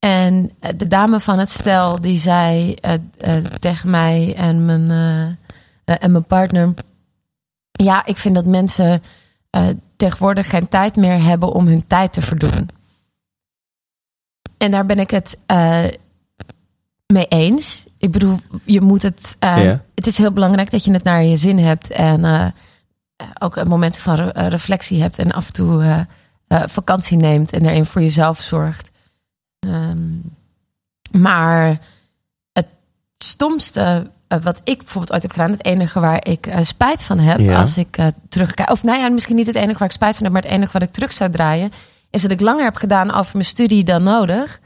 En 0.00 0.50
eh, 0.60 0.70
de 0.76 0.86
dame 0.86 1.20
van 1.20 1.38
het 1.38 1.50
stel, 1.50 2.00
die 2.00 2.18
zei 2.18 2.74
eh, 2.74 2.94
eh, 3.18 3.44
tegen 3.44 3.90
mij 3.90 4.34
en 4.36 4.64
mijn, 4.64 4.90
en 5.84 6.12
mijn 6.12 6.26
partner... 6.26 6.74
Ja, 7.70 8.06
ik 8.06 8.16
vind 8.16 8.34
dat 8.34 8.46
mensen 8.46 9.02
tegenwoordig 9.96 10.48
geen 10.50 10.68
tijd 10.68 10.96
meer 10.96 11.22
hebben 11.22 11.52
om 11.52 11.66
hun 11.66 11.86
tijd 11.86 12.12
te 12.12 12.22
verdoen. 12.22 12.68
En 14.58 14.70
daar 14.70 14.86
ben 14.86 14.98
ik 14.98 15.10
het 15.10 15.38
mee 17.06 17.26
eens. 17.28 17.86
Ik 17.98 18.10
bedoel, 18.10 18.38
je 18.64 18.80
moet 18.80 19.02
het. 19.02 19.36
Ja. 19.40 19.84
Het 19.94 20.06
is 20.06 20.16
heel 20.16 20.32
belangrijk 20.32 20.70
dat 20.70 20.84
je 20.84 20.92
het 20.92 21.04
naar 21.04 21.24
je 21.24 21.36
zin 21.36 21.58
hebt. 21.58 21.90
En 21.90 22.52
ook 23.38 23.56
een 23.56 23.68
momenten 23.68 24.00
van 24.00 24.14
re- 24.14 24.48
reflectie 24.48 25.02
hebt. 25.02 25.18
En 25.18 25.32
af 25.32 25.46
en 25.46 25.52
toe 25.52 26.06
vakantie 26.48 27.16
neemt. 27.16 27.52
En 27.52 27.62
daarin 27.62 27.86
voor 27.86 28.02
jezelf 28.02 28.40
zorgt. 28.40 28.89
Ehm, 29.60 30.08
maar 31.20 31.80
het 32.52 32.66
stomste. 33.16 34.10
eh, 34.28 34.42
wat 34.42 34.60
ik 34.64 34.78
bijvoorbeeld 34.78 35.12
ooit 35.12 35.22
heb 35.22 35.30
gedaan, 35.30 35.50
het 35.50 35.64
enige 35.64 36.00
waar 36.00 36.26
ik 36.26 36.46
eh, 36.46 36.62
spijt 36.62 37.02
van 37.02 37.18
heb 37.18 37.38
Ja. 37.38 37.60
als 37.60 37.76
ik 37.76 37.96
eh, 37.96 38.06
terugkijk. 38.28 38.70
Of 38.70 38.82
nou 38.82 38.98
ja, 38.98 39.08
misschien 39.08 39.36
niet 39.36 39.46
het 39.46 39.56
enige 39.56 39.78
waar 39.78 39.88
ik 39.88 39.94
spijt 39.94 40.14
van 40.16 40.24
heb, 40.24 40.32
maar 40.32 40.42
het 40.42 40.50
enige 40.50 40.72
wat 40.72 40.82
ik 40.82 40.92
terug 40.92 41.12
zou 41.12 41.30
draaien, 41.30 41.72
is 42.10 42.22
dat 42.22 42.30
ik 42.30 42.40
langer 42.40 42.64
heb 42.64 42.76
gedaan 42.76 43.10
over 43.10 43.30
mijn 43.32 43.44
studie 43.44 43.84
dan 43.84 44.02
nodig. 44.02 44.60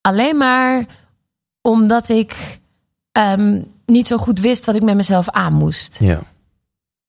Alleen 0.00 0.36
maar 0.36 0.84
omdat 1.60 2.08
ik 2.08 2.58
ehm, 3.12 3.62
niet 3.86 4.06
zo 4.06 4.16
goed 4.16 4.40
wist 4.40 4.64
wat 4.64 4.74
ik 4.74 4.82
met 4.82 4.94
mezelf 4.96 5.30
aan 5.30 5.52
moest. 5.52 5.98
Ja. 6.00 6.20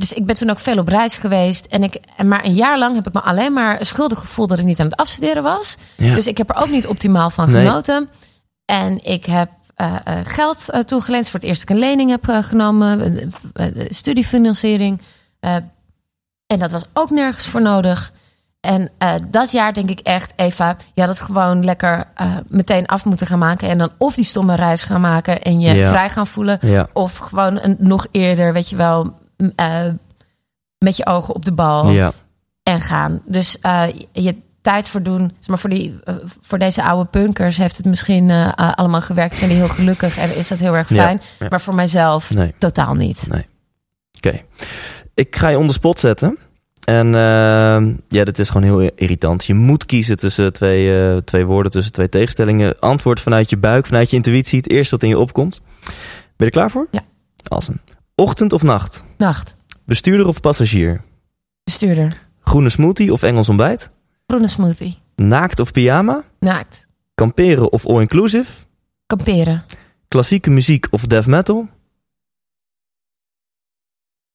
Dus 0.01 0.13
ik 0.13 0.25
ben 0.25 0.35
toen 0.35 0.49
ook 0.49 0.59
veel 0.59 0.77
op 0.77 0.87
reis 0.87 1.17
geweest. 1.17 1.65
En 1.65 1.83
ik, 1.83 1.99
maar 2.25 2.45
een 2.45 2.53
jaar 2.53 2.77
lang 2.77 2.95
heb 2.95 3.07
ik 3.07 3.13
me 3.13 3.19
alleen 3.21 3.53
maar 3.53 3.85
schuldig 3.85 4.19
gevoeld 4.19 4.49
dat 4.49 4.59
ik 4.59 4.65
niet 4.65 4.79
aan 4.79 4.85
het 4.85 4.95
afstuderen 4.95 5.43
was. 5.43 5.75
Ja. 5.97 6.15
Dus 6.15 6.27
ik 6.27 6.37
heb 6.37 6.49
er 6.49 6.55
ook 6.55 6.69
niet 6.69 6.87
optimaal 6.87 7.29
van 7.29 7.51
Nee. 7.51 7.65
genoten. 7.65 8.09
En 8.65 9.03
ik 9.05 9.25
heb 9.25 9.49
eh, 9.75 9.95
eh, 10.03 10.13
geld 10.23 10.69
eh, 10.69 10.79
toegeleend 10.79 11.29
voor 11.29 11.39
het 11.39 11.49
eerst 11.49 11.61
dat 11.61 11.69
ik 11.69 11.75
een 11.75 11.89
lening 11.89 12.09
heb 12.09 12.43
genomen. 12.45 13.31
studiefinanciering. 13.89 15.01
En 16.47 16.59
dat 16.59 16.71
was 16.71 16.83
ook 16.93 17.09
nergens 17.09 17.45
voor 17.45 17.61
nodig. 17.61 18.11
En 18.59 18.89
dat 19.29 19.51
jaar 19.51 19.73
denk 19.73 19.89
ik 19.89 19.99
echt, 19.99 20.33
Eva, 20.35 20.75
je 20.93 21.01
had 21.01 21.09
het 21.09 21.21
gewoon 21.21 21.65
lekker 21.65 22.05
meteen 22.47 22.85
af 22.85 23.05
moeten 23.05 23.27
gaan 23.27 23.39
maken. 23.39 23.69
En 23.69 23.77
dan 23.77 23.89
of 23.97 24.15
die 24.15 24.23
stomme 24.25 24.55
reis 24.55 24.83
gaan 24.83 25.01
maken 25.01 25.41
en 25.41 25.59
je 25.59 25.75
Ja. 25.75 25.89
vrij 25.89 26.09
gaan 26.09 26.27
voelen. 26.27 26.57
Ja. 26.61 26.87
Of 26.93 27.17
gewoon 27.17 27.59
een, 27.61 27.75
nog 27.79 28.07
eerder, 28.11 28.53
weet 28.53 28.69
je 28.69 28.75
wel, 28.75 29.13
eh, 29.55 29.85
met 30.77 30.97
je 30.97 31.05
ogen 31.05 31.35
op 31.35 31.45
de 31.45 31.51
bal 31.53 31.89
Ja. 31.89 32.11
en 32.63 32.81
gaan. 32.81 33.21
Dus 33.25 33.59
eh, 33.59 33.83
je 34.11 34.35
tijd 34.61 34.89
voor 34.89 35.01
doen. 35.03 35.19
Zeg 35.39 35.47
maar 35.47 35.59
voor, 35.59 35.69
die, 35.69 35.99
eh, 36.03 36.15
voor 36.41 36.57
deze 36.59 36.83
oude 36.83 37.09
punkers 37.09 37.57
heeft 37.57 37.77
het 37.77 37.85
misschien 37.85 38.31
allemaal 38.55 39.01
gewerkt. 39.01 39.37
Zijn 39.37 39.49
die 39.49 39.59
heel 39.59 39.67
gelukkig 39.67 40.17
en 40.17 40.35
is 40.35 40.47
dat 40.47 40.59
heel 40.59 40.75
erg 40.75 40.87
fijn. 40.87 41.21
ja. 41.39 41.47
Maar 41.49 41.61
voor 41.61 41.75
mijzelf 41.75 42.33
Nee. 42.33 42.53
totaal 42.57 42.93
niet. 42.93 43.27
Oké. 44.17 44.41
Ik 45.13 45.35
ga 45.35 45.47
je 45.47 45.57
onder 45.57 45.73
spot 45.75 45.99
zetten. 45.99 46.37
En 46.85 47.07
ja, 48.09 48.23
dit 48.23 48.39
is 48.39 48.49
gewoon 48.49 48.63
heel 48.63 48.91
irritant. 48.95 49.45
Je 49.45 49.53
moet 49.53 49.85
kiezen 49.85 50.17
tussen 50.17 50.53
twee, 50.53 51.23
twee 51.23 51.45
woorden, 51.45 51.71
tussen 51.71 51.93
twee 51.93 52.09
tegenstellingen. 52.09 52.79
Antwoord 52.79 53.19
vanuit 53.19 53.49
je 53.49 53.57
buik, 53.57 53.85
vanuit 53.85 54.09
je 54.09 54.15
intuïtie. 54.15 54.57
Het 54.57 54.69
eerste 54.69 54.91
wat 54.95 55.03
in 55.03 55.09
je 55.09 55.19
opkomt. 55.19 55.61
Ben 55.83 55.93
je 56.37 56.45
er 56.45 56.51
klaar 56.51 56.71
voor? 56.71 56.87
Ja. 56.91 57.01
Awesome. 57.47 57.77
Ochtend 58.15 58.53
of 58.53 58.63
nacht? 58.63 59.03
Nacht. 59.17 59.55
Bestuurder 59.85 60.27
of 60.27 60.39
passagier? 60.41 61.03
Bestuurder. 61.63 62.29
Groene 62.39 62.69
smoothie 62.69 63.11
of 63.13 63.23
Engels 63.23 63.49
ontbijt? 63.49 63.89
Groene 64.27 64.47
smoothie. 64.47 64.97
Naakt 65.15 65.59
of 65.59 65.71
pyjama? 65.71 66.23
Naakt. 66.39 66.87
Kamperen 67.15 67.71
of 67.71 67.85
all-inclusive? 67.85 68.51
Kamperen. 69.07 69.63
Klassieke 70.07 70.49
muziek 70.49 70.87
of 70.89 71.05
death 71.05 71.27
metal? 71.27 71.69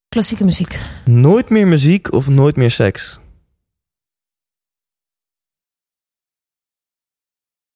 Klassieke 0.08 0.44
muziek. 0.44 0.80
Nooit 1.04 1.48
meer 1.48 1.66
muziek 1.66 2.12
of 2.12 2.28
nooit 2.28 2.56
meer 2.56 2.70
seks? 2.70 3.18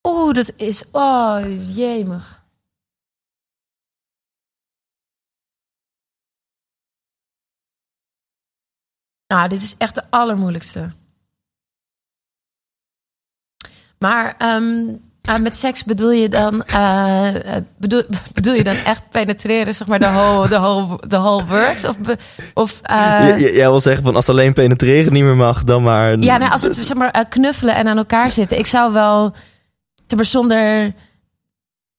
Oeh, 0.07 0.33
dat 0.33 0.53
is... 0.55 0.83
Oh, 0.91 1.45
jemig. 1.75 2.40
Nou, 9.31 9.49
dit 9.49 9.61
is 9.61 9.75
echt 9.77 9.95
de 9.95 10.03
allermoeilijkste. 10.09 10.91
Maar 13.99 14.35
ehm, 14.37 14.95
ah, 15.23 15.41
met 15.41 15.57
seks 15.57 15.83
bedoel 15.83 16.11
je 16.11 16.29
dan... 16.29 16.63
eh, 16.65 17.29
bedoel, 17.77 18.03
bedoel 18.33 18.53
je 18.53 18.63
dan 18.63 18.75
echt 18.75 19.09
penetreren, 19.09 19.73
zeg 19.73 19.87
maar, 19.87 19.99
de 19.99 20.05
whole, 20.11 20.47
de 20.47 20.59
whole, 20.59 20.99
de 21.07 21.17
whole 21.17 21.45
works? 21.45 21.85
Of, 21.85 21.99
be- 21.99 22.17
of 22.53 22.79
eh, 22.83 23.37
J- 23.39 23.55
jij 23.55 23.69
wil 23.69 23.79
zeggen 23.79 24.03
van 24.03 24.15
als 24.15 24.29
alleen 24.29 24.53
penetreren 24.53 25.13
niet 25.13 25.23
meer 25.23 25.35
mag, 25.35 25.63
dan 25.63 25.83
maar... 25.83 26.17
ja, 26.17 26.37
nou, 26.37 26.51
als 26.51 26.61
het 26.61 26.75
zeg 26.85 26.97
maar 26.97 27.25
knuffelen 27.27 27.75
en 27.75 27.87
aan 27.87 27.97
elkaar 27.97 28.27
zitten. 28.27 28.57
Ik 28.57 28.65
zou 28.65 28.93
wel, 28.93 29.31
zeg 30.05 30.15
maar, 30.17 30.25
zonder, 30.25 30.93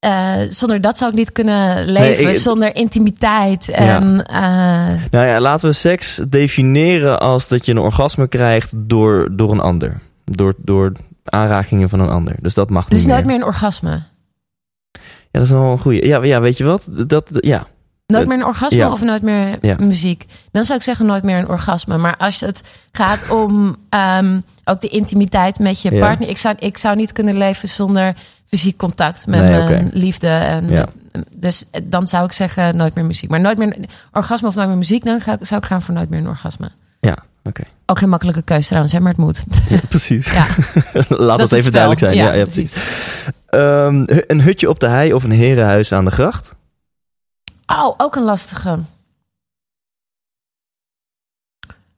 eh, 0.03 0.35
zonder 0.49 0.81
dat 0.81 0.97
zou 0.97 1.09
ik 1.11 1.17
niet 1.17 1.31
kunnen 1.31 1.85
leven. 1.85 2.23
Nee, 2.23 2.33
ik- 2.35 2.39
zonder 2.41 2.75
intimiteit 2.75 3.69
en 3.69 4.25
eh, 4.25 4.87
Nou 5.11 5.25
ja, 5.27 5.39
laten 5.39 5.67
we 5.69 5.75
seks 5.75 6.19
definiëren 6.29 7.19
als 7.19 7.47
dat 7.47 7.65
je 7.65 7.71
een 7.71 7.77
orgasme 7.77 8.27
krijgt 8.27 8.71
door, 8.75 9.29
door 9.31 9.51
een 9.51 9.59
ander. 9.59 9.99
Door, 10.25 10.53
door 10.57 10.91
aanrakingen 11.23 11.89
van 11.89 11.99
een 11.99 12.09
ander. 12.09 12.35
Dus 12.41 12.53
dat 12.53 12.69
mag 12.69 12.87
dus 12.87 12.99
niet 12.99 13.07
nooit 13.07 13.19
meer. 13.19 13.27
meer 13.31 13.41
een 13.41 13.47
orgasme. 13.47 14.01
Ja, 14.91 15.39
dat 15.39 15.41
is 15.41 15.49
wel 15.49 15.71
een 15.71 15.79
goeie. 15.79 16.05
Ja, 16.07 16.23
ja, 16.23 16.41
weet 16.41 16.57
je 16.57 16.63
wat? 16.63 16.89
Dat, 17.07 17.27
ja. 17.31 17.67
Nooit 18.13 18.27
meer 18.27 18.37
een 18.37 18.45
orgasme 18.45 18.77
ja. 18.77 18.91
of 18.91 19.01
nooit 19.01 19.21
meer 19.21 19.57
Ja. 19.61 19.75
muziek. 19.79 20.25
Dan 20.51 20.63
zou 20.63 20.77
ik 20.77 20.83
zeggen 20.83 21.05
nooit 21.05 21.23
meer 21.23 21.37
een 21.37 21.47
orgasme. 21.49 21.97
Maar 21.97 22.17
als 22.17 22.39
het 22.39 22.61
gaat 22.91 23.29
om 23.29 23.75
ehm, 23.89 24.39
ook 24.63 24.81
de 24.81 24.87
intimiteit 24.87 25.59
met 25.59 25.81
je 25.81 25.97
partner. 25.99 26.29
Ik 26.29 26.37
zou, 26.37 26.55
ik 26.59 26.77
zou 26.77 26.95
niet 26.95 27.11
kunnen 27.11 27.37
leven 27.37 27.67
zonder 27.67 28.13
fysiek 28.47 28.77
contact 28.77 29.27
met 29.27 29.41
Nee, 29.41 29.63
mijn 29.63 29.89
liefde. 29.93 30.27
En 30.27 30.69
Ja. 30.69 30.85
Dus 31.31 31.65
dan 31.83 32.07
zou 32.07 32.25
ik 32.25 32.31
zeggen 32.31 32.77
nooit 32.77 32.95
meer 32.95 33.05
muziek. 33.05 33.29
Maar 33.29 33.39
nooit 33.39 33.57
meer 33.57 33.75
orgasme 34.11 34.47
of 34.47 34.55
nooit 34.55 34.67
meer 34.67 34.77
muziek. 34.77 35.05
Dan 35.05 35.21
ga, 35.21 35.37
zou 35.41 35.59
ik 35.61 35.67
gaan 35.67 35.81
voor 35.81 35.93
nooit 35.93 36.09
meer 36.09 36.19
een 36.19 36.27
orgasme. 36.27 36.69
Ja, 36.99 37.15
oké. 37.43 37.61
Ook 37.85 37.99
geen 37.99 38.09
makkelijke 38.09 38.41
keuze 38.41 38.67
trouwens, 38.67 38.93
hè, 38.93 38.99
maar 38.99 39.11
het 39.11 39.17
moet. 39.21 39.43
Ja, 39.69 39.77
precies. 39.89 40.31
Ja, 40.31 40.45
Laat 41.09 41.39
dat, 41.39 41.51
even 41.51 41.71
duidelijk 41.71 42.01
zijn. 42.01 42.15
Ja, 42.15 42.33
ja, 42.33 42.43
precies. 42.43 42.73
Ehm, 43.49 44.03
een 44.27 44.41
hutje 44.41 44.69
op 44.69 44.79
de 44.79 44.87
hei 44.87 45.13
of 45.13 45.23
een 45.23 45.31
herenhuis 45.31 45.91
aan 45.91 46.05
de 46.05 46.11
gracht? 46.11 46.53
Oh, 47.73 47.93
ook 47.97 48.15
een 48.15 48.23
lastige. 48.23 48.79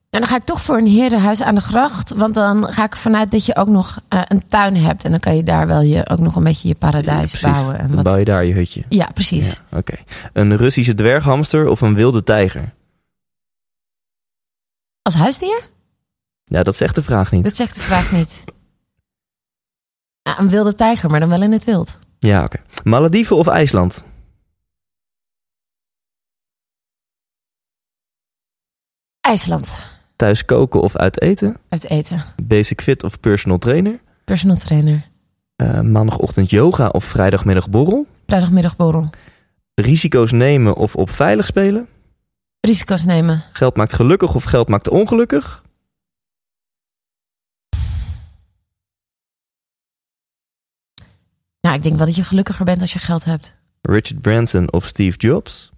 En 0.10 0.22
dan 0.22 0.30
ga 0.30 0.36
ik 0.36 0.44
toch 0.44 0.62
voor 0.62 0.78
een 0.78 0.88
herenhuis 0.88 1.42
aan 1.42 1.56
de 1.56 1.62
gracht. 1.62 2.10
Want 2.14 2.34
dan 2.34 2.68
ga 2.68 2.84
ik 2.84 2.92
ervan 2.92 3.16
uit 3.16 3.32
dat 3.32 3.46
je 3.46 3.56
ook 3.56 3.68
nog 3.68 4.00
eh, 4.08 4.22
een 4.28 4.46
tuin 4.46 4.76
hebt. 4.76 5.04
En 5.06 5.12
dan 5.12 5.20
kan 5.20 5.36
je 5.36 5.44
daar 5.44 5.68
wel 5.68 5.82
je, 5.82 6.10
ook 6.10 6.20
nog 6.20 6.36
een 6.36 6.44
beetje 6.44 6.68
je 6.68 6.76
paradijs 6.76 7.40
Ja, 7.40 7.52
bouwen. 7.52 7.80
En 7.80 7.88
Dan 7.88 7.96
wat... 7.96 8.04
bouw 8.04 8.18
je 8.18 8.26
daar 8.26 8.46
je 8.46 8.54
hutje. 8.54 8.84
Ja, 8.90 9.10
precies. 9.14 9.62
Ja, 9.70 9.78
oké. 9.78 9.96
Een 10.34 10.58
Russische 10.58 10.94
dwerghamster 10.96 11.68
of 11.68 11.82
een 11.82 11.96
wilde 11.96 12.24
tijger? 12.24 12.74
Als 15.02 15.14
huisdier? 15.14 15.62
Ja, 16.44 16.64
dat 16.64 16.76
zegt 16.76 16.96
de 16.96 17.04
vraag 17.04 17.32
niet. 17.32 17.44
Dat 17.44 17.56
zegt 17.56 17.76
de 17.76 17.82
vraag 17.82 18.12
niet. 18.12 18.44
Ja, 20.22 20.40
een 20.40 20.50
wilde 20.50 20.76
tijger, 20.76 21.10
maar 21.10 21.20
dan 21.20 21.30
wel 21.30 21.42
in 21.42 21.52
het 21.52 21.64
wild. 21.64 22.00
Ja, 22.20 22.44
oké. 22.44 22.58
Malediven 22.84 23.36
of 23.36 23.48
IJsland? 23.48 24.04
IJsland. 29.36 29.76
Thuis 30.16 30.46
koken 30.46 30.82
of 30.82 30.96
uit 30.96 31.22
eten? 31.22 31.58
Uit 31.70 31.90
eten. 31.90 32.24
Basic 32.44 32.82
fit 32.82 33.04
of 33.04 33.20
personal 33.20 33.58
trainer? 33.58 34.00
Personal 34.24 34.58
trainer. 34.58 35.06
Eh, 35.56 35.82
maandagochtend 35.82 36.50
yoga 36.50 36.88
of 36.88 37.04
vrijdagmiddag 37.04 37.70
borrel? 37.70 38.08
Vrijdagmiddagborrel. 38.28 39.10
Risico's 39.74 40.32
nemen 40.32 40.76
of 40.76 40.96
op 40.96 41.10
veilig 41.10 41.46
spelen? 41.46 41.88
Risico's 42.60 43.06
nemen. 43.06 43.44
Geld 43.54 43.76
maakt 43.76 43.94
gelukkig 43.94 44.36
of 44.36 44.44
geld 44.44 44.68
maakt 44.68 44.90
ongelukkig? 44.90 45.64
Nou, 51.62 51.76
ik 51.76 51.84
denk 51.84 51.96
wel 51.96 52.06
dat 52.06 52.16
je 52.16 52.24
gelukkiger 52.24 52.66
bent 52.66 52.82
als 52.82 52.94
je 52.94 53.00
geld 53.00 53.26
hebt. 53.26 53.58
Richard 53.82 54.22
Branson 54.22 54.72
of 54.72 54.86
Steve 54.86 55.18
Jobs? 55.18 55.74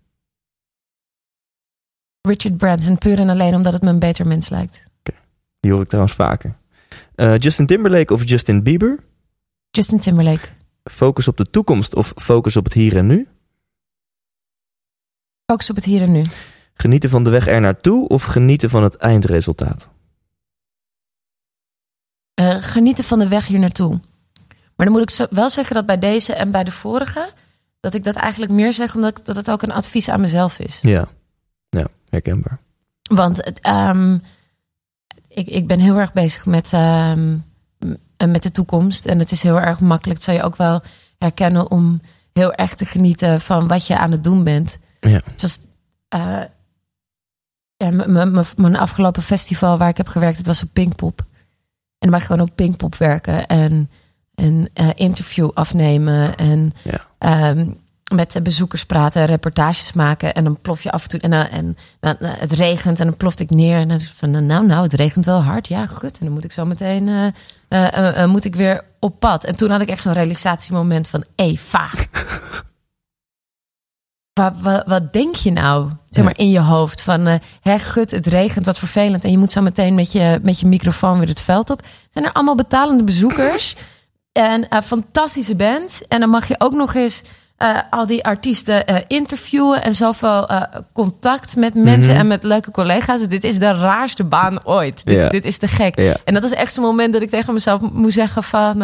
Richard 2.27 2.57
Branson, 2.57 2.97
puur 2.97 3.19
en 3.19 3.29
alleen 3.29 3.55
omdat 3.55 3.73
het 3.73 3.81
me 3.81 3.89
een 3.89 3.99
beter 3.99 4.27
mens 4.27 4.49
lijkt. 4.49 4.85
Die 5.59 5.71
hoor 5.71 5.81
ik 5.81 5.87
trouwens 5.87 6.15
vaker. 6.15 6.55
Eh, 7.15 7.37
Justin 7.37 7.65
Timberlake 7.65 8.13
of 8.13 8.29
Justin 8.29 8.63
Bieber? 8.63 9.03
Justin 9.69 9.99
Timberlake. 9.99 10.47
Focus 10.83 11.27
op 11.27 11.37
de 11.37 11.49
toekomst 11.49 11.95
of 11.95 12.13
focus 12.15 12.55
op 12.55 12.63
het 12.63 12.73
hier 12.73 12.97
en 12.97 13.07
nu? 13.07 13.27
Focus 15.45 15.69
op 15.69 15.75
het 15.75 15.85
hier 15.85 16.01
en 16.01 16.11
nu. 16.11 16.23
Genieten 16.73 17.09
van 17.09 17.23
de 17.23 17.29
weg 17.29 17.47
er 17.47 17.61
naartoe 17.61 18.07
of 18.07 18.23
genieten 18.23 18.69
van 18.69 18.83
het 18.83 18.95
eindresultaat? 18.95 19.89
Uh, 22.39 22.55
genieten 22.55 23.03
van 23.03 23.19
de 23.19 23.27
weg 23.27 23.47
hier 23.47 23.59
naartoe. 23.59 23.99
Maar 24.75 24.85
dan 24.85 24.91
moet 24.91 25.11
ik 25.11 25.27
wel 25.29 25.49
zeggen 25.49 25.75
dat 25.75 25.85
bij 25.85 25.99
deze 25.99 26.33
en 26.33 26.51
bij 26.51 26.63
de 26.63 26.71
vorige... 26.71 27.29
dat 27.79 27.93
ik 27.93 28.03
dat 28.03 28.15
eigenlijk 28.15 28.51
meer 28.51 28.73
zeg 28.73 28.95
omdat 28.95 29.19
dat 29.23 29.35
het 29.35 29.49
ook 29.49 29.61
een 29.61 29.71
advies 29.71 30.09
aan 30.09 30.21
mezelf 30.21 30.59
is. 30.59 30.79
Ja 30.81 31.07
herkenbaar. 32.23 32.59
Want 33.09 33.67
um, 33.67 34.21
ik, 35.27 35.47
ik 35.47 35.67
ben 35.67 35.79
heel 35.79 35.97
erg 35.97 36.13
bezig 36.13 36.45
met, 36.45 36.71
um, 36.73 37.43
met 38.17 38.43
de 38.43 38.51
toekomst. 38.51 39.05
En 39.05 39.19
het 39.19 39.31
is 39.31 39.43
heel 39.43 39.59
erg 39.59 39.79
makkelijk, 39.79 40.15
dat 40.15 40.23
zou 40.23 40.37
je 40.37 40.43
ook 40.43 40.55
wel 40.55 40.81
herkennen... 41.17 41.71
om 41.71 42.01
heel 42.33 42.53
erg 42.53 42.73
te 42.73 42.85
genieten 42.85 43.41
van 43.41 43.67
wat 43.67 43.87
je 43.87 43.97
aan 43.97 44.11
het 44.11 44.23
doen 44.23 44.43
bent. 44.43 44.79
Ja. 44.99 45.21
Zoals 45.35 45.59
uh, 46.15 46.43
ja, 47.77 47.89
mijn 48.55 48.75
afgelopen 48.75 49.21
festival 49.21 49.77
waar 49.77 49.89
ik 49.89 49.97
heb 49.97 50.07
gewerkt, 50.07 50.37
het 50.37 50.45
was 50.45 50.63
op 50.63 50.69
Pinkpop. 50.73 51.19
En 51.19 51.27
dan 51.99 52.09
mag 52.09 52.19
je 52.19 52.25
gewoon 52.25 52.47
op 52.47 52.55
Pinkpop 52.55 52.95
werken 52.95 53.47
en 53.47 53.89
een 54.35 54.69
uh, 54.81 54.89
interview 54.95 55.51
afnemen 55.53 56.35
en 56.35 56.73
ja. 56.83 57.49
um, 57.49 57.77
met 58.13 58.39
bezoekers 58.43 58.85
praten, 58.85 59.25
reportages 59.25 59.93
maken. 59.93 60.33
En 60.33 60.43
dan 60.43 60.57
plof 60.61 60.83
je 60.83 60.91
af 60.91 61.03
en 61.03 61.09
toe. 61.09 61.19
En, 61.19 61.31
uh, 61.31 61.53
en 61.53 61.77
uh, 62.01 62.11
het 62.21 62.51
regent 62.51 62.99
en 62.99 63.05
dan 63.05 63.17
ploft 63.17 63.39
ik 63.39 63.49
neer. 63.49 63.77
En 63.77 63.87
dan 63.87 64.01
van 64.01 64.45
nou, 64.45 64.65
nou, 64.65 64.83
het 64.83 64.93
regent 64.93 65.25
wel 65.25 65.43
hard. 65.43 65.67
Ja, 65.67 65.85
goed. 65.85 66.19
En 66.19 66.25
dan 66.25 66.31
moet 66.31 66.43
ik 66.43 66.51
zo 66.51 66.65
meteen 66.65 67.33
moet 68.25 68.45
ik 68.45 68.55
weer 68.55 68.83
op 68.99 69.19
pad. 69.19 69.43
En 69.43 69.55
toen 69.55 69.69
had 69.69 69.81
ik 69.81 69.89
echt 69.89 70.01
zo'n 70.01 70.13
realisatiemoment 70.13 71.07
van 71.07 71.23
Eva. 71.35 71.89
Wat, 74.33 74.53
wat, 74.61 74.83
wat, 74.85 75.13
denk 75.13 75.35
je 75.35 75.51
nou, 75.51 75.91
zeg 76.09 76.25
maar, 76.25 76.37
in 76.37 76.49
je 76.49 76.59
hoofd? 76.59 77.01
Van, 77.01 77.39
hè, 77.61 77.79
gut, 77.79 78.11
het 78.11 78.27
regent, 78.27 78.65
wat 78.65 78.79
vervelend. 78.79 79.23
En 79.23 79.31
je 79.31 79.37
moet 79.37 79.51
zo 79.51 79.61
meteen 79.61 79.95
met 79.95 80.11
je, 80.11 80.39
met 80.43 80.59
je 80.59 80.65
microfoon 80.65 81.19
weer 81.19 81.27
het 81.27 81.39
veld 81.39 81.69
op. 81.69 81.81
Zijn 82.09 82.25
er 82.25 82.31
allemaal 82.31 82.55
betalende 82.55 83.03
bezoekers. 83.03 83.75
en 84.31 84.67
fantastische 84.83 85.55
bands. 85.55 86.07
En 86.07 86.19
dan 86.19 86.29
mag 86.29 86.47
je 86.47 86.55
ook 86.57 86.73
nog 86.73 86.93
eens 86.93 87.23
uh, 87.59 87.79
al 87.89 88.05
die 88.05 88.23
artiesten 88.25 89.07
interviewen. 89.07 89.81
En 89.83 89.93
zoveel 89.93 90.47
contact 90.93 91.55
met 91.55 91.73
mensen 91.73 92.11
Mhm. 92.11 92.19
en 92.19 92.27
met 92.27 92.43
leuke 92.43 92.71
collega's. 92.71 93.27
Dit 93.27 93.43
is 93.43 93.59
de 93.59 93.71
raarste 93.71 94.23
baan 94.23 94.65
ooit. 94.65 95.05
Dit, 95.05 95.31
dit 95.31 95.45
is 95.45 95.57
te 95.57 95.67
gek. 95.67 95.95
En 96.25 96.33
dat 96.33 96.43
is 96.43 96.53
echt 96.53 96.73
zo'n 96.73 96.83
moment 96.83 97.13
dat 97.13 97.21
ik 97.21 97.29
tegen 97.29 97.53
mezelf 97.53 97.81
moet 97.81 98.13
zeggen 98.13 98.43
van... 98.43 98.83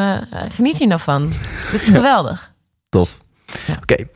geniet 0.49 0.77
hier 0.77 0.87
nou 0.87 0.99
van. 0.99 1.27
Dit 1.71 1.81
is 1.81 1.87
geweldig. 1.89 2.53
Tof. 2.89 3.17
Ja. 3.67 3.73
Oké. 3.81 4.07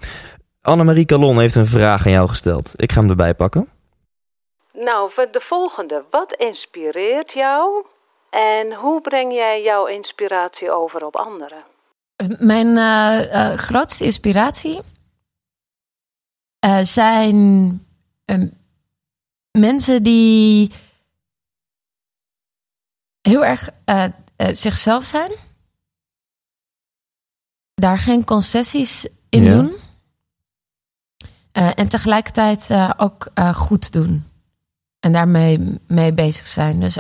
Annemarie 0.62 1.06
Calon 1.06 1.40
heeft 1.40 1.56
een 1.56 1.68
vraag 1.68 2.06
aan 2.06 2.12
jou 2.12 2.28
gesteld. 2.30 2.72
Ik 2.76 2.92
ga 2.92 3.00
hem 3.00 3.10
erbij 3.10 3.34
pakken. 3.34 3.70
Nou, 4.74 5.12
voor 5.12 5.28
de 5.32 5.40
volgende. 5.40 6.04
Wat 6.10 6.34
inspireert 6.34 7.32
jou 7.34 7.86
en 8.30 8.74
hoe 8.74 9.02
breng 9.02 9.34
jij 9.34 9.64
jouw 9.64 9.86
inspiratie 9.86 10.72
over 10.72 11.06
op 11.06 11.16
anderen? 11.16 11.64
Mijn 12.26 12.68
uh, 12.68 13.34
uh, 13.34 13.54
grootste 13.58 14.04
inspiratie 14.04 14.82
uh, 16.66 16.80
zijn 16.80 17.46
ehm, 18.26 18.48
mensen 19.52 20.04
die 20.04 20.72
heel 23.22 23.46
erg 23.46 23.70
eh, 23.86 24.06
zichzelf 24.52 25.06
zijn. 25.06 25.32
Daar 27.74 28.00
geen 28.00 28.24
concessies 28.24 29.08
in 29.30 29.44
Ja. 29.44 29.52
doen. 29.52 29.76
En 31.52 31.88
tegelijkertijd 31.88 32.70
ook 32.98 33.28
goed 33.54 33.92
doen. 33.92 34.24
En 35.00 35.12
daarmee 35.12 35.80
mee 35.88 36.14
bezig 36.14 36.48
zijn. 36.48 36.80
Dus 36.80 36.98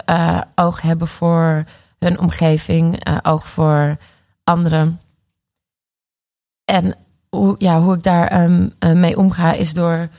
oog 0.55 0.81
hebben 0.81 1.07
voor 1.07 1.65
hun 1.99 2.19
omgeving, 2.19 3.07
oog 3.25 3.47
voor 3.47 3.97
anderen. 4.43 4.99
En 6.71 6.95
hoe, 7.29 7.55
ja, 7.57 7.81
hoe 7.81 7.95
ik 7.95 8.03
daar 8.03 8.43
um, 8.43 8.73
mee 8.79 9.17
omga 9.17 9.53
is 9.53 9.73
door 9.73 10.09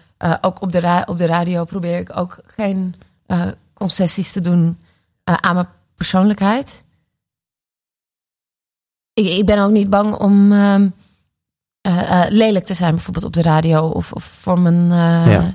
ook 0.41 0.63
op 0.63 0.73
de, 0.73 0.81
ra 0.81 1.05
op 1.07 1.19
de 1.19 1.27
radio 1.27 1.65
probeer 1.65 1.99
ik 1.99 2.17
ook 2.17 2.39
geen 2.47 2.95
concessies 3.75 4.33
te 4.33 4.41
doen 4.41 4.79
aan 5.25 5.55
mijn 5.55 5.69
persoonlijkheid. 5.95 6.83
Ik, 9.13 9.27
ik 9.27 9.47
ben 9.47 9.59
ook 9.59 9.71
niet 9.71 9.91
bang 9.91 10.15
om. 10.15 10.53
Uh, 10.53 12.25
lelijk 12.29 12.65
te 12.65 12.75
zijn, 12.75 12.95
bijvoorbeeld 12.95 13.25
op 13.25 13.33
de 13.33 13.43
radio 13.43 13.89
of, 13.89 14.13
of 14.13 14.25
voor 14.25 14.61
mijn. 14.61 14.87
Ja. 15.31 15.55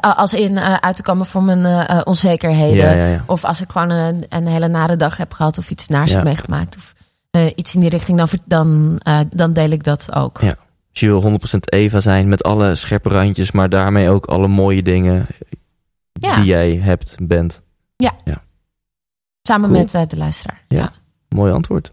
als 0.00 0.34
in 0.34 0.58
uit 0.58 0.96
te 0.96 1.02
komen 1.02 1.26
voor 1.26 1.42
mijn 1.42 2.06
onzekerheden. 2.06 2.84
Ja, 2.84 2.92
ja, 2.92 3.06
ja. 3.06 3.24
Of 3.26 3.44
als 3.44 3.60
ik 3.60 3.70
gewoon 3.70 3.90
een, 3.90 4.24
een 4.28 4.46
hele 4.46 4.68
nare 4.68 4.96
dag 4.96 5.16
heb 5.16 5.32
gehad 5.32 5.58
of 5.58 5.70
iets 5.70 5.88
naars 5.88 6.12
heb 6.12 6.24
meegemaakt. 6.24 6.76
Of 6.76 6.94
iets 7.56 7.74
in 7.74 7.80
die 7.80 7.88
richting, 7.90 8.18
dan, 8.18 8.28
dan, 8.46 9.00
dan 9.34 9.52
deel 9.52 9.70
ik 9.70 9.84
dat 9.84 10.14
ook. 10.14 10.40
Ja. 10.40 10.56
Dus 10.90 11.00
je 11.00 11.06
wil 11.06 11.30
100% 11.30 11.34
Eva 11.60 12.00
zijn 12.00 12.28
met 12.28 12.42
alle 12.42 12.74
scherpe 12.74 13.08
randjes, 13.08 13.50
maar 13.52 13.68
daarmee 13.68 14.10
ook 14.10 14.24
alle 14.26 14.48
mooie 14.48 14.82
dingen 14.82 15.26
Ja. 16.12 16.34
die 16.34 16.44
jij 16.44 16.74
hebt, 16.82 17.16
bent. 17.22 17.60
Samen 19.48 19.68
Cool. 19.70 19.80
met 19.82 19.94
eh, 19.94 20.02
de 20.08 20.16
luisteraar. 20.16 20.62
Ja. 20.68 20.78
Ja. 20.78 20.92
Mooi 21.28 21.52
antwoord. 21.52 21.92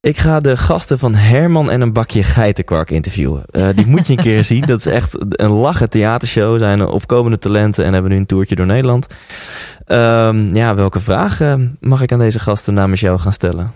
Ik 0.00 0.18
ga 0.18 0.40
de 0.40 0.56
gasten 0.56 0.98
van 0.98 1.14
Herman 1.14 1.70
en 1.70 1.80
een 1.80 1.92
bakje 1.92 2.22
geitenkwark 2.22 2.90
interviewen. 2.90 3.44
Eh, 3.50 3.68
die 3.74 3.86
moet 3.86 4.06
je 4.06 4.12
een 4.16 4.22
keer 4.22 4.44
zien. 4.52 4.60
Dat 4.66 4.78
is 4.78 4.86
echt 4.86 5.40
een 5.40 5.50
lachen 5.50 5.90
theatershow. 5.90 6.58
Zijn 6.58 6.86
opkomende 6.86 7.38
talenten 7.38 7.84
en 7.84 7.92
hebben 7.92 8.10
nu 8.10 8.16
een 8.16 8.26
toertje 8.26 8.54
door 8.54 8.66
Nederland. 8.66 9.06
Ehm, 9.86 10.54
ja, 10.54 10.74
welke 10.74 11.00
vragen 11.00 11.76
mag 11.80 12.02
ik 12.02 12.12
aan 12.12 12.18
deze 12.18 12.38
gasten 12.38 12.74
namens 12.74 13.00
jou 13.00 13.18
gaan 13.18 13.32
stellen? 13.32 13.72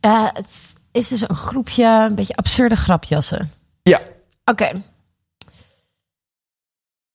Eh, 0.00 0.26
het 0.32 0.76
is 0.92 1.08
dus 1.08 1.20
een 1.20 1.34
groepje 1.34 1.84
een 1.84 2.14
beetje 2.14 2.36
absurde 2.36 2.76
grapjassen. 2.76 3.52
Ja. 3.82 4.00
Oké. 4.44 4.82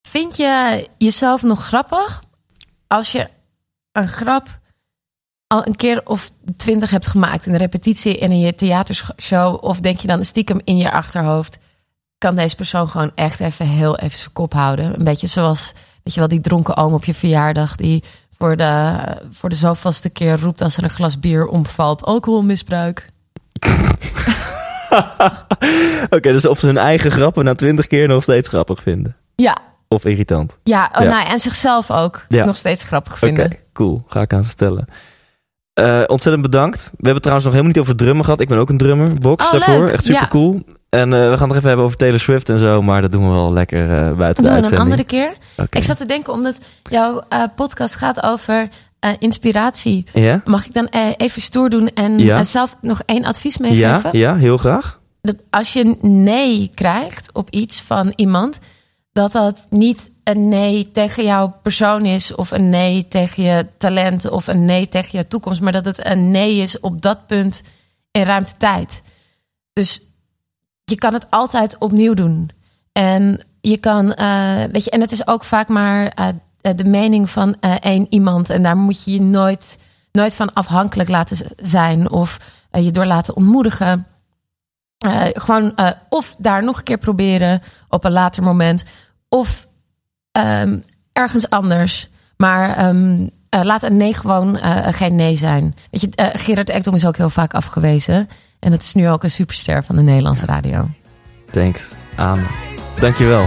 Vind 0.08 0.36
je 0.36 0.88
jezelf 0.98 1.42
nog 1.42 1.66
grappig 1.66 2.24
als 2.88 3.12
je 3.12 3.30
een 3.92 4.08
grap 4.08 4.60
al 5.48 5.68
een 5.68 5.76
keer 5.76 6.02
of 6.06 6.32
twintig 6.58 6.90
hebt 6.90 7.08
gemaakt 7.08 7.46
in 7.46 7.52
een 7.52 7.60
repetitie 7.60 8.20
en 8.20 8.32
in 8.32 8.40
je 8.40 8.56
theatershow? 8.56 9.64
Of 9.64 9.80
denk 9.80 10.00
je 10.00 10.08
dan 10.08 10.26
stiekem 10.26 10.62
in 10.64 10.78
je 10.78 10.92
achterhoofd, 10.92 11.58
kan 12.18 12.36
deze 12.36 12.56
persoon 12.56 12.90
gewoon 12.90 13.12
echt 13.16 13.40
even 13.40 13.68
heel 13.68 13.98
even 13.98 14.18
zijn 14.18 14.34
kop 14.34 14.54
houden? 14.54 14.98
Een 14.98 15.04
beetje 15.04 15.28
zoals, 15.28 15.72
weet 16.04 16.14
je 16.14 16.20
wel, 16.20 16.30
die 16.30 16.40
dronken 16.40 16.78
oom 16.78 16.94
op 16.94 17.06
je 17.06 17.14
verjaardag 17.14 17.76
die 17.76 18.04
voor 18.38 18.56
de, 18.58 18.98
voor 19.32 19.50
de 19.50 19.56
zoveelste 19.56 20.10
keer 20.10 20.40
roept 20.40 20.62
als 20.62 20.78
er 20.78 20.84
een 20.84 20.90
glas 20.90 21.20
bier 21.20 21.48
omvalt, 21.48 22.04
alcoholmisbruik. 22.04 23.10
Oké, 26.10 26.32
dus 26.32 26.46
of 26.46 26.60
ze 26.60 26.66
hun 26.66 26.78
eigen 26.78 27.12
grappen 27.12 27.46
na 27.46 27.54
twintig 27.54 27.88
keer 27.88 28.08
nog 28.08 28.24
steeds 28.24 28.48
grappig 28.48 28.82
vinden. 28.82 29.16
Ja, 29.36 29.58
Of 29.88 30.06
irritant. 30.06 30.58
ja, 30.64 30.90
oh, 30.96 31.02
Ja. 31.04 31.10
Nou, 31.10 31.28
en 31.28 31.40
zichzelf 31.40 31.92
ook 31.92 32.26
Ja. 32.28 32.46
nog 32.46 32.56
steeds 32.56 32.84
grappig 32.84 33.14
Oké, 33.14 33.26
vinden. 33.26 33.58
cool. 33.74 34.04
Ga 34.08 34.22
ik 34.22 34.34
aan 34.34 34.44
ze 34.44 34.50
stellen. 34.50 34.86
Eh, 35.74 36.02
ontzettend 36.08 36.42
bedankt. 36.44 36.78
We 36.84 36.90
hebben 36.92 37.14
het 37.14 37.22
trouwens 37.22 37.46
nog 37.46 37.54
helemaal 37.56 37.76
niet 37.76 37.84
over 37.84 37.96
drummen 37.96 38.24
gehad. 38.26 38.40
Ik 38.40 38.48
ben 38.48 38.58
ook 38.58 38.70
een 38.70 38.78
drummer. 38.78 39.14
Box 39.14 39.46
Oh, 39.46 39.52
daarvoor. 39.52 39.84
leuk. 39.84 39.92
Echt 39.94 40.04
super 40.06 40.22
Ja. 40.22 40.28
cool. 40.28 40.62
En 40.96 41.14
eh, 41.14 41.30
we 41.30 41.38
gaan 41.38 41.48
het 41.48 41.58
even 41.58 41.68
hebben 41.68 41.86
over 41.86 41.98
Taylor 41.98 42.20
Swift 42.20 42.50
en 42.50 42.60
zo. 42.60 42.82
Maar 42.82 43.02
dat 43.02 43.12
doen 43.12 43.28
we 43.28 43.34
wel 43.34 43.54
lekker 43.54 43.84
eh, 43.90 44.16
buiten 44.16 44.44
de 44.44 44.50
we 44.50 44.56
een 44.56 44.64
uitzending. 44.64 44.82
andere 44.82 45.04
keer. 45.04 45.34
Ik 45.70 45.84
zat 45.84 45.98
te 45.98 46.06
denken, 46.06 46.34
omdat 46.34 46.56
jouw 46.90 47.22
eh, 47.30 47.44
podcast 47.56 47.96
gaat 47.96 48.24
over 48.24 48.70
inspiratie. 49.20 50.06
Ja? 50.14 50.42
Mag 50.46 50.66
ik 50.66 50.74
dan 50.74 50.88
even 51.18 51.42
stoer 51.42 51.70
doen 51.70 51.90
en 51.94 52.20
Ja. 52.20 52.44
zelf 52.44 52.76
nog 52.82 53.02
één 53.06 53.26
advies 53.26 53.54
Ja, 53.56 53.62
meegeven? 53.62 54.18
ja, 54.18 54.36
heel 54.36 54.58
graag. 54.58 55.00
Dat 55.22 55.36
als 55.50 55.74
je 55.74 55.98
nee 56.02 56.72
krijgt 56.74 57.30
op 57.34 57.50
iets 57.50 57.82
van 57.82 58.14
iemand, 58.16 58.60
dat 59.12 59.32
dat 59.32 59.66
niet 59.70 60.10
een 60.24 60.48
nee 60.50 60.92
tegen 60.92 61.24
jouw 61.24 61.56
persoon 61.62 62.06
is, 62.06 62.36
of 62.36 62.52
een 62.52 62.70
nee 62.70 63.08
tegen 63.08 63.44
je 63.44 63.68
talent, 63.78 64.30
of 64.30 64.48
een 64.48 64.66
nee 64.66 64.88
tegen 64.88 65.18
je 65.18 65.28
toekomst, 65.28 65.62
maar 65.62 65.72
dat 65.72 65.86
het 65.86 66.08
een 66.08 66.32
nee 66.32 66.58
is 66.58 66.80
op 66.80 67.02
dat 67.02 67.28
punt 67.28 67.62
in 68.12 68.24
ruimte-tijd. 68.24 69.02
Dus 69.74 70.02
je 70.86 70.96
kan 70.96 71.14
het 71.14 71.26
altijd 71.30 71.78
opnieuw 71.78 72.14
doen. 72.14 72.50
En 72.92 73.42
je 73.62 73.78
kan, 73.78 74.14
eh, 74.14 74.64
weet 74.72 74.84
je, 74.84 74.90
en 74.90 75.02
het 75.02 75.12
is 75.12 75.28
ook 75.28 75.44
vaak 75.44 75.68
maar 75.68 76.08
eh, 76.08 76.28
de 76.76 76.84
mening 76.86 77.30
van 77.30 77.56
eh, 77.60 77.76
één 77.80 78.08
iemand. 78.10 78.50
En 78.50 78.64
daar 78.64 78.78
moet 78.78 79.04
je 79.04 79.12
je 79.12 79.22
nooit, 79.22 79.78
nooit 80.12 80.36
van 80.36 80.54
afhankelijk 80.54 81.10
laten 81.10 81.38
zijn 81.58 82.10
of 82.10 82.40
eh, 82.72 82.84
je 82.84 82.92
door 82.92 83.06
laten 83.06 83.36
ontmoedigen. 83.36 84.08
Eh, 84.98 85.22
gewoon 85.34 85.76
eh, 85.76 85.90
of 86.10 86.36
daar 86.38 86.64
nog 86.64 86.78
een 86.78 86.84
keer 86.84 86.98
proberen 86.98 87.62
op 87.90 88.04
een 88.04 88.12
later 88.12 88.44
moment, 88.44 88.84
of 89.30 89.68
ehm, 90.32 90.80
ergens 91.12 91.50
anders. 91.50 92.10
Maar 92.38 92.76
ehm, 92.76 93.28
eh, 93.50 93.62
laat 93.64 93.84
een 93.84 93.98
nee 93.98 94.14
gewoon 94.14 94.58
eh, 94.58 94.94
geen 94.94 95.16
nee 95.16 95.36
zijn. 95.36 95.76
Weet 95.92 96.02
je, 96.02 96.10
eh, 96.16 96.28
Gerard 96.34 96.70
Ekdom 96.70 96.96
is 96.96 97.06
ook 97.06 97.18
heel 97.18 97.30
vaak 97.30 97.54
afgewezen. 97.54 98.28
En 98.66 98.72
het 98.72 98.84
is 98.84 98.94
nu 98.94 99.10
ook 99.10 99.24
een 99.24 99.32
superster 99.32 99.84
van 99.84 99.96
de 99.96 100.02
Nederlandse 100.02 100.46
radio. 100.46 100.88
Thanks. 101.52 101.92
Amen. 102.16 102.48
Dankjewel. 103.00 103.46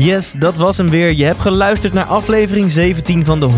Yes, 0.00 0.32
dat 0.32 0.56
was 0.56 0.76
hem 0.76 0.90
weer. 0.90 1.12
Je 1.12 1.24
hebt 1.24 1.40
geluisterd 1.40 1.92
naar 1.92 2.04
aflevering 2.04 2.70
17 2.70 3.24
van 3.24 3.40
de 3.40 3.48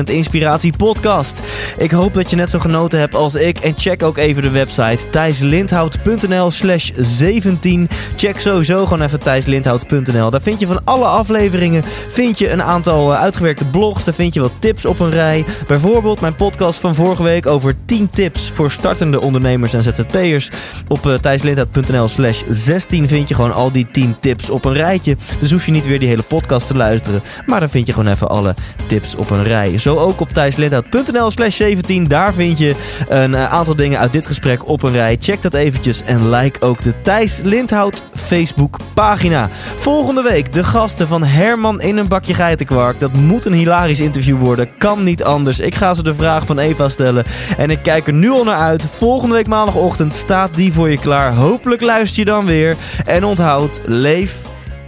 100% 0.00 0.02
Inspiratie 0.04 0.72
Podcast. 0.76 1.40
Ik 1.78 1.90
hoop 1.90 2.14
dat 2.14 2.30
je 2.30 2.36
net 2.36 2.48
zo 2.48 2.58
genoten 2.58 2.98
hebt 2.98 3.14
als 3.14 3.34
ik. 3.34 3.58
En 3.58 3.74
check 3.76 4.02
ook 4.02 4.16
even 4.16 4.42
de 4.42 4.50
website 4.50 5.10
thijslindhout.nl 5.10 6.50
slash 6.50 6.90
17. 6.96 7.88
Check 8.16 8.40
sowieso 8.40 8.84
gewoon 8.84 9.02
even 9.02 9.20
thijslindhout.nl. 9.20 10.30
Daar 10.30 10.40
vind 10.40 10.60
je 10.60 10.66
van 10.66 10.84
alle 10.84 11.04
afleveringen 11.04 11.84
vind 12.08 12.38
je 12.38 12.50
een 12.50 12.62
aantal 12.62 13.12
eh, 13.12 13.20
uitgewerkte 13.20 13.64
blogs. 13.64 14.04
Daar 14.04 14.14
vind 14.14 14.34
je 14.34 14.40
wat 14.40 14.52
tips 14.58 14.84
op 14.84 15.00
een 15.00 15.10
rij. 15.10 15.44
Bijvoorbeeld 15.66 16.20
mijn 16.20 16.34
podcast 16.34 16.78
van 16.78 16.94
vorige 16.94 17.22
week 17.22 17.46
over 17.46 17.74
10 17.84 18.10
tips 18.10 18.50
voor 18.50 18.70
startende 18.70 19.20
ondernemers 19.20 19.72
en 19.72 19.82
ZZP'ers. 19.82 20.50
Op 20.88 21.06
uh, 21.06 21.14
thijslindhout.nl 21.14 22.08
slash 22.08 22.42
16 22.48 23.08
vind 23.08 23.28
je 23.28 23.34
gewoon 23.34 23.54
al 23.54 23.72
die 23.72 23.86
10 23.92 24.16
tips 24.20 24.50
op 24.50 24.64
een 24.64 24.72
rijtje. 24.72 25.16
Dus 25.40 25.52
hoef 25.60 25.68
je 25.68 25.74
niet 25.74 25.86
weer 25.86 25.98
die 25.98 26.08
hele 26.08 26.22
podcast 26.22 26.66
te 26.66 26.76
luisteren. 26.76 27.22
Maar 27.46 27.60
dan 27.60 27.70
vind 27.70 27.86
je 27.86 27.92
gewoon 27.92 28.12
even 28.12 28.28
alle 28.28 28.54
tips 28.86 29.14
op 29.14 29.30
een 29.30 29.42
rij. 29.42 29.78
Zo 29.78 29.96
ook 29.96 30.20
op 30.20 30.28
thijslindhout.nl 30.28 31.30
slash 31.30 31.56
17. 31.56 32.08
Daar 32.08 32.34
vind 32.34 32.58
je 32.58 32.74
een 33.08 33.30
uh, 33.30 33.52
aantal 33.52 33.76
dingen 33.76 33.98
uit 33.98 34.12
dit 34.12 34.26
gesprek 34.26 34.68
op 34.68 34.82
een 34.82 34.92
rij. 34.92 35.16
Check 35.20 35.42
dat 35.42 35.54
eventjes 35.54 36.04
en 36.04 36.30
like 36.30 36.60
ook 36.60 36.82
de 36.82 36.92
Thijs 37.02 37.40
Lindhout 37.42 38.02
Facebook 38.14 38.76
pagina. 38.94 39.48
Volgende 39.76 40.22
week 40.22 40.52
de 40.52 40.64
gasten 40.64 41.08
van 41.08 41.22
Herman 41.22 41.80
in 41.80 41.96
een 41.96 42.08
bakje 42.08 42.34
geitenkwark. 42.34 43.00
Dat 43.00 43.12
moet 43.12 43.44
een 43.44 43.52
hilarisch 43.52 44.00
interview 44.00 44.38
worden. 44.38 44.68
Kan 44.78 45.02
niet 45.02 45.24
anders. 45.24 45.60
Ik 45.60 45.74
ga 45.74 45.94
ze 45.94 46.02
de 46.02 46.14
vraag 46.14 46.46
van 46.46 46.58
Eva 46.58 46.88
stellen. 46.88 47.24
En 47.56 47.70
ik 47.70 47.82
kijk 47.82 48.06
er 48.06 48.12
nu 48.12 48.30
al 48.30 48.44
naar 48.44 48.58
uit. 48.58 48.86
Volgende 48.96 49.34
week 49.34 49.46
maandagochtend 49.46 50.14
staat 50.14 50.56
die 50.56 50.72
voor 50.72 50.90
je 50.90 50.98
klaar. 50.98 51.34
Hopelijk 51.34 51.82
luister 51.82 52.18
je 52.18 52.24
dan 52.24 52.44
weer. 52.44 52.76
En 53.04 53.24
onthoud, 53.24 53.80
leef 53.84 54.36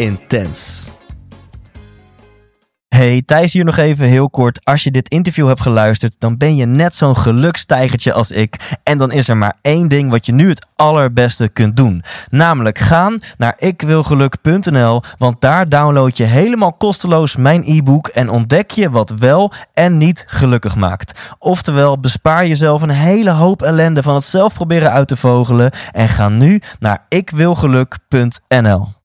intens. 0.02 0.90
Hey, 2.88 3.22
Thijs 3.26 3.52
hier 3.52 3.64
nog 3.64 3.76
even 3.76 4.06
heel 4.06 4.30
kort. 4.30 4.64
Als 4.64 4.82
je 4.84 4.90
dit 4.90 5.08
interview 5.08 5.46
hebt 5.46 5.60
geluisterd, 5.60 6.16
dan 6.18 6.36
ben 6.36 6.56
je 6.56 6.66
net 6.66 6.94
zo'n 6.94 7.16
gelukstijgertje 7.16 8.12
als 8.12 8.30
ik. 8.30 8.76
En 8.82 8.98
dan 8.98 9.12
is 9.12 9.28
er 9.28 9.36
maar 9.36 9.56
één 9.62 9.88
ding 9.88 10.10
wat 10.10 10.26
je 10.26 10.32
nu 10.32 10.48
het 10.48 10.66
allerbeste 10.76 11.48
kunt 11.48 11.76
doen. 11.76 12.02
Namelijk 12.30 12.78
gaan 12.78 13.20
naar 13.38 13.54
ikwilgeluk.nl, 13.58 15.02
want 15.18 15.40
daar 15.40 15.68
download 15.68 16.16
je 16.16 16.24
helemaal 16.24 16.72
kosteloos 16.72 17.36
mijn 17.36 17.62
e-book 17.64 18.08
en 18.08 18.30
ontdek 18.30 18.70
je 18.70 18.90
wat 18.90 19.10
wel 19.10 19.52
en 19.72 19.96
niet 19.96 20.24
gelukkig 20.26 20.76
maakt. 20.76 21.20
Oftewel, 21.38 22.00
bespaar 22.00 22.46
jezelf 22.46 22.82
een 22.82 22.90
hele 22.90 23.30
hoop 23.30 23.62
ellende 23.62 24.02
van 24.02 24.14
het 24.14 24.24
zelf 24.24 24.54
proberen 24.54 24.90
uit 24.90 25.08
te 25.08 25.16
vogelen 25.16 25.70
en 25.92 26.08
ga 26.08 26.28
nu 26.28 26.60
naar 26.78 27.04
ikwilgeluk.nl. 27.08 29.00